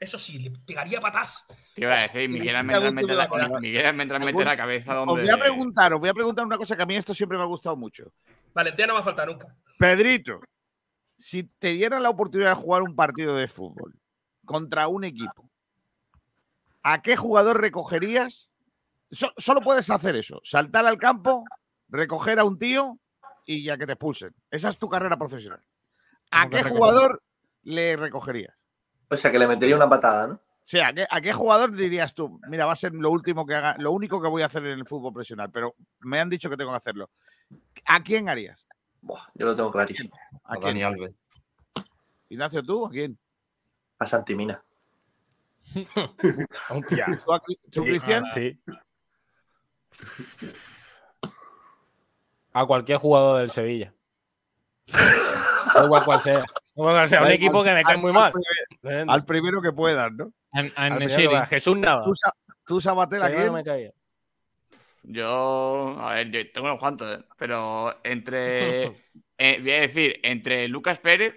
Eso 0.00 0.16
sí, 0.16 0.38
le 0.38 0.50
pegaría 0.50 0.98
patas. 0.98 1.44
Te 1.74 1.82
iba 1.82 1.94
a 1.94 2.00
decir, 2.00 2.26
Miguel 2.30 2.64
Me 2.64 2.78
gusta 2.78 2.90
mete 2.90 3.14
la, 3.14 4.56
cabeza 4.56 5.02
Os 5.02 5.06
voy 5.06 5.28
a 5.28 5.36
preguntar, 5.36 5.92
os 5.92 6.00
voy 6.00 6.08
a 6.08 6.14
preguntar 6.14 6.46
una 6.46 6.56
cosa 6.56 6.74
que 6.74 6.82
a 6.82 6.86
mí 6.86 6.96
esto 6.96 7.12
siempre 7.12 7.36
me 7.36 7.44
ha 7.44 7.46
gustado 7.46 7.76
mucho. 7.76 8.10
Valentía 8.54 8.86
no 8.86 8.94
va 8.94 9.00
a 9.00 9.02
faltar 9.02 9.28
nunca. 9.28 9.54
Pedrito, 9.78 10.40
si 11.18 11.42
te 11.44 11.68
dieran 11.68 12.02
la 12.02 12.08
oportunidad 12.08 12.48
de 12.48 12.62
jugar 12.62 12.80
un 12.80 12.96
partido 12.96 13.36
de 13.36 13.46
fútbol 13.46 13.94
contra 14.46 14.88
un 14.88 15.04
equipo, 15.04 15.50
¿a 16.82 17.02
qué 17.02 17.14
jugador 17.14 17.60
recogerías? 17.60 18.48
So- 19.10 19.34
solo 19.36 19.60
puedes 19.60 19.90
hacer 19.90 20.16
eso, 20.16 20.40
saltar 20.44 20.86
al 20.86 20.96
campo, 20.96 21.44
recoger 21.88 22.38
a 22.38 22.44
un 22.44 22.58
tío 22.58 22.98
y 23.44 23.64
ya 23.64 23.76
que 23.76 23.84
te 23.84 23.92
expulsen. 23.92 24.34
Esa 24.50 24.70
es 24.70 24.78
tu 24.78 24.88
carrera 24.88 25.18
profesional. 25.18 25.62
¿A 26.30 26.44
¿Cómo 26.44 26.50
que 26.50 26.56
qué 26.56 26.62
recoger? 26.62 26.78
jugador 26.78 27.22
le 27.64 27.96
recogerías? 27.96 28.59
O 29.10 29.16
sea, 29.16 29.30
que 29.30 29.38
le 29.38 29.46
metería 29.48 29.76
una 29.76 29.88
patada, 29.88 30.26
¿no? 30.28 30.34
O 30.34 30.38
sea, 30.70 30.88
¿a 30.88 30.92
qué, 30.92 31.06
a 31.10 31.20
qué 31.20 31.32
jugador 31.32 31.72
dirías 31.72 32.14
tú? 32.14 32.40
Mira, 32.48 32.64
va 32.64 32.72
a 32.72 32.76
ser 32.76 32.92
lo 32.94 33.10
último 33.10 33.44
que 33.44 33.54
haga, 33.56 33.74
lo 33.78 33.90
único 33.90 34.22
que 34.22 34.28
voy 34.28 34.42
a 34.42 34.46
hacer 34.46 34.64
en 34.66 34.78
el 34.78 34.86
fútbol 34.86 35.12
profesional, 35.12 35.50
pero 35.50 35.74
me 36.00 36.20
han 36.20 36.30
dicho 36.30 36.48
que 36.48 36.56
tengo 36.56 36.70
que 36.70 36.76
hacerlo. 36.76 37.10
¿A 37.86 38.00
quién 38.02 38.28
harías? 38.28 38.66
Buah, 39.02 39.26
yo 39.34 39.46
lo 39.46 39.56
tengo 39.56 39.72
clarísimo. 39.72 40.14
¿A 40.44 40.54
A? 40.54 40.58
Dani 40.60 40.82
Alves. 40.82 41.14
Ignacio, 42.28 42.62
¿tú 42.62 42.86
a 42.86 42.90
quién? 42.90 43.18
A 43.98 44.06
Santimina. 44.06 44.62
Hostia. 46.70 47.06
¿Tú, 47.24 47.32
a- 47.32 47.42
tú, 47.72 47.82
Cristian? 47.84 48.24
Sí. 48.32 48.60
A 52.52 52.66
cualquier 52.66 52.98
jugador 52.98 53.40
del 53.40 53.50
Sevilla. 53.50 53.92
Da 55.74 55.84
igual 55.84 56.04
cual 56.04 56.20
sea. 56.20 56.38
Da 56.38 56.44
igual 56.74 56.94
cual 56.94 57.08
sea. 57.08 57.22
Un 57.22 57.30
equipo 57.30 57.62
que 57.62 57.72
me 57.72 57.84
cae 57.84 57.96
muy 57.96 58.08
al 58.08 58.14
mal. 58.14 58.32
Al 58.82 59.24
primero 59.24 59.60
que 59.60 59.72
puedas, 59.72 60.10
¿no? 60.12 60.32
Al 60.52 60.72
Al 60.76 60.96
primero 60.96 60.98
Nesiri. 60.98 61.28
que 61.28 61.34
va. 61.34 61.46
Jesús 61.46 61.76
Nava. 61.76 62.04
¿Tú, 62.04 62.12
tú 62.66 62.80
Sabatel, 62.80 63.20
no 63.46 63.52
me 63.52 63.64
caía. 63.64 63.92
Yo, 65.02 65.96
a 65.98 66.14
ver, 66.14 66.30
yo 66.30 66.50
tengo 66.52 66.66
unos 66.66 66.78
cuantos, 66.78 67.18
¿eh? 67.18 67.24
pero 67.38 67.98
entre, 68.04 68.84
eh, 69.38 69.58
voy 69.60 69.70
a 69.72 69.80
decir, 69.80 70.20
entre 70.22 70.68
Lucas 70.68 70.98
Pérez 70.98 71.34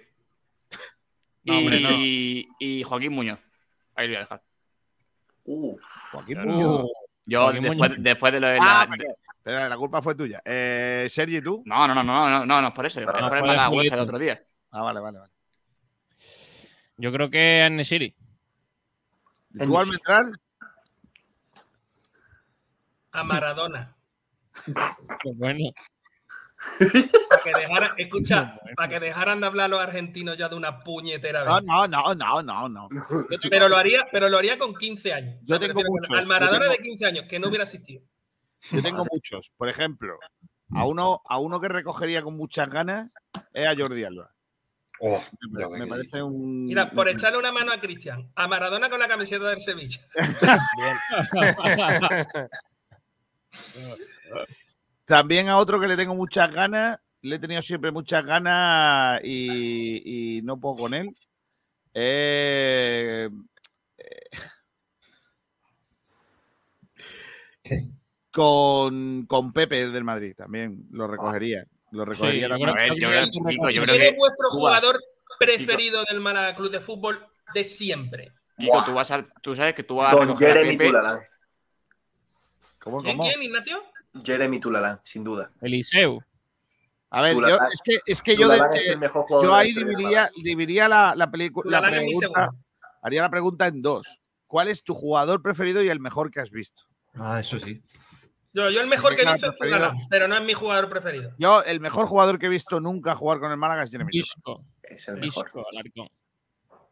No, 1.44 1.58
hombre, 1.58 1.80
no. 1.80 1.88
y, 1.92 2.46
y 2.58 2.82
Joaquín 2.82 3.12
Muñoz. 3.14 3.40
Ahí 3.94 4.06
lo 4.08 4.12
voy 4.12 4.16
a 4.16 4.20
dejar. 4.20 4.42
Uf. 5.44 5.82
Joaquín 6.12 6.38
Muñoz. 6.40 6.90
Yo, 7.26 7.42
Joaquín 7.42 7.62
después, 7.62 7.90
Muñoz. 7.90 8.02
después 8.04 8.32
de 8.34 8.40
lo 8.40 8.48
de 8.48 8.58
Ah, 8.60 8.86
la... 8.88 8.96
Pero 9.42 9.68
la 9.68 9.76
culpa 9.76 10.00
fue 10.00 10.14
tuya. 10.14 10.40
Eh, 10.44 11.06
Sergi, 11.10 11.40
¿tú? 11.42 11.62
No, 11.66 11.86
no, 11.86 11.94
no, 11.94 12.02
no, 12.02 12.30
no, 12.30 12.46
no, 12.46 12.60
no 12.62 12.68
es 12.68 12.74
por 12.74 12.86
eso. 12.86 13.00
Es 13.00 13.06
No, 13.06 13.12
por 13.12 13.22
el 13.22 13.28
fue 13.28 13.36
de 13.40 13.46
mala 13.56 13.70
del 13.70 13.98
otro 14.00 14.18
día. 14.18 14.42
Ah, 14.70 14.82
vale, 14.82 15.00
vale, 15.00 15.18
vale. 15.18 15.32
Yo 16.96 17.12
creo 17.12 17.30
que 17.30 17.62
a 17.62 17.70
Nesiri. 17.70 18.14
¿Y 19.54 19.58
¿Tú, 19.58 19.78
Almendral? 19.78 20.38
A 23.12 23.22
Maradona. 23.24 23.96
Pues 25.22 25.36
bueno. 25.38 25.70
Para 26.78 27.42
que 27.42 27.50
dejaran, 27.60 27.90
escucha, 27.98 28.58
para 28.74 28.88
que 28.88 28.98
dejaran 29.00 29.40
de 29.40 29.46
hablar 29.46 29.68
los 29.68 29.80
argentinos 29.80 30.36
ya 30.38 30.48
de 30.48 30.56
una 30.56 30.82
puñetera 30.82 31.44
No, 31.44 31.56
vez. 31.56 31.64
no, 31.64 31.86
no, 31.86 32.14
no, 32.14 32.42
no, 32.42 32.68
no. 32.68 32.88
Pero 33.50 33.68
lo 33.68 33.76
haría, 33.76 34.06
pero 34.10 34.28
lo 34.30 34.38
haría 34.38 34.56
con 34.58 34.74
15 34.74 35.12
años. 35.12 35.36
Yo 35.42 35.60
tengo 35.60 35.80
muchos, 35.84 36.10
Al 36.16 36.26
Maradona 36.26 36.60
tengo- 36.60 36.72
de 36.72 36.78
15 36.78 37.06
años, 37.06 37.24
que 37.28 37.38
no 37.38 37.48
hubiera 37.48 37.64
asistido. 37.64 38.02
Yo 38.70 38.80
tengo 38.82 39.04
muchos. 39.12 39.52
Por 39.58 39.68
ejemplo, 39.68 40.18
a 40.74 40.86
uno, 40.86 41.20
a 41.26 41.38
uno 41.38 41.60
que 41.60 41.68
recogería 41.68 42.22
con 42.22 42.34
muchas 42.36 42.70
ganas 42.70 43.10
es 43.52 43.66
a 43.68 43.76
Jordi 43.76 44.04
Alba. 44.04 44.33
Oh, 45.00 45.22
Me, 45.50 45.86
parece 45.86 46.22
un. 46.22 46.66
Mira, 46.66 46.90
por 46.90 47.08
echarle 47.08 47.38
una 47.38 47.52
mano 47.52 47.72
a 47.72 47.80
Cristian, 47.80 48.30
a 48.36 48.46
Maradona 48.46 48.88
con 48.88 49.00
la 49.00 49.08
camiseta 49.08 49.48
del 49.48 49.60
Sevilla. 49.60 50.00
También 55.04 55.48
a 55.48 55.58
otro 55.58 55.80
que 55.80 55.88
le 55.88 55.96
tengo 55.96 56.14
muchas 56.14 56.54
ganas, 56.54 56.98
le 57.22 57.36
he 57.36 57.38
tenido 57.38 57.60
siempre 57.60 57.90
muchas 57.90 58.24
ganas 58.24 59.20
y, 59.22 60.38
y 60.38 60.42
no 60.42 60.58
puedo 60.58 60.76
con 60.76 60.94
él. 60.94 61.10
Eh, 61.92 63.28
eh, 63.98 64.30
con, 68.30 69.26
con 69.26 69.52
Pepe 69.52 69.88
del 69.88 70.04
Madrid 70.04 70.34
también 70.36 70.86
lo 70.90 71.06
recogería. 71.06 71.66
Lo 71.94 72.04
recogería. 72.04 72.42
yo 72.42 72.48
también. 72.48 72.70
creo- 72.72 72.74
A 72.74 72.88
ver, 72.88 72.98
yo 73.00 73.08
creo, 73.08 73.24
Kiko, 73.30 73.70
yo 73.70 73.82
creo 73.84 73.96
¿Quién 73.96 74.12
es 74.12 74.18
vuestro 74.18 74.48
tú 74.50 74.56
vas- 74.62 74.80
jugador 74.80 75.00
preferido 75.38 76.04
del 76.10 76.20
Málaga 76.20 76.54
Club 76.54 76.70
de 76.70 76.80
Fútbol 76.80 77.26
de 77.54 77.64
siempre? 77.64 78.32
Kiko, 78.58 78.84
tú, 78.84 78.94
vas 78.94 79.10
a, 79.12 79.24
tú 79.42 79.54
sabes 79.54 79.74
que 79.74 79.82
tú 79.84 79.96
vas 79.96 80.12
a 80.12 80.16
Don 80.16 80.30
a 80.30 80.36
Jeremy 80.36 80.76
Pepe. 80.76 80.86
Tulalán. 80.86 81.20
¿Cómo, 82.82 83.00
¿Quién, 83.00 83.16
cómo? 83.16 83.28
quién, 83.30 83.42
Ignacio? 83.42 83.82
Jeremy 84.24 84.60
Tulalán, 84.60 85.00
sin 85.02 85.24
duda. 85.24 85.50
Eliseu. 85.60 86.20
A 87.10 87.22
ver, 87.22 87.36
yo, 87.36 87.56
es 87.72 87.80
que, 87.84 87.98
es 88.06 88.22
que 88.22 88.36
yo, 88.36 88.48
de- 88.48 88.58
es 88.76 88.86
el 88.88 88.98
mejor 88.98 89.24
yo 89.30 89.44
la 89.50 89.58
ahí 89.58 89.72
dividiría, 89.72 90.28
dividiría 90.42 90.88
la, 90.88 91.14
la 91.14 91.30
película. 91.30 91.80
La 91.80 91.88
pregunta, 91.88 92.50
haría 93.02 93.22
la 93.22 93.30
pregunta 93.30 93.66
en 93.68 93.80
dos. 93.82 94.20
¿Cuál 94.48 94.68
es 94.68 94.82
tu 94.82 94.94
jugador 94.94 95.40
preferido 95.40 95.82
y 95.82 95.88
el 95.88 96.00
mejor 96.00 96.30
que 96.30 96.40
has 96.40 96.50
visto? 96.50 96.82
Ah, 97.14 97.38
eso 97.40 97.58
sí. 97.60 97.80
Yo, 98.54 98.70
yo 98.70 98.80
el 98.80 98.86
mejor 98.86 99.14
que 99.16 99.22
he 99.22 99.26
visto 99.26 99.50
es. 99.50 99.58
Tulalán, 99.58 99.96
pero 100.08 100.28
no 100.28 100.36
es 100.36 100.42
mi 100.42 100.54
jugador 100.54 100.88
preferido. 100.88 101.32
Yo, 101.38 101.62
el 101.64 101.80
mejor 101.80 102.06
jugador 102.06 102.38
que 102.38 102.46
he 102.46 102.48
visto 102.48 102.78
nunca 102.80 103.14
jugar 103.16 103.40
con 103.40 103.50
el 103.50 103.56
Málaga 103.56 103.82
es 103.82 103.90
Jeremy. 103.90 104.10
Isco. 104.12 104.64
Es 104.82 105.08
el 105.08 105.16
mejor. 105.16 105.46
Isco, 105.48 105.66
Alarcón. 105.70 106.08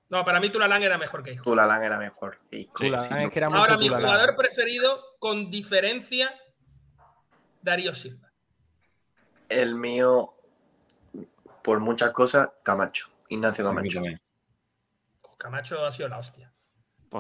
No, 0.09 0.25
para 0.25 0.41
mí 0.41 0.51
Tulalán 0.51 0.83
era 0.83 0.99
mejor 0.99 1.23
que 1.23 1.33
Isco. 1.33 1.45
Tulalán 1.45 1.83
era 1.85 1.99
mejor. 1.99 2.41
que 2.51 2.59
Isco, 2.59 2.73
Tulalán, 2.79 3.09
sin 3.09 3.17
es 3.17 3.23
duda. 3.23 3.31
que 3.33 3.39
era 3.39 3.49
mucho 3.49 3.61
Ahora, 3.61 3.77
mi 3.79 3.87
Tulalán. 3.87 4.05
jugador 4.11 4.37
preferido, 4.37 5.05
con 5.21 5.51
diferencia, 5.51 6.35
Darío 7.63 7.95
Silva. 7.95 8.31
El 9.49 9.75
mío, 9.77 10.35
por 11.63 11.79
muchas 11.79 12.11
cosas, 12.11 12.49
Camacho. 12.65 13.09
Ignacio 13.29 13.65
Camacho. 13.65 13.95
también. 13.95 14.21
Camacho 15.39 15.85
ha 15.87 15.93
sido 15.93 16.09
la 16.09 16.19
hostia. 16.19 16.51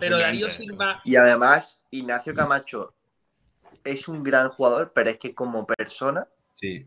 Pero. 0.00 0.18
Darío 0.18 0.50
Silva, 0.50 1.00
Y 1.04 1.16
además, 1.16 1.80
Ignacio 1.90 2.34
Camacho 2.34 2.94
es 3.84 4.08
un 4.08 4.22
gran 4.22 4.48
jugador, 4.50 4.92
pero 4.94 5.10
es 5.10 5.18
que 5.18 5.34
como 5.34 5.66
persona, 5.66 6.26
Sí. 6.54 6.86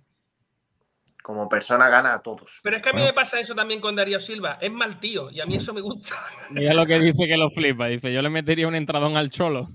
como 1.24 1.50
persona 1.50 1.90
gana 1.90 2.14
a 2.14 2.22
todos. 2.22 2.60
Pero 2.64 2.76
es 2.78 2.82
que 2.84 2.90
a 2.90 2.94
mí 2.94 3.00
Bueno. 3.00 3.12
me 3.12 3.14
pasa 3.16 3.40
eso 3.40 3.56
también 3.56 3.82
con 3.82 3.96
Darío 3.96 4.20
Silva. 4.20 4.58
Es 4.62 4.72
mal 4.72 5.00
tío 5.00 5.32
y 5.32 5.42
a 5.42 5.46
mí 5.46 5.56
eso 5.56 5.74
me 5.74 5.82
gusta. 5.82 6.16
Mira 6.52 6.74
lo 6.74 6.86
que 6.86 7.00
dice 7.00 7.28
que 7.28 7.38
lo 7.38 7.50
flipa. 7.50 7.88
Dice, 7.88 8.14
yo 8.14 8.22
le 8.22 8.30
metería 8.30 8.68
un 8.68 8.76
entradón 8.76 9.18
al 9.18 9.30
cholo. 9.32 9.70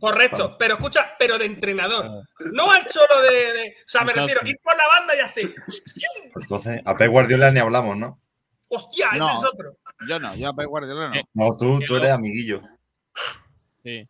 Correcto. 0.00 0.56
Pero 0.58 0.74
escucha, 0.74 1.14
pero 1.18 1.38
de 1.38 1.46
entrenador. 1.46 2.22
No 2.52 2.70
al 2.70 2.86
cholo 2.86 3.20
de. 3.22 3.52
de- 3.52 3.68
o 3.70 3.88
sea, 3.88 4.02
me 4.02 4.12
Exacto. 4.12 4.20
refiero, 4.28 4.40
ir 4.48 4.56
por 4.62 4.76
la 4.76 4.86
banda 4.86 5.16
y 5.16 5.18
hacer. 5.20 5.54
Entonces, 6.36 6.80
a 6.84 6.96
Pep 6.96 7.10
Guardiola 7.10 7.50
ni 7.50 7.58
hablamos, 7.58 7.96
¿no? 7.96 8.20
¡Hostia! 8.68 9.08
Ese 9.08 9.18
No. 9.18 9.28
es 9.40 9.44
otro. 9.52 9.76
Yo 10.08 10.20
no, 10.20 10.36
yo 10.36 10.50
a 10.50 10.54
Pep 10.54 10.66
Guardiola 10.68 11.08
no. 11.08 11.20
No, 11.34 11.56
tú, 11.56 11.80
tú 11.84 11.94
no. 11.94 11.98
eres 11.98 12.10
amiguillo. 12.12 12.60
Sí. 13.82 14.08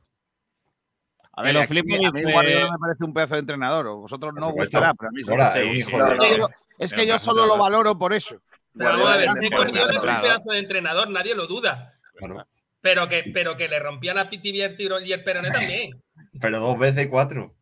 A 1.38 1.42
ver, 1.42 1.54
lo 1.54 1.60
es 1.60 1.68
que 1.68 1.74
flipa 1.74 1.94
a 2.08 2.10
mí- 2.12 2.32
Guardiola 2.32 2.72
me 2.72 2.78
parece 2.78 3.04
un 3.04 3.14
pedazo 3.14 3.34
de 3.34 3.40
entrenador. 3.40 3.86
o 3.86 3.96
Vosotros 3.98 4.34
no 4.34 4.50
gustará, 4.52 4.92
pero 4.94 5.08
a 5.08 5.12
mí 5.12 5.22
sí. 5.24 5.30
Ahora, 5.30 5.52
Sí, 5.52 5.58
es 5.60 5.64
un 5.66 5.72
sí, 5.72 5.78
hijo 5.78 5.90
sí. 5.90 5.96
Es 5.96 6.18
la- 6.30 6.36
yo, 6.36 6.48
es 6.78 6.92
que 6.92 7.06
yo 7.06 7.18
solo 7.18 7.46
lo 7.46 7.58
valoro 7.58 7.96
por 7.98 8.12
eso. 8.12 8.40
Pero 8.76 8.90
vamos 8.90 9.10
a 9.10 9.16
ver, 9.16 9.26
Guardiola 9.26 9.40
que 9.90 9.96
es 9.96 10.04
es 10.04 10.10
un 10.10 10.20
pedazo 10.20 10.50
de 10.52 10.58
entrenador, 10.58 11.10
nadie 11.10 11.34
lo 11.34 11.46
duda. 11.46 11.94
Claro. 12.14 12.46
Pero 12.80 13.08
que, 13.08 13.30
pero 13.34 13.56
que 13.56 13.68
le 13.68 13.80
rompían 13.80 14.18
a 14.18 14.28
Piti 14.30 14.52
Viertiro 14.52 15.00
y 15.00 15.12
el 15.12 15.22
Peroné 15.24 15.50
también. 15.50 16.00
Pero 16.40 16.60
dos 16.60 16.78
veces 16.78 17.08
cuatro. 17.10 17.54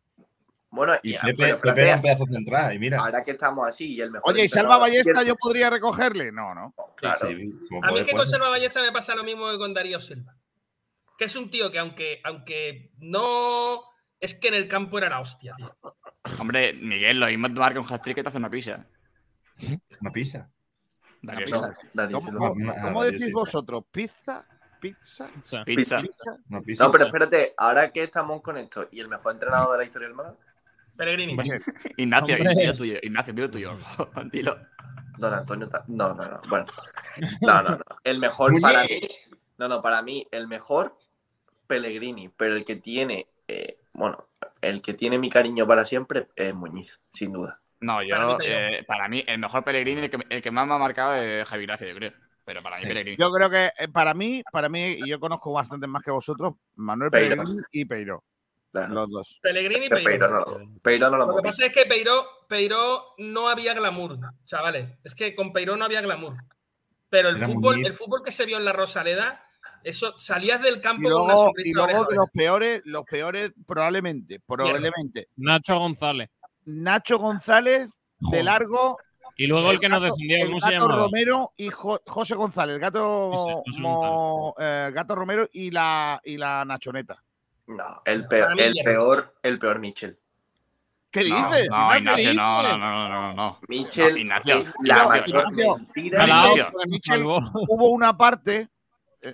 Bueno, 0.69 0.93
Y 1.01 1.15
y, 1.15 1.17
Pepe, 1.17 1.33
pero 1.37 1.61
Pepe 1.61 1.81
era 1.87 1.95
un 1.95 2.01
pedazo 2.01 2.25
central. 2.25 2.73
Y 2.75 2.79
mira. 2.79 2.99
ahora 2.99 3.23
que 3.23 3.31
estamos 3.31 3.67
así 3.67 3.95
y 3.95 4.01
el 4.01 4.11
mejor. 4.11 4.31
Oye, 4.31 4.43
¿y 4.43 4.47
Salva 4.47 4.77
Ballesta 4.77 5.23
yo 5.23 5.35
podría 5.35 5.69
recogerle? 5.69 6.31
No, 6.31 6.53
no. 6.53 6.73
Claro. 6.97 7.27
A 7.27 7.29
mí 7.29 7.51
poder 7.89 8.05
que 8.05 8.11
con. 8.11 8.27
Salva 8.27 8.49
Ballesta 8.49 8.81
me 8.81 8.91
pasa 8.91 9.15
lo 9.15 9.23
mismo 9.23 9.49
que 9.49 9.57
con 9.57 9.73
Darío 9.73 9.99
Silva. 9.99 10.35
Que 11.17 11.25
es 11.25 11.35
un 11.35 11.49
tío 11.49 11.71
que 11.71 11.79
aunque, 11.79 12.21
aunque 12.23 12.91
no... 12.99 13.81
Es 14.19 14.33
que 14.33 14.47
en 14.47 14.55
el 14.55 14.67
campo 14.67 14.97
era 14.97 15.09
la 15.09 15.19
hostia, 15.19 15.53
tío. 15.55 15.75
Hombre, 16.39 16.73
Miguel, 16.73 17.19
lo 17.19 17.27
mismo 17.27 17.47
te 17.47 17.59
marca 17.59 17.79
un 17.79 17.85
hat-trick 17.91 18.15
que 18.15 18.23
te 18.23 18.29
hace 18.29 18.37
una 18.37 18.49
pizza. 18.49 18.85
Una 20.01 20.11
pizza. 20.11 20.49
Darío 21.21 21.45
pizza. 21.45 21.75
¿Cómo, 22.31 22.51
una- 22.51 22.73
ah, 22.73 23.03
decís 23.05 23.31
vosotros? 23.31 23.83
¿Pizza? 23.91 24.45
¿Pizza? 24.79 25.27
Pizza. 25.33 25.63
Pizza. 25.65 25.99
Pizza. 25.99 26.37
Una 26.49 26.61
pizza. 26.61 26.83
No, 26.83 26.91
pero 26.91 27.05
espérate, 27.05 27.53
ahora 27.57 27.91
que 27.91 28.03
estamos 28.03 28.41
con 28.41 28.57
esto 28.57 28.87
y 28.91 28.99
el 28.99 29.07
mejor 29.07 29.33
entrenador 29.33 29.71
de 29.73 29.77
la 29.79 29.83
historia 29.83 30.07
del 30.07 30.15
Málaga, 30.15 30.37
Pellegrini. 30.95 31.37
Ignacio, 31.97 32.35
dilo 32.35 32.75
tuyo. 32.75 32.97
Ignacio, 33.01 33.33
dilo 33.33 33.49
tuyo. 33.51 33.77
Dilo. 34.31 34.57
Don 35.17 35.33
Antonio. 35.33 35.69
No, 35.87 36.13
no, 36.13 36.25
no. 36.27 36.41
Bueno. 36.49 36.65
No, 37.41 37.61
no, 37.61 37.69
no. 37.69 37.83
El 38.03 38.19
mejor 38.19 38.59
para 38.59 38.83
mí. 38.83 38.99
No, 39.57 39.67
no, 39.67 39.81
para 39.81 40.01
mí, 40.01 40.27
el 40.31 40.47
mejor 40.47 40.97
Pellegrini, 41.67 42.29
pero 42.29 42.55
el 42.55 42.65
que 42.65 42.75
tiene. 42.77 43.27
eh, 43.47 43.77
bueno, 43.93 44.27
el 44.61 44.81
que 44.81 44.93
tiene 44.93 45.17
mi 45.17 45.29
cariño 45.29 45.65
para 45.67 45.85
siempre 45.85 46.27
es 46.35 46.53
Muñiz, 46.53 46.99
sin 47.13 47.33
duda. 47.33 47.59
No, 47.79 47.97
Para 48.09 48.25
mí 48.25 48.33
yo, 48.33 48.37
eh, 48.43 48.83
para 48.87 49.07
mí, 49.07 49.23
el 49.27 49.37
mejor 49.39 49.63
Pellegrini, 49.63 50.01
el 50.01 50.09
que, 50.09 50.17
el 50.29 50.41
que 50.41 50.51
más 50.51 50.67
me 50.67 50.73
ha 50.73 50.77
marcado 50.79 51.13
es 51.15 51.47
Javi 51.47 51.65
Gracia, 51.65 51.87
yo 51.87 51.95
creo. 51.95 52.11
Pero 52.43 52.63
para 52.63 52.77
mí, 52.77 52.83
Sí. 52.83 52.87
Pellegrini. 52.89 53.17
Yo 53.17 53.31
creo 53.31 53.49
que 53.49 53.71
eh, 53.77 53.87
para 53.87 54.13
mí, 54.13 54.41
para 54.51 54.67
mí, 54.69 54.97
y 54.99 55.07
yo 55.09 55.19
conozco 55.19 55.51
bastante 55.53 55.85
más 55.87 56.01
que 56.03 56.11
vosotros, 56.11 56.55
Manuel 56.75 57.11
Peiro. 57.11 57.35
Pellegrini 57.35 57.61
y 57.71 57.85
Peiro. 57.85 58.23
Claro. 58.71 58.93
Los 58.93 59.09
dos. 59.09 59.39
Pellegrini 59.41 59.85
y 59.85 59.89
Peiro 59.89 60.05
Peiro. 60.05 60.27
no, 60.27 60.39
lo- 60.39 60.79
Peiro 60.81 61.09
no 61.09 61.17
lo 61.17 61.25
Lo 61.27 61.35
que 61.37 61.41
pasa 61.43 61.65
es 61.65 61.71
que 61.71 61.85
Peiro, 61.85 62.25
Peiro 62.49 63.13
no 63.19 63.49
había 63.49 63.73
glamour, 63.73 64.17
chavales. 64.45 64.97
Es 65.03 65.15
que 65.15 65.33
con 65.35 65.53
Peiro 65.53 65.75
no 65.77 65.85
había 65.85 66.01
glamour. 66.01 66.35
Pero 67.09 67.29
el 67.29 67.37
Era 67.37 67.47
fútbol, 67.47 67.85
el 67.85 67.93
fútbol 67.93 68.21
que 68.23 68.31
se 68.31 68.45
vio 68.45 68.57
en 68.57 68.65
la 68.65 68.73
Rosaleda, 68.73 69.41
eso 69.83 70.17
salías 70.17 70.61
del 70.61 70.77
Y 70.77 70.81
campo 70.81 71.09
con 71.09 71.21
una 71.21 71.33
luego, 71.33 71.51
y 71.63 71.73
luego 71.73 72.05
de 72.05 72.15
los 72.15 72.29
peores, 72.31 72.81
los 72.85 73.03
peores, 73.05 73.51
probablemente, 73.65 74.39
probablemente. 74.39 75.29
Nacho 75.37 75.77
González. 75.79 76.29
Nacho 76.65 77.17
González, 77.17 77.89
de 78.31 78.43
largo. 78.43 78.97
Y 79.39 79.45
luego 79.47 79.69
el 79.71 79.79
que 79.79 79.87
nos 79.87 80.01
gato- 80.01 80.13
defendió, 80.15 80.37
el 80.37 80.47
¿cómo 80.47 80.59
se 80.61 80.71
gato 80.71 80.83
llamaba? 80.87 81.03
Romero 81.03 81.53
y 81.57 81.69
Jo- 81.69 82.01
José 82.07 82.33
González, 82.35 82.73
el 82.75 82.81
gato, 82.81 83.31
José 83.35 83.79
mo- 83.79 84.55
eh, 84.59 84.89
gato 84.93 85.13
Romero 85.13 85.47
y 85.53 85.69
la, 85.69 86.19
y 86.23 86.37
la 86.37 86.65
Nachoneta. 86.65 87.23
No, 87.67 88.01
el 88.05 88.25
peor, 88.27 88.59
el 88.59 88.73
peor, 88.83 89.35
el 89.43 89.59
peor 89.59 89.77
Michel. 89.79 90.17
¿Qué 91.11 91.23
No, 91.29 91.35
dices? 91.35 91.69
No, 91.69 91.95
Ignacio, 91.97 92.31
Ignacio, 92.31 92.33
no, 92.33 92.63
no, 92.63 92.77
no, 92.77 93.09
no, 93.09 93.09
no, 93.09 93.33
no. 93.33 93.59
Michel 93.67 94.13
No, 94.13 94.17
Ignacio, 94.19 94.55
es 94.57 94.73
la 94.83 94.95
Ignacio, 95.03 95.09
mayor 95.09 95.27
Ignacio. 95.95 96.71
Ignacio. 96.87 97.37
Hubo 97.69 97.89
una 97.89 98.17
parte 98.17 98.69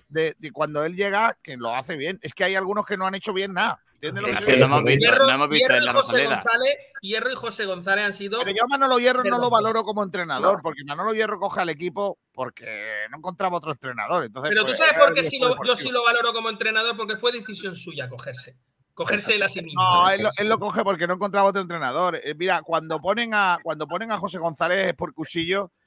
de, 0.07 0.35
de 0.37 0.51
cuando 0.51 0.83
él 0.83 0.95
llega 0.95 1.37
que 1.41 1.57
lo 1.57 1.75
hace 1.75 1.95
bien. 1.95 2.19
Es 2.21 2.33
que 2.33 2.43
hay 2.43 2.55
algunos 2.55 2.85
que 2.85 2.97
no 2.97 3.05
han 3.07 3.15
hecho 3.15 3.33
bien 3.33 3.53
nada. 3.53 3.79
¿Entiendes 3.95 4.21
lo 4.21 4.27
que 4.27 4.31
Ignacio, 4.33 4.53
te 4.53 4.59
no 4.59 4.65
hemos 4.65 4.83
visto, 4.83 4.99
Hierro, 5.05 5.27
no 5.27 5.33
hemos 5.33 5.49
visto 5.49 5.59
Hierro 5.67 5.75
en 5.77 5.81
y 5.81 5.85
la 5.85 5.93
José. 5.93 6.25
González, 6.25 6.77
Hierro 7.01 7.31
y 7.31 7.35
José 7.35 7.65
González 7.65 8.05
han 8.05 8.13
sido. 8.13 8.39
Pero 8.39 8.51
yo 8.51 8.63
a 8.65 8.67
Manolo 8.67 8.99
Hierro 8.99 9.23
no 9.23 9.37
lo 9.37 9.49
valoro 9.49 9.83
como 9.85 10.03
entrenador, 10.03 10.57
No. 10.57 10.61
porque 10.61 10.83
Manolo 10.85 11.13
Hierro 11.13 11.39
coge 11.39 11.61
al 11.61 11.69
equipo 11.69 12.17
porque 12.33 13.05
no 13.11 13.17
encontraba 13.17 13.57
otro 13.57 13.71
entrenador. 13.71 14.25
Entonces, 14.25 14.49
Pero 14.49 14.63
tú 14.63 14.67
pues, 14.67 14.77
sabes 14.79 14.93
por 15.01 15.13
qué 15.13 15.21
lo- 15.39 15.63
yo 15.63 15.75
sí 15.77 15.89
lo 15.89 16.03
valoro 16.03 16.33
como 16.33 16.49
entrenador, 16.49 16.97
porque 16.97 17.15
fue 17.15 17.31
decisión 17.31 17.75
suya 17.75 18.09
cogerse. 18.09 18.57
Cogerse 18.93 19.35
él 19.35 19.43
a 19.43 19.47
sí 19.49 19.61
mismo. 19.63 19.81
No, 19.81 20.09
él, 20.09 20.21
lo- 20.21 20.29
él 20.37 20.49
lo 20.49 20.59
coge 20.59 20.83
porque 20.83 21.07
no 21.07 21.13
encontraba 21.13 21.47
otro 21.49 21.61
entrenador. 21.61 22.19
Eh, 22.21 22.35
mira, 22.37 22.61
cuando 22.61 22.99
ponen 22.99 23.33
a 23.33 23.57
cuando 23.63 23.87
ponen 23.87 24.11
a 24.11 24.17
José 24.17 24.37
González 24.37 24.93
por 24.95 25.13
Cusillo, 25.13 25.67
mm, 25.67 25.82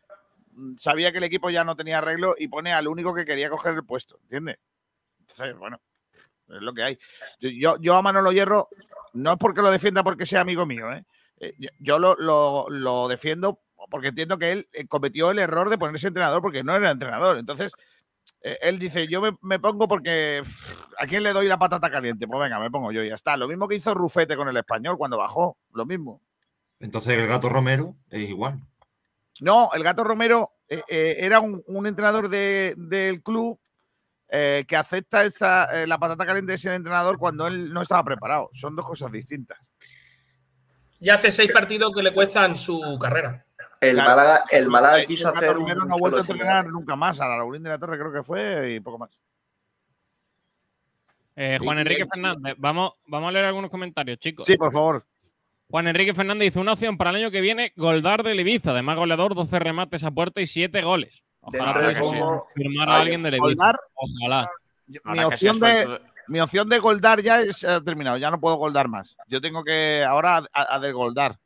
sabía 0.76 1.12
que 1.12 1.18
el 1.18 1.24
equipo 1.24 1.50
ya 1.50 1.64
no 1.64 1.76
tenía 1.76 1.98
arreglo 1.98 2.34
y 2.38 2.48
pone 2.48 2.72
al 2.72 2.88
único 2.88 3.14
que 3.14 3.24
quería 3.24 3.50
coger 3.50 3.74
el 3.74 3.84
puesto, 3.84 4.18
¿entiendes? 4.22 4.58
Entonces, 5.20 5.56
bueno, 5.58 5.80
es 6.48 6.60
lo 6.62 6.72
que 6.74 6.82
hay. 6.82 6.98
Yo, 7.40 7.76
yo, 7.80 7.96
a 7.96 8.02
Manolo 8.02 8.32
Hierro, 8.32 8.68
no 9.14 9.32
es 9.32 9.38
porque 9.38 9.62
lo 9.62 9.70
defienda 9.70 10.02
porque 10.04 10.26
sea 10.26 10.40
amigo 10.42 10.66
mío, 10.66 10.92
¿eh? 10.92 11.04
Eh, 11.38 11.54
yo- 11.80 11.98
lo, 11.98 12.14
lo- 12.16 12.66
lo 12.70 13.08
defiendo 13.08 13.60
porque 13.90 14.08
entiendo 14.08 14.38
que 14.38 14.52
él 14.52 14.68
eh, 14.72 14.86
cometió 14.86 15.30
el 15.30 15.38
error 15.38 15.68
de 15.68 15.78
ponerse 15.78 16.08
entrenador 16.08 16.40
porque 16.42 16.64
no 16.64 16.74
era 16.76 16.90
entrenador. 16.90 17.36
Entonces, 17.38 17.72
eh, 18.40 18.58
él 18.62 18.78
dice, 18.78 19.06
yo 19.06 19.20
me, 19.42 19.58
pongo 19.58 19.86
porque 19.86 20.42
¿a 20.98 21.06
quién 21.06 21.22
le 21.22 21.32
doy 21.32 21.46
la 21.46 21.58
patata 21.58 21.90
caliente? 21.90 22.26
Pues 22.26 22.40
venga, 22.40 22.58
me 22.58 22.70
pongo 22.70 22.90
yo 22.90 23.02
y 23.04 23.08
ya 23.08 23.14
está. 23.14 23.36
Lo 23.36 23.48
mismo 23.48 23.68
que 23.68 23.76
hizo 23.76 23.92
Rufete 23.94 24.36
con 24.36 24.48
el 24.48 24.56
español 24.56 24.96
cuando 24.96 25.18
bajó, 25.18 25.58
lo 25.72 25.84
mismo. 25.84 26.20
Entonces 26.80 27.14
el 27.18 27.26
gato 27.26 27.48
Romero 27.48 27.94
es 28.10 28.28
igual. 28.28 28.60
No, 29.42 29.70
el 29.74 29.82
gato 29.82 30.04
Romero 30.04 30.52
eh, 30.68 30.82
eh, 30.88 31.16
era 31.18 31.40
un, 31.40 31.62
un 31.66 31.86
entrenador 31.86 32.28
de- 32.28 32.74
del 32.76 33.22
club 33.22 33.58
eh, 34.28 34.64
que 34.66 34.76
acepta 34.76 35.24
esa, 35.24 35.64
eh, 35.82 35.86
la 35.86 35.98
patata 35.98 36.26
caliente 36.26 36.52
de 36.52 36.58
ser 36.58 36.72
entrenador 36.72 37.18
cuando 37.18 37.46
él 37.46 37.72
no 37.72 37.82
estaba 37.82 38.02
preparado. 38.04 38.50
Son 38.54 38.74
dos 38.74 38.84
cosas 38.86 39.12
distintas. 39.12 39.58
Ya 40.98 41.14
hace 41.14 41.30
seis 41.30 41.52
partidos 41.52 41.92
que 41.94 42.02
le 42.02 42.12
cuestan 42.14 42.56
su 42.56 42.98
carrera. 43.00 43.44
El 43.80 43.92
Claro. 43.94 44.10
Málaga, 44.10 44.44
el 44.50 44.68
Málaga 44.68 44.98
El 45.00 45.06
quiso 45.06 45.26
Gato 45.26 45.38
hacer 45.38 45.50
un. 45.50 45.62
Romero 45.62 45.84
no 45.84 45.94
ha 45.94 45.98
vuelto 45.98 46.18
a 46.18 46.20
entrenar 46.22 46.66
nunca 46.66 46.96
más. 46.96 47.20
A 47.20 47.28
la 47.28 47.36
Laurín 47.36 47.62
de 47.62 47.68
la 47.70 47.78
Torre 47.78 47.98
creo 47.98 48.12
que 48.12 48.22
fue 48.22 48.72
y 48.72 48.80
poco 48.80 48.98
más. 48.98 49.10
Eh, 51.36 51.58
Juan 51.62 51.76
Y- 51.76 51.80
Enrique 51.82 52.02
y- 52.02 52.08
Fernández, 52.08 52.54
vamos, 52.56 52.94
vamos 53.06 53.28
a 53.28 53.32
leer 53.32 53.44
algunos 53.44 53.70
comentarios, 53.70 54.18
chicos. 54.18 54.46
Sí, 54.46 54.56
por 54.56 54.72
favor. 54.72 55.04
Juan 55.68 55.88
Enrique 55.88 56.14
Fernández 56.14 56.46
dice 56.48 56.60
una 56.60 56.72
opción 56.74 56.96
para 56.96 57.10
el 57.10 57.16
año 57.16 57.30
que 57.30 57.40
viene, 57.40 57.72
Goldar 57.76 58.22
de 58.22 58.34
Ibiza, 58.36 58.70
además 58.70 58.96
goleador, 58.96 59.34
12 59.34 59.58
remates 59.58 60.04
a 60.04 60.10
puerta 60.10 60.40
y 60.40 60.46
7 60.46 60.82
goles. 60.82 61.22
Ojalá 61.40 61.74
pudiese 61.74 62.00
cómo- 62.00 62.44
firmar 62.54 62.88
a 62.88 63.00
alguien 63.00 63.22
de 63.22 63.28
Ibiza. 63.30 63.42
Goldar, 63.42 63.76
Ojalá. 63.94 64.50
mi 64.86 65.20
opción, 65.24 65.58
de, 65.58 66.00
mi 66.28 66.40
opción 66.40 66.68
de 66.68 66.78
goldar 66.78 67.20
ya 67.20 67.40
es, 67.40 67.64
ha 67.64 67.80
terminado. 67.82 68.16
Ya 68.18 68.30
no 68.30 68.40
puedo 68.40 68.56
goldar 68.56 68.88
más. 68.88 69.16
Yo 69.28 69.40
tengo 69.40 69.64
que 69.64 70.04
ahora 70.04 70.44
a, 70.52 70.74
a 70.76 70.78
desgoldar. 70.80 71.38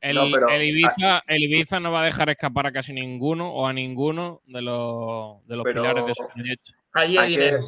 El, 0.00 0.16
No, 0.16 0.24
pero- 0.30 0.48
el 0.50 0.62
Ibiza, 0.62 1.22
el 1.26 1.42
Ibiza 1.42 1.80
no 1.80 1.90
va 1.90 2.02
a 2.02 2.06
dejar 2.06 2.28
escapar 2.30 2.66
a 2.66 2.72
casi 2.72 2.92
ninguno 2.92 3.50
o 3.50 3.66
a 3.66 3.72
ninguno 3.72 4.40
de 4.46 4.62
los, 4.62 5.44
de 5.46 5.56
los 5.56 5.64
Pero- 5.64 5.82
pilares 5.82 6.06
de 6.06 6.14
su 6.14 6.28
proyecto. 6.32 6.72
Allí 6.92 7.18
hay 7.18 7.34
hay, 7.34 7.36
que, 7.38 7.58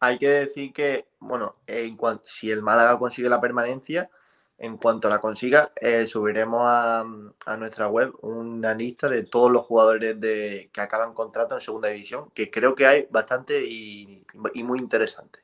hay 0.00 0.18
que 0.18 0.28
decir 0.28 0.72
que, 0.74 1.06
bueno, 1.20 1.56
en 1.66 1.96
cuanto, 1.96 2.24
si 2.26 2.50
el 2.50 2.60
Málaga 2.60 2.98
consigue 2.98 3.28
la 3.30 3.40
permanencia, 3.40 4.10
en 4.58 4.78
cuanto 4.78 5.08
la 5.08 5.18
consiga, 5.20 5.72
eh, 5.80 6.06
subiremos 6.06 6.62
a, 6.64 7.00
a 7.00 7.56
nuestra 7.56 7.88
web 7.88 8.12
una 8.22 8.72
lista 8.74 9.08
de 9.08 9.24
todos 9.24 9.50
los 9.50 9.66
jugadores 9.66 10.18
de, 10.20 10.70
que 10.72 10.80
acaban 10.80 11.12
contrato 11.12 11.54
en 11.54 11.60
segunda 11.60 11.88
división, 11.88 12.30
que 12.30 12.50
creo 12.50 12.74
que 12.74 12.86
hay 12.86 13.06
bastante 13.10 13.64
y, 13.64 14.24
y 14.54 14.62
muy 14.62 14.78
interesante. 14.78 15.40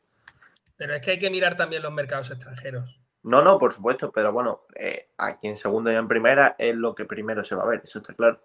Pero 0.76 0.94
es 0.94 1.02
que 1.02 1.12
hay 1.12 1.18
que 1.18 1.30
mirar 1.30 1.56
también 1.56 1.82
los 1.82 1.92
mercados 1.92 2.30
extranjeros. 2.30 2.98
No, 3.22 3.42
no, 3.42 3.58
por 3.58 3.72
supuesto, 3.72 4.10
pero 4.10 4.32
bueno, 4.32 4.62
eh, 4.74 5.10
aquí 5.18 5.46
en 5.46 5.56
segunda 5.56 5.92
y 5.92 5.96
en 5.96 6.08
primera 6.08 6.56
es 6.58 6.74
lo 6.74 6.94
que 6.94 7.04
primero 7.04 7.44
se 7.44 7.54
va 7.54 7.62
a 7.64 7.68
ver, 7.68 7.82
eso 7.84 7.98
está 7.98 8.14
claro. 8.14 8.40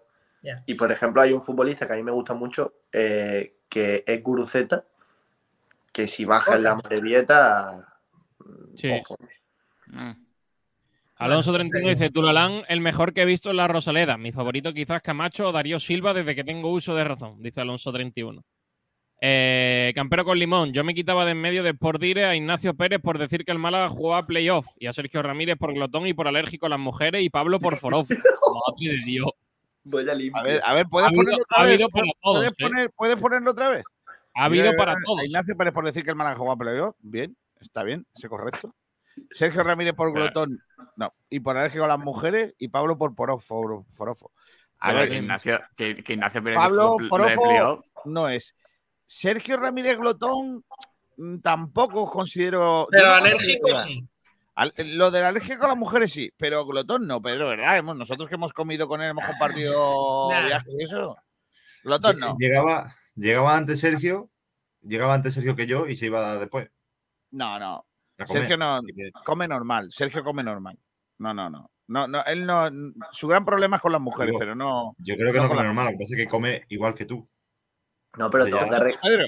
Y 0.66 0.74
por 0.74 0.92
ejemplo, 0.92 1.20
hay 1.20 1.32
un 1.32 1.42
futbolista 1.42 1.86
que 1.86 1.94
a 1.94 1.96
mí 1.96 2.02
me 2.02 2.12
gusta 2.12 2.32
mucho, 2.32 2.74
eh, 2.92 3.56
que 3.68 4.04
es 4.06 4.22
Guruceta, 4.22 4.84
que 5.92 6.06
si 6.06 6.24
baja 6.24 6.54
en 6.54 6.62
la 6.62 6.76
Morevieta, 6.76 7.98
Sí. 8.76 8.92
ojo. 8.92 9.16
Mm. 9.86 10.27
Alonso 11.18 11.52
31 11.52 11.88
sí. 11.88 11.94
dice 11.94 12.10
Tulalán, 12.10 12.62
el 12.68 12.80
mejor 12.80 13.12
que 13.12 13.22
he 13.22 13.24
visto 13.26 13.50
en 13.50 13.56
la 13.56 13.66
Rosaleda. 13.68 14.16
Mi 14.16 14.30
favorito 14.32 14.72
quizás 14.72 15.02
Camacho 15.02 15.48
o 15.48 15.52
Darío 15.52 15.78
Silva 15.80 16.14
desde 16.14 16.34
que 16.34 16.44
tengo 16.44 16.70
uso 16.72 16.94
de 16.94 17.04
razón, 17.04 17.42
dice 17.42 17.60
Alonso 17.60 17.92
31. 17.92 18.42
Eh, 19.20 19.92
Campero 19.96 20.24
con 20.24 20.38
limón. 20.38 20.72
Yo 20.72 20.84
me 20.84 20.94
quitaba 20.94 21.24
de 21.24 21.32
en 21.32 21.40
medio 21.40 21.64
de 21.64 21.74
por 21.74 21.98
dire 21.98 22.24
a 22.24 22.36
Ignacio 22.36 22.74
Pérez 22.74 23.00
por 23.02 23.18
decir 23.18 23.44
que 23.44 23.50
el 23.50 23.58
Málaga 23.58 23.88
jugaba 23.88 24.26
playoff 24.26 24.66
y 24.78 24.86
a 24.86 24.92
Sergio 24.92 25.22
Ramírez 25.22 25.56
por 25.58 25.74
glotón 25.74 26.06
y 26.06 26.14
por 26.14 26.28
alérgico 26.28 26.66
a 26.66 26.68
las 26.68 26.78
mujeres 26.78 27.22
y 27.24 27.30
Pablo 27.30 27.58
por 27.58 27.76
forofo. 27.78 28.08
Madre 28.14 28.96
de 28.96 29.04
Dios. 29.04 29.26
Voy 29.84 30.08
a 30.08 30.14
limpiar. 30.14 30.44
A 30.44 30.48
ver, 30.48 30.60
a 30.64 30.74
ver, 30.74 30.86
¿puedes 30.88 31.06
Ha 31.06 31.08
habido- 31.08 31.22
ponerlo 31.24 31.42
ha 31.48 31.54
otra 31.56 31.64
vez? 31.64 31.72
habido 31.74 31.88
para 31.88 32.06
todos, 32.22 32.36
¿Puedes, 32.36 32.52
¿eh? 32.52 32.54
poner- 32.62 32.90
puedes 32.94 33.16
ponerlo 33.16 33.50
otra 33.50 33.68
vez? 33.70 33.84
Ha 34.34 34.44
habido 34.44 34.66
Mira, 34.70 34.76
para 34.76 34.94
todos. 35.04 35.24
Ignacio 35.24 35.56
Pérez 35.56 35.74
por 35.74 35.84
decir 35.84 36.04
que 36.04 36.10
el 36.10 36.16
Málaga 36.16 36.36
jugaba 36.36 36.56
playoff. 36.56 36.94
Bien, 37.00 37.36
está 37.60 37.82
bien, 37.82 38.06
es 38.14 38.24
correcto. 38.28 38.72
Sergio 39.30 39.62
Ramírez 39.62 39.94
por 39.94 40.12
glotón. 40.12 40.60
No. 40.96 41.12
Y 41.30 41.40
por 41.40 41.56
alérgico 41.56 41.84
a 41.84 41.88
las 41.88 41.98
mujeres 41.98 42.54
y 42.58 42.68
Pablo 42.68 42.96
por 42.98 43.14
porofo. 43.14 43.86
forofo. 43.94 44.32
A 44.80 44.88
Pero 44.88 45.00
ver, 45.00 45.08
que 45.10 45.16
Ignacio, 45.16 45.60
que, 45.76 46.04
que 46.04 46.12
Ignacio 46.12 46.42
Pérez 46.42 46.56
Pablo 46.58 46.96
Forofo 47.08 47.84
no 48.04 48.28
es. 48.28 48.54
Sergio 49.06 49.56
Ramírez 49.56 49.98
Glotón 49.98 50.64
mm, 51.16 51.38
tampoco 51.38 52.08
considero. 52.10 52.86
Pero 52.90 53.06
no 53.08 53.14
alérgico 53.14 53.74
sí. 53.74 54.06
Al- 54.54 54.72
lo 54.96 55.10
del 55.10 55.24
alérgico 55.24 55.64
a 55.64 55.68
las 55.68 55.76
mujeres 55.76 56.12
sí, 56.12 56.32
pero 56.36 56.66
glotón 56.66 57.06
no, 57.06 57.22
Pedro, 57.22 57.48
¿verdad? 57.48 57.76
Hemos, 57.76 57.96
nosotros 57.96 58.28
que 58.28 58.34
hemos 58.34 58.52
comido 58.52 58.88
con 58.88 59.00
él, 59.00 59.10
hemos 59.10 59.24
compartido 59.24 60.28
Nah. 60.30 60.46
viajes 60.46 60.74
y 60.78 60.82
eso. 60.82 61.16
Glotón 61.84 62.18
no. 62.18 62.34
Llegaba, 62.38 62.94
llegaba 63.14 63.56
antes 63.56 63.80
Sergio, 63.80 64.30
llegaba 64.82 65.14
antes 65.14 65.34
Sergio 65.34 65.54
que 65.56 65.66
yo 65.66 65.86
y 65.86 65.94
se 65.96 66.06
iba 66.06 66.36
después. 66.38 66.70
No, 67.30 67.58
no. 67.58 67.86
Sergio 68.26 68.56
no 68.56 68.80
come 69.24 69.46
normal. 69.48 69.92
Sergio 69.92 70.22
come 70.24 70.42
normal. 70.42 70.78
No, 71.18 71.32
no, 71.34 71.48
no. 71.50 71.70
No, 71.88 72.06
no, 72.06 72.22
él 72.26 72.44
no. 72.44 72.68
Su 73.12 73.28
gran 73.28 73.44
problema 73.44 73.76
es 73.76 73.82
con 73.82 73.92
las 73.92 74.00
mujeres, 74.00 74.34
pero 74.38 74.54
no. 74.54 74.94
Yo 74.98 75.16
creo 75.16 75.32
que 75.32 75.38
no 75.38 75.44
no 75.44 75.48
con 75.48 75.56
come 75.56 75.62
la- 75.62 75.72
normal, 75.72 75.84
lo 75.86 75.90
que 75.92 75.98
pasa 76.04 76.14
es 76.14 76.24
que 76.24 76.28
come 76.28 76.64
igual 76.68 76.94
que 76.94 77.06
tú. 77.06 77.26
No, 78.16 78.28
pero 78.30 78.44
tengo 78.44 78.68
que 78.68 78.78
re- 78.78 78.98
Pedro. 79.02 79.24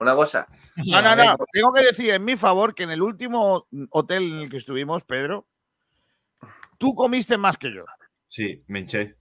una 0.00 0.14
cosa. 0.14 0.46
No, 0.76 1.00
no, 1.02 1.14
no. 1.16 1.36
Tengo 1.52 1.72
que 1.72 1.82
decir 1.84 2.10
en 2.14 2.24
mi 2.24 2.36
favor 2.36 2.74
que 2.74 2.82
en 2.84 2.90
el 2.90 3.02
último 3.02 3.66
hotel 3.90 4.22
en 4.32 4.38
el 4.40 4.50
que 4.50 4.56
estuvimos, 4.56 5.04
Pedro, 5.04 5.46
tú 6.78 6.94
comiste 6.94 7.36
más 7.38 7.56
que 7.56 7.72
yo. 7.72 7.84
Sí, 8.28 8.62
me 8.66 8.80
hinché. 8.80 9.16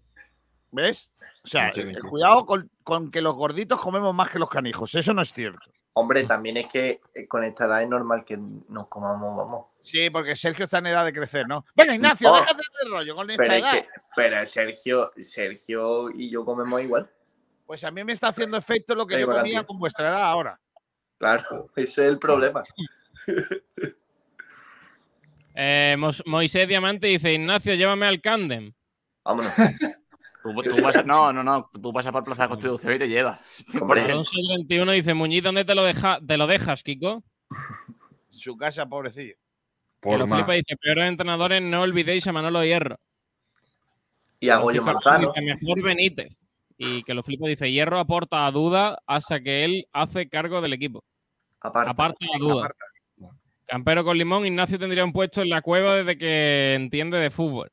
¿Ves? 0.71 1.11
O 1.43 1.47
sea, 1.47 1.69
eh, 1.69 1.95
cuidado 2.09 2.45
con, 2.45 2.69
con 2.83 3.11
que 3.11 3.21
los 3.21 3.35
gorditos 3.35 3.79
comemos 3.79 4.13
más 4.13 4.29
que 4.29 4.39
los 4.39 4.49
canijos. 4.49 4.93
Eso 4.95 5.13
no 5.13 5.21
es 5.21 5.31
cierto. 5.31 5.71
Hombre, 5.97 6.25
también 6.25 6.57
es 6.57 6.67
que 6.67 6.99
eh, 7.13 7.25
con 7.25 7.43
esta 7.45 7.65
edad 7.65 7.81
es 7.81 7.87
normal 7.87 8.25
que 8.25 8.37
nos 8.37 8.87
comamos, 8.89 9.37
vamos. 9.37 9.67
Sí, 9.79 10.09
porque 10.09 10.35
Sergio 10.35 10.65
está 10.65 10.79
en 10.79 10.87
edad 10.87 11.05
de 11.05 11.13
crecer, 11.13 11.47
¿no? 11.47 11.65
Venga, 11.73 11.95
Ignacio, 11.95 12.29
No. 12.29 12.35
déjate 12.35 12.61
de 12.83 12.89
rollo 12.89 13.15
con 13.15 13.29
esta 13.29 13.41
Pero 13.43 13.53
es 13.53 13.59
edad. 13.61 13.71
que, 13.73 13.87
pero 14.13 14.45
Sergio, 14.45 15.11
Sergio 15.21 16.09
y 16.11 16.29
yo 16.29 16.43
comemos 16.43 16.81
igual. 16.81 17.09
Pues 17.65 17.83
a 17.85 17.91
mí 17.91 18.03
me 18.03 18.11
está 18.11 18.27
haciendo 18.27 18.57
efecto 18.57 18.93
lo 18.93 19.07
que 19.07 19.19
yo 19.19 19.25
comía 19.25 19.63
con 19.63 19.79
vuestra 19.79 20.09
edad 20.09 20.23
ahora. 20.23 20.59
Claro, 21.17 21.71
ese 21.77 22.03
es 22.03 22.09
el 22.09 22.19
problema. 22.19 22.61
Eh, 25.57 25.95
Moisés 26.25 26.67
Diamante 26.67 27.07
dice 27.07 27.31
Ignacio, 27.31 27.73
llévame 27.75 28.05
al 28.05 28.19
Candem. 28.19 28.73
Vámonos. 29.23 29.53
Tú, 30.53 30.61
tú 30.61 30.81
vas 30.83 30.95
a- 30.95 31.03
no, 31.03 31.33
no, 31.33 31.43
no. 31.43 31.69
Tú 31.81 31.91
pasas 31.91 32.11
por 32.11 32.23
Plaza 32.23 32.43
de 32.43 32.49
Constitución 32.49 32.93
y 32.93 32.99
te 32.99 33.07
llevas. 33.09 33.39
Alonso 33.73 34.31
31 34.47 34.91
dice 34.91 35.13
Muñiz, 35.15 35.41
¿dónde 35.41 35.65
te 35.65 35.73
lo, 35.73 35.83
deja, 35.83 36.19
te 36.25 36.37
lo 36.37 36.45
dejas, 36.45 36.83
Kiko? 36.83 37.23
Su 38.29 38.55
casa, 38.55 38.85
pobrecillo. 38.87 39.33
Que 40.01 40.09
Por 40.11 40.19
lo 40.19 40.27
flipa 40.27 40.53
dice, 40.53 40.77
peores 40.77 41.09
entrenadores, 41.09 41.63
no 41.63 41.81
olvidéis 41.81 42.27
a 42.27 42.31
Manolo 42.31 42.63
Hierro. 42.63 42.97
y 44.39 44.49
a 44.49 44.57
Goyo. 44.57 44.83
Dice, 44.83 45.41
mejor 45.41 45.81
Benítez. 45.81 46.37
Y 46.77 47.01
que 47.03 47.13
lo 47.15 47.23
flipa 47.23 47.47
dice, 47.47 47.71
Hierro 47.71 47.97
aporta 47.99 48.45
a 48.45 48.51
duda 48.51 48.99
hasta 49.07 49.39
que 49.39 49.63
él 49.65 49.87
hace 49.93 50.29
cargo 50.29 50.61
del 50.61 50.73
equipo. 50.73 51.03
Aparte. 51.61 51.89
Aparta 51.91 52.25
la 52.31 52.37
duda. 52.37 52.71
Campero 53.65 54.03
con 54.03 54.15
limón, 54.15 54.45
Ignacio 54.45 54.77
tendría 54.77 55.03
un 55.03 55.11
puesto 55.11 55.41
en 55.41 55.49
la 55.49 55.63
cueva 55.63 55.95
desde 55.95 56.19
que 56.19 56.75
entiende 56.75 57.17
de 57.17 57.31
fútbol. 57.31 57.71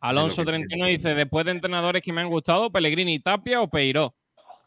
Alonso 0.00 0.44
31 0.44 0.86
dice, 0.86 1.14
después 1.14 1.44
de 1.46 1.52
entrenadores 1.52 2.02
que 2.02 2.12
me 2.12 2.20
han 2.20 2.28
gustado, 2.28 2.70
Pellegrini, 2.70 3.18
Tapia 3.20 3.60
o 3.60 3.68
Peiró. 3.68 4.14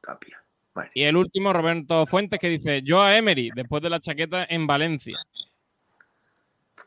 Tapia. 0.01 0.43
Vale. 0.73 0.91
Y 0.93 1.03
el 1.03 1.15
último, 1.17 1.51
Roberto 1.53 2.05
Fuentes, 2.05 2.39
que 2.39 2.49
dice, 2.49 2.81
yo 2.83 3.01
a 3.01 3.15
Emery, 3.15 3.51
después 3.55 3.81
de 3.81 3.89
la 3.89 3.99
chaqueta 3.99 4.45
en 4.49 4.65
Valencia. 4.67 5.17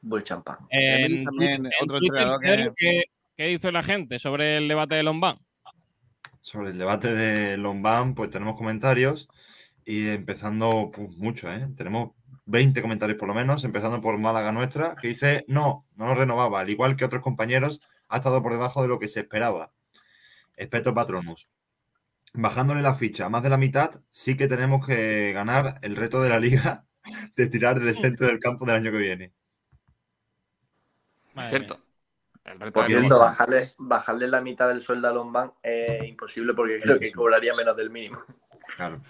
Buen 0.00 0.22
champán. 0.24 0.58
En 0.70 1.24
también, 1.24 1.62
Twitter- 1.62 1.72
otro 1.80 1.96
en 1.96 2.00
Twitter, 2.00 2.18
entrenador 2.18 2.40
que- 2.40 2.48
Pedro, 2.48 2.74
¿qué, 2.76 3.02
qué 3.36 3.46
dice 3.46 3.72
la 3.72 3.82
gente 3.82 4.18
sobre 4.18 4.56
el 4.56 4.68
debate 4.68 4.96
de 4.96 5.02
Lombán? 5.02 5.38
Sobre 6.40 6.70
el 6.70 6.78
debate 6.78 7.14
de 7.14 7.56
Lombán, 7.56 8.14
pues 8.14 8.30
tenemos 8.30 8.56
comentarios 8.56 9.28
y 9.84 10.08
empezando 10.08 10.90
pues, 10.92 11.10
mucho, 11.16 11.52
¿eh? 11.52 11.68
Tenemos 11.76 12.10
20 12.46 12.82
comentarios 12.82 13.18
por 13.18 13.28
lo 13.28 13.34
menos, 13.34 13.62
empezando 13.62 14.00
por 14.00 14.18
Málaga 14.18 14.50
Nuestra, 14.50 14.96
que 15.00 15.08
dice, 15.08 15.44
no, 15.46 15.86
no 15.96 16.06
lo 16.08 16.14
renovaba, 16.16 16.60
al 16.60 16.70
igual 16.70 16.96
que 16.96 17.04
otros 17.04 17.22
compañeros, 17.22 17.80
ha 18.12 18.18
estado 18.18 18.42
por 18.42 18.52
debajo 18.52 18.82
de 18.82 18.88
lo 18.88 18.98
que 18.98 19.08
se 19.08 19.20
esperaba. 19.20 19.72
Espeto 20.54 20.92
Patronus. 20.92 21.48
Bajándole 22.34 22.82
la 22.82 22.94
ficha 22.94 23.26
a 23.26 23.28
más 23.30 23.42
de 23.42 23.48
la 23.48 23.56
mitad, 23.56 24.00
sí 24.10 24.36
que 24.36 24.48
tenemos 24.48 24.86
que 24.86 25.32
ganar 25.32 25.78
el 25.80 25.96
reto 25.96 26.22
de 26.22 26.28
la 26.28 26.38
liga 26.38 26.84
de 27.36 27.46
tirar 27.46 27.80
del 27.80 27.96
centro 27.96 28.26
del 28.26 28.38
campo 28.38 28.66
del 28.66 28.76
año 28.76 28.90
que 28.90 28.98
viene. 28.98 29.32
Cierto. 31.48 31.80
El 32.44 32.60
reto 32.60 32.72
Por 32.72 32.86
cierto, 32.86 33.18
bajarle, 33.18 33.62
bajarle 33.78 34.28
la 34.28 34.40
mitad 34.40 34.68
del 34.68 34.82
sueldo 34.82 35.08
a 35.08 35.12
Lombán 35.12 35.52
es 35.62 36.04
imposible 36.04 36.52
porque 36.54 36.80
creo 36.80 36.98
que 36.98 37.12
cobraría 37.12 37.54
menos 37.54 37.76
del 37.76 37.88
mínimo. 37.88 38.22
Claro. 38.76 39.00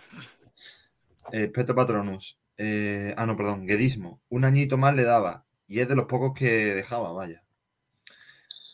Espeto 1.33 1.74
Patronus. 1.74 2.39
Eh, 2.57 3.15
ah, 3.16 3.27
no, 3.27 3.37
perdón, 3.37 3.66
Guedismo. 3.66 4.20
Un 4.29 4.45
añito 4.45 4.79
más 4.79 4.95
le 4.95 5.03
daba 5.03 5.45
y 5.66 5.81
es 5.81 5.89
de 5.89 5.97
los 5.97 6.05
pocos 6.05 6.35
que 6.39 6.74
dejaba, 6.74 7.12
vaya. 7.12 7.41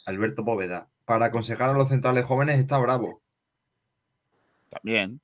Alberto 0.09 0.43
Bóveda. 0.43 0.89
Para 1.05 1.27
aconsejar 1.27 1.69
a 1.71 1.75
los 1.75 1.89
centrales 1.89 2.25
jóvenes 2.25 2.59
está 2.59 2.79
bravo. 2.79 3.23
También. 4.71 5.21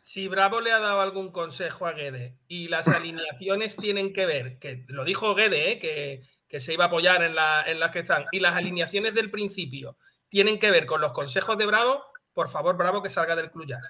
Si 0.00 0.28
Bravo 0.28 0.60
le 0.60 0.72
ha 0.72 0.78
dado 0.78 1.00
algún 1.00 1.30
consejo 1.30 1.86
a 1.86 1.92
Guede 1.92 2.36
y 2.48 2.68
las 2.68 2.88
alineaciones 2.88 3.76
tienen 3.76 4.12
que 4.12 4.26
ver, 4.26 4.58
que 4.58 4.84
lo 4.88 5.04
dijo 5.04 5.34
Guede, 5.34 5.72
¿eh? 5.72 5.78
que, 5.78 6.22
que 6.48 6.60
se 6.60 6.72
iba 6.74 6.84
a 6.84 6.88
apoyar 6.88 7.22
en, 7.22 7.34
la- 7.34 7.64
en 7.66 7.78
las 7.80 7.90
que 7.90 8.00
están, 8.00 8.24
y 8.32 8.40
las 8.40 8.54
alineaciones 8.56 9.14
del 9.14 9.30
principio 9.30 9.96
tienen 10.28 10.58
que 10.58 10.70
ver 10.70 10.86
con 10.86 11.00
los 11.00 11.12
consejos 11.12 11.58
de 11.58 11.66
Bravo, 11.66 12.02
por 12.32 12.48
favor, 12.48 12.76
Bravo, 12.76 13.02
que 13.02 13.10
salga 13.10 13.36
del 13.36 13.50
club 13.50 13.66
ya. 13.66 13.80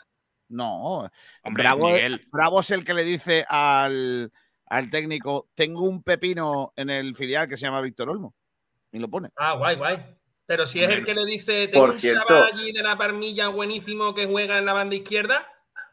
No, 0.48 1.08
Hombre, 1.44 1.62
Bravo, 1.62 1.86
Miguel. 1.90 2.26
Bravo 2.32 2.60
es 2.60 2.70
el 2.70 2.84
que 2.84 2.94
le 2.94 3.04
dice 3.04 3.44
al, 3.48 4.32
al 4.66 4.90
técnico, 4.90 5.48
tengo 5.54 5.84
un 5.84 6.02
pepino 6.02 6.72
en 6.76 6.90
el 6.90 7.14
filial 7.14 7.46
que 7.48 7.56
se 7.56 7.66
llama 7.66 7.80
Víctor 7.82 8.08
Olmo. 8.10 8.34
Y 8.92 8.98
lo 8.98 9.08
pone. 9.08 9.30
Ah, 9.36 9.54
guay, 9.54 9.76
guay. 9.76 9.98
Pero 10.46 10.66
si 10.66 10.82
es 10.82 10.90
el 10.90 11.04
que 11.04 11.14
le 11.14 11.24
dice, 11.24 11.66
Por 11.66 11.70
tengo 11.72 11.84
un 11.92 11.98
cierto- 11.98 12.26
chaval 12.26 12.50
allí 12.52 12.72
de 12.72 12.82
la 12.82 12.96
parmilla 12.98 13.48
buenísimo 13.48 14.14
que 14.14 14.26
juega 14.26 14.58
en 14.58 14.64
la 14.66 14.72
banda 14.72 14.96
izquierda. 14.96 15.46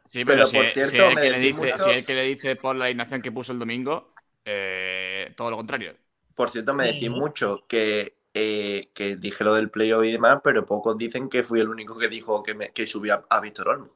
Sí, 0.09 0.25
pero, 0.25 0.37
Pero, 0.37 0.47
si, 0.47 0.57
por 0.57 0.65
cierto, 0.67 0.91
si 0.91 0.97
es 0.97 1.03
el 1.09 1.15
me 1.15 1.21
que 1.21 1.29
le 1.29 1.39
decís 1.39 1.55
dice, 1.57 1.71
mucho- 1.71 1.83
si 1.83 1.89
es 1.91 1.97
el 1.97 2.05
que 2.05 2.13
le 2.15 2.23
dice 2.23 2.55
por 2.55 2.75
la 2.75 2.85
alineación 2.85 3.21
que 3.21 3.31
puso 3.31 3.51
el 3.51 3.59
domingo, 3.59 4.13
eh, 4.45 5.33
todo 5.35 5.51
lo 5.51 5.57
contrario. 5.57 5.93
Por 6.33 6.49
cierto, 6.49 6.73
me 6.73 6.85
decís 6.85 6.99
Sí. 7.01 7.09
mucho 7.09 7.65
que, 7.67 8.15
eh, 8.33 8.89
que 8.95 9.15
dije 9.17 9.43
lo 9.43 9.53
del 9.53 9.69
playoff 9.69 10.05
y 10.05 10.11
demás, 10.13 10.39
pero 10.43 10.65
pocos 10.65 10.97
dicen 10.97 11.29
que 11.29 11.43
fui 11.43 11.59
el 11.59 11.69
único 11.69 11.97
que 11.97 12.07
dijo 12.07 12.41
que, 12.41 12.53
me, 12.55 12.71
que 12.71 12.87
subía 12.87 13.25
a 13.29 13.41
Víctor 13.41 13.69
Olmo. 13.69 13.89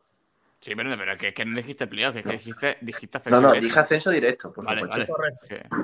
Sí, 0.59 0.75
pero, 0.75 0.95
pero 0.95 1.17
que, 1.17 1.33
que 1.33 1.43
no 1.45 1.55
dijiste 1.55 1.87
playoff, 1.87 2.13
que, 2.13 2.19
es 2.19 2.25
que 2.25 2.31
dijiste, 2.33 2.77
dijiste 2.81 3.17
No, 3.29 3.37
ascenso 3.37 3.41
no, 3.41 3.47
directo. 3.47 3.65
dije 3.67 3.79
ascenso 3.79 4.09
directo, 4.11 4.53
por 4.53 4.65
Vale, 4.65 4.81
supuesto. 4.81 5.13
vale. 5.13 5.35
Correcto. 5.47 5.79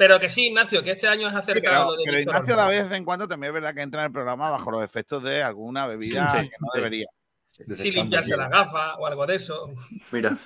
Pero 0.00 0.18
que 0.18 0.30
sí, 0.30 0.46
Ignacio, 0.46 0.82
que 0.82 0.92
este 0.92 1.08
año 1.08 1.28
has 1.28 1.34
acertado 1.34 1.62
Pero, 1.62 1.84
lo 1.90 1.96
de 1.96 2.02
pero 2.06 2.16
Víctor 2.16 2.34
Ignacio, 2.36 2.56
de 2.56 2.68
vez 2.70 2.90
en 2.90 3.04
cuando 3.04 3.28
también 3.28 3.50
es 3.50 3.54
verdad 3.60 3.74
que 3.74 3.82
entra 3.82 4.00
en 4.00 4.06
el 4.06 4.12
programa 4.12 4.48
bajo 4.48 4.70
los 4.70 4.82
efectos 4.82 5.22
de 5.22 5.42
alguna 5.42 5.86
bebida 5.86 6.30
Sí, 6.30 6.48
que 6.48 6.56
no 6.58 6.68
sí. 6.72 6.78
debería. 6.78 7.06
Sí, 7.50 7.90
limpiarse 7.90 8.34
las 8.34 8.50
gafas 8.50 8.94
o 8.96 9.06
algo 9.06 9.26
de 9.26 9.34
eso. 9.34 9.70
Mira, 10.10 10.38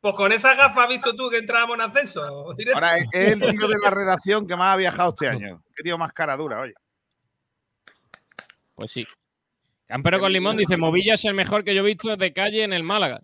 Pues 0.00 0.14
con 0.14 0.30
esas 0.30 0.56
gafas 0.56 0.84
has 0.84 0.88
visto 0.88 1.16
tú 1.16 1.28
que 1.30 1.38
entrábamos 1.38 1.78
en 1.78 1.80
ascenso. 1.80 2.54
directo. 2.56 2.78
Ahora 2.78 2.98
es 2.98 3.06
es 3.12 3.32
el 3.32 3.40
tío 3.40 3.66
de 3.66 3.78
la 3.82 3.90
redacción 3.90 4.46
que 4.46 4.54
más 4.54 4.74
ha 4.74 4.76
viajado 4.76 5.08
este 5.08 5.26
año. 5.26 5.60
Qué 5.74 5.82
tío 5.82 5.98
más 5.98 6.12
cara 6.12 6.36
dura, 6.36 6.60
oye. 6.60 6.74
Pues 8.76 8.92
sí. 8.92 9.04
Campero 9.88 10.20
con 10.20 10.32
limón 10.32 10.56
dice, 10.56 10.76
Movilla 10.76 11.14
es 11.14 11.24
el 11.24 11.34
mejor 11.34 11.64
que 11.64 11.74
yo 11.74 11.80
he 11.80 11.86
visto 11.86 12.16
de 12.16 12.32
calle 12.32 12.62
en 12.62 12.72
el 12.72 12.84
Málaga. 12.84 13.20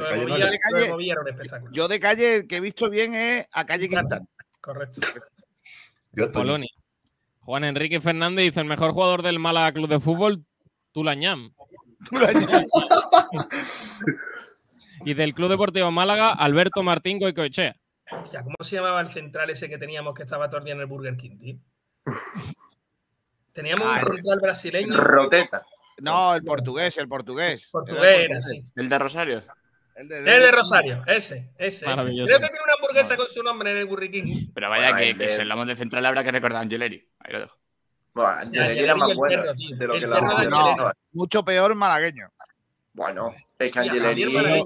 Lo 0.00 0.06
de 0.06 0.10
Calle 0.10 0.26
Movilla, 0.26 0.28
no, 0.28 0.38
de 0.38 0.44
lo 0.44 0.50
de 0.50 0.58
calle. 0.58 0.88
Movilla 0.90 1.12
era 1.12 1.20
un 1.22 1.28
espectáculo. 1.28 1.72
Yo 1.72 1.88
de 1.88 2.00
calle 2.00 2.36
el 2.36 2.46
que 2.46 2.56
he 2.56 2.60
visto 2.60 2.90
bien 2.90 3.14
es 3.14 3.46
a 3.52 3.64
calle 3.66 3.88
Quintana. 3.88 4.22
Correcto. 4.60 5.00
Yo 6.12 6.24
estoy- 6.24 6.42
Poloni. 6.42 6.68
Juan 7.40 7.64
Enrique 7.64 8.00
Fernández 8.00 8.44
dice, 8.46 8.60
el 8.60 8.66
mejor 8.66 8.92
jugador 8.92 9.22
del 9.22 9.38
Málaga 9.38 9.72
Club 9.72 9.88
de 9.88 10.00
Fútbol, 10.00 10.44
Tulañán. 10.92 11.52
y 15.04 15.14
del 15.14 15.34
Club 15.34 15.50
Deportivo 15.50 15.90
Málaga, 15.90 16.32
Alberto 16.32 16.82
Martín 16.82 17.18
Goicoechea. 17.18 17.74
Hostia, 18.12 18.42
¿Cómo 18.42 18.56
se 18.60 18.76
llamaba 18.76 19.00
el 19.00 19.08
central 19.08 19.50
ese 19.50 19.68
que 19.68 19.78
teníamos 19.78 20.14
que 20.14 20.24
estaba 20.24 20.48
todo 20.48 20.58
el 20.58 20.64
día 20.64 20.74
en 20.74 20.80
el 20.80 20.86
Burger 20.86 21.16
King, 21.16 21.38
tío? 21.38 21.56
Teníamos 23.52 23.86
Ah, 23.88 24.00
un 24.06 24.14
central 24.16 24.38
brasileño. 24.40 24.96
Roteta. 24.96 25.64
No, 25.98 26.34
el 26.34 26.42
portugués, 26.42 26.96
el 26.98 27.08
portugués. 27.08 27.68
Portugués, 27.70 28.04
el 28.04 28.28
portugués. 28.28 28.44
sí. 28.64 28.72
¿El 28.76 28.88
de 28.88 28.98
Rosario? 28.98 29.42
El 30.00 30.08
de, 30.08 30.16
El 30.16 30.24
de 30.24 30.50
Rosario, 30.50 31.02
ese, 31.06 31.50
ese, 31.58 31.84
ese. 31.84 32.04
Creo 32.04 32.38
que 32.38 32.46
tiene 32.48 32.64
una 32.64 32.72
hamburguesa 32.78 33.18
con 33.18 33.28
su 33.28 33.42
nombre 33.42 33.70
en 33.70 33.76
el 33.76 34.10
King. 34.10 34.46
Pero 34.54 34.70
vaya 34.70 34.84
Bueno, 34.92 34.96
que, 34.96 35.10
el 35.10 35.18
que 35.18 35.26
de- 35.26 35.30
si 35.34 35.40
hablamos 35.42 35.66
de 35.66 35.76
central 35.76 36.06
habrá 36.06 36.24
que 36.24 36.32
recordar 36.32 36.58
a 36.60 36.62
Angeleri. 36.62 37.06
Ahí 37.18 37.32
lo 37.34 37.40
dejo. 37.40 37.56
Bueno, 38.14 38.30
Angeleri 38.30 38.78
era 38.78 38.96
más 38.96 39.14
bueno 39.14 39.42
perro, 39.42 39.54
de 39.54 39.86
lo 39.86 39.94
El 39.94 40.00
que 40.00 40.06
la 40.06 40.40
de 40.40 40.48
No, 40.48 40.76
mucho 41.12 41.44
peor 41.44 41.74
malagueño. 41.74 42.28
Bueno, 42.94 43.34
es 43.58 43.70
que 43.70 43.78
Angeleri. 43.78 44.62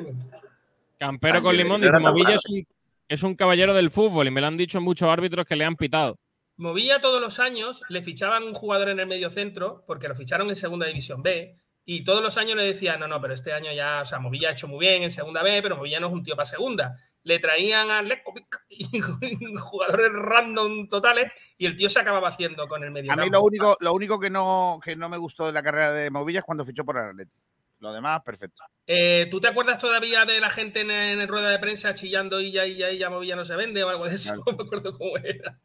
Campero 0.98 1.43
con 1.43 1.56
limón 1.56 1.81
dice, 1.81 1.98
Movilla 1.98 2.24
malo. 2.28 2.36
es 2.36 2.47
un, 2.47 2.66
es 3.09 3.23
un 3.24 3.35
caballero 3.35 3.74
del 3.74 3.90
fútbol 3.90 4.28
y 4.28 4.31
me 4.31 4.40
lo 4.40 4.47
han 4.47 4.56
dicho 4.56 4.81
muchos 4.81 5.09
árbitros 5.09 5.44
que 5.47 5.56
le 5.56 5.65
han 5.65 5.74
pitado. 5.74 6.16
Movilla 6.56 7.01
todos 7.01 7.20
los 7.20 7.40
años 7.40 7.82
le 7.89 8.02
fichaban 8.02 8.44
un 8.44 8.55
jugador 8.55 8.89
en 8.89 9.01
el 9.01 9.06
medio 9.09 9.28
centro, 9.31 9.82
porque 9.89 10.06
lo 10.06 10.15
ficharon 10.15 10.48
en 10.48 10.55
segunda 10.55 10.86
división 10.86 11.23
B, 11.24 11.56
y 11.86 12.02
todos 12.02 12.23
los 12.23 12.39
años 12.39 12.56
le 12.56 12.65
decían, 12.65 12.98
no, 12.98 13.06
no, 13.06 13.20
pero 13.20 13.35
este 13.35 13.52
año 13.52 13.70
ya, 13.73 14.01
o 14.01 14.05
sea, 14.05 14.19
Movilla 14.19 14.48
ha 14.48 14.52
hecho 14.52 14.69
muy 14.69 14.81
bien 14.81 15.02
en 15.02 15.11
segunda 15.11 15.43
B, 15.43 15.61
pero 15.62 15.77
Movilla 15.77 16.01
no 16.01 16.06
es 16.06 16.12
un 16.15 16.23
tío 16.23 16.35
para 16.35 16.47
segunda. 16.47 16.97
Le 17.23 17.39
traían 17.39 17.90
a 17.90 18.01
Lekovic 18.01 18.65
y 18.69 18.89
jugadores 19.59 20.12
random 20.12 20.89
totales, 20.89 21.32
y 21.59 21.66
el 21.66 21.77
tío 21.77 21.90
se 21.90 22.01
acababa 22.01 22.28
haciendo 22.28 22.66
con 22.69 22.82
el 22.85 22.90
medio 22.90 23.12
A 23.12 23.16
mí 23.16 23.28
lo 23.28 23.43
único, 23.43 23.77
lo 23.81 23.93
único 23.93 24.19
que 24.19 24.31
no, 24.31 24.81
que 24.82 24.97
no 24.97 25.09
me 25.09 25.19
gustó 25.19 25.47
de 25.47 25.52
la 25.52 25.62
carrera 25.62 25.93
de 25.93 26.11
Movilla 26.11 26.39
es 26.39 26.44
cuando 26.44 26.65
fichó 26.65 26.85
por 26.85 26.97
el 26.97 27.11
Atleti. 27.11 27.32
Lo 27.81 27.93
demás, 27.93 28.23
perfecto. 28.24 28.62
Eh, 28.86 29.28
¿Tú 29.31 29.43
te 29.43 29.48
acuerdas 29.48 29.77
todavía 29.77 30.24
de 30.24 30.40
la 30.40 30.48
gente 30.48 30.81
en, 30.81 30.90
en 30.90 31.20
el 31.20 31.28
rueda 31.28 31.51
de 31.51 31.59
prensa 31.59 31.93
chillando 31.93 32.40
y 32.40 32.51
ya, 32.51 32.65
y 32.65 32.77
ya, 32.77 32.90
y 32.90 32.97
ya 32.97 33.11
Movilla 33.11 33.36
no 33.36 33.44
se 33.44 33.56
vende 33.56 33.85
o 33.85 33.90
algo 33.90 34.09
de 34.09 34.15
eso? 34.15 34.35
Claro. 34.44 34.56
No 34.56 34.56
me 34.56 34.65
acuerdo 34.65 34.98
cómo 34.98 35.16
era. 35.19 35.61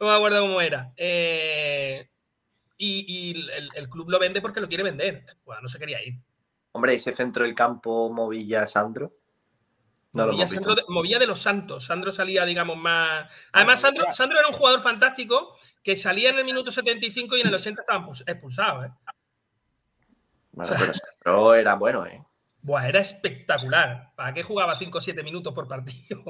No 0.00 0.06
me 0.06 0.14
acuerdo 0.14 0.40
cómo 0.40 0.60
era. 0.62 0.92
Eh, 0.96 2.08
y 2.78 3.04
y 3.08 3.50
el, 3.52 3.68
el 3.74 3.88
club 3.88 4.08
lo 4.08 4.18
vende 4.18 4.40
porque 4.40 4.60
lo 4.60 4.68
quiere 4.68 4.84
vender. 4.84 5.26
Bueno, 5.44 5.62
no 5.62 5.68
se 5.68 5.78
quería 5.78 6.02
ir. 6.02 6.14
Hombre, 6.72 6.94
ese 6.94 7.14
centro 7.14 7.44
del 7.44 7.54
campo 7.54 8.10
Movilla 8.10 8.66
Sandro. 8.66 9.12
No 10.12 10.24
lo 10.26 10.32
Movilla, 10.32 10.48
Sandro 10.48 10.74
de, 10.74 10.82
Movilla 10.88 11.18
de 11.18 11.26
los 11.26 11.38
Santos. 11.38 11.84
Sandro 11.84 12.10
salía, 12.10 12.44
digamos, 12.44 12.76
más. 12.76 13.30
Además, 13.52 13.80
Sandro, 13.80 14.04
Sandro 14.12 14.38
era 14.38 14.48
un 14.48 14.54
jugador 14.54 14.80
fantástico 14.80 15.54
que 15.82 15.96
salía 15.96 16.30
en 16.30 16.38
el 16.38 16.44
minuto 16.44 16.70
75 16.70 17.36
y 17.36 17.40
en 17.42 17.48
el 17.48 17.54
80 17.54 17.82
estaban 17.82 18.08
expulsados. 18.26 18.86
¿eh? 18.86 18.90
Bueno, 20.52 20.72
pero 20.78 20.92
Sandro 21.24 21.54
era 21.54 21.74
bueno, 21.74 22.06
¿eh? 22.06 22.24
Buah, 22.60 22.88
era 22.88 23.00
espectacular. 23.00 24.12
¿Para 24.16 24.32
qué 24.34 24.42
jugaba 24.42 24.74
5 24.76 24.98
o 24.98 25.00
7 25.00 25.22
minutos 25.22 25.54
por 25.54 25.68
partido? 25.68 26.22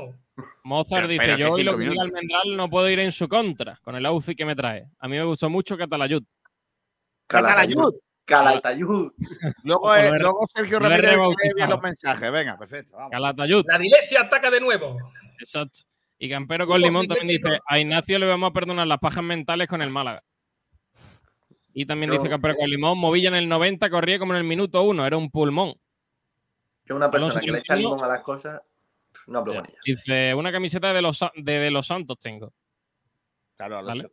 Mozart 0.63 1.07
Pero- 1.07 1.09
dice, 1.09 1.39
yo 1.39 1.53
hoy 1.53 1.63
lo 1.65 1.77
que 1.77 1.89
diga. 1.89 2.03
Almendral 2.03 2.57
no 2.57 2.69
puedo 2.69 2.89
ir 2.91 2.99
en 2.99 3.13
su 3.13 3.29
contra 3.29 3.79
con 3.83 3.97
el 3.97 4.05
outfit 4.07 4.37
que 4.37 4.45
me 4.45 4.55
trae. 4.55 4.87
A 4.99 5.09
mí 5.09 5.17
me 5.17 5.25
gustó 5.25 5.49
mucho 5.49 5.77
Catalayud. 5.77 6.23
Calatayud. 7.29 7.95
Calatayud. 8.25 9.13
Luego, 9.63 9.95
eh, 9.95 10.19
luego 10.19 10.47
Sergio 10.53 10.79
Ramírez 10.79 11.17
bien 11.57 11.71
los 11.71 11.81
mensajes. 11.81 12.33
Venga, 12.33 12.59
perfecto. 12.59 12.97
Vamos. 12.97 13.11
Calatayud. 13.11 13.65
La 13.67 13.79
Dilesia 13.79 14.23
ataca 14.23 14.51
de 14.51 14.61
nuevo. 14.61 14.99
Exacto. 15.39 15.81
Y 16.19 16.29
Campero 16.29 16.67
con 16.67 16.81
Limón 16.81 17.07
también 17.07 17.41
dice, 17.41 17.59
a 17.67 17.79
Ignacio 17.79 18.19
le 18.19 18.27
vamos 18.27 18.51
a 18.51 18.53
perdonar 18.53 18.87
las 18.87 18.99
pajas 18.99 19.23
mentales 19.23 19.69
con 19.69 19.81
el 19.83 19.91
Málaga. 19.91 20.23
Y 21.73 21.87
también 21.87 22.11
dice 22.11 22.29
Campero 22.29 22.57
con 22.57 22.69
Limón, 22.69 22.99
Movilla 22.99 23.29
en 23.29 23.37
el 23.37 23.49
90 23.49 23.89
corría 23.89 24.19
como 24.19 24.33
en 24.33 24.39
el 24.39 24.45
minuto 24.45 24.83
1, 24.83 25.07
era 25.07 25.17
un 25.17 25.31
pulmón. 25.31 25.75
Yo 26.85 26.97
una 26.97 27.11
persona 27.11 27.35
Alonso 27.35 27.47
que 27.47 27.53
le 27.53 27.59
echa 27.59 27.77
limón 27.77 28.03
a 28.03 28.09
las 28.09 28.23
cosas, 28.23 28.61
no 29.29 29.39
hablo 29.39 29.55
con 29.55 29.67
ella. 29.67 29.79
Dice, 29.85 30.35
una 30.35 30.51
camiseta 30.51 30.93
de 30.93 31.03
los, 31.03 31.21
de, 31.37 31.53
de 31.53 31.71
los 31.71 31.87
Santos 31.87 32.19
tengo. 32.19 32.53
Claro, 33.57 33.85
Vale. 33.85 34.11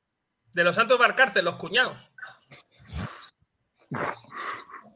De 0.54 0.64
los 0.64 0.76
Santos 0.76 1.00
Barcárcel, 1.00 1.44
los 1.44 1.56
cuñados. 1.56 2.12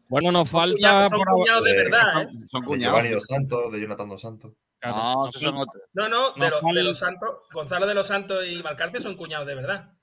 Bueno, 0.08 0.32
nos 0.32 0.50
falta... 0.50 0.74
Cuñados, 0.76 1.10
son 1.10 1.22
cuñados 1.24 1.64
de 1.64 1.72
Eh, 1.72 1.76
verdad, 1.78 2.22
¿eh? 2.24 2.28
Son 2.48 2.62
De 2.62 2.68
cuñados. 2.68 2.94
Giovanni 2.96 3.10
Dos 3.16 3.26
Santos, 3.28 3.72
de 3.72 3.80
Jonathan 3.82 4.10
Dos 4.10 4.22
Santos. 4.22 4.54
Claro, 4.80 4.96
No, 4.98 5.14
nos 5.26 5.30
esos 5.30 5.42
son 5.42 5.56
falta- 5.58 5.72
otros. 5.72 5.84
No, 5.94 6.10
no, 6.10 6.32
de, 6.34 6.50
los, 6.50 6.62
de 6.76 6.94
Santos, 6.96 7.30
Gonzalo 7.54 7.86
de 7.86 7.94
los 7.94 8.08
Santos 8.08 8.46
y 8.48 8.62
Valcárcel 8.62 9.02
son 9.02 9.16
cuñados 9.16 9.46
de 9.46 9.56
verdad. 9.56 9.94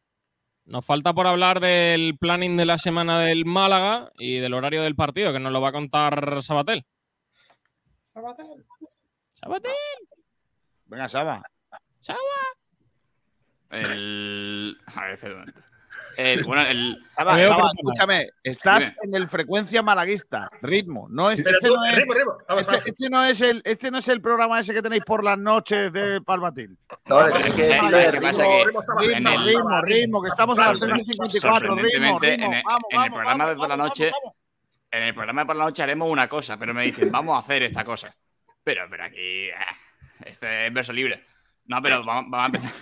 Nos 0.64 0.84
falta 0.84 1.12
por 1.14 1.26
hablar 1.26 1.60
del 1.60 2.16
planning 2.18 2.56
de 2.56 2.64
la 2.66 2.76
semana 2.78 3.20
del 3.20 3.44
Málaga 3.46 4.10
y 4.18 4.38
del 4.38 4.52
horario 4.54 4.82
del 4.82 4.96
partido, 4.96 5.32
que 5.32 5.38
nos 5.38 5.52
lo 5.52 5.60
va 5.60 5.68
a 5.68 5.72
contar 5.72 6.42
Sabatel. 6.42 6.84
Sabatel. 9.34 9.72
Venga, 10.86 11.08
Saba. 11.08 11.42
El. 13.70 14.76
A 14.86 15.04
ver. 15.06 15.54
El- 16.16 16.44
bueno, 16.44 16.62
el. 16.62 17.05
Saba, 17.10 17.43
Saba, 17.43 17.70
escúchame, 17.76 18.28
estás 18.43 18.84
Dime. 18.84 18.97
en 19.05 19.14
el 19.22 19.28
frecuencia 19.28 19.82
malaguista, 19.82 20.48
ritmo. 20.62 21.06
No 21.10 21.30
es, 21.30 21.43
Pero 21.43 21.56
este, 21.56 21.68
tú, 21.68 21.76
no 21.76 21.84
es, 21.84 21.94
ritmo, 21.94 22.14
ritmo. 22.14 22.32
Vamos, 22.48 22.60
este- 22.62 22.72
vamos. 22.72 22.86
este 22.86 23.10
no 23.10 23.24
es 23.24 23.40
el, 23.40 23.62
este 23.64 23.90
no 23.90 23.98
es 23.98 24.09
el 24.09 24.20
programa 24.20 24.59
ese 24.60 24.72
que 24.74 24.82
tenéis 24.82 25.05
por 25.05 25.22
las 25.24 25.38
noches 25.38 25.93
de 25.93 26.20
Palmatil. 26.22 26.76
No, 27.06 27.26
tienes 27.30 27.55
que 27.55 27.64
Eh, 27.64 27.68
decir 27.74 27.88
¿sabes 27.90 28.06
el 28.06 28.12
qué 28.12 28.20
ritmo. 28.28 28.64
ritmo, 28.64 28.82
Saba, 28.82 29.02
en 29.05 29.09
Ritmo, 29.14 29.30
el- 29.30 29.44
ritmo, 29.47 29.82
ritmo, 29.82 30.22
que 30.22 30.28
estamos 30.28 30.59
a 30.59 30.68
las 30.68 30.78
Sorpre- 30.78 31.05
3.54, 31.05 31.30
ritmo, 31.30 31.51
sorprendentemente, 31.51 32.30
ritmo. 32.30 32.47
en 32.47 32.55
el, 32.55 32.62
Vamos, 32.64 32.82
en 32.90 32.97
el 32.97 32.98
vamos, 32.98 33.14
programa 33.16 33.44
vamos, 33.44 33.51
de 33.51 33.56
por 33.56 33.68
la 33.68 33.76
noche, 33.76 34.10
vamos. 34.10 34.36
en 34.90 35.02
el 35.02 35.14
programa 35.14 35.40
de 35.43 35.47
por 35.47 35.56
la 35.56 35.64
noche 35.64 35.82
haremos 35.82 36.10
una 36.10 36.28
cosa, 36.28 36.56
pero 36.59 36.72
me 36.74 36.84
dicen, 36.84 37.10
vamos 37.12 37.34
a 37.34 37.38
hacer 37.38 37.62
esta 37.64 37.84
cosa. 37.84 38.14
Pero, 38.64 38.86
pero 38.90 39.05
aquí, 39.05 39.51
ah, 39.51 39.74
este 40.24 40.66
es 40.66 40.72
verso 40.72 40.93
libre. 40.93 41.22
No, 41.66 41.82
pero 41.82 42.05
vamos, 42.05 42.30
vamos 42.30 42.43
a 42.43 42.47
empezar. 42.47 42.72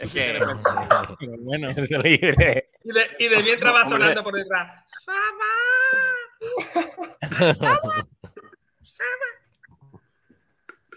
Es 0.00 0.12
que. 0.12 0.38
Pero 1.18 1.36
bueno. 1.38 1.70
Es 1.70 1.90
libre. 1.90 2.70
Y 2.84 2.92
de, 2.92 3.00
y 3.18 3.28
de 3.28 3.42
mientras 3.42 3.72
va 3.74 3.82
Hombre. 3.82 3.98
sonando 3.98 4.22
por 4.24 4.34
detrás. 4.34 4.84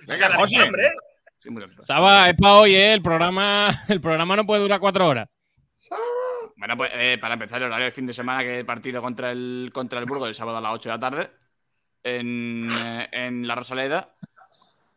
Venga, 0.07 0.27
Cada 0.27 0.37
José. 0.39 0.63
hombre. 0.63 0.89
Saba, 1.81 2.29
es 2.29 2.35
para 2.35 2.55
hoy, 2.55 2.75
¿eh? 2.75 2.93
El 2.93 3.01
programa, 3.01 3.67
el 3.87 4.01
programa 4.01 4.35
no 4.35 4.45
puede 4.45 4.61
durar 4.61 4.79
cuatro 4.79 5.07
horas. 5.07 5.29
Bueno, 6.55 6.75
pues 6.75 6.91
eh, 6.93 7.17
para 7.21 7.35
empezar, 7.35 7.61
el 7.61 7.67
horario 7.67 7.85
del 7.85 7.93
fin 7.93 8.07
de 8.07 8.13
semana, 8.13 8.41
que 8.41 8.53
es 8.53 8.57
el 8.59 8.65
partido 8.65 9.01
contra 9.01 9.31
el, 9.31 9.69
contra 9.73 9.99
el 9.99 10.05
Burgos 10.05 10.27
el 10.27 10.35
sábado 10.35 10.57
a 10.57 10.61
las 10.61 10.73
8 10.73 10.89
de 10.89 10.95
la 10.95 10.99
tarde 10.99 11.29
en, 12.03 12.67
eh, 12.69 13.09
en 13.11 13.47
la 13.47 13.55
Rosaleda. 13.55 14.15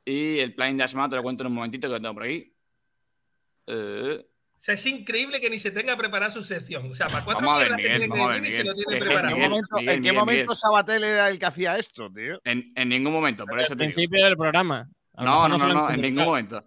Y 0.05 0.39
el 0.39 0.55
plan 0.55 0.77
de 0.77 0.85
la 0.85 0.89
semana 0.89 1.11
te 1.11 1.17
lo 1.17 1.23
cuento 1.23 1.43
en 1.43 1.49
un 1.49 1.55
momentito 1.55 1.87
que 1.87 1.93
lo 1.93 2.01
tengo 2.01 2.15
por 2.15 2.23
aquí. 2.25 2.50
Eh, 3.73 4.27
O 4.55 4.59
sea, 4.63 4.75
es 4.75 4.85
increíble 4.87 5.41
que 5.41 5.49
ni 5.49 5.59
se 5.59 5.71
tenga 5.71 5.97
preparada 5.97 6.31
su 6.31 6.43
sección. 6.43 6.91
O 6.91 6.95
sea, 6.95 7.07
para 7.09 7.25
cuatro 7.25 7.47
Vamos 7.47 7.63
a 7.63 7.65
ver, 7.65 7.77
mierdas 7.77 7.99
que 8.01 8.09
tiene 8.09 8.09
que 8.35 8.41
decir 8.41 8.47
y 8.49 8.53
se 8.53 8.65
lo 8.65 8.75
tiene 8.75 8.83
Es 8.83 8.87
que 8.89 8.95
¿En 8.95 8.99
preparado. 9.05 9.29
qué 9.29 9.35
Miguel, 9.37 9.51
momento, 9.51 9.77
Miguel, 9.77 9.89
en 9.89 9.95
qué 9.95 10.01
Miguel, 10.01 10.15
momento 10.17 10.43
Miguel. 10.43 10.57
Sabatel 10.57 11.05
era 11.05 11.29
el 11.29 11.39
que 11.39 11.47
hacía 11.47 11.79
esto, 11.79 12.11
tío? 12.13 12.41
en, 12.45 12.73
en 12.75 12.89
ningún 12.89 13.13
momento, 13.13 13.47
por 13.47 13.61
eso 13.61 13.73
Al 13.73 13.79
te 13.79 13.85
digo. 13.85 13.95
principio 13.95 14.25
del 14.25 14.37
programa. 14.37 14.89
No, 15.17 15.49
no, 15.49 15.57
no, 15.59 15.67
lo 15.69 15.75
no, 15.75 15.91
en 15.91 16.01
ningún 16.01 16.25
momento. 16.25 16.65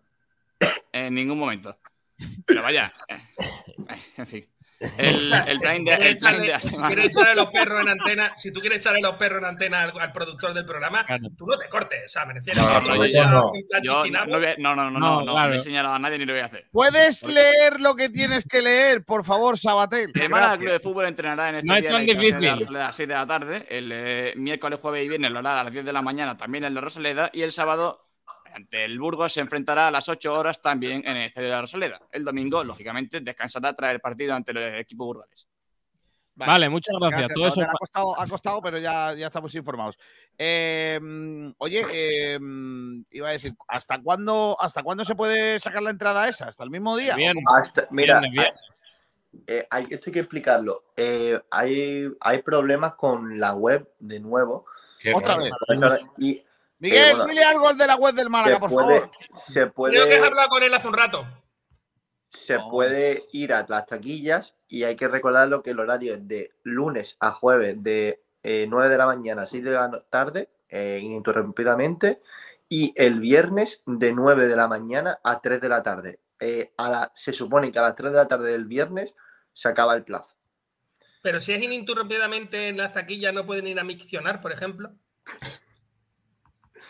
En 0.91 1.13
ningún 1.15 1.37
momento. 1.39 1.77
Pero 2.45 2.61
vaya. 2.61 2.91
eh, 3.09 3.17
En 4.17 4.27
fin. 4.27 4.47
El, 4.97 5.31
el 5.33 5.43
si 5.45 5.57
plan 5.59 5.83
de, 5.83 5.95
quieres 5.97 6.21
el 6.23 6.37
de 6.41 6.53
echarle- 6.53 6.59
si 6.61 6.69
semana. 6.69 6.87
quieres 6.87 7.05
echarle 7.05 7.35
los 7.35 7.47
perros 7.51 7.81
en 7.81 7.89
antena, 7.89 8.31
si 8.35 8.51
tú 8.51 8.59
quieres 8.59 8.79
echarle 8.79 9.01
los 9.01 9.15
perros 9.15 9.39
en 9.39 9.45
antena 9.45 9.81
al, 9.83 9.93
al 9.99 10.11
productor 10.11 10.53
del 10.53 10.65
programa, 10.65 11.05
Claro. 11.05 11.27
tú 11.37 11.45
no 11.45 11.57
te 11.57 11.67
cortes. 11.69 12.03
O 12.05 12.09
sea, 12.09 12.25
me 12.25 12.33
refiero 12.33 12.61
No, 12.61 12.79
no, 12.79 12.79
no. 12.95 14.75
no, 14.75 14.75
no, 14.75 14.99
no, 14.99 15.21
no, 15.25 15.31
claro. 15.33 15.53
he 15.53 15.59
señalado 15.59 15.95
a 15.95 15.99
nadie 15.99 16.17
ni 16.17 16.25
lo 16.25 16.33
voy 16.33 16.41
a 16.41 16.45
hacer. 16.45 16.65
Puedes 16.71 17.23
leer 17.23 17.79
lo 17.79 17.95
que 17.95 18.09
tienes 18.09 18.45
que 18.45 18.61
leer, 18.61 19.03
por 19.03 19.23
favor, 19.23 19.57
Sabatel. 19.57 20.11
El 20.13 20.29
Málaga 20.29 20.55
Gracias. 20.55 20.59
Club 20.59 20.71
de 20.71 20.79
Fútbol 20.79 21.05
entrenará 21.07 21.49
en 21.49 21.55
este 21.55 21.67
No 21.67 21.75
es 21.75 21.81
día 21.81 21.91
tan 21.91 22.05
de 22.05 22.13
la 22.13 22.19
difícil. 22.21 22.49
A 22.67 22.71
las 22.71 22.95
6 22.95 23.07
de 23.09 23.15
la 23.15 23.25
tarde, 23.27 23.65
el 23.69 23.89
eh, 23.93 24.33
miércoles, 24.35 24.79
jueves 24.81 25.05
y 25.05 25.09
viernes 25.09 25.31
lo 25.31 25.39
hará 25.39 25.61
a 25.61 25.63
las 25.65 25.73
10 25.73 25.85
de 25.85 25.93
la 25.93 26.01
mañana 26.01 26.37
también 26.37 26.63
en 26.63 26.73
la 26.73 26.81
Rosaleda 26.81 27.29
y 27.33 27.41
el 27.41 27.51
sábado 27.51 28.05
ante 28.53 28.85
el 28.85 28.99
Burgos 28.99 29.33
se 29.33 29.41
enfrentará 29.41 29.87
a 29.87 29.91
las 29.91 30.07
8 30.07 30.33
horas 30.33 30.61
también 30.61 31.03
en 31.05 31.17
el 31.17 31.23
Estadio 31.23 31.49
de 31.49 31.53
la 31.53 31.61
Rosaleda. 31.61 32.01
El 32.11 32.23
domingo, 32.23 32.63
lógicamente, 32.63 33.21
descansará 33.21 33.73
tras 33.73 33.93
el 33.93 33.99
partido 33.99 34.33
ante 34.33 34.51
el 34.51 34.75
equipo 34.75 35.05
burgalés. 35.05 35.47
Vale, 36.35 36.67
muchas 36.67 36.95
gracias. 36.99 37.31
Todo 37.33 37.47
eso 37.47 37.55
Sabatel, 37.55 37.75
ha, 37.75 37.77
costado, 37.77 38.19
ha 38.19 38.27
costado, 38.27 38.61
pero 38.61 38.77
ya, 38.79 39.13
ya 39.13 39.27
estamos 39.27 39.53
informados. 39.53 39.97
Eh, 40.37 40.99
mm, 41.01 41.51
oye, 41.59 41.85
eh, 41.91 42.39
mm, 42.39 43.03
iba 43.11 43.29
a 43.29 43.33
decir, 43.33 43.53
¿hasta 43.67 44.01
cuándo, 44.01 44.57
¿hasta 44.59 44.81
cuándo 44.81 45.05
se 45.05 45.15
puede 45.15 45.59
sacar 45.59 45.83
la 45.83 45.91
entrada 45.91 46.27
esa? 46.27 46.47
¿Hasta 46.47 46.63
el 46.63 46.71
mismo 46.71 46.97
día? 46.97 47.15
Bien. 47.15 47.35
Hasta- 47.45 47.87
mira, 47.91 48.19
eh, 49.47 49.67
hay, 49.69 49.83
esto 49.89 50.09
hay 50.09 50.13
que 50.13 50.19
explicarlo. 50.19 50.85
Eh, 50.95 51.39
hay, 51.51 52.07
hay 52.19 52.41
problemas 52.41 52.95
con 52.95 53.39
la 53.39 53.53
web 53.53 53.87
de 53.99 54.19
nuevo. 54.19 54.65
Otra 55.13 55.37
vez. 55.37 55.51
Y 56.17 56.43
Miguel, 56.83 57.01
Eh, 57.01 57.09
bueno, 57.11 57.25
dile 57.27 57.43
algo 57.45 57.67
al 57.69 57.77
de 57.77 57.87
la 57.87 57.95
web 57.95 58.13
del 58.13 58.29
Málaga, 58.29 58.55
se 58.55 58.59
por 58.59 58.69
puede, 58.69 58.99
favor. 58.99 59.11
se 59.33 59.53
Creo 59.61 59.71
que 59.71 59.71
has 59.71 59.71
puede, 59.73 60.17
hablado 60.27 60.49
con 60.49 60.63
él 60.63 60.73
hace 60.73 60.87
un 60.89 60.93
rato. 60.93 61.25
se 62.27 62.59
puede 62.59 63.25
ir 63.31 63.53
a 63.53 63.65
las 63.69 63.85
taquillas 63.85 64.53
y 64.67 64.83
hay 64.83 64.95
que 64.97 65.07
recordarlo 65.07 65.63
que 65.63 65.69
el 65.69 65.79
horario 65.79 66.13
es 66.13 66.27
de 66.27 66.51
lunes 66.63 67.15
a 67.21 67.31
jueves 67.31 67.81
de 67.81 68.21
eh, 68.43 68.65
9 68.67 68.89
de 68.89 68.97
la 68.97 69.05
mañana 69.05 69.43
a 69.43 69.47
6 69.47 69.63
de 69.63 69.71
la 69.71 70.03
tarde, 70.09 70.49
eh, 70.67 70.99
ininterrumpidamente, 71.01 72.19
y 72.67 72.91
el 72.97 73.19
viernes 73.21 73.81
de 73.85 74.11
9 74.13 74.47
de 74.47 74.55
la 74.57 74.67
mañana 74.67 75.19
a 75.23 75.39
3 75.39 75.61
de 75.61 75.69
la 75.69 75.81
tarde. 75.83 76.19
Eh, 76.41 76.73
a 76.75 76.89
la- 76.89 77.11
se 77.15 77.31
supone 77.31 77.71
que 77.71 77.79
a 77.79 77.83
las 77.83 77.95
3 77.95 78.11
de 78.11 78.17
la 78.17 78.27
tarde 78.27 78.51
del 78.51 78.65
viernes 78.65 79.13
se 79.53 79.69
acaba 79.69 79.93
el 79.93 80.03
plazo. 80.03 80.35
Pero 81.21 81.39
si 81.39 81.53
es 81.53 81.61
ininterrumpidamente 81.63 82.67
en 82.67 82.75
las 82.75 82.91
taquillas, 82.91 83.33
no 83.33 83.45
pueden 83.45 83.67
ir 83.67 83.79
a 83.79 83.85
miccionar, 83.85 84.41
por 84.41 84.51
ejemplo. 84.51 84.89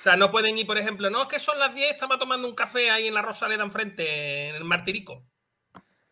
O 0.04 0.08
sea, 0.10 0.18
no 0.18 0.30
pueden 0.30 0.58
ir, 0.58 0.68
por 0.68 0.78
ejemplo, 0.78 1.10
no, 1.10 1.22
es 1.22 1.28
que 1.30 1.40
son 1.40 1.58
las 1.60 1.74
10, 1.74 1.92
estaba 1.92 2.20
tomando 2.20 2.46
un 2.46 2.54
café 2.54 2.90
ahí 2.92 3.08
en 3.08 3.14
la 3.14 3.22
Rosaleda 3.22 3.64
enfrente, 3.64 4.50
en 4.50 4.56
el 4.56 4.66
Martirico. 4.66 5.24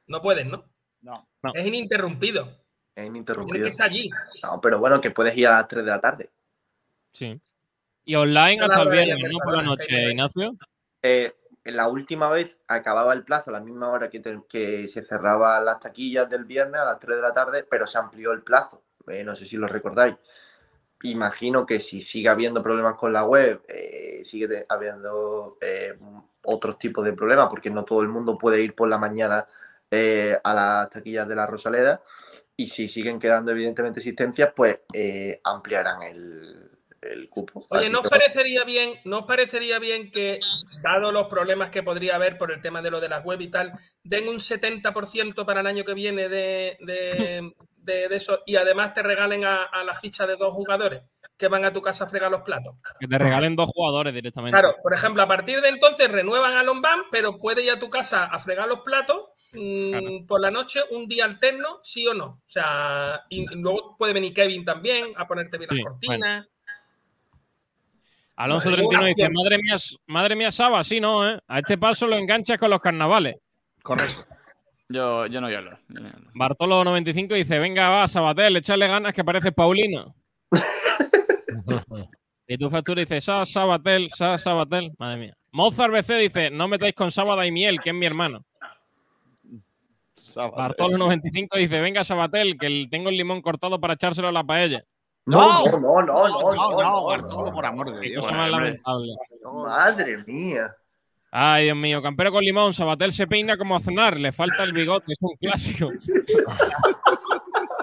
No 0.07 0.21
pueden, 0.21 0.49
¿no? 0.49 0.63
No. 1.01 1.27
No. 1.43 1.51
Es 1.53 1.65
ininterrumpido. 1.65 2.43
Es 2.43 2.55
Tienes 2.95 3.09
ininterrumpido. 3.09 3.63
que 3.63 3.69
estar 3.69 3.87
allí. 3.89 4.09
No, 4.43 4.61
pero 4.61 4.79
bueno, 4.79 5.01
que 5.01 5.11
puedes 5.11 5.35
ir 5.35 5.45
a 5.47 5.57
las 5.57 5.67
3 5.67 5.83
de 5.83 5.91
la 5.91 5.99
tarde. 5.99 6.29
Sí. 7.11 7.37
Y 8.05 8.15
online 8.15 8.63
hasta 8.63 8.81
el 8.83 8.89
viernes, 8.91 9.25
en 9.25 9.31
¿no? 9.33 9.37
Por 9.43 9.57
la 9.57 9.61
noche, 9.63 9.87
ver. 9.93 10.11
Ignacio. 10.11 10.55
Eh, 11.01 11.35
la 11.65 11.89
última 11.89 12.29
vez 12.29 12.59
acababa 12.69 13.11
el 13.11 13.25
plazo 13.25 13.49
a 13.49 13.53
la 13.53 13.59
misma 13.59 13.89
hora 13.89 14.09
que, 14.09 14.21
te- 14.21 14.39
que 14.47 14.87
se 14.87 15.03
cerraban 15.03 15.65
las 15.65 15.81
taquillas 15.81 16.29
del 16.29 16.45
viernes 16.45 16.79
a 16.79 16.85
las 16.85 16.97
3 16.99 17.17
de 17.17 17.21
la 17.23 17.33
tarde, 17.33 17.65
pero 17.69 17.85
se 17.85 17.97
amplió 17.97 18.31
el 18.31 18.41
plazo. 18.41 18.85
Eh, 19.07 19.25
no 19.25 19.35
sé 19.35 19.45
si 19.45 19.57
lo 19.57 19.67
recordáis. 19.67 20.15
Imagino 21.03 21.65
que 21.65 21.79
si 21.79 22.01
sigue 22.01 22.29
habiendo 22.29 22.61
problemas 22.61 22.95
con 22.95 23.11
la 23.13 23.25
web, 23.25 23.61
eh, 23.67 24.21
sigue 24.25 24.65
habiendo 24.69 25.57
eh, 25.61 25.97
otros 26.43 26.77
tipos 26.77 27.03
de 27.05 27.13
problemas, 27.13 27.47
porque 27.49 27.69
no 27.69 27.83
todo 27.83 28.01
el 28.01 28.07
mundo 28.07 28.37
puede 28.37 28.61
ir 28.61 28.75
por 28.75 28.87
la 28.89 28.97
mañana 28.97 29.47
eh, 29.89 30.37
a 30.43 30.53
las 30.53 30.89
taquillas 30.89 31.27
de 31.27 31.35
la 31.35 31.47
Rosaleda. 31.47 32.01
Y 32.55 32.67
si 32.67 32.89
siguen 32.89 33.19
quedando 33.19 33.51
evidentemente 33.51 33.99
existencias, 33.99 34.53
pues 34.55 34.79
ampliarán 35.43 36.03
el, 36.03 36.69
el 37.01 37.29
cupo. 37.29 37.65
Oye, 37.69 37.89
¿no 37.89 38.01
os 38.01 38.07
parecería 38.07 38.63
bien, 38.63 38.93
no 39.05 39.19
os 39.19 39.25
parecería 39.25 39.79
bien 39.79 40.11
que, 40.11 40.39
dado 40.83 41.11
los 41.11 41.27
problemas 41.27 41.69
que 41.71 41.83
podría 41.83 42.15
haber 42.15 42.37
por 42.37 42.51
el 42.51 42.61
tema 42.61 42.81
de 42.81 42.91
lo 42.91 42.99
de 42.99 43.09
las 43.09 43.23
web 43.23 43.41
y 43.41 43.47
tal, 43.49 43.73
den 44.03 44.27
un 44.27 44.35
70% 44.35 45.45
para 45.45 45.61
el 45.61 45.67
año 45.67 45.83
que 45.83 45.93
viene 45.93 46.29
de, 46.29 46.77
de- 46.81 47.53
de- 47.81 48.07
de 48.09 48.15
eso 48.15 48.41
y 48.45 48.55
además 48.55 48.93
te 48.93 49.03
regalen 49.03 49.45
a, 49.45 49.63
a 49.63 49.83
la 49.83 49.93
ficha 49.93 50.25
de 50.27 50.35
dos 50.37 50.53
jugadores 50.53 51.01
que 51.37 51.47
van 51.47 51.65
a 51.65 51.73
tu 51.73 51.81
casa 51.81 52.03
a 52.03 52.07
fregar 52.07 52.29
los 52.29 52.41
platos? 52.41 52.75
Que 52.99 53.07
te 53.07 53.17
regalen 53.17 53.55
dos 53.55 53.69
jugadores 53.69 54.13
directamente. 54.13 54.57
Claro, 54.59 54.75
por 54.83 54.93
ejemplo, 54.93 55.23
a 55.23 55.27
partir 55.27 55.59
de 55.61 55.69
entonces 55.69 56.09
renuevan 56.11 56.53
a 56.55 56.63
Lombán, 56.63 56.99
pero 57.11 57.37
puede 57.39 57.63
ir 57.63 57.71
a 57.71 57.79
tu 57.79 57.89
casa 57.89 58.25
a 58.25 58.37
fregar 58.39 58.67
los 58.67 58.81
platos 58.81 59.29
mm, 59.53 60.27
por 60.27 60.39
la 60.39 60.51
noche, 60.51 60.81
un 60.91 61.07
día 61.07 61.25
alterno, 61.25 61.79
sí 61.81 62.07
o 62.07 62.13
no. 62.13 62.25
O 62.25 62.41
sea, 62.45 63.25
y 63.29 63.45
luego 63.55 63.95
puede 63.97 64.13
venir 64.13 64.33
Kevin 64.33 64.63
también 64.63 65.13
a 65.15 65.27
ponerte 65.27 65.57
bien 65.57 65.69
Sí, 65.71 65.75
las 65.77 65.85
cortinas. 65.85 66.47
Alonso 68.35 68.69
Vale, 68.69 68.77
31 68.83 69.05
dice, 69.07 69.29
madre 69.29 69.57
mía, 69.57 69.75
madre 70.07 70.35
mía, 70.35 70.51
Saba, 70.51 70.83
sí, 70.83 70.99
no, 70.99 71.27
¿eh? 71.29 71.39
A 71.47 71.59
este 71.59 71.77
paso 71.77 72.07
lo 72.07 72.17
enganchas 72.17 72.57
con 72.59 72.69
los 72.69 72.79
carnavales. 72.81 73.35
Correcto. 73.83 74.25
Yo, 74.91 75.25
yo 75.27 75.41
no 75.41 75.47
voy 75.47 75.55
a 75.55 75.59
hablar. 75.59 75.79
yo 75.89 75.95
no 75.95 76.01
voy 76.01 76.09
a 76.11 76.13
hablar. 76.15 76.31
Bartolo 76.33 76.83
95 76.83 77.33
dice, 77.35 77.59
venga, 77.59 77.89
va, 77.89 78.07
Sabatel, 78.07 78.57
échale 78.57 78.87
ganas 78.87 79.13
que 79.13 79.23
pareces 79.23 79.53
Paulino. 79.53 80.15
y 82.47 82.57
tu 82.57 82.69
factura 82.69 83.01
dice, 83.01 83.21
Sa, 83.21 83.45
Sabatel, 83.45 84.09
Sa, 84.09 84.37
Sabatel. 84.37 84.91
Madre 84.97 85.17
mía. 85.19 85.33
Mozart 85.51 85.91
BC 85.93 86.13
dice, 86.17 86.49
no 86.49 86.67
metáis 86.67 86.93
con 86.95 87.11
Sábada 87.11 87.45
y 87.45 87.51
Miel, 87.51 87.79
que 87.81 87.89
es 87.89 87.95
mi 87.95 88.05
hermano. 88.05 88.43
Bartolo 90.35 90.97
95 90.97 91.57
dice, 91.57 91.81
venga, 91.81 92.03
Sabatel, 92.03 92.57
que 92.57 92.67
el- 92.67 92.87
tengo 92.89 93.09
el 93.09 93.17
limón 93.17 93.41
cortado 93.41 93.79
para 93.79 93.95
echárselo 93.95 94.27
a 94.29 94.31
la 94.31 94.43
paella. 94.43 94.83
No, 95.25 95.65
no, 95.65 95.79
no, 95.79 96.01
no, 96.01 96.27
no, 96.27 96.53
no, 96.53 97.17
no, 97.17 97.53
por 97.53 97.65
amor 97.65 97.91
de 97.93 97.99
Dios. 98.09 98.25
Madre 99.43 100.17
mía. 100.25 100.75
Ay, 101.33 101.65
Dios 101.65 101.77
mío, 101.77 102.01
campero 102.01 102.29
con 102.31 102.43
limón, 102.43 102.73
Sabatel 102.73 103.13
se 103.13 103.25
peina 103.25 103.57
como 103.57 103.77
Aznar, 103.77 104.19
le 104.19 104.33
falta 104.33 104.63
el 104.65 104.73
bigote, 104.73 105.13
es 105.13 105.17
un 105.21 105.35
clásico. 105.37 105.89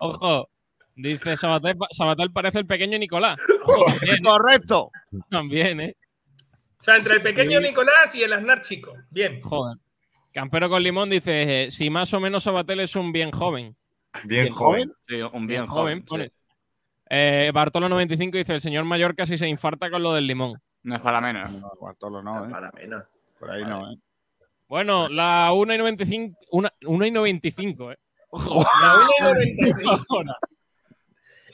Ojo, 0.00 0.48
dice 0.94 1.36
Sabatel, 1.36 1.76
Sabatel 1.90 2.30
parece 2.32 2.58
el 2.58 2.66
pequeño 2.66 2.98
Nicolás. 2.98 3.38
Ojo, 3.66 3.86
también, 3.98 4.22
Correcto. 4.22 4.90
también, 5.30 5.80
¿eh? 5.80 5.96
O 6.78 6.82
sea, 6.84 6.96
entre 6.96 7.14
el 7.14 7.22
pequeño 7.22 7.60
Nicolás 7.60 8.14
y 8.14 8.22
el 8.22 8.32
Aznar 8.32 8.60
chico. 8.60 8.94
Bien. 9.10 9.40
Joder. 9.40 9.78
Campero 10.32 10.68
con 10.68 10.82
limón 10.82 11.08
dice, 11.08 11.64
eh, 11.64 11.70
si 11.70 11.88
más 11.88 12.12
o 12.12 12.20
menos 12.20 12.42
Sabatel 12.42 12.80
es 12.80 12.94
un 12.96 13.12
bien 13.12 13.30
joven. 13.30 13.74
Bien 14.24 14.50
joven. 14.50 14.92
Sí, 15.08 15.16
un 15.32 15.46
bien 15.46 15.66
joven, 15.66 16.00
joven. 16.00 16.04
pone. 16.04 16.24
sí. 16.26 16.32
Eh, 17.10 17.50
Bartolo 17.54 17.88
95 17.88 18.38
dice, 18.38 18.54
el 18.54 18.60
señor 18.60 18.84
mayor 18.84 19.14
casi 19.14 19.38
se 19.38 19.46
infarta 19.48 19.90
con 19.90 20.02
lo 20.02 20.12
del 20.12 20.26
limón. 20.26 20.60
No 20.84 20.96
es 20.96 21.00
para 21.00 21.20
menos. 21.20 21.50
No, 21.50 21.72
Bartolo 21.80 22.22
no, 22.22 22.46
¿eh? 22.46 22.50
Para 22.50 22.70
menos. 22.72 23.04
Por 23.38 23.50
ahí 23.50 23.64
no, 23.64 23.90
¿eh? 23.90 23.96
Bueno, 24.68 25.08
la 25.08 25.52
1 25.52 25.74
y 25.74 25.78
95, 25.78 26.38
una, 26.52 26.72
1 26.86 27.06
y 27.06 27.10
95, 27.10 27.92
¿eh? 27.92 27.98
Ojo, 28.30 28.64
La 28.80 28.94
1 28.94 29.08
y 29.18 29.22
95. 29.22 30.04
Ahora. 30.10 30.36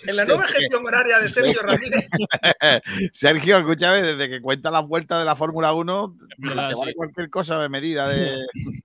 En 0.07 0.17
la 0.17 0.25
nueva 0.25 0.45
gestión 0.45 0.87
horaria 0.87 1.19
de 1.19 1.29
Sergio 1.29 1.63
Ramírez. 1.63 2.09
Sergio, 3.13 3.59
escúchame, 3.59 4.03
desde 4.03 4.29
que 4.29 4.41
cuenta 4.41 4.71
las 4.71 4.89
vueltas 4.89 5.19
de 5.19 5.25
la 5.27 5.37
Fórmula 5.37 5.75
1, 5.75 6.17
verdad, 6.39 6.69
te 6.69 6.75
vale 6.75 6.93
sí. 6.93 6.97
cualquier 6.97 7.31
cosa 7.31 7.59
de 7.61 7.69
medida 7.69 8.09
de. 8.09 8.47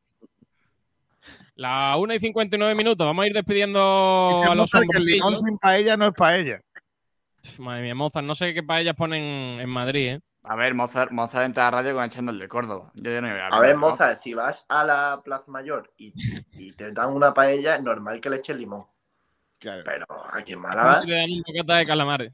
La 1.56 1.96
1 1.96 2.16
y 2.16 2.20
59 2.20 2.76
minutos. 2.76 3.08
Vamos 3.08 3.24
a 3.24 3.28
ir 3.28 3.34
despidiendo 3.34 4.28
Dice 4.30 4.50
a 4.50 4.56
los 4.56 4.64
Mozart 4.64 4.86
que 4.92 4.98
el 4.98 5.06
limón 5.06 5.38
sin 5.38 5.58
paella 5.58 5.96
no 5.96 6.08
es 6.08 6.14
paella. 6.14 6.62
Madre 7.60 7.84
mía, 7.84 7.96
Mozart, 7.96 8.26
no 8.26 8.36
sé 8.36 8.54
qué 8.54 8.62
paellas 8.62 8.96
ponen 8.96 9.62
en 9.62 9.70
Madrid, 9.70 10.08
¿eh? 10.16 10.22
A 10.48 10.56
ver, 10.56 10.74
Mozart, 10.76 11.12
Mozart 11.12 11.46
entra 11.46 11.68
a 11.68 11.72
la 11.72 11.78
radio 11.82 11.96
con 11.96 12.06
echando 12.06 12.32
el 12.32 12.40
de 12.40 12.48
Córdoba. 12.48 12.92
Yo 12.94 13.12
ya 13.12 13.20
no 13.22 13.28
voy 13.30 13.40
A 13.52 13.60
ver, 13.60 13.76
moza, 13.76 14.16
si 14.16 14.34
vas 14.34 14.66
a 14.70 14.84
la 14.84 15.22
Plaza 15.24 15.50
Mayor 15.52 15.92
y, 15.98 16.14
y 16.54 16.72
te 16.74 16.92
dan 16.92 17.14
una 17.14 17.34
paella, 17.34 17.76
es 17.78 17.84
normal 17.84 18.22
que 18.22 18.30
le 18.30 18.38
eches 18.38 18.56
limón. 18.56 18.86
Pero 19.60 20.06
aquí 20.34 20.54
en 20.54 20.60
Málaga, 20.60 21.00
si 21.02 21.08
le 21.08 21.16
dan 21.16 21.32
un 21.32 21.42
bocata 21.42 21.78
de 21.78 21.86
calamares. 21.88 22.34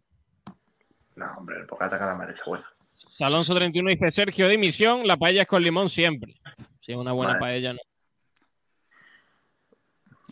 no, 1.16 1.26
hombre, 1.38 1.58
el 1.60 1.66
bocata 1.66 1.98
calamar 1.98 2.30
está 2.32 2.44
bueno. 2.48 2.66
Salonso 2.94 3.56
31 3.56 3.90
dice 3.92 4.12
Sergio, 4.12 4.48
dimisión, 4.50 5.08
la 5.08 5.16
paella 5.18 5.44
es 5.44 5.48
con 5.48 5.64
limón 5.64 5.88
siempre. 5.90 6.34
Si 6.82 6.92
es 6.92 6.98
una 6.98 7.14
buena 7.14 7.34
Vale. 7.34 7.40
paella, 7.40 7.74
no. 7.74 7.80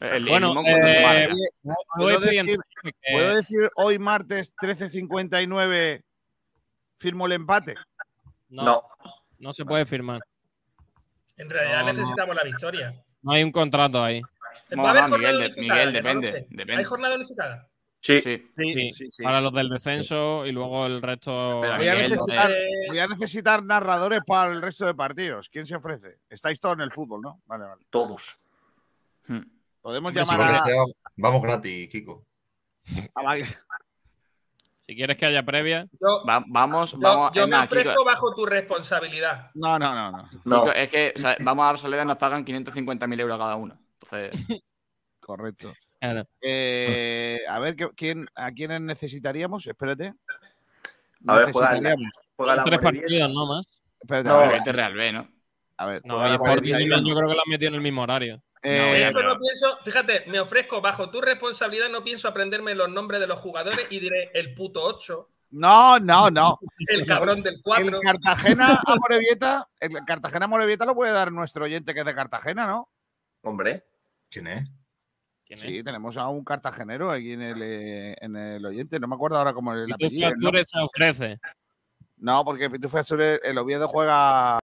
El, 0.02 0.10
el 0.24 0.30
Bueno, 0.30 0.54
eh, 0.66 1.30
¿Puedo 1.98 2.20
decir, 2.20 2.46
que- 2.84 2.92
puedo 3.14 3.36
decir 3.36 3.70
hoy 3.76 4.00
martes 4.00 4.54
13.59 4.62 6.04
firmo 7.00 7.26
el 7.26 7.32
empate? 7.34 7.76
No, 8.50 8.64
No. 8.64 8.84
no 9.40 9.54
se 9.54 9.66
puede 9.66 9.86
firmar. 9.86 10.22
En 11.38 11.50
realidad 11.50 11.80
No, 11.82 11.88
no. 11.88 11.94
necesitamos 11.94 12.36
la 12.36 12.44
victoria. 12.44 13.04
No 13.22 13.32
hay 13.32 13.44
un 13.44 13.52
contrato 13.52 14.04
ahí. 14.04 14.22
No, 14.72 14.84
¿Va 14.84 14.90
a 14.90 14.92
haber 14.92 15.04
no, 15.04 15.10
jornada 15.10 15.34
Miguel, 15.34 15.46
unificada? 15.52 15.80
Miguel, 15.80 15.94
depende, 15.94 16.28
sé. 16.32 16.48
depende. 16.50 16.76
¿Hay 16.78 16.84
jornada 16.84 17.16
unificada? 17.16 17.68
Sí. 18.02 18.22
Sí. 18.22 18.92
Sí, 18.94 19.24
Para 19.24 19.42
los 19.42 19.54
del 19.54 19.68
descenso 19.70 20.46
y 20.46 20.52
luego 20.52 20.86
el 20.86 21.02
resto. 21.02 21.58
Voy 21.58 21.68
a, 21.68 21.78
Miguel, 21.78 22.10
necesitar, 22.10 22.52
eh, 22.52 22.56
voy 22.88 23.00
a 23.00 23.08
necesitar 23.08 23.64
narradores 23.64 24.22
para 24.26 24.54
el 24.54 24.62
resto 24.62 24.86
de 24.86 24.94
partidos. 24.96 25.50
¿Quién 25.50 25.66
se 25.66 25.76
ofrece? 25.76 26.20
Estáis 26.30 26.60
todos 26.62 26.76
en 26.76 26.82
el 26.82 26.92
fútbol, 26.92 27.22
¿no? 27.22 27.42
Vale, 27.46 27.66
vale. 27.66 27.86
Todos. 27.90 28.40
Hmm. 29.28 29.42
Podemos 29.82 30.14
llamar 30.14 30.42
a. 30.42 30.64
vamos 31.18 31.42
gratis, 31.42 31.90
Kiko. 31.90 32.26
a 33.16 33.24
la- 33.24 33.46
Si 34.90 34.96
quieres 34.96 35.18
que 35.18 35.26
haya 35.28 35.44
previa. 35.44 35.86
Yo, 36.02 36.24
Va- 36.28 36.44
vamos, 36.48 36.94
yo- 36.94 36.98
vamos. 37.00 37.32
yo 37.36 37.48
me 37.48 37.58
más, 37.58 37.66
ofrezco 37.66 37.92
Kiko, 37.92 38.04
bajo 38.06 38.34
tu 38.34 38.44
responsabilidad. 38.48 39.52
No, 39.54 39.78
no, 39.78 39.94
no, 39.94 40.10
no. 40.12 40.28
No, 40.46 40.60
Kiko, 40.62 40.72
es 40.74 40.90
que 40.90 41.14
o 41.16 41.20
sea, 41.20 41.38
vamos 41.42 41.62
a 41.62 41.66
dar 41.68 41.78
Soledad 41.78 42.06
nos 42.06 42.18
pagan 42.18 42.44
550.000 42.44 43.20
euros 43.20 43.38
cada 43.38 43.56
uno. 43.56 43.78
Entonces, 44.02 44.32
Correcto. 45.20 45.72
Claro. 46.00 46.28
Eh, 46.42 47.42
a 47.48 47.60
ver, 47.60 47.76
¿qué- 47.76 47.92
¿quién, 47.96 48.26
¿a 48.34 48.52
quiénes 48.52 48.82
necesitaríamos? 48.82 49.68
Espérate. 49.68 50.16
A 51.28 51.36
ver, 51.36 51.52
juega 51.52 51.74
la- 51.74 51.80
Necesitaríamos- 51.82 52.12
juega 52.36 52.56
la 52.56 52.64
Tres 52.64 52.80
partidos, 52.80 53.32
no 53.32 53.46
más. 53.46 53.66
Espérate, 54.02 54.28
No, 54.30 54.36
a 54.40 54.48
ver, 54.48 54.76
Real 54.76 54.94
B, 54.96 55.12
¿no? 55.12 55.28
a 55.78 55.86
ver. 55.86 56.02
No, 56.04 56.16
Juega 56.16 56.30
y 56.34 56.90
yo 56.90 57.16
creo 57.16 57.28
que 57.30 57.36
lo 57.36 57.42
han 57.42 57.50
metido 57.50 57.70
en 57.70 57.76
el 57.76 57.82
mismo 57.82 58.02
horario. 58.02 58.42
Eh, 58.62 58.70
De 58.70 59.04
hecho, 59.04 59.22
no 59.24 59.38
pienso, 59.38 59.78
fíjate, 59.82 60.26
me 60.28 60.40
ofrezco 60.40 60.82
bajo 60.82 61.10
tu 61.10 61.22
responsabilidad, 61.22 61.90
no 61.90 62.04
pienso 62.04 62.28
aprenderme 62.28 62.76
los 62.76 62.90
nombres 62.90 63.22
de 63.22 63.28
los 63.28 63.40
jugadores 63.40 63.88
y 63.90 64.00
diré 64.00 64.32
el 64.34 64.54
puto 64.54 64.84
8, 64.84 65.30
no, 65.52 65.98
no, 66.00 66.30
no. 66.30 66.60
el 66.88 67.06
cabrón 67.06 67.42
del 67.42 67.56
El 67.56 67.62
4. 67.64 68.00
Cartagena 68.02 68.80
a 68.86 68.96
Morevieta, 68.98 69.68
el 69.80 69.92
Cartagena 70.06 70.46
a 70.46 70.48
Morevieta 70.48 70.86
lo 70.86 70.94
puede 70.94 71.12
dar 71.12 71.32
nuestro 71.32 71.66
oyente 71.66 71.94
que 71.94 72.02
es 72.02 72.06
de 72.06 72.14
Cartagena, 72.14 72.68
¿no? 72.68 72.90
hombre. 73.42 73.86
¿Quién 74.30 74.48
es? 74.48 74.70
¿Quién 75.46 75.60
es? 75.60 75.66
Sí, 75.66 75.84
tenemos 75.84 76.18
a 76.18 76.28
un 76.28 76.44
cartagenero 76.44 77.12
aquí 77.12 77.34
en 77.34 77.42
el, 77.42 77.62
eh, 77.64 78.16
en 78.22 78.36
el 78.36 78.64
oyente. 78.66 79.00
No 79.00 79.08
me 79.08 79.16
acuerdo 79.16 79.38
ahora 79.38 79.54
cómo 79.54 79.74
es 79.74 79.86
el 79.86 79.94
apellido. 79.94 80.30
¿no? 80.30 80.36
Azures 80.36 80.70
se 80.70 80.80
ofrece. 80.80 81.40
No, 82.18 82.44
porque 82.44 82.70
Pitufo 82.70 83.00
Azures, 83.00 83.40
el 83.44 83.58
Oviedo 83.58 83.88
juega 83.88 84.60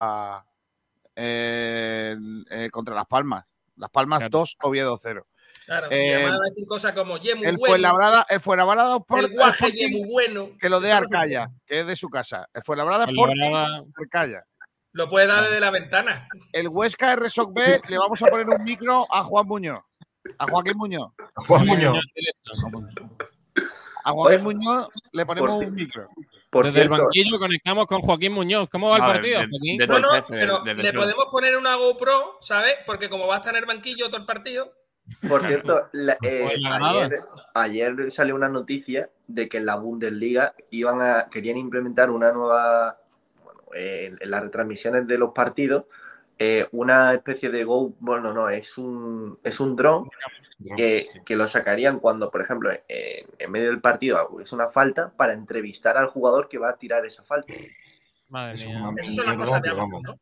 eh, 1.16 2.16
eh, 2.50 2.68
contra 2.70 2.94
Las 2.94 3.06
Palmas. 3.06 3.44
Las 3.76 3.90
Palmas 3.90 4.18
Claro. 4.20 4.30
2, 4.38 4.56
Oviedo 4.62 4.98
0. 5.02 5.26
Claro, 5.64 5.88
Eh, 5.90 6.06
y 6.08 6.12
además 6.12 6.32
va 6.32 6.36
a 6.44 6.48
decir 6.48 6.66
cosas 6.66 6.92
como 6.92 7.16
ye 7.18 7.34
muy 7.34 7.44
El 7.46 7.56
bueno, 7.56 7.72
Fuenlabrada, 7.72 8.26
el 8.28 8.40
Fuenlabrada 8.40 9.00
por 9.00 9.18
el 9.20 9.30
guaje 9.32 9.66
Sporting, 9.66 9.90
muy 10.00 10.08
bueno. 10.08 10.50
que 10.60 10.68
lo 10.68 10.78
dé 10.80 10.92
Arcaya, 10.92 11.48
que 11.66 11.80
es 11.80 11.86
de 11.86 11.96
su 11.96 12.08
casa. 12.08 12.46
El 12.54 12.62
Fuenlabrada 12.62 13.04
Sporting, 13.06 13.34
Fuenlabrada- 13.36 13.84
Arcaya. 14.00 14.44
Lo 14.92 15.08
puede 15.08 15.26
dar 15.26 15.42
desde 15.44 15.60
la 15.60 15.70
ventana. 15.70 16.26
El 16.52 16.68
Huesca 16.68 17.14
RSOC 17.16 17.52
B 17.52 17.80
le 17.88 17.98
vamos 17.98 18.22
a 18.22 18.26
poner 18.26 18.48
un 18.48 18.62
micro 18.64 19.06
a 19.12 19.22
Juan 19.24 19.46
Muñoz. 19.46 19.80
A 20.38 20.46
Joaquín 20.50 20.76
Muñoz. 20.76 21.12
Juan 21.34 21.66
Muñoz. 21.66 21.98
A 24.04 24.10
Joaquín 24.12 24.42
Muñoz 24.44 24.88
le 25.12 25.26
ponemos 25.26 25.62
un 25.62 25.74
micro. 25.74 26.08
Por 26.50 26.66
Desde 26.66 26.82
el 26.82 26.88
banquillo 26.88 27.38
conectamos 27.38 27.86
con 27.86 28.00
Joaquín 28.00 28.32
Muñoz. 28.32 28.68
¿Cómo 28.70 28.88
va 28.90 28.96
el 28.96 29.02
partido, 29.02 29.40
de- 29.40 29.48
Joaquín? 29.48 29.76
de- 29.78 29.86
No, 29.86 29.98
no, 29.98 30.10
jefe, 30.12 30.24
pero 30.28 30.64
le 30.64 30.92
podemos 30.92 31.26
poner 31.30 31.56
una 31.56 31.74
GoPro, 31.74 32.38
¿sabes? 32.40 32.76
Porque 32.86 33.08
como 33.08 33.26
va 33.26 33.34
a 33.34 33.38
estar 33.38 33.54
en 33.54 33.60
el 33.62 33.66
banquillo 33.66 34.06
todo 34.08 34.18
el 34.18 34.26
partido, 34.26 34.72
por 35.28 35.44
cierto, 35.46 35.88
la- 35.92 36.16
eh, 36.22 36.42
Pues 36.44 36.58
ayer, 36.72 37.16
ayer 37.54 38.10
salió 38.12 38.34
una 38.34 38.48
noticia 38.48 39.10
de 39.26 39.48
que 39.48 39.58
en 39.58 39.66
la 39.66 39.76
Bundesliga 39.76 40.54
iban 40.70 41.02
a, 41.02 41.28
querían 41.30 41.56
implementar 41.58 42.10
una 42.10 42.32
nueva, 42.32 42.98
bueno, 43.44 43.60
eh, 43.74 44.12
en 44.18 44.30
las 44.30 44.42
retransmisiones 44.42 45.06
de 45.06 45.18
los 45.18 45.30
partidos, 45.32 45.84
eh, 46.38 46.68
una 46.72 47.14
especie 47.14 47.50
de 47.50 47.64
Go, 47.64 47.94
bueno, 48.00 48.32
no, 48.32 48.48
es 48.50 48.76
un, 48.78 49.38
es 49.42 49.58
un 49.60 49.74
dron 49.76 50.08
que, 50.76 51.06
que 51.24 51.36
lo 51.36 51.46
sacarían 51.48 51.98
cuando, 52.00 52.30
por 52.30 52.40
ejemplo, 52.42 52.70
en, 52.88 53.26
en 53.38 53.50
medio 53.50 53.68
del 53.68 53.80
partido 53.80 54.38
es 54.40 54.52
una 54.52 54.68
falta 54.68 55.12
para 55.16 55.32
entrevistar 55.32 55.96
al 55.96 56.06
jugador 56.08 56.48
que 56.48 56.58
va 56.58 56.70
a 56.70 56.76
tirar 56.78 57.04
esa 57.06 57.22
falta. 57.24 57.52
Madre 58.28 58.54
Es 58.54 58.66
mía. 58.66 58.78
una- 58.88 59.00
eso 59.00 59.12
son 59.12 59.26
las 59.26 59.36
cosas 59.36 59.62
de 59.62 59.70
Amazon. 59.70 60.02
¿no? 60.02 60.18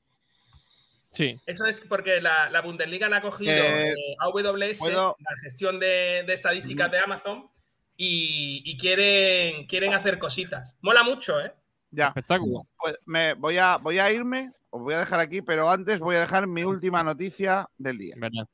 Sí. 1.12 1.36
Eso 1.46 1.66
es 1.66 1.80
porque 1.80 2.20
la, 2.20 2.50
la 2.50 2.60
Bundesliga 2.60 3.08
la 3.08 3.18
ha 3.18 3.20
cogido 3.20 3.52
Eh, 3.52 3.90
eh, 3.92 4.16
AWS, 4.18 4.78
¿puedo? 4.80 5.16
la 5.18 5.36
gestión 5.42 5.78
de, 5.78 6.24
de 6.26 6.32
estadísticas 6.32 6.90
de 6.90 6.98
Amazon, 6.98 7.48
y, 7.96 8.62
y 8.64 8.76
quieren, 8.76 9.66
quieren 9.66 9.94
hacer 9.94 10.18
cositas. 10.18 10.74
Mola 10.80 11.04
mucho, 11.04 11.40
¿eh? 11.40 11.52
Ya. 11.94 12.08
Espectáculo. 12.08 12.66
Pues 12.78 12.98
me 13.06 13.34
voy 13.34 13.58
a, 13.58 13.76
voy 13.76 13.98
a 13.98 14.12
irme, 14.12 14.52
os 14.70 14.82
voy 14.82 14.94
a 14.94 15.00
dejar 15.00 15.20
aquí, 15.20 15.42
pero 15.42 15.70
antes 15.70 16.00
voy 16.00 16.16
a 16.16 16.20
dejar 16.20 16.46
mi 16.46 16.64
última 16.64 17.02
noticia 17.02 17.68
del 17.78 17.98
día. 17.98 18.14
¿Verdad? 18.18 18.46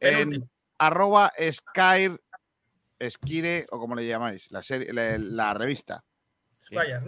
En 0.00 0.14
Penúltima. 0.18 0.46
arroba 0.78 1.32
Skyr, 1.38 2.20
Skire, 3.08 3.66
o 3.70 3.78
como 3.78 3.94
le 3.94 4.06
llamáis, 4.06 4.50
la, 4.50 4.62
serie, 4.62 4.92
la, 4.92 5.16
la 5.18 5.54
revista. 5.54 6.04
Squire, 6.60 7.00
¿no? 7.00 7.06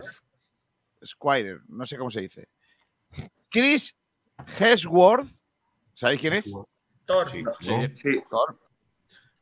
Squire, 1.04 1.58
no 1.68 1.86
sé 1.86 1.96
cómo 1.96 2.10
se 2.10 2.20
dice. 2.20 2.48
Chris 3.50 3.96
Hesworth, 4.58 5.28
¿sabéis 5.94 6.20
quién 6.20 6.32
es? 6.34 6.52
Thor. 7.06 7.30
Sí. 7.30 7.44
Sí, 7.94 8.22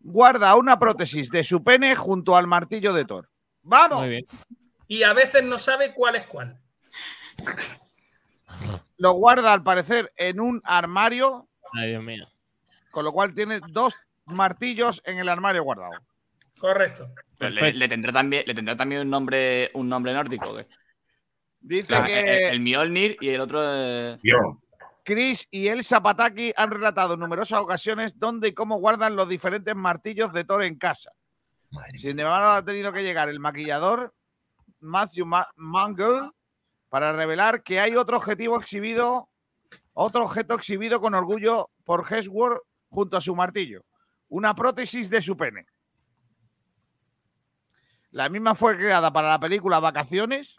Guarda 0.00 0.54
una 0.54 0.78
prótesis 0.78 1.30
de 1.30 1.42
su 1.42 1.64
pene 1.64 1.96
junto 1.96 2.36
al 2.36 2.46
martillo 2.46 2.92
de 2.92 3.04
Thor. 3.06 3.30
¡Vamos! 3.62 4.00
Muy 4.00 4.08
bien. 4.10 4.26
Y 4.88 5.02
a 5.02 5.12
veces 5.12 5.42
no 5.44 5.58
sabe 5.58 5.94
cuál 5.94 6.16
es 6.16 6.26
cuál. 6.26 6.58
Lo 8.98 9.12
guarda 9.12 9.52
al 9.52 9.62
parecer 9.62 10.12
en 10.16 10.40
un 10.40 10.60
armario, 10.64 11.48
Ay, 11.72 11.90
Dios 11.90 12.02
mío. 12.02 12.26
con 12.90 13.04
lo 13.04 13.12
cual 13.12 13.34
tiene 13.34 13.60
dos 13.68 13.94
martillos 14.24 15.02
en 15.04 15.18
el 15.18 15.28
armario 15.28 15.62
guardado. 15.64 15.92
Correcto. 16.58 17.08
Le, 17.16 17.50
Perfecto. 17.50 17.78
le 17.78 17.88
tendrá 17.88 18.12
también, 18.12 18.44
le 18.46 18.54
tendrá 18.54 18.76
también 18.76 19.00
un 19.02 19.10
nombre, 19.10 19.70
un 19.74 19.88
nombre 19.88 20.12
nórdico. 20.14 20.56
Dice 21.60 21.88
Claro, 21.88 22.06
que 22.06 22.48
el, 22.48 22.52
el 22.54 22.60
Mjolnir 22.60 23.16
y 23.20 23.28
el 23.30 23.40
otro. 23.40 23.60
eh. 23.62 24.18
Chris 25.02 25.46
y 25.50 25.68
Elsa 25.68 26.02
Pataki 26.02 26.52
han 26.56 26.70
relatado 26.70 27.14
en 27.14 27.20
numerosas 27.20 27.60
ocasiones 27.60 28.18
dónde 28.18 28.48
y 28.48 28.54
cómo 28.54 28.78
guardan 28.78 29.16
los 29.16 29.28
diferentes 29.28 29.74
martillos 29.74 30.32
de 30.32 30.44
Thor 30.44 30.62
en 30.62 30.78
casa. 30.78 31.10
Madre. 31.70 31.98
Sin 31.98 32.18
embargo, 32.18 32.48
ha 32.48 32.64
tenido 32.64 32.92
que 32.92 33.02
llegar 33.02 33.28
el 33.28 33.40
maquillador 33.40 34.14
Matthew 34.84 35.26
Ma- 35.26 35.48
Mangle 35.56 36.30
para 36.88 37.12
revelar 37.12 37.62
que 37.62 37.80
hay 37.80 37.96
otro 37.96 38.18
objetivo 38.18 38.58
exhibido, 38.58 39.28
otro 39.94 40.24
objeto 40.24 40.54
exhibido 40.54 41.00
con 41.00 41.14
orgullo 41.14 41.70
por 41.84 42.06
Hesworth 42.10 42.62
junto 42.88 43.16
a 43.16 43.20
su 43.20 43.34
martillo, 43.34 43.84
una 44.28 44.54
prótesis 44.54 45.10
de 45.10 45.20
su 45.20 45.36
pene. 45.36 45.66
La 48.10 48.28
misma 48.28 48.54
fue 48.54 48.76
creada 48.76 49.12
para 49.12 49.30
la 49.30 49.40
película 49.40 49.80
Vacaciones, 49.80 50.54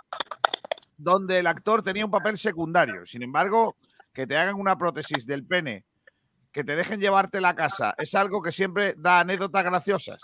donde 0.98 1.40
el 1.40 1.48
actor 1.48 1.82
tenía 1.82 2.04
un 2.06 2.12
papel 2.12 2.38
secundario. 2.38 3.06
Sin 3.06 3.24
embargo, 3.24 3.78
que 4.14 4.28
te 4.28 4.38
hagan 4.38 4.56
una 4.56 4.78
prótesis 4.78 5.26
del 5.26 5.46
pene, 5.46 5.86
que 6.52 6.64
te 6.66 6.76
dejen 6.76 7.00
llevarte 7.00 7.40
la 7.40 7.56
casa, 7.56 7.94
es 7.98 8.14
algo 8.16 8.42
que 8.42 8.52
siempre 8.52 8.94
da 8.98 9.20
anécdotas 9.22 9.64
graciosas. 9.64 10.22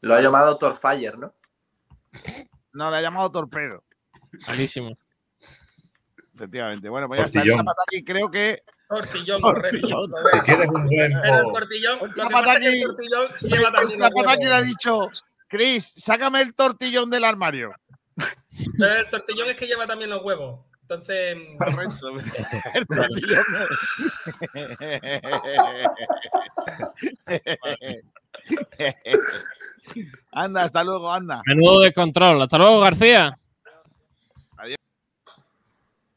lo 0.00 0.14
ha 0.14 0.20
llamado 0.20 0.58
Thorfire, 0.58 1.16
¿no? 1.16 1.32
No, 2.72 2.90
le 2.90 2.96
ha 2.96 3.00
llamado 3.02 3.30
torpedo. 3.30 3.84
Malísimo. 4.46 4.96
Efectivamente. 6.34 6.88
Bueno, 6.88 7.06
pues 7.08 7.20
ya 7.20 7.26
está. 7.26 7.42
El. 7.42 7.52
Zapataki 7.52 8.04
creo 8.04 8.30
que. 8.30 8.62
Tortillón, 8.88 9.40
correcto. 9.40 9.86
Si 10.32 10.40
quieres 10.40 10.68
un 10.68 10.84
buen 10.86 11.12
Pero 11.22 11.36
el 11.36 11.52
tortillón, 11.52 11.98
lo 12.00 12.04
que 12.06 12.20
Zapataki- 12.20 12.30
pasa 12.32 12.52
es 12.54 12.58
que 12.60 12.68
el 12.68 12.82
tortillón 12.82 13.28
lleva 13.42 13.80
El 13.80 13.92
Zapataki 13.92 14.44
le 14.44 14.54
ha 14.54 14.62
dicho, 14.62 15.08
Chris, 15.48 15.92
sácame 15.96 16.40
el 16.42 16.54
tortillón 16.54 17.10
del 17.10 17.24
armario. 17.24 17.72
Pero 18.78 18.94
el 18.96 19.08
tortillón 19.10 19.48
es 19.48 19.56
que 19.56 19.66
lleva 19.66 19.86
también 19.86 20.10
los 20.10 20.22
huevos. 20.22 20.60
Entonces, 20.82 21.36
Correcto. 21.58 22.08
El 22.74 22.86
tortillón. 22.86 23.42
Anda, 30.32 30.62
hasta 30.62 30.82
luego, 30.84 31.12
anda. 31.12 31.42
Menudo 31.46 31.80
descontrol. 31.80 32.40
Hasta 32.42 32.58
luego, 32.58 32.80
García. 32.80 33.38
Adiós. 34.56 34.78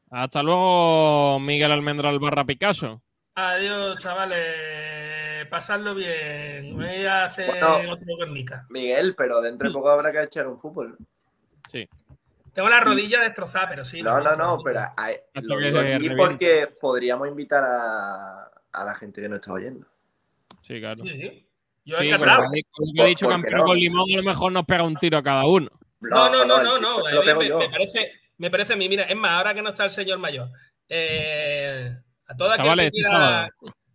Hasta 0.10 0.41
luego, 0.44 1.39
Miguel 1.39 1.72
Almendral 1.72 2.19
barra 2.19 2.45
Picasso. 2.45 3.02
adiós, 3.35 3.98
chavales. 3.98 5.45
Pasadlo 5.49 5.95
bien. 5.95 6.76
Voy 6.76 7.06
a 7.06 7.26
hacer 7.26 7.48
Bueno. 7.48 7.91
otro 7.94 8.15
Guernica. 8.18 8.65
Miguel, 8.69 9.15
pero 9.15 9.41
dentro 9.41 9.68
de 9.69 9.73
poco 9.73 9.89
habrá 9.89 10.11
que 10.11 10.23
echar 10.23 10.48
un 10.48 10.57
fútbol. 10.57 10.98
Sí. 11.72 11.88
Tengo 12.53 12.69
la 12.69 12.80
rodilla 12.80 13.22
destrozada, 13.22 13.69
pero 13.69 13.85
sí. 13.85 14.02
No, 14.02 14.19
no, 14.19 14.35
no, 14.35 14.57
lo 14.57 14.64
pero 14.64 14.81
hay- 14.98 15.18
lo 15.35 15.57
digo 15.57 15.80
aquí 15.80 15.89
reviente. 15.94 16.18
porque 16.18 16.68
podríamos 16.81 17.27
invitar 17.27 17.64
a, 17.64 18.49
a 18.73 18.84
la 18.84 18.95
gente 18.95 19.22
que 19.22 19.30
nos 19.30 19.39
está 19.39 19.53
oyendo. 19.53 19.85
Sí, 20.64 20.80
claro. 20.80 20.98
Sí, 21.03 21.10
sí. 21.11 21.47
Yo 21.88 21.95
Sí, 21.99 22.09
que 22.09 22.18
lo 22.18 22.26
que 22.26 23.01
he 23.01 23.05
dicho, 23.07 23.27
¿Por 23.27 23.35
qué 23.35 23.41
campeón 23.41 23.59
no? 23.59 23.65
con 23.65 23.77
limón, 23.77 24.11
a 24.11 24.18
lo 24.18 24.23
mejor 24.23 24.51
nos 24.51 24.65
pega 24.65 24.84
un 24.84 24.95
tiro 24.97 25.18
a 25.18 25.23
cada 25.23 25.45
uno. 25.45 25.69
No, 26.01 26.30
no, 26.30 26.43
no, 26.43 26.61
no, 26.61 26.77
no. 26.80 27.07
Eh, 27.07 27.34
me, 27.34 27.47
yo. 27.47 27.57
me 27.59 27.69
parece, 27.69 28.11
me 28.38 28.51
parece 28.51 28.73
a 28.73 28.76
mí. 28.76 28.89
Mira, 28.89 29.03
es 29.03 29.15
más, 29.15 29.31
ahora 29.31 29.53
que 29.53 29.61
no 29.61 29.69
está 29.69 29.85
el 29.85 29.89
señor 29.89 30.19
mayor, 30.19 30.49
eh, 30.89 31.89
a 32.27 32.34
aquel 32.34 32.57
Chavales, 32.57 32.91
que 32.91 32.97
este 32.97 33.09
quiera 33.09 33.49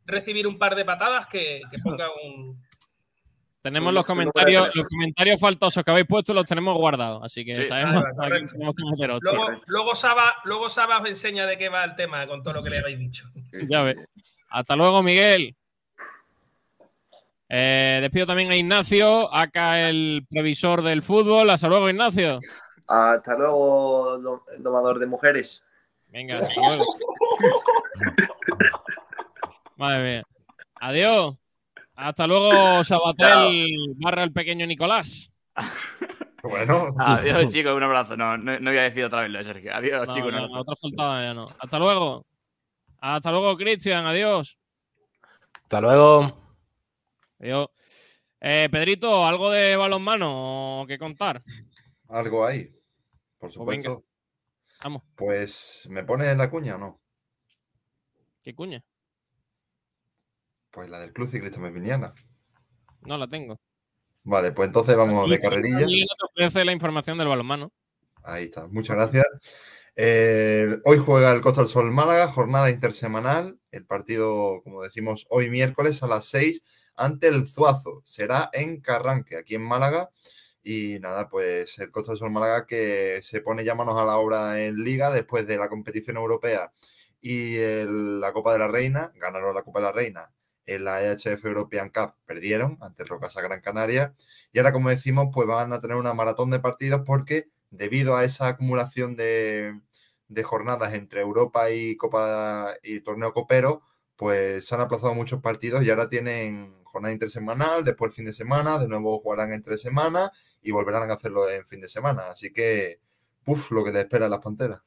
recibir 0.07 0.47
un 0.47 0.59
par 0.59 0.75
de 0.75 0.87
patadas, 0.87 1.27
que, 1.27 1.61
que 1.71 1.79
ponga 1.81 2.07
un. 2.25 2.61
Tenemos 3.61 3.93
los 3.95 4.05
comentarios, 4.07 4.75
los 4.75 4.89
comentarios 4.89 5.39
faltosos 5.39 5.85
que 5.85 5.91
habéis 5.93 6.07
puesto, 6.09 6.33
los 6.35 6.47
tenemos 6.47 6.75
guardados. 6.77 7.23
Así 7.23 7.45
que 7.45 7.55
Sí. 7.55 7.65
sabemos 7.67 8.03
Vale, 8.17 8.37
a 8.37 8.39
quién 8.39 8.47
correcto. 8.49 8.53
tenemos 8.57 8.99
que. 8.99 9.07
Luego, 9.37 9.61
luego, 9.67 9.95
Saba, 9.95 10.35
luego 10.45 10.69
Saba 10.71 10.99
os 10.99 11.07
enseña 11.09 11.47
de 11.47 11.59
qué 11.59 11.69
va 11.69 11.85
el 11.85 11.95
tema 11.95 12.27
con 12.27 12.43
todo 12.43 12.55
lo 12.55 12.63
que 12.63 12.71
le 12.71 12.79
habéis 12.79 12.99
dicho. 12.99 13.27
Ya 13.69 13.83
ves. 13.83 13.97
Hasta 14.51 14.75
luego, 14.77 15.03
Miguel. 15.03 15.55
Eh, 17.55 17.99
despido 18.01 18.27
también 18.27 18.51
a 18.51 18.57
Ignacio, 18.57 19.33
acá 19.35 19.87
el 19.87 20.27
previsor 20.31 20.83
del 20.83 21.03
fútbol. 21.03 21.51
Hasta 21.51 21.69
luego, 21.69 21.91
Ignacio. 21.91 22.39
Hasta 22.89 23.37
luego, 23.37 24.19
dom- 24.19 24.43
domador 24.59 24.99
de 24.99 25.05
mujeres. 25.07 25.63
Venga, 26.09 26.37
hasta 26.39 26.49
luego. 26.61 26.85
Madre 29.77 30.03
mía. 30.03 30.23
Adiós. 30.81 31.39
Hasta 31.95 32.27
luego, 32.27 32.83
Sabatel 32.85 33.67
barra 33.97 34.25
el 34.25 34.33
pequeño 34.33 34.67
Nicolás. 34.67 35.31
Bueno, 36.43 36.95
Adiós, 36.99 37.49
chicos, 37.49 37.77
un 37.77 37.83
abrazo. 37.83 38.17
No, 38.17 38.37
no, 38.37 38.59
no 38.59 38.71
voy 38.71 38.79
a 38.79 38.83
decir 38.85 39.05
otra 39.05 39.21
vez 39.23 39.31
lo 39.31 39.39
de 39.39 39.45
Sergio. 39.45 39.75
Adiós, 39.77 40.07
No, 40.09 40.13
chicos, 40.15 40.33
otra 40.57 40.75
faltaba 40.81 41.23
ya 41.23 41.35
no. 41.35 41.49
Hasta 41.59 41.79
luego. 41.79 42.25
Hasta 43.01 43.31
luego, 43.31 43.57
Cristian. 43.57 44.07
Adiós. 44.07 44.57
Hasta 45.65 45.81
luego. 45.81 46.42
Adiós. 47.43 47.69
Eh, 48.41 48.69
Pedrito, 48.71 49.25
¿algo 49.25 49.51
de 49.51 49.77
balonmano 49.77 50.85
que 50.87 50.99
contar? 50.99 51.43
algo 52.09 52.45
ahí. 52.47 52.67
Por 52.67 52.77
Pues 53.39 53.55
supuesto. 53.55 54.05
Vamos, 54.85 55.03
Pues, 55.15 55.87
¿me 55.89 56.05
pones 56.05 56.37
la 56.37 56.51
cuña 56.51 56.75
o 56.77 56.79
no? 56.79 57.01
¿qué 58.43 58.55
cuña? 58.55 58.85
Pues 60.71 60.91
la 60.91 60.99
del 61.01 61.13
Club 61.13 61.29
Ciclista 61.29 61.61
Meviniana. 61.61 62.15
No 63.03 63.17
la 63.19 63.29
tengo. 63.29 63.61
Vale, 64.25 64.53
pues 64.53 64.69
entonces 64.69 64.97
vamos 64.97 65.29
de 65.29 65.41
carrerilla. 65.41 65.83
Y 65.89 66.03
no 66.03 66.15
te 66.19 66.25
ofrece 66.27 66.65
la 66.65 66.73
información 66.73 67.19
del 67.19 67.29
balonmano. 67.29 67.73
Ahí 68.25 68.45
está, 68.45 68.67
muchas 68.69 68.97
gracias. 68.97 69.25
Eh, 69.97 70.79
hoy 70.85 70.99
juega 70.99 71.33
el 71.33 71.41
Costa 71.41 71.61
del 71.61 71.69
Sol 71.69 71.91
Málaga, 71.91 72.29
jornada 72.29 72.71
intersemanal. 72.71 73.59
El 73.71 73.85
partido, 73.87 74.61
como 74.63 74.83
decimos, 74.83 75.27
hoy 75.31 75.51
miércoles 75.51 76.03
a 76.03 76.09
las 76.09 76.25
6 76.27 76.65
ante 76.97 77.29
el 77.29 77.47
Zuazo. 77.47 78.03
Será 78.05 78.51
en 78.53 78.81
Carranque, 78.81 79.37
aquí 79.37 79.55
en 79.57 79.63
Málaga. 79.63 80.11
Y 80.63 80.99
nada, 81.01 81.29
pues 81.29 81.79
el 81.79 81.91
Costa 81.91 82.13
del 82.13 82.19
Sol 82.19 82.31
Málaga 82.31 82.67
que 82.67 83.21
se 83.23 83.41
pone 83.41 83.65
ya 83.65 83.75
manos 83.75 84.01
a 84.01 84.05
la 84.05 84.17
obra 84.19 84.61
en 84.63 84.83
Liga 84.85 85.11
después 85.11 85.47
de 85.47 85.57
la 85.57 85.69
competición 85.69 86.17
europea 86.17 86.73
y 87.21 87.57
el- 87.57 88.21
la 88.21 88.33
Copa 88.33 88.53
de 88.53 88.59
la 88.61 88.69
Reina. 88.69 89.13
Ganaron 89.17 89.55
la 89.55 89.63
Copa 89.63 89.81
de 89.81 89.87
la 89.87 89.93
Reina 89.93 90.33
en 90.67 90.85
la 90.85 91.03
EHF 91.03 91.49
European 91.49 91.91
Cup, 91.91 92.15
perdieron 92.25 92.79
ante 92.81 93.05
Rocasa 93.05 93.41
Gran 93.43 93.61
Canaria. 93.61 94.15
Y 94.53 94.59
ahora, 94.59 94.73
como 94.73 94.91
decimos, 94.91 95.29
pues 95.33 95.47
van 95.49 95.73
a 95.73 95.81
tener 95.81 95.97
una 95.97 96.15
maratón 96.15 96.51
de 96.51 96.61
partidos 96.61 97.03
porque 97.05 97.49
debido 97.71 98.17
a 98.17 98.25
esa 98.25 98.49
acumulación 98.49 99.17
de, 99.17 99.81
de 100.29 100.43
jornadas 100.43 100.95
entre 100.95 101.21
Europa 101.21 101.71
y 101.71 101.97
Copa 101.97 102.75
y 102.83 103.01
torneo 103.01 103.33
copero, 103.33 103.83
pues 104.17 104.67
se 104.67 104.75
han 104.75 104.81
aplazado 104.83 105.15
muchos 105.15 105.41
partidos 105.41 105.83
y 105.85 105.91
ahora 105.91 106.09
tienen 106.09 106.82
jornada 106.93 107.13
intersemanal, 107.13 107.83
después 107.85 108.11
el 108.11 108.17
fin 108.17 108.25
de 108.27 108.33
semana, 108.33 108.79
de 108.79 108.87
nuevo 108.87 109.19
jugarán 109.19 109.53
entre 109.53 109.77
semanas 109.79 110.31
y 110.63 110.71
volverán 110.71 111.11
a 111.11 111.15
hacerlo 111.15 111.49
en 111.51 111.67
fin 111.67 111.81
de 111.81 111.89
semana. 111.89 112.29
Así 112.29 112.53
que, 112.53 113.01
puf, 113.43 113.71
lo 113.73 113.83
que 113.83 113.91
les 113.91 114.05
espera 114.05 114.27
a 114.27 114.29
las 114.29 114.41
panteras. 114.41 114.81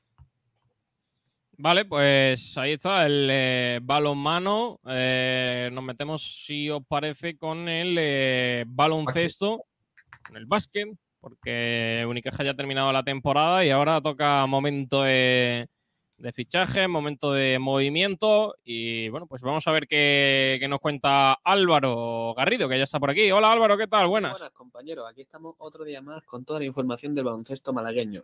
Vale, 1.58 1.86
pues 1.86 2.58
ahí 2.58 2.74
está 2.74 3.06
el 3.06 3.30
eh, 3.32 3.80
balonmano. 3.82 4.80
Eh, 4.88 5.70
nos 5.72 5.84
metemos, 5.84 6.44
si 6.46 6.70
os 6.70 6.86
parece, 6.86 7.38
con 7.38 7.70
el 7.70 7.96
eh, 7.98 8.66
baloncesto, 8.68 9.64
con 10.28 10.36
el 10.36 10.46
básquet, 10.46 10.90
porque 11.22 12.06
Unicaja 12.08 12.44
ya 12.44 12.52
ha 12.52 12.56
terminado 12.56 12.92
la 12.92 13.04
temporada 13.04 13.64
y 13.64 13.70
ahora 13.70 14.02
toca 14.02 14.46
momento 14.48 15.04
de, 15.04 15.68
de 16.18 16.32
fichaje, 16.32 16.88
momento 16.88 17.34
de 17.34 17.60
movimiento. 17.60 18.56
Y 18.64 19.10
bueno, 19.10 19.28
pues 19.28 19.42
vamos 19.42 19.68
a 19.68 19.72
ver 19.72 19.88
qué, 19.88 20.66
nos 20.70 20.80
cuenta 20.80 21.34
Álvaro 21.34 22.34
Garrido, 22.36 22.70
que 22.70 22.78
ya 22.78 22.86
está 22.86 23.00
por 23.00 23.10
aquí. 23.10 23.32
Hola 23.32 23.52
Álvaro, 23.52 23.78
¿qué 23.78 23.88
tal? 23.88 24.08
Buenas. 24.08 24.32
Buenas, 24.32 24.52
compañeros. 24.52 25.06
Aquí 25.10 25.22
estamos 25.22 25.56
otro 25.58 25.84
día 25.84 26.02
más 26.02 26.24
con 26.24 26.46
toda 26.46 26.60
la 26.60 26.66
información 26.66 27.14
del 27.14 27.26
baloncesto 27.26 27.74
malagueño. 27.74 28.24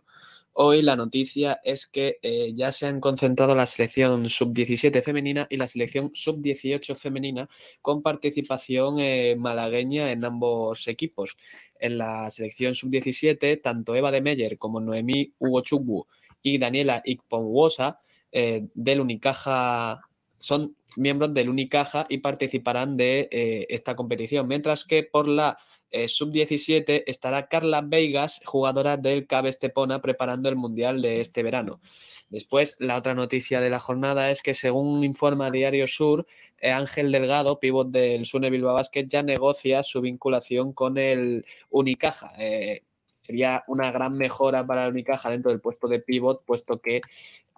Hoy 0.54 0.82
la 0.82 0.96
noticia 0.96 1.60
es 1.64 1.86
que 1.86 2.18
eh, 2.22 2.52
ya 2.54 2.72
se 2.72 2.86
han 2.86 3.00
concentrado 3.00 3.54
la 3.54 3.66
selección 3.66 4.28
sub-17 4.28 5.02
femenina 5.02 5.46
y 5.50 5.56
la 5.56 5.68
selección 5.68 6.10
sub-18 6.14 6.96
femenina 6.96 7.48
con 7.82 8.02
participación 8.02 8.98
eh, 9.00 9.36
malagueña 9.38 10.10
en 10.10 10.24
ambos 10.24 10.88
equipos. 10.88 11.36
En 11.78 11.98
la 11.98 12.30
selección 12.30 12.74
sub-17, 12.74 13.60
tanto 13.60 13.94
Eva 13.94 14.10
de 14.12 14.22
Meyer 14.22 14.56
como 14.56 14.80
Noemí 14.80 15.34
Hugo 15.38 15.60
Chugbu 15.62 16.06
y 16.42 16.58
Daniela 16.58 17.02
Ikponwosa 17.04 18.00
eh, 18.32 18.66
del 18.74 19.00
Unicaja 19.00 20.00
son 20.38 20.76
miembros 20.96 21.32
del 21.34 21.48
Unicaja 21.48 22.06
y 22.08 22.18
participarán 22.18 22.96
de 22.96 23.28
eh, 23.30 23.66
esta 23.70 23.94
competición, 23.94 24.48
mientras 24.48 24.84
que 24.84 25.04
por 25.04 25.28
la 25.28 25.56
eh, 25.90 26.08
sub-17 26.08 27.04
estará 27.06 27.44
Carla 27.44 27.82
Veigas, 27.82 28.40
jugadora 28.44 28.96
del 28.96 29.26
CAB 29.26 29.46
Estepona, 29.46 30.02
preparando 30.02 30.48
el 30.48 30.56
Mundial 30.56 31.00
de 31.00 31.20
este 31.20 31.42
verano. 31.42 31.80
Después, 32.28 32.76
la 32.80 32.96
otra 32.96 33.14
noticia 33.14 33.60
de 33.60 33.70
la 33.70 33.78
jornada 33.78 34.30
es 34.30 34.42
que, 34.42 34.54
según 34.54 35.04
informa 35.04 35.50
Diario 35.50 35.86
Sur, 35.86 36.26
Ángel 36.62 37.12
Delgado, 37.12 37.60
pívot 37.60 37.90
del 37.90 38.24
Sune 38.24 38.48
Bilbao 38.48 38.74
Basket, 38.74 39.06
ya 39.06 39.22
negocia 39.22 39.82
su 39.82 40.00
vinculación 40.00 40.72
con 40.72 40.96
el 40.96 41.44
Unicaja. 41.68 42.32
Sería 43.22 43.64
una 43.68 43.90
gran 43.90 44.14
mejora 44.14 44.66
para 44.66 44.84
el 44.84 44.90
Unicaja 44.90 45.30
dentro 45.30 45.50
del 45.50 45.60
puesto 45.60 45.88
de 45.88 46.00
pivot, 46.00 46.44
puesto 46.44 46.80
que 46.80 47.00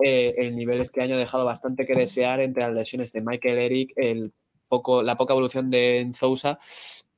eh, 0.03 0.35
el 0.39 0.55
nivel 0.55 0.81
este 0.81 1.03
año 1.03 1.15
ha 1.15 1.19
dejado 1.19 1.45
bastante 1.45 1.87
que 1.87 1.95
desear 1.95 2.41
entre 2.41 2.63
las 2.63 2.75
lesiones 2.75 3.13
de 3.13 3.23
Michael 3.23 3.59
Eric, 3.59 3.93
el 3.97 4.33
poco, 4.69 5.03
la 5.03 5.17
poca 5.17 5.33
evolución 5.33 5.71
de 5.71 6.01
Enzousa 6.01 6.59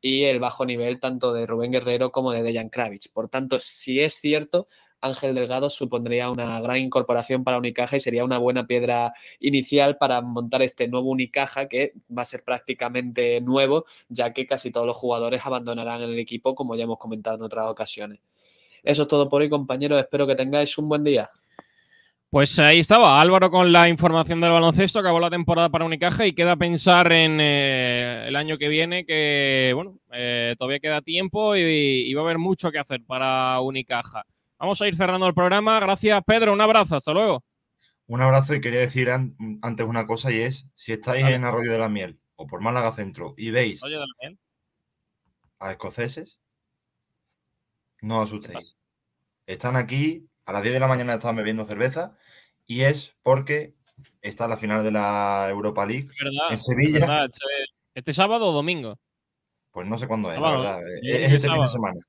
y 0.00 0.24
el 0.24 0.40
bajo 0.40 0.64
nivel 0.64 1.00
tanto 1.00 1.32
de 1.32 1.46
Rubén 1.46 1.72
Guerrero 1.72 2.12
como 2.12 2.32
de 2.32 2.42
Dejan 2.42 2.68
Kravitz. 2.68 3.08
Por 3.08 3.28
tanto, 3.28 3.58
si 3.60 4.00
es 4.00 4.14
cierto, 4.14 4.68
Ángel 5.00 5.34
Delgado 5.34 5.70
supondría 5.70 6.30
una 6.30 6.60
gran 6.60 6.78
incorporación 6.78 7.44
para 7.44 7.58
Unicaja 7.58 7.96
y 7.96 8.00
sería 8.00 8.24
una 8.24 8.38
buena 8.38 8.66
piedra 8.66 9.12
inicial 9.40 9.96
para 9.98 10.20
montar 10.20 10.62
este 10.62 10.88
nuevo 10.88 11.10
Unicaja 11.10 11.68
que 11.68 11.92
va 12.16 12.22
a 12.22 12.24
ser 12.24 12.44
prácticamente 12.44 13.40
nuevo, 13.40 13.84
ya 14.08 14.32
que 14.32 14.46
casi 14.46 14.70
todos 14.70 14.86
los 14.86 14.96
jugadores 14.96 15.44
abandonarán 15.44 16.02
el 16.02 16.18
equipo, 16.18 16.54
como 16.54 16.76
ya 16.76 16.84
hemos 16.84 16.98
comentado 16.98 17.36
en 17.36 17.42
otras 17.42 17.66
ocasiones. 17.66 18.20
Eso 18.86 19.02
es 19.02 19.08
todo 19.08 19.28
por 19.28 19.42
hoy, 19.42 19.50
compañeros. 19.50 19.98
Espero 19.98 20.26
que 20.26 20.34
tengáis 20.34 20.78
un 20.78 20.88
buen 20.88 21.04
día. 21.04 21.28
Pues 22.30 22.58
ahí 22.58 22.80
estaba 22.80 23.20
Álvaro 23.20 23.50
con 23.50 23.72
la 23.72 23.88
información 23.88 24.40
del 24.40 24.50
baloncesto, 24.50 24.98
acabó 24.98 25.20
la 25.20 25.30
temporada 25.30 25.68
para 25.68 25.84
Unicaja 25.84 26.26
y 26.26 26.32
queda 26.32 26.56
pensar 26.56 27.10
en 27.12 27.38
eh, 27.40 28.24
el 28.26 28.36
año 28.36 28.58
que 28.58 28.68
viene 28.68 29.06
que, 29.06 29.72
bueno, 29.74 29.98
eh, 30.12 30.54
todavía 30.58 30.80
queda 30.80 31.00
tiempo 31.02 31.56
y, 31.56 31.60
y 31.60 32.14
va 32.14 32.22
a 32.22 32.24
haber 32.24 32.38
mucho 32.38 32.70
que 32.70 32.78
hacer 32.78 33.00
para 33.06 33.60
Unicaja. 33.60 34.24
Vamos 34.58 34.80
a 34.82 34.88
ir 34.88 34.96
cerrando 34.96 35.26
el 35.28 35.34
programa. 35.34 35.78
Gracias, 35.80 36.20
Pedro. 36.26 36.52
Un 36.52 36.60
abrazo. 36.60 36.96
Hasta 36.96 37.12
luego. 37.12 37.44
Un 38.08 38.20
abrazo 38.20 38.54
y 38.54 38.60
quería 38.60 38.80
decir 38.80 39.10
an- 39.10 39.36
antes 39.62 39.86
una 39.86 40.06
cosa 40.06 40.30
y 40.30 40.38
es, 40.38 40.66
si 40.74 40.92
estáis 40.92 41.26
en 41.26 41.44
Arroyo 41.44 41.72
de 41.72 41.78
la 41.78 41.88
Miel 41.88 42.18
o 42.36 42.46
por 42.46 42.60
Málaga 42.60 42.92
Centro 42.92 43.34
y 43.36 43.50
veis 43.50 43.80
de 43.80 43.90
la 43.90 44.04
miel. 44.20 44.38
a 45.58 45.70
escoceses, 45.72 46.38
no 48.06 48.20
os 48.20 48.28
asustéis. 48.30 48.76
Están 49.46 49.76
aquí, 49.76 50.28
a 50.44 50.52
las 50.52 50.62
10 50.62 50.74
de 50.74 50.80
la 50.80 50.88
mañana 50.88 51.14
estaban 51.14 51.36
bebiendo 51.36 51.64
cerveza 51.64 52.16
y 52.66 52.82
es 52.82 53.14
porque 53.22 53.74
está 54.22 54.48
la 54.48 54.56
final 54.56 54.82
de 54.84 54.90
la 54.92 55.46
Europa 55.50 55.86
League 55.86 56.08
¿Verdad? 56.22 56.50
en 56.50 56.58
Sevilla. 56.58 57.00
¿verdad? 57.00 57.24
Este, 57.26 57.44
este 57.94 58.12
sábado 58.12 58.46
o 58.48 58.52
domingo. 58.52 58.98
Pues 59.70 59.86
no 59.86 59.98
sé 59.98 60.06
cuándo 60.06 60.30
es, 60.30 60.36
Sábado, 60.36 60.62
la 60.62 60.76
verdad. 60.76 60.82
¿no? 60.82 60.88
Es, 60.88 61.00
Yo 61.02 61.08
es 61.12 61.16
creo 61.18 61.28
que 61.30 61.36
este 61.36 61.50
fin 61.50 61.60
de 61.62 61.68
semana. 61.68 62.00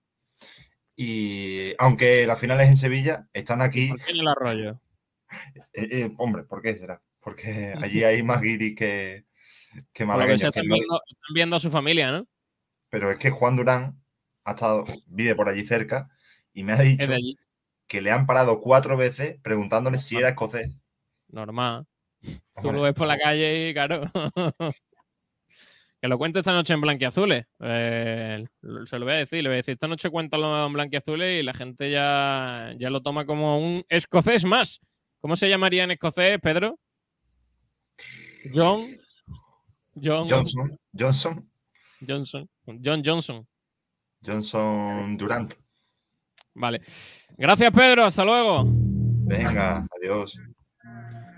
Y 0.95 1.73
aunque 1.77 2.25
la 2.25 2.35
final 2.35 2.59
es 2.61 2.69
en 2.69 2.77
Sevilla, 2.77 3.27
están 3.33 3.61
aquí. 3.61 3.89
¿Por 3.89 3.99
qué 4.01 4.11
en 4.11 4.19
el 4.19 4.27
arroyo? 4.27 4.79
Eh, 5.73 5.89
eh, 5.91 6.11
hombre, 6.19 6.43
¿por 6.43 6.61
qué 6.61 6.73
será? 6.77 7.01
Porque 7.19 7.73
allí 7.83 8.01
hay 8.03 8.23
más 8.23 8.41
guiris 8.41 8.75
que, 8.77 9.25
que 9.91 10.05
malagueños. 10.05 10.39
que 10.41 10.47
están 10.47 10.65
no- 10.67 10.75
viendo, 10.75 11.01
están 11.05 11.33
viendo 11.33 11.55
a 11.57 11.59
su 11.59 11.69
familia, 11.69 12.11
¿no? 12.11 12.27
Pero 12.89 13.11
es 13.11 13.17
que 13.19 13.29
Juan 13.29 13.57
Durán 13.57 14.01
ha 14.47 14.51
estado, 14.51 14.85
vive 15.07 15.35
por 15.35 15.49
allí 15.49 15.65
cerca 15.65 16.09
y 16.53 16.63
me 16.63 16.73
ha 16.73 16.81
dicho 16.81 17.11
que 17.85 18.01
le 18.01 18.11
han 18.11 18.25
parado 18.25 18.61
cuatro 18.61 18.95
veces 18.97 19.39
preguntándole 19.41 19.97
si 19.97 20.15
era 20.15 20.29
escocés. 20.29 20.73
Normal. 21.27 21.85
Tú 22.61 22.71
lo 22.71 22.81
ves 22.81 22.93
por 22.93 23.07
la 23.07 23.17
calle 23.17 23.69
y 23.69 23.73
claro. 23.73 24.09
que 26.01 26.07
lo 26.07 26.17
cuente 26.17 26.39
esta 26.39 26.53
noche 26.53 26.73
en 26.73 26.81
Blanquiazules. 26.81 27.45
Eh, 27.59 28.45
se 28.85 28.99
lo 28.99 29.05
voy 29.05 29.15
a 29.15 29.17
decir, 29.17 29.43
le 29.43 29.49
voy 29.49 29.55
a 29.55 29.57
decir, 29.57 29.73
esta 29.73 29.87
noche 29.87 30.09
cuéntalo 30.09 30.65
en 30.65 30.73
Blanquiazules 30.73 31.41
y 31.41 31.45
la 31.45 31.53
gente 31.53 31.91
ya, 31.91 32.73
ya 32.77 32.89
lo 32.89 33.01
toma 33.01 33.25
como 33.25 33.59
un 33.59 33.85
escocés 33.89 34.45
más. 34.45 34.79
¿Cómo 35.19 35.35
se 35.35 35.49
llamaría 35.49 35.83
en 35.83 35.91
escocés, 35.91 36.39
Pedro? 36.41 36.79
John. 38.53 38.87
John 40.01 40.27
Johnson, 40.29 40.77
Johnson, 40.93 41.49
Johnson. 42.07 42.49
John 42.83 43.01
Johnson. 43.03 43.47
Johnson 44.25 45.17
Durant. 45.17 45.53
Vale. 46.53 46.81
Gracias, 47.37 47.71
Pedro. 47.71 48.05
Hasta 48.05 48.25
luego. 48.25 48.63
Venga, 48.65 49.87
adiós. 49.95 50.37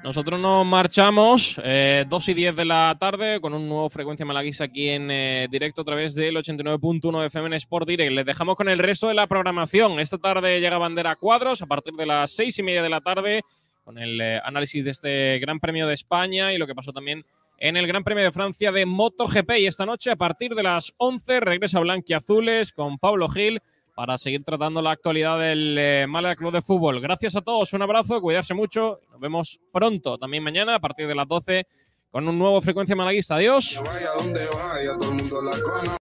Nosotros 0.04 0.40
nos 0.40 0.66
marchamos 0.66 1.60
eh, 1.62 2.06
2 2.08 2.30
y 2.30 2.34
10 2.34 2.56
de 2.56 2.64
la 2.64 2.96
tarde 2.98 3.42
con 3.42 3.54
un 3.54 3.68
nuevo 3.68 3.90
Frecuencia 3.90 4.26
Malaguisa 4.26 4.64
aquí 4.64 4.88
en 4.88 5.12
eh, 5.12 5.48
directo 5.52 5.82
a 5.82 5.84
través 5.84 6.16
del 6.16 6.38
89.1 6.38 7.26
FM 7.26 7.48
en 7.48 7.54
Sport 7.54 7.86
Direct. 7.86 8.14
Les 8.14 8.26
dejamos 8.26 8.56
con 8.56 8.70
el 8.70 8.80
resto 8.80 9.10
de 9.10 9.14
la 9.14 9.28
programación. 9.28 10.00
Esta 10.00 10.18
tarde 10.18 10.62
llega 10.62 10.78
Bandera 10.78 11.18
Cuadros 11.18 11.62
a 11.62 11.66
partir 11.66 11.96
de 11.96 12.06
las 12.06 12.32
6 12.32 12.60
y 12.60 12.64
media 12.64 12.82
de 12.82 12.90
la 12.90 13.02
tarde 13.02 13.42
con 13.84 13.98
el 13.98 14.22
eh, 14.22 14.40
análisis 14.42 14.86
de 14.86 14.92
este 14.92 15.40
Gran 15.40 15.60
Premio 15.60 15.86
de 15.86 15.96
España 15.96 16.54
y 16.54 16.58
lo 16.58 16.66
que 16.66 16.76
pasó 16.76 16.94
también 16.94 17.26
en 17.60 17.78
el 17.78 17.88
Gran 17.88 18.04
Premio 18.04 18.24
de 18.24 18.32
Francia 18.32 18.72
de 18.72 18.86
MotoGP. 18.86 19.52
Y 19.60 19.68
esta 19.68 19.86
noche 19.86 20.12
a 20.12 20.16
partir 20.16 20.56
de 20.56 20.64
las 20.64 20.94
11 20.98 21.40
regresa 21.42 21.80
Blanquiazules 21.80 22.72
con 22.72 22.98
Pablo 22.98 23.30
Gil 23.30 23.62
para 23.96 24.18
seguir 24.18 24.44
tratando 24.46 24.82
la 24.82 24.92
actualidad 24.92 25.38
del 25.40 25.76
eh, 25.78 26.06
Málaga 26.08 26.38
Club 26.38 26.54
de 26.54 26.62
Fútbol. 26.62 27.02
Gracias 27.02 27.36
a 27.36 27.42
todos, 27.42 27.74
un 27.74 27.82
abrazo, 27.82 28.22
cuidarse 28.22 28.54
mucho. 28.54 29.02
Nos 29.12 29.20
vemos 29.20 29.60
pronto, 29.74 30.18
también 30.18 30.42
mañana 30.42 30.76
a 30.76 30.80
partir 30.80 31.06
de 31.06 31.16
las 31.16 31.28
12 31.28 31.68
con 32.10 32.28
un 32.28 32.40
nuevo 32.40 32.62
Frecuencia 32.62 32.96
Malaguista. 32.96 33.36
Adiós. 33.36 33.80